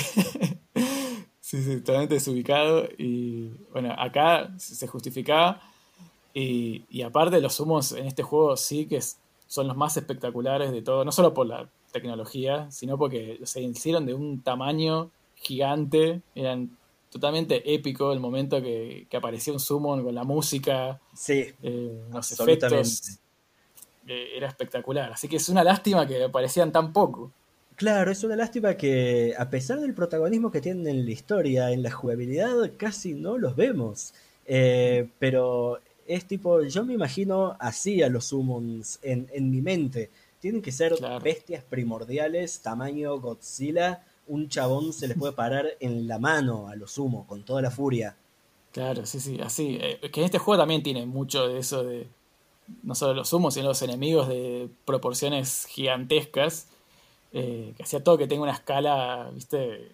sí, 1.41 1.63
sí, 1.63 1.77
totalmente 1.77 2.13
desubicado. 2.13 2.87
Y 2.99 3.49
bueno, 3.71 3.91
acá 3.97 4.53
se 4.57 4.85
justificaba 4.85 5.59
y, 6.33 7.01
aparte 7.01 7.41
los 7.41 7.59
humos 7.59 7.91
en 7.91 8.05
este 8.05 8.23
juego 8.23 8.55
sí 8.55 8.85
que 8.85 9.01
son 9.47 9.67
los 9.67 9.75
más 9.75 9.97
espectaculares 9.97 10.71
de 10.71 10.81
todo, 10.81 11.03
no 11.03 11.11
solo 11.11 11.33
por 11.33 11.47
la 11.47 11.67
tecnología, 11.91 12.69
sino 12.71 12.97
porque 12.97 13.39
se 13.43 13.61
hicieron 13.61 14.05
de 14.05 14.13
un 14.13 14.41
tamaño 14.41 15.09
gigante, 15.35 16.21
eran 16.35 16.77
totalmente 17.09 17.73
épico 17.73 18.13
el 18.13 18.19
momento 18.19 18.61
que, 18.61 19.07
aparecía 19.11 19.53
un 19.53 19.59
summon 19.59 20.03
con 20.03 20.13
la 20.13 20.23
música, 20.23 21.01
sí, 21.13 21.47
eh, 21.63 22.03
los 22.11 22.31
efectos, 22.31 23.19
eh, 24.07 24.29
era 24.35 24.47
espectacular, 24.47 25.11
así 25.11 25.27
que 25.27 25.37
es 25.37 25.49
una 25.49 25.63
lástima 25.63 26.05
que 26.05 26.23
aparecían 26.23 26.71
tan 26.71 26.93
poco. 26.93 27.31
Claro, 27.79 28.11
es 28.11 28.25
una 28.25 28.35
lástima 28.35 28.75
que 28.75 29.33
a 29.37 29.49
pesar 29.49 29.79
del 29.79 29.93
protagonismo 29.93 30.51
que 30.51 30.59
tienen 30.59 30.85
en 30.85 31.05
la 31.05 31.11
historia, 31.11 31.71
en 31.71 31.81
la 31.81 31.89
jugabilidad, 31.89 32.73
casi 32.75 33.13
no 33.13 33.37
los 33.37 33.55
vemos. 33.55 34.13
Eh, 34.45 35.07
pero 35.17 35.79
es 36.05 36.25
tipo, 36.25 36.61
yo 36.63 36.83
me 36.83 36.93
imagino 36.95 37.55
así 37.57 38.03
a 38.03 38.09
los 38.09 38.25
summons 38.25 38.99
en, 39.01 39.49
mi 39.49 39.61
mente. 39.61 40.09
Tienen 40.41 40.61
que 40.61 40.73
ser 40.73 40.93
bestias 41.23 41.63
primordiales, 41.63 42.59
tamaño 42.59 43.17
Godzilla. 43.17 44.03
Un 44.27 44.49
chabón 44.49 44.91
se 44.91 45.07
les 45.07 45.17
puede 45.17 45.31
parar 45.31 45.65
en 45.79 46.05
la 46.05 46.19
mano 46.19 46.67
a 46.67 46.75
los 46.75 46.91
sumo, 46.91 47.25
con 47.27 47.45
toda 47.45 47.61
la 47.61 47.71
furia. 47.71 48.17
Claro, 48.73 49.05
sí, 49.05 49.21
sí, 49.21 49.39
así. 49.41 49.77
Eh, 49.79 50.01
que 50.11 50.19
en 50.19 50.25
este 50.25 50.37
juego 50.37 50.59
también 50.59 50.83
tiene 50.83 51.05
mucho 51.05 51.47
de 51.47 51.59
eso 51.59 51.85
de. 51.85 52.07
No 52.83 52.93
solo 52.93 53.13
los 53.13 53.29
sumos, 53.29 53.53
sino 53.53 53.69
los 53.69 53.81
enemigos 53.83 54.27
de 54.27 54.67
proporciones 54.83 55.65
gigantescas. 55.69 56.67
Eh, 57.31 57.73
que 57.77 57.83
hacía 57.83 58.03
todo 58.03 58.17
que 58.17 58.27
tenga 58.27 58.43
una 58.43 58.53
escala, 58.53 59.29
viste, 59.33 59.91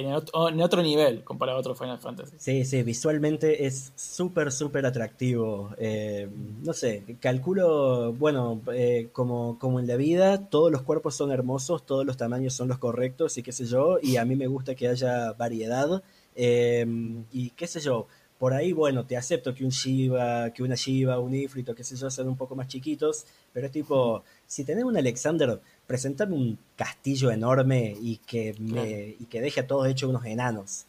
en, 0.00 0.12
otro, 0.12 0.82
nivel 0.82 1.24
comparado 1.24 1.58
a 1.58 1.60
otro 1.60 1.74
Final 1.74 1.98
Fantasy. 1.98 2.36
Sí, 2.38 2.64
sí, 2.64 2.82
visualmente 2.82 3.66
es 3.66 3.92
súper, 3.96 4.52
súper 4.52 4.86
atractivo. 4.86 5.70
Eh, 5.76 6.28
no 6.62 6.72
sé, 6.72 7.02
calculo, 7.20 8.12
bueno, 8.12 8.60
eh, 8.72 9.08
como, 9.12 9.58
como 9.58 9.80
en 9.80 9.86
la 9.86 9.96
vida, 9.96 10.48
todos 10.48 10.70
los 10.70 10.82
cuerpos 10.82 11.16
son 11.16 11.32
hermosos, 11.32 11.84
todos 11.84 12.06
los 12.06 12.16
tamaños 12.16 12.54
son 12.54 12.68
los 12.68 12.78
correctos 12.78 13.38
y 13.38 13.42
qué 13.42 13.52
sé 13.52 13.66
yo, 13.66 13.98
y 14.00 14.16
a 14.16 14.24
mí 14.24 14.36
me 14.36 14.46
gusta 14.46 14.74
que 14.74 14.88
haya 14.88 15.32
variedad. 15.32 16.02
Eh, 16.36 16.86
y 17.32 17.50
qué 17.50 17.66
sé 17.66 17.80
yo, 17.80 18.06
por 18.38 18.54
ahí, 18.54 18.72
bueno, 18.72 19.04
te 19.04 19.16
acepto 19.16 19.52
que 19.52 19.64
un 19.64 19.70
Shiva, 19.70 20.50
que 20.50 20.62
una 20.62 20.76
Shiva, 20.76 21.18
un 21.18 21.34
Ifrito, 21.34 21.74
qué 21.74 21.82
sé 21.82 21.96
yo, 21.96 22.08
sean 22.08 22.28
un 22.28 22.36
poco 22.36 22.54
más 22.54 22.68
chiquitos, 22.68 23.26
pero 23.52 23.66
es 23.66 23.72
tipo, 23.72 24.22
si 24.46 24.64
tenés 24.64 24.84
un 24.84 24.96
Alexander 24.96 25.60
presentame 25.88 26.36
un 26.36 26.58
castillo 26.76 27.30
enorme 27.32 27.96
y 28.00 28.18
que, 28.18 28.54
me, 28.60 29.16
y 29.18 29.24
que 29.24 29.40
deje 29.40 29.60
a 29.60 29.66
todos 29.66 29.88
hechos 29.88 30.10
unos 30.10 30.24
enanos. 30.26 30.84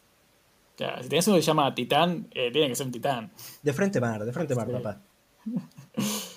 Claro, 0.76 1.02
si 1.02 1.08
tenés 1.08 1.26
uno 1.26 1.36
que 1.36 1.42
se 1.42 1.46
llama 1.46 1.74
Titán, 1.74 2.28
eh, 2.32 2.50
tiene 2.52 2.68
que 2.68 2.74
ser 2.76 2.86
un 2.86 2.92
Titán. 2.92 3.30
De 3.62 3.72
frente 3.72 3.98
mar, 3.98 4.24
de 4.24 4.32
frente 4.32 4.54
mar, 4.54 4.70
papá. 4.70 5.00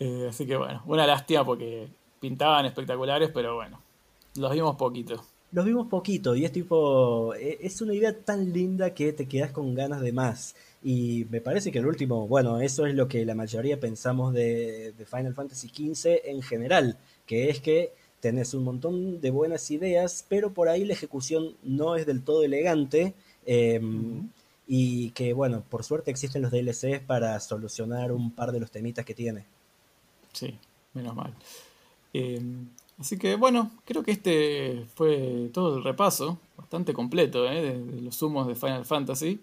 Eh, 0.00 0.26
así 0.28 0.44
que 0.44 0.56
bueno, 0.56 0.82
una 0.86 1.06
lástima 1.06 1.44
porque 1.44 1.86
pintaban 2.18 2.66
espectaculares, 2.66 3.30
pero 3.32 3.54
bueno, 3.54 3.80
los 4.34 4.52
vimos 4.52 4.74
poquito. 4.74 5.24
Los 5.52 5.64
vimos 5.64 5.86
poquito 5.86 6.34
y 6.34 6.44
es 6.44 6.50
tipo, 6.50 7.32
e, 7.36 7.58
es 7.62 7.80
una 7.80 7.94
idea 7.94 8.12
tan 8.12 8.52
linda 8.52 8.92
que 8.92 9.12
te 9.12 9.28
quedas 9.28 9.52
con 9.52 9.72
ganas 9.72 10.00
de 10.00 10.12
más. 10.12 10.56
Y 10.82 11.26
me 11.30 11.40
parece 11.40 11.70
que 11.70 11.78
el 11.78 11.86
último, 11.86 12.26
bueno, 12.26 12.60
eso 12.60 12.86
es 12.86 12.94
lo 12.96 13.06
que 13.06 13.24
la 13.24 13.36
mayoría 13.36 13.78
pensamos 13.78 14.34
de, 14.34 14.92
de 14.98 15.06
Final 15.06 15.32
Fantasy 15.32 15.68
XV 15.68 16.22
en 16.24 16.42
general 16.42 16.98
que 17.26 17.50
es 17.50 17.60
que 17.60 17.92
tenés 18.20 18.54
un 18.54 18.64
montón 18.64 19.20
de 19.20 19.30
buenas 19.30 19.70
ideas, 19.70 20.24
pero 20.28 20.54
por 20.54 20.68
ahí 20.68 20.84
la 20.86 20.94
ejecución 20.94 21.56
no 21.62 21.96
es 21.96 22.06
del 22.06 22.22
todo 22.22 22.42
elegante. 22.42 23.12
Em, 23.44 24.30
y 24.66 25.10
que, 25.10 25.34
bueno, 25.34 25.62
por 25.68 25.84
suerte 25.84 26.10
existen 26.10 26.40
los 26.40 26.50
DLCs 26.50 27.00
para 27.06 27.38
solucionar 27.40 28.12
un 28.12 28.30
par 28.30 28.52
de 28.52 28.60
los 28.60 28.70
temitas 28.70 29.04
que 29.04 29.14
tiene. 29.14 29.44
Sí, 30.32 30.58
menos 30.94 31.14
mal. 31.14 31.34
Em, 32.14 32.68
así 32.98 33.18
que, 33.18 33.36
bueno, 33.36 33.70
creo 33.84 34.02
que 34.02 34.12
este 34.12 34.86
fue 34.94 35.50
todo 35.52 35.76
el 35.76 35.84
repaso, 35.84 36.38
bastante 36.56 36.94
completo, 36.94 37.46
¿eh? 37.50 37.60
de, 37.60 38.00
los 38.00 38.16
sumos 38.16 38.46
de 38.46 38.54
Final 38.54 38.86
Fantasy. 38.86 39.38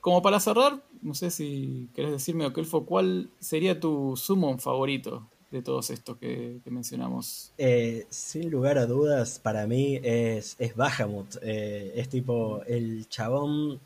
Como 0.00 0.22
para 0.22 0.40
cerrar, 0.40 0.82
no 1.02 1.14
sé 1.14 1.30
si 1.30 1.88
querés 1.94 2.12
decirme, 2.12 2.46
Okelfo, 2.46 2.86
¿cuál 2.86 3.28
sería 3.38 3.78
tu 3.80 4.16
summon 4.16 4.58
favorito 4.60 5.26
de 5.54 5.62
todos 5.62 5.90
estos 5.90 6.18
que, 6.18 6.60
mencionamos? 6.66 7.52
Eh, 7.58 8.06
sin 8.10 8.50
lugar 8.50 8.76
a 8.76 8.86
dudas, 8.86 9.38
para 9.38 9.66
mí 9.66 10.00
es, 10.02 10.56
es 10.58 10.74
Bahamut. 10.74 11.36
Eh, 11.42 11.92
es 11.94 12.08
tipo, 12.08 12.62
el 12.66 13.08
chabón 13.08 13.80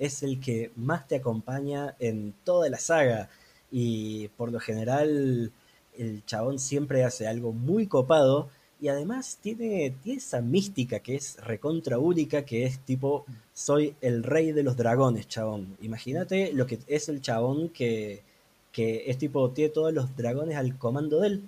es 0.00 0.24
el 0.24 0.40
que 0.40 0.72
más 0.74 1.06
te 1.06 1.16
acompaña 1.16 1.94
en 2.00 2.34
toda 2.44 2.68
la 2.68 2.78
saga. 2.78 3.28
Y 3.70 4.28
por 4.36 4.50
lo 4.50 4.58
general 4.58 5.52
el 5.96 6.24
chabón 6.26 6.58
siempre 6.58 7.04
hace 7.04 7.28
algo 7.28 7.52
muy 7.52 7.86
copado 7.86 8.48
y 8.80 8.88
además 8.88 9.38
tiene, 9.40 9.94
tiene 10.02 10.18
esa 10.18 10.40
mística 10.40 10.98
que 10.98 11.14
es 11.14 11.36
recontra 11.36 11.98
única, 11.98 12.44
que 12.44 12.64
es 12.64 12.80
tipo, 12.80 13.24
soy 13.54 13.94
el 14.00 14.24
rey 14.24 14.50
de 14.50 14.64
los 14.64 14.76
dragones, 14.76 15.28
chabón. 15.28 15.76
Imagínate 15.82 16.52
lo 16.52 16.66
que 16.66 16.80
es 16.88 17.08
el 17.08 17.20
chabón 17.20 17.68
que, 17.68 18.24
que 18.72 19.04
es 19.06 19.18
tipo, 19.18 19.50
tiene 19.50 19.70
todos 19.70 19.92
los 19.92 20.16
dragones 20.16 20.56
al 20.56 20.76
comando 20.78 21.20
de 21.20 21.28
él. 21.28 21.42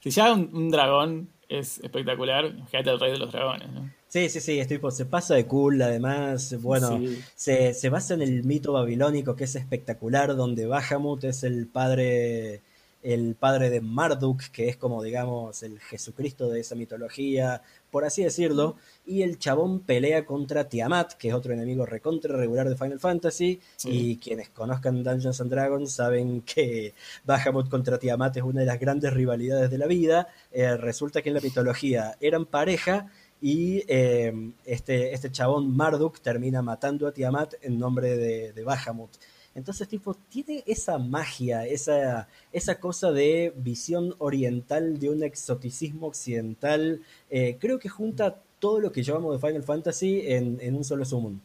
Si 0.00 0.10
ya 0.10 0.32
un, 0.32 0.70
dragón 0.70 1.28
es 1.48 1.78
espectacular, 1.78 2.46
imagínate 2.46 2.90
el 2.90 3.00
rey 3.00 3.12
de 3.12 3.18
los 3.18 3.32
dragones, 3.32 3.70
¿no? 3.70 3.90
Sí, 4.08 4.28
sí, 4.28 4.40
sí, 4.40 4.58
es 4.58 4.68
tipo, 4.68 4.90
se 4.90 5.06
pasa 5.06 5.34
de 5.34 5.46
cool, 5.46 5.80
además, 5.80 6.60
bueno, 6.60 7.00
se, 7.34 7.72
se, 7.72 7.88
basa 7.88 8.12
en 8.12 8.20
el 8.20 8.44
mito 8.44 8.72
babilónico 8.72 9.36
que 9.36 9.44
es 9.44 9.54
espectacular, 9.56 10.36
donde 10.36 10.66
Bahamut 10.66 11.24
es 11.24 11.44
el 11.44 11.66
padre 11.66 12.60
el 13.02 13.34
padre 13.34 13.68
de 13.70 13.80
Marduk, 13.80 14.42
que 14.52 14.68
es 14.68 14.76
como, 14.76 15.02
digamos, 15.02 15.62
el 15.62 15.80
Jesucristo 15.80 16.48
de 16.48 16.60
esa 16.60 16.74
mitología, 16.74 17.62
por 17.92 18.06
así 18.06 18.24
decirlo, 18.24 18.76
y 19.06 19.20
el 19.20 19.38
chabón 19.38 19.80
pelea 19.80 20.24
contra 20.24 20.68
Tiamat, 20.68 21.12
que 21.12 21.28
es 21.28 21.34
otro 21.34 21.52
enemigo 21.52 21.84
recontra 21.84 22.34
regular 22.34 22.68
de 22.68 22.76
Final 22.76 22.98
Fantasy, 22.98 23.60
y 23.84 24.16
quienes 24.16 24.48
conozcan 24.48 25.04
Dungeons 25.04 25.40
and 25.42 25.50
Dragons 25.50 25.92
saben 25.92 26.40
que 26.40 26.94
Bahamut 27.24 27.68
contra 27.68 27.98
Tiamat 27.98 28.38
es 28.38 28.42
una 28.42 28.60
de 28.60 28.66
las 28.66 28.80
grandes 28.80 29.12
rivalidades 29.12 29.70
de 29.70 29.78
la 29.78 29.86
vida. 29.86 30.28
Eh, 30.50 30.76
resulta 30.78 31.20
que 31.20 31.28
en 31.28 31.34
la 31.34 31.40
mitología 31.42 32.16
eran 32.18 32.46
pareja, 32.46 33.10
y 33.42 33.82
eh, 33.88 34.32
este, 34.64 35.12
este 35.12 35.30
chabón 35.30 35.76
Marduk 35.76 36.20
termina 36.20 36.62
matando 36.62 37.06
a 37.06 37.12
Tiamat 37.12 37.54
en 37.60 37.78
nombre 37.78 38.16
de, 38.16 38.52
de 38.54 38.64
Bahamut. 38.64 39.10
Entonces, 39.54 39.86
tipo, 39.88 40.14
tiene 40.28 40.64
esa 40.66 40.98
magia, 40.98 41.66
esa, 41.66 42.28
esa 42.52 42.80
cosa 42.80 43.12
de 43.12 43.52
visión 43.56 44.14
oriental, 44.18 44.98
de 44.98 45.10
un 45.10 45.22
exoticismo 45.22 46.06
occidental. 46.06 47.00
Eh, 47.30 47.58
creo 47.60 47.78
que 47.78 47.88
junta 47.88 48.40
todo 48.58 48.80
lo 48.80 48.92
que 48.92 49.02
llevamos 49.02 49.34
de 49.40 49.46
Final 49.46 49.62
Fantasy 49.62 50.22
en, 50.24 50.74
un 50.74 50.84
solo 50.84 51.04
summon. 51.04 51.40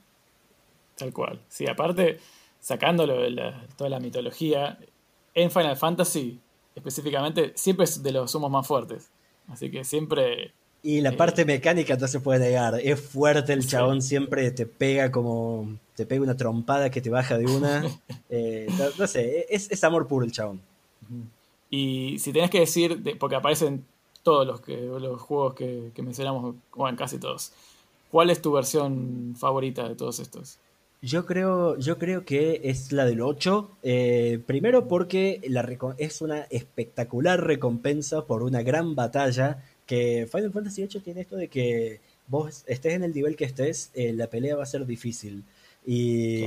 Tal 0.98 1.12
cual. 1.12 1.42
Sí, 1.50 1.68
aparte, 1.68 2.20
sacándolo 2.60 3.22
de 3.22 3.54
toda 3.76 3.90
la 3.90 4.00
mitología, 4.00 4.80
en 5.34 5.52
Final 5.52 5.76
Fantasy, 5.78 6.40
específicamente, 6.76 7.52
siempre 7.56 7.84
es 7.84 8.02
de 8.02 8.12
los 8.12 8.32
sumos 8.32 8.50
más 8.50 8.66
fuertes. 8.66 9.10
Así 9.48 9.70
que 9.70 9.84
siempre 9.84 10.54
y 10.84 11.02
la 11.02 11.12
parte 11.12 11.44
mecánica 11.44 11.96
no 11.98 12.08
se 12.08 12.20
puede 12.20 12.40
negar. 12.40 12.80
Es 12.82 13.02
fuerte 13.02 13.54
el 13.54 13.68
chabón, 13.68 14.02
siempre 14.02 14.52
te 14.52 14.66
pega 14.66 15.12
como. 15.12 15.78
Te 15.98 16.06
pega 16.06 16.22
una 16.22 16.38
trompada 16.38 16.91
que 16.91 17.02
te 17.02 17.10
baja 17.10 17.38
de 17.38 17.45
una. 17.45 17.84
Eh, 18.30 18.68
no, 18.99 19.07
sé, 19.07 19.45
es, 19.49 19.84
amor 19.86 20.06
puro 20.06 20.26
el 20.26 20.34
chabón. 20.34 20.61
Y 21.69 22.19
si 22.19 22.34
tenés 22.34 22.49
que 22.49 22.60
decir, 22.60 23.18
porque 23.18 23.38
aparecen 23.38 23.86
todos 24.22 24.45
los, 24.45 24.60
que, 24.60 24.76
los 24.76 25.22
juegos 25.22 25.53
que, 25.53 25.94
mencionamos, 26.03 26.56
bueno, 26.76 26.98
casi 26.98 27.19
todos. 27.19 27.53
¿Cuál 28.11 28.30
es 28.30 28.41
tu 28.41 28.52
versión 28.52 29.34
favorita 29.40 29.88
de 29.88 29.95
todos 29.95 30.19
estos? 30.19 30.60
Yo 31.02 31.26
creo, 31.26 31.78
yo 31.78 31.98
creo 31.98 32.26
que 32.26 32.60
es 32.65 32.91
la 32.91 33.06
del 33.06 33.22
8. 33.22 33.78
Eh, 33.82 34.41
primero 34.45 34.90
porque 34.90 35.40
la, 35.48 35.65
es 35.98 36.22
una 36.22 36.41
espectacular 36.49 37.41
recompensa 37.45 38.26
por 38.26 38.44
una 38.44 38.61
gran 38.61 38.94
batalla 38.94 39.64
que 39.86 40.28
Final 40.30 40.52
Fantasy 40.52 40.86
VIII 40.86 41.02
tiene 41.02 41.22
esto 41.22 41.38
de 41.38 41.48
que 41.48 42.02
vos 42.28 42.64
estés 42.68 42.94
en 42.94 43.03
el 43.03 43.14
nivel 43.14 43.36
que 43.36 43.45
estés, 43.45 43.91
eh, 43.94 44.14
la 44.14 44.28
pelea 44.28 44.56
va 44.56 44.64
a 44.64 44.68
ser 44.68 44.86
difícil. 44.86 45.44
Y, 45.88 46.44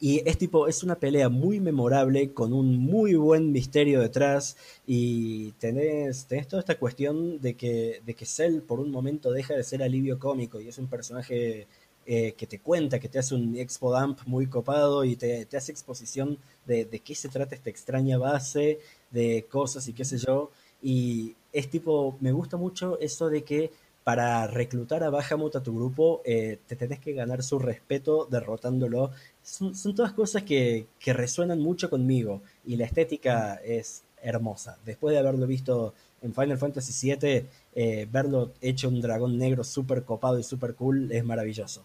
y 0.00 0.22
es 0.26 0.38
tipo, 0.38 0.66
es 0.66 0.82
una 0.82 0.94
pelea 0.94 1.28
muy 1.28 1.60
memorable, 1.60 2.32
con 2.32 2.54
un 2.54 2.78
muy 2.78 3.14
buen 3.14 3.52
misterio 3.52 4.00
detrás, 4.00 4.56
y 4.86 5.52
tenés, 5.52 6.24
tenés 6.24 6.48
toda 6.48 6.60
esta 6.60 6.78
cuestión 6.78 7.38
de 7.42 7.54
que, 7.54 8.00
de 8.06 8.14
que 8.14 8.24
Cell 8.24 8.62
por 8.62 8.80
un 8.80 8.90
momento 8.90 9.30
deja 9.30 9.54
de 9.54 9.62
ser 9.62 9.82
alivio 9.82 10.18
cómico 10.18 10.58
y 10.58 10.68
es 10.68 10.78
un 10.78 10.88
personaje 10.88 11.66
eh, 12.06 12.32
que 12.32 12.46
te 12.46 12.58
cuenta, 12.60 12.98
que 12.98 13.10
te 13.10 13.18
hace 13.18 13.34
un 13.34 13.56
expo 13.58 13.94
dump 13.96 14.20
muy 14.24 14.46
copado 14.46 15.04
y 15.04 15.16
te, 15.16 15.44
te 15.44 15.58
hace 15.58 15.70
exposición 15.70 16.38
de, 16.64 16.86
de, 16.86 17.00
qué 17.00 17.14
se 17.14 17.28
trata 17.28 17.54
esta 17.54 17.68
extraña 17.68 18.16
base, 18.16 18.80
de 19.10 19.46
cosas 19.50 19.86
y 19.86 19.92
qué 19.92 20.06
sé 20.06 20.16
yo. 20.16 20.50
Y 20.82 21.36
es 21.52 21.68
tipo, 21.68 22.16
me 22.20 22.32
gusta 22.32 22.56
mucho 22.56 22.98
eso 23.00 23.28
de 23.28 23.42
que 23.44 23.70
para 24.04 24.46
reclutar 24.46 25.02
a 25.04 25.10
Bahamut 25.10 25.56
a 25.56 25.62
tu 25.62 25.74
grupo, 25.74 26.22
eh, 26.24 26.58
te 26.66 26.76
tenés 26.76 27.00
que 27.00 27.12
ganar 27.12 27.42
su 27.42 27.58
respeto 27.58 28.26
derrotándolo. 28.30 29.10
Son, 29.42 29.72
todas 29.94 30.12
cosas 30.12 30.42
que, 30.42 30.86
resuenan 31.04 31.60
mucho 31.60 31.90
conmigo 31.90 32.42
y 32.64 32.76
la 32.76 32.86
estética 32.86 33.54
es 33.64 34.04
hermosa. 34.22 34.78
Después 34.84 35.12
de 35.12 35.18
haberlo 35.18 35.46
visto 35.46 35.94
en 36.22 36.34
Final 36.34 36.58
Fantasy 36.58 37.14
VII, 37.14 37.46
eh, 37.74 38.08
verlo 38.10 38.52
hecho 38.60 38.88
un 38.88 39.00
dragón 39.00 39.38
negro 39.38 39.64
súper 39.64 40.04
copado 40.04 40.38
y 40.38 40.42
súper 40.42 40.74
cool 40.74 41.10
es 41.12 41.24
maravilloso. 41.24 41.84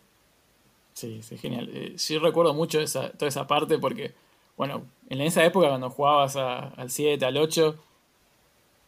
Sí, 0.94 1.22
sí, 1.22 1.38
genial. 1.38 1.70
Eh, 1.74 1.94
sí 1.98 2.18
recuerdo 2.18 2.54
mucho 2.54 2.80
toda 2.86 3.28
esa 3.28 3.46
parte 3.46 3.78
porque, 3.78 4.14
bueno, 4.56 4.84
en 5.10 5.20
esa 5.22 5.44
época 5.44 5.68
cuando 5.68 5.90
jugabas 5.90 6.38
al 6.38 6.90
7, 6.90 7.26
al 7.26 7.38
8, 7.38 7.76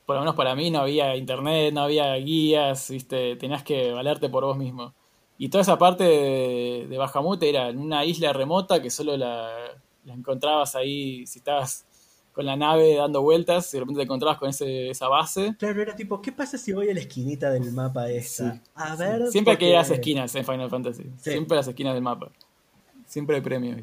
por 0.08 0.16
lo 0.16 0.22
menos 0.22 0.36
para 0.36 0.56
mí 0.56 0.72
no 0.72 0.80
había 0.80 1.18
internet, 1.18 1.74
no 1.74 1.82
había 1.82 2.16
guías, 2.16 2.90
¿viste? 2.90 3.36
tenías 3.36 3.62
que 3.62 3.92
valerte 3.92 4.30
por 4.30 4.46
vos 4.46 4.58
mismo. 4.58 4.94
Y 5.38 5.50
toda 5.50 5.64
esa 5.64 5.78
parte 5.78 6.06
de, 6.06 6.88
de 6.90 6.98
Bajamut 6.98 7.44
era 7.44 7.68
en 7.68 7.78
una 7.78 8.06
isla 8.06 8.32
remota 8.32 8.82
que 8.82 8.90
solo 8.90 9.18
la, 9.18 9.52
encontrabas 10.06 10.76
ahí 10.78 11.28
si 11.28 11.40
estabas 11.40 11.86
con 12.32 12.46
la 12.46 12.56
nave 12.56 12.96
dando 12.96 13.22
vueltas 13.22 13.74
y 13.74 13.78
de 13.78 13.82
repente 13.82 14.00
te 14.00 14.04
encontrabas 14.06 14.38
con 14.38 14.50
ese, 14.50 14.90
esa 14.90 15.10
base. 15.10 15.58
Claro, 15.60 15.82
era 15.82 15.94
tipo, 15.94 16.22
¿qué 16.22 16.32
pasa 16.32 16.58
si 16.58 16.72
voy 16.72 16.90
a 16.90 16.94
la 16.94 17.02
esquinita 17.02 17.52
del 17.52 17.74
mapa 17.74 18.10
esta? 18.10 18.62
a 18.76 18.96
ver. 18.96 19.28
Siempre 19.28 19.58
que 19.58 19.74
las 19.74 19.92
esquinas 19.92 20.34
en 20.36 20.46
Final 20.46 20.70
Fantasy. 20.70 21.04
Siempre 21.18 21.58
las 21.58 21.68
esquinas 21.68 21.96
del 21.96 22.04
mapa. 22.04 22.32
Siempre 23.06 23.36
hay 23.36 23.42
premio. 23.42 23.76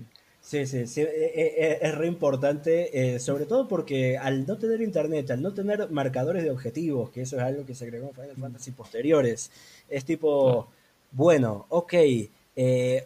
Sí, 0.45 0.67
sí, 0.67 0.87
sí, 0.87 1.01
eh, 1.01 1.09
eh, 1.09 1.55
eh, 1.57 1.79
es 1.81 1.95
re 1.95 2.07
importante, 2.07 3.19
sobre 3.19 3.47
todo 3.47 3.67
porque 3.67 4.19
al 4.19 4.47
no 4.47 4.59
tener 4.59 4.83
internet, 4.83 5.31
al 5.31 5.41
no 5.41 5.55
tener 5.55 5.91
marcadores 5.91 6.45
de 6.45 6.51
objetivos, 6.51 7.09
que 7.09 7.23
eso 7.23 7.37
es 7.37 7.43
algo 7.43 7.65
que 7.65 7.75
se 7.75 7.85
agregó 7.85 8.09
en 8.09 8.15
Final 8.15 8.37
Fantasy 8.37 8.73
posteriores, 8.73 9.51
es 9.89 10.05
tipo, 10.05 10.69
bueno, 11.13 11.65
ok, 11.71 11.95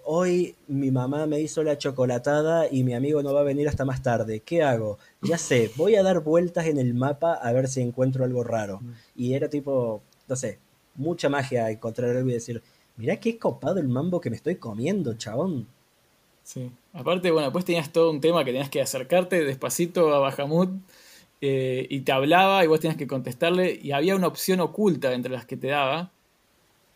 hoy 0.03 0.57
mi 0.67 0.91
mamá 0.91 1.27
me 1.27 1.41
hizo 1.41 1.63
la 1.63 1.79
chocolatada 1.79 2.67
y 2.69 2.83
mi 2.83 2.95
amigo 2.95 3.23
no 3.23 3.33
va 3.33 3.43
a 3.43 3.45
venir 3.45 3.69
hasta 3.69 3.85
más 3.85 4.03
tarde, 4.03 4.41
¿qué 4.41 4.65
hago? 4.65 4.99
Ya 5.23 5.39
sé, 5.39 5.71
voy 5.77 5.95
a 5.95 6.03
dar 6.03 6.19
vueltas 6.25 6.67
en 6.67 6.77
el 6.77 6.93
mapa 6.93 7.35
a 7.35 7.53
ver 7.53 7.69
si 7.69 7.81
encuentro 7.83 8.25
algo 8.25 8.43
raro. 8.43 8.81
Y 9.15 9.35
era 9.35 9.49
tipo, 9.49 10.03
no 10.27 10.35
sé, 10.35 10.59
mucha 10.97 11.29
magia 11.29 11.71
encontrar 11.71 12.17
algo 12.17 12.31
y 12.31 12.33
decir, 12.33 12.61
mirá 12.97 13.15
qué 13.21 13.39
copado 13.39 13.79
el 13.79 13.87
mambo 13.87 14.21
que 14.21 14.29
me 14.29 14.37
estoy 14.37 14.57
comiendo, 14.57 15.15
chabón. 15.15 15.69
Sí. 16.43 16.73
Aparte, 16.93 17.31
bueno, 17.31 17.53
pues 17.53 17.65
tenías 17.65 17.93
todo 17.93 18.11
un 18.11 18.21
tema 18.21 18.45
que 18.45 18.53
tenías 18.53 18.71
que 18.71 18.81
acercarte 18.81 19.45
despacito 19.45 20.15
a 20.15 20.19
Bahamut 20.19 20.71
eh, 21.41 21.87
y 21.91 22.01
te 22.01 22.13
hablaba 22.13 22.65
y 22.65 22.67
vos 22.67 22.81
tenías 22.81 22.97
que 22.97 23.07
contestarle 23.07 23.79
y 23.81 23.93
había 23.93 24.17
una 24.17 24.27
opción 24.27 24.61
oculta 24.61 25.13
entre 25.13 25.31
las 25.31 25.45
que 25.45 25.57
te 25.57 25.69
daba, 25.69 26.11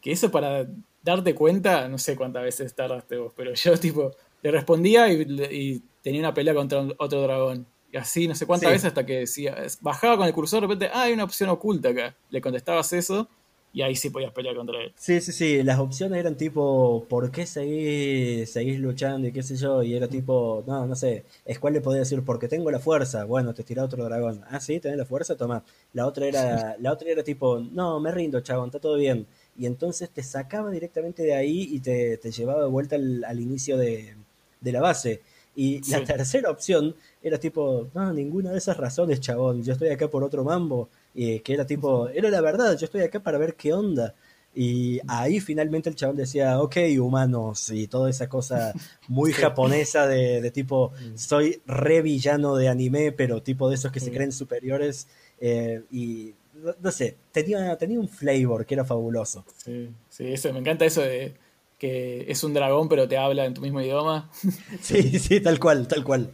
que 0.00 0.12
eso 0.12 0.30
para 0.30 0.66
darte 1.02 1.34
cuenta, 1.34 1.88
no 1.88 1.98
sé 1.98 2.16
cuántas 2.16 2.42
veces 2.42 2.74
tardaste 2.74 3.18
vos, 3.18 3.32
pero 3.36 3.54
yo 3.54 3.76
tipo, 3.78 4.12
le 4.42 4.50
respondía 4.50 5.12
y, 5.12 5.82
tenía 6.02 6.20
una 6.20 6.34
pelea 6.34 6.54
contra 6.54 6.84
otro 6.98 7.22
dragón. 7.22 7.64
Y 7.92 7.96
así, 7.96 8.26
no 8.26 8.34
sé 8.34 8.44
cuántas 8.46 8.70
veces 8.70 8.86
hasta 8.86 9.06
que 9.06 9.18
decía, 9.20 9.54
bajaba 9.82 10.16
con 10.16 10.26
el 10.26 10.32
cursor, 10.32 10.62
de 10.62 10.66
repente, 10.66 10.90
ah, 10.92 11.02
hay 11.02 11.12
una 11.12 11.24
opción 11.24 11.50
oculta 11.50 11.90
acá. 11.90 12.16
Le 12.30 12.40
contestabas 12.40 12.92
eso 12.92 13.28
y 13.72 13.82
ahí 13.82 13.96
sí 13.96 14.10
podías 14.10 14.32
pelear 14.32 14.54
contra 14.54 14.82
él. 14.82 14.92
Sí, 14.96 15.20
sí, 15.20 15.32
sí, 15.32 15.62
las 15.62 15.78
opciones 15.78 16.18
eran 16.18 16.36
tipo, 16.36 17.06
¿por 17.08 17.30
qué 17.30 17.46
seguís, 17.46 18.50
seguís 18.50 18.78
luchando 18.78 19.28
y 19.28 19.32
qué 19.32 19.42
sé 19.42 19.56
yo? 19.56 19.82
Y 19.82 19.94
era 19.94 20.08
tipo, 20.08 20.62
no, 20.66 20.86
no 20.86 20.94
sé, 20.94 21.24
cual 21.58 21.72
le 21.74 21.80
podía 21.80 22.00
decir, 22.00 22.22
porque 22.22 22.48
tengo 22.48 22.70
la 22.70 22.78
fuerza, 22.78 23.24
bueno, 23.24 23.54
te 23.54 23.62
tira 23.62 23.84
otro 23.84 24.04
dragón. 24.04 24.42
Ah, 24.50 24.60
sí, 24.60 24.78
tenés 24.78 24.98
la 24.98 25.06
fuerza, 25.06 25.36
toma. 25.36 25.64
La 25.94 26.06
otra 26.06 26.26
era, 26.26 26.76
la 26.80 26.92
otra 26.92 27.08
era 27.08 27.22
tipo, 27.22 27.60
no, 27.60 27.98
me 28.00 28.10
rindo, 28.10 28.40
chabón, 28.40 28.66
está 28.66 28.78
todo 28.78 28.96
bien. 28.96 29.26
Y 29.56 29.66
entonces 29.66 30.10
te 30.10 30.22
sacaba 30.22 30.70
directamente 30.70 31.22
de 31.22 31.34
ahí 31.34 31.68
y 31.70 31.80
te, 31.80 32.18
llevaba 32.30 32.62
de 32.62 32.68
vuelta 32.68 32.96
al, 32.96 33.40
inicio 33.40 33.78
de, 33.78 34.16
la 34.60 34.80
base. 34.80 35.22
Y 35.54 35.80
la 35.90 36.02
tercera 36.04 36.50
opción 36.50 36.94
era 37.22 37.38
tipo, 37.38 37.88
no, 37.94 38.12
ninguna 38.12 38.50
de 38.50 38.58
esas 38.58 38.76
razones, 38.76 39.20
chabón, 39.20 39.62
yo 39.62 39.74
estoy 39.74 39.90
acá 39.90 40.08
por 40.08 40.24
otro 40.24 40.44
mambo 40.44 40.88
y 41.14 41.40
que 41.40 41.54
era 41.54 41.66
tipo, 41.66 42.08
era 42.08 42.30
la 42.30 42.40
verdad, 42.40 42.76
yo 42.78 42.86
estoy 42.86 43.02
acá 43.02 43.20
para 43.20 43.38
ver 43.38 43.54
qué 43.54 43.72
onda. 43.72 44.14
Y 44.54 45.00
ahí 45.08 45.40
finalmente 45.40 45.88
el 45.88 45.96
chabón 45.96 46.16
decía, 46.16 46.60
ok, 46.60 46.76
humanos, 47.00 47.70
y 47.70 47.86
toda 47.86 48.10
esa 48.10 48.28
cosa 48.28 48.74
muy 49.08 49.32
japonesa 49.32 50.06
de, 50.06 50.50
tipo, 50.50 50.90
mm. 50.90 51.16
soy 51.16 51.62
re 51.66 52.02
villano 52.02 52.56
de 52.56 52.68
anime, 52.68 53.12
pero 53.12 53.42
tipo 53.42 53.68
de 53.68 53.76
esos 53.76 53.90
que 53.90 54.00
se 54.00 54.10
mm. 54.10 54.14
creen 54.14 54.32
superiores. 54.32 55.08
Eh, 55.40 55.82
y 55.90 56.34
no, 56.80 56.90
sé, 56.90 57.16
tenía, 57.32 57.76
tenía 57.78 57.98
un 57.98 58.08
flavor 58.08 58.66
que 58.66 58.74
era 58.74 58.84
fabuloso. 58.84 59.44
Sí, 59.56 59.90
sí, 60.08 60.32
eso, 60.32 60.52
me 60.52 60.58
encanta 60.58 60.84
eso 60.84 61.00
de 61.00 61.34
que 61.78 62.30
es 62.30 62.44
un 62.44 62.54
dragón, 62.54 62.88
pero 62.88 63.08
te 63.08 63.16
habla 63.16 63.44
en 63.44 63.54
tu 63.54 63.60
mismo 63.60 63.80
idioma. 63.80 64.30
sí, 64.80 65.18
sí, 65.18 65.40
tal 65.40 65.58
cual, 65.58 65.88
tal 65.88 66.04
cual. 66.04 66.30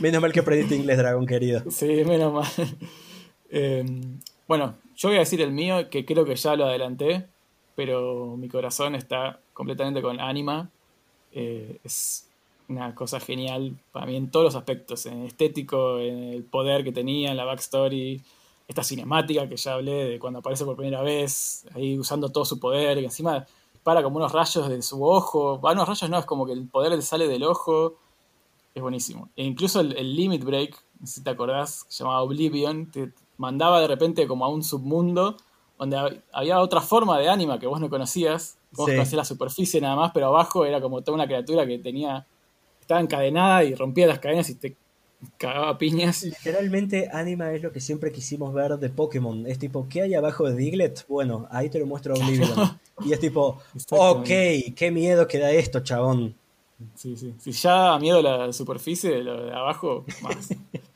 Menos 0.00 0.22
mal 0.22 0.32
que 0.32 0.40
aprendiste 0.40 0.76
inglés, 0.76 0.98
dragón 0.98 1.26
querido. 1.26 1.68
Sí, 1.68 2.04
menos 2.04 2.32
mal. 2.32 2.46
Em, 3.56 4.18
bueno, 4.48 4.74
yo 4.96 5.10
voy 5.10 5.16
a 5.16 5.20
decir 5.20 5.40
el 5.40 5.52
mío, 5.52 5.88
que 5.88 6.04
creo 6.04 6.24
que 6.24 6.34
ya 6.34 6.56
lo 6.56 6.66
adelanté, 6.66 7.24
pero 7.76 8.36
mi 8.36 8.48
corazón 8.48 8.96
está 8.96 9.38
completamente 9.52 10.02
con 10.02 10.18
Anima. 10.20 10.68
Eh, 11.32 11.78
es 11.84 12.28
una 12.68 12.96
cosa 12.96 13.20
genial 13.20 13.76
para 13.92 14.06
mí 14.06 14.16
en 14.16 14.28
todos 14.28 14.44
los 14.46 14.56
aspectos, 14.56 15.06
en 15.06 15.22
estético, 15.22 16.00
en 16.00 16.32
el 16.34 16.42
poder 16.42 16.82
que 16.82 16.90
tenía, 16.90 17.30
en 17.30 17.36
la 17.36 17.44
backstory, 17.44 18.20
esta 18.66 18.82
cinemática 18.82 19.48
que 19.48 19.56
ya 19.56 19.74
hablé 19.74 20.04
de 20.04 20.18
cuando 20.18 20.40
aparece 20.40 20.64
por 20.64 20.76
primera 20.76 21.02
vez, 21.02 21.64
ahí 21.76 21.96
usando 21.96 22.30
todo 22.30 22.44
su 22.44 22.58
poder, 22.58 22.98
y 22.98 23.04
encima 23.04 23.46
para 23.84 24.02
como 24.02 24.16
unos 24.16 24.32
rayos 24.32 24.68
de 24.68 24.82
su 24.82 25.04
ojo, 25.04 25.58
bueno, 25.58 25.82
unos 25.82 25.90
rayos 25.90 26.10
no, 26.10 26.18
es 26.18 26.26
como 26.26 26.44
que 26.44 26.54
el 26.54 26.66
poder 26.66 26.90
le 26.90 27.02
sale 27.02 27.28
del 27.28 27.44
ojo, 27.44 27.98
es 28.74 28.82
buenísimo. 28.82 29.28
E 29.36 29.44
incluso 29.44 29.80
el, 29.80 30.16
Limit 30.16 30.42
Break, 30.42 30.76
si 31.04 31.22
te 31.22 31.30
acordás, 31.30 31.86
se 31.88 32.02
llamaba 32.02 32.22
Oblivion, 32.22 32.90
te 32.90 33.12
mandaba 33.36 33.80
de 33.80 33.88
repente 33.88 34.26
como 34.26 34.44
a 34.44 34.48
un 34.48 34.62
submundo 34.62 35.36
donde 35.78 36.22
había 36.32 36.60
otra 36.60 36.80
forma 36.80 37.18
de 37.18 37.28
ánima 37.28 37.58
que 37.58 37.66
vos 37.66 37.80
no 37.80 37.90
conocías, 37.90 38.58
vos 38.72 38.86
conocías 38.86 39.14
la 39.14 39.24
superficie 39.24 39.80
nada 39.80 39.96
más, 39.96 40.12
pero 40.14 40.26
abajo 40.26 40.64
era 40.64 40.80
como 40.80 41.02
toda 41.02 41.16
una 41.16 41.26
criatura 41.26 41.66
que 41.66 41.78
tenía, 41.78 42.26
estaba 42.80 43.00
encadenada 43.00 43.64
y 43.64 43.74
rompía 43.74 44.06
las 44.06 44.18
cadenas 44.18 44.48
y 44.50 44.54
te 44.54 44.76
cagaba 45.36 45.76
piñas. 45.78 46.22
Literalmente, 46.22 47.08
Anima 47.12 47.52
es 47.52 47.62
lo 47.62 47.72
que 47.72 47.80
siempre 47.80 48.12
quisimos 48.12 48.52
ver 48.54 48.78
de 48.78 48.90
Pokémon. 48.90 49.46
Es 49.46 49.58
tipo, 49.58 49.86
¿qué 49.88 50.02
hay 50.02 50.14
abajo 50.14 50.48
de 50.48 50.54
Diglett? 50.56 51.06
Bueno, 51.08 51.46
ahí 51.50 51.70
te 51.70 51.78
lo 51.78 51.86
muestro 51.86 52.14
Oblivion. 52.14 52.78
y 53.04 53.12
es 53.12 53.20
tipo, 53.20 53.58
ok, 53.90 54.28
qué 54.76 54.90
miedo 54.92 55.26
que 55.26 55.38
da 55.38 55.50
esto, 55.50 55.80
chabón. 55.80 56.36
Sí, 56.94 57.16
sí. 57.16 57.34
Si 57.38 57.52
ya 57.52 57.98
miedo 57.98 58.20
la 58.20 58.52
superficie, 58.52 59.22
lo 59.22 59.46
de 59.46 59.52
abajo, 59.52 60.04
más. 60.22 60.50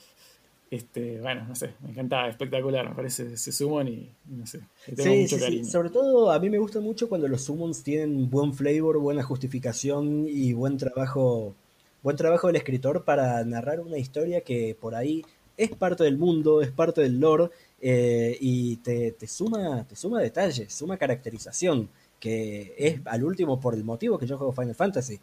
este, 0.71 1.21
bueno, 1.21 1.47
no 1.47 1.55
sé, 1.55 1.75
me 1.81 1.91
encanta, 1.91 2.29
espectacular, 2.29 2.89
me 2.89 2.95
parece 2.95 3.33
ese 3.35 3.53
summon 3.53 3.89
y 3.89 4.11
no 4.27 4.47
sé. 4.47 4.61
sí, 4.97 5.29
sí, 5.29 5.39
sí, 5.39 5.65
sobre 5.65 5.91
todo 5.91 6.31
a 6.31 6.39
mí 6.39 6.51
me 6.51 6.59
gusta 6.59 6.81
mucho 6.81 7.09
cuando 7.09 7.27
los 7.29 7.43
summons 7.43 7.83
tienen 7.83 8.29
buen 8.29 8.53
flavor, 8.53 8.99
buena 8.99 9.23
justificación 9.23 10.27
y 10.29 10.53
buen 10.53 10.77
trabajo 10.77 11.55
buen 12.03 12.17
trabajo 12.17 12.47
del 12.47 12.57
escritor 12.57 13.05
para 13.05 13.45
narrar 13.45 13.81
una 13.81 13.99
historia 13.99 14.43
que 14.43 14.77
por 14.79 14.95
ahí 14.95 15.25
es 15.57 15.71
parte 15.71 16.05
del 16.05 16.17
mundo, 16.17 16.63
es 16.63 16.71
parte 16.71 17.01
del 17.01 17.19
lore 17.19 17.51
eh, 17.81 18.37
y 18.41 18.77
te, 18.77 19.15
suma, 19.27 19.85
te 19.87 19.97
suma 19.97 20.21
detalles, 20.21 20.73
suma 20.73 20.97
caracterización, 20.97 21.89
que 22.21 22.75
es 22.79 23.01
al 23.05 23.25
último 23.25 23.61
por 23.61 23.75
el 23.75 23.85
motivo 23.85 24.19
que 24.19 24.27
yo 24.27 24.39
juego 24.39 24.53
Final 24.53 24.75
Fantasy. 24.75 25.19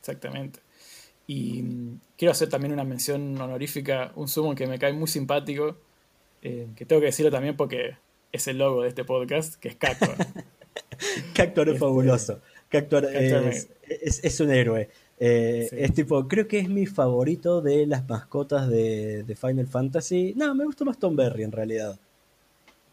Exactamente. 0.00 0.60
Y 1.30 1.62
quiero 2.16 2.32
hacer 2.32 2.48
también 2.48 2.72
una 2.72 2.84
mención 2.84 3.38
honorífica, 3.38 4.12
un 4.16 4.28
sumo 4.28 4.54
que 4.54 4.66
me 4.66 4.78
cae 4.78 4.94
muy 4.94 5.08
simpático, 5.08 5.76
eh, 6.40 6.68
que 6.74 6.86
tengo 6.86 7.00
que 7.00 7.06
decirlo 7.06 7.30
también 7.30 7.54
porque 7.54 7.98
es 8.32 8.48
el 8.48 8.56
logo 8.56 8.82
de 8.82 8.88
este 8.88 9.04
podcast, 9.04 9.56
que 9.56 9.68
es 9.68 9.76
Cactor. 9.76 10.16
Cactor 11.34 11.68
es 11.68 11.74
este, 11.74 11.78
fabuloso. 11.78 12.40
Cactor, 12.70 13.08
es, 13.12 14.40
un 14.40 14.50
héroe. 14.50 14.88
Eh, 15.20 15.68
es 15.70 15.92
tipo, 15.92 16.26
creo 16.26 16.48
que 16.48 16.60
es 16.60 16.68
mi 16.70 16.86
favorito 16.86 17.60
de 17.60 17.86
las 17.86 18.08
mascotas 18.08 18.66
de, 18.70 19.36
Final 19.38 19.66
Fantasy. 19.66 20.32
No, 20.34 20.54
me 20.54 20.64
gusta 20.64 20.86
más 20.86 20.98
Tom 20.98 21.14
Berry 21.14 21.42
en 21.42 21.52
realidad. 21.52 21.98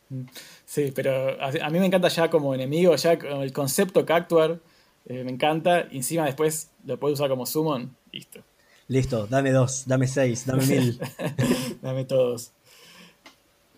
Mm, 0.10 0.24
sí, 0.66 0.92
pero 0.94 1.42
a, 1.42 1.70
mí 1.70 1.80
me 1.80 1.86
encanta 1.86 2.10
ya 2.10 2.30
como 2.30 2.54
enemigo, 2.54 2.94
ya 2.98 3.14
el 3.14 3.54
concepto 3.54 4.06
Cactuar 4.06 4.60
eh, 5.06 5.24
me 5.24 5.32
encanta. 5.32 5.88
Y 5.92 5.98
encima 5.98 6.26
después 6.26 6.72
lo 6.86 7.00
puedes 7.00 7.20
usar 7.20 7.30
como 7.30 7.46
summon, 7.46 7.96
listo. 8.16 8.40
Listo, 8.88 9.28
dame 9.28 9.52
dos, 9.52 9.84
dame 9.88 10.08
seis, 10.08 10.46
dame 10.46 10.66
mil. 10.68 11.00
dame 11.82 12.06
todos. 12.06 12.52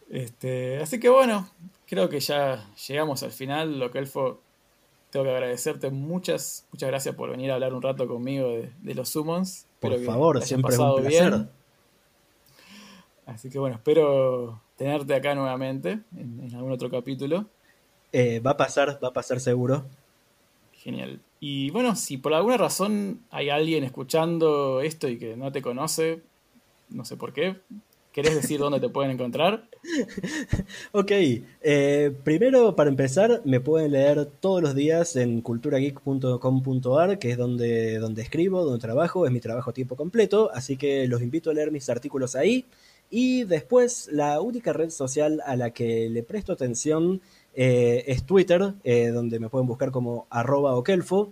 Este, 0.09 0.80
así 0.81 0.99
que 0.99 1.09
bueno, 1.09 1.49
creo 1.88 2.07
que 2.07 2.19
ya 2.19 2.72
llegamos 2.88 3.23
al 3.23 3.31
final. 3.31 3.80
Lo 3.80 3.91
que 3.91 3.99
él 3.99 4.07
fue 4.07 4.35
tengo 5.09 5.26
que 5.26 5.31
agradecerte 5.31 5.89
muchas, 5.89 6.68
muchas 6.72 6.89
gracias 6.89 7.15
por 7.15 7.31
venir 7.31 7.49
a 7.51 7.55
hablar 7.55 7.73
un 7.73 7.81
rato 7.81 8.07
conmigo 8.07 8.49
de, 8.49 8.95
los 8.95 9.09
summons. 9.09 9.65
Por 9.80 9.97
favor, 10.03 10.41
siempre 10.41 10.73
es 10.73 10.80
un 10.80 11.01
placer. 11.01 11.47
Así 13.26 13.49
que 13.49 13.59
bueno, 13.59 13.77
espero 13.77 14.61
tenerte 14.76 15.15
acá 15.15 15.34
nuevamente 15.34 15.99
en, 16.15 16.49
algún 16.53 16.72
otro 16.72 16.89
capítulo. 16.89 17.45
Eh, 18.11 18.39
va 18.39 18.51
a 18.51 18.57
pasar, 18.57 18.99
va 19.03 19.09
a 19.09 19.14
pasar 19.14 19.39
seguro. 19.39 19.85
Genial. 20.77 21.19
Y 21.39 21.69
bueno, 21.71 21.95
si 21.95 22.17
por 22.17 22.33
alguna 22.33 22.57
razón 22.57 23.21
hay 23.29 23.49
alguien 23.49 23.83
escuchando 23.83 24.81
esto 24.81 25.07
y 25.07 25.17
que 25.17 25.35
no 25.35 25.51
te 25.51 25.61
conoce, 25.61 26.21
no 26.89 27.05
sé 27.05 27.17
por 27.17 27.33
qué, 27.33 27.57
¿Querés 28.17 28.33
decir 28.33 28.59
dónde 28.59 28.79
te 28.79 28.89
pueden 28.89 29.11
encontrar? 29.11 29.69
ok, 30.91 31.11
eh, 31.61 32.11
primero 32.23 32.75
para 32.75 32.89
empezar 32.89 33.43
me 33.45 33.59
pueden 33.59 33.91
leer 33.91 34.25
todos 34.39 34.59
los 34.59 34.73
días 34.73 35.15
en 35.15 35.41
culturageek.com.ar, 35.41 37.19
que 37.19 37.29
es 37.29 37.37
donde, 37.37 37.99
donde 37.99 38.23
escribo, 38.23 38.65
donde 38.65 38.79
trabajo, 38.79 39.27
es 39.27 39.31
mi 39.31 39.39
trabajo 39.39 39.71
tiempo 39.71 39.95
completo, 39.95 40.49
así 40.51 40.77
que 40.77 41.07
los 41.07 41.21
invito 41.21 41.51
a 41.51 41.53
leer 41.53 41.69
mis 41.69 41.91
artículos 41.91 42.35
ahí. 42.35 42.65
Y 43.11 43.43
después 43.43 44.09
la 44.11 44.41
única 44.41 44.73
red 44.73 44.89
social 44.89 45.43
a 45.45 45.55
la 45.55 45.69
que 45.69 46.09
le 46.09 46.23
presto 46.23 46.53
atención 46.53 47.21
eh, 47.59 48.03
es 48.05 48.23
Twitter, 48.23 48.75
eh, 48.84 49.07
donde 49.07 49.39
me 49.39 49.49
pueden 49.49 49.67
buscar 49.67 49.89
como 49.89 50.27
arroba 50.29 50.75
okelfo. 50.75 51.31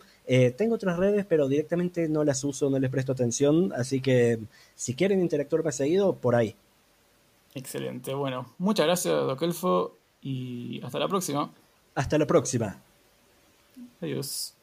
tengo 0.58 0.74
otras 0.74 0.98
redes, 0.98 1.24
pero 1.30 1.48
directamente 1.48 2.10
no 2.10 2.24
las 2.24 2.44
uso, 2.44 2.72
no 2.72 2.80
les 2.80 2.90
presto 2.90 3.12
atención, 3.12 3.72
así 3.74 4.02
que 4.02 4.40
si 4.74 4.96
quieren 4.96 5.22
interactuar 5.22 5.64
más 5.64 5.76
seguido, 5.76 6.16
por 6.16 6.34
ahí. 6.34 6.56
Excelente. 7.54 8.16
Bueno, 8.16 8.54
muchas 8.58 8.88
gracias, 8.88 9.14
Doc 9.14 9.42
Elfo, 9.44 9.96
y 10.20 10.82
hasta 10.84 10.98
la 10.98 11.08
próxima. 11.08 11.52
Hasta 11.94 12.18
la 12.18 12.26
próxima. 12.26 12.82
Adiós. 14.02 14.55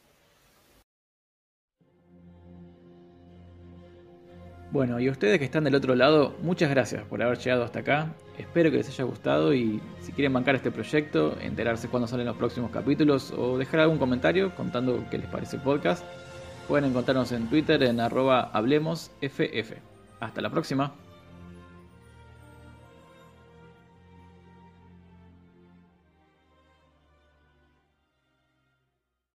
Bueno, 4.73 4.99
y 4.99 5.07
ustedes 5.07 5.37
que 5.37 5.45
están 5.45 5.65
del 5.65 5.75
otro 5.75 5.93
lado, 5.93 6.35
muchas 6.41 6.67
gracias 6.71 7.03
por 7.03 7.21
haber 7.21 7.37
llegado 7.37 7.63
hasta 7.63 7.81
acá. 7.81 8.15
Espero 8.39 8.71
que 8.71 8.77
les 8.77 8.89
haya 8.89 9.03
gustado 9.03 9.53
y 9.53 9.79
si 10.01 10.11
quieren 10.13 10.33
bancar 10.33 10.55
este 10.55 10.71
proyecto, 10.71 11.37
enterarse 11.41 11.89
cuándo 11.89 12.07
salen 12.07 12.25
los 12.25 12.37
próximos 12.37 12.71
capítulos 12.71 13.31
o 13.37 13.59
dejar 13.59 13.81
algún 13.81 13.99
comentario 13.99 14.55
contando 14.55 15.05
qué 15.11 15.19
les 15.19 15.27
parece 15.27 15.57
el 15.57 15.61
podcast, 15.61 16.03
pueden 16.67 16.85
encontrarnos 16.89 17.31
en 17.33 17.47
Twitter 17.49 17.83
en 17.83 17.99
arroba 17.99 18.49
hablemosff. 18.51 19.11
Hasta 20.19 20.41
la 20.41 20.49
próxima. 20.49 21.02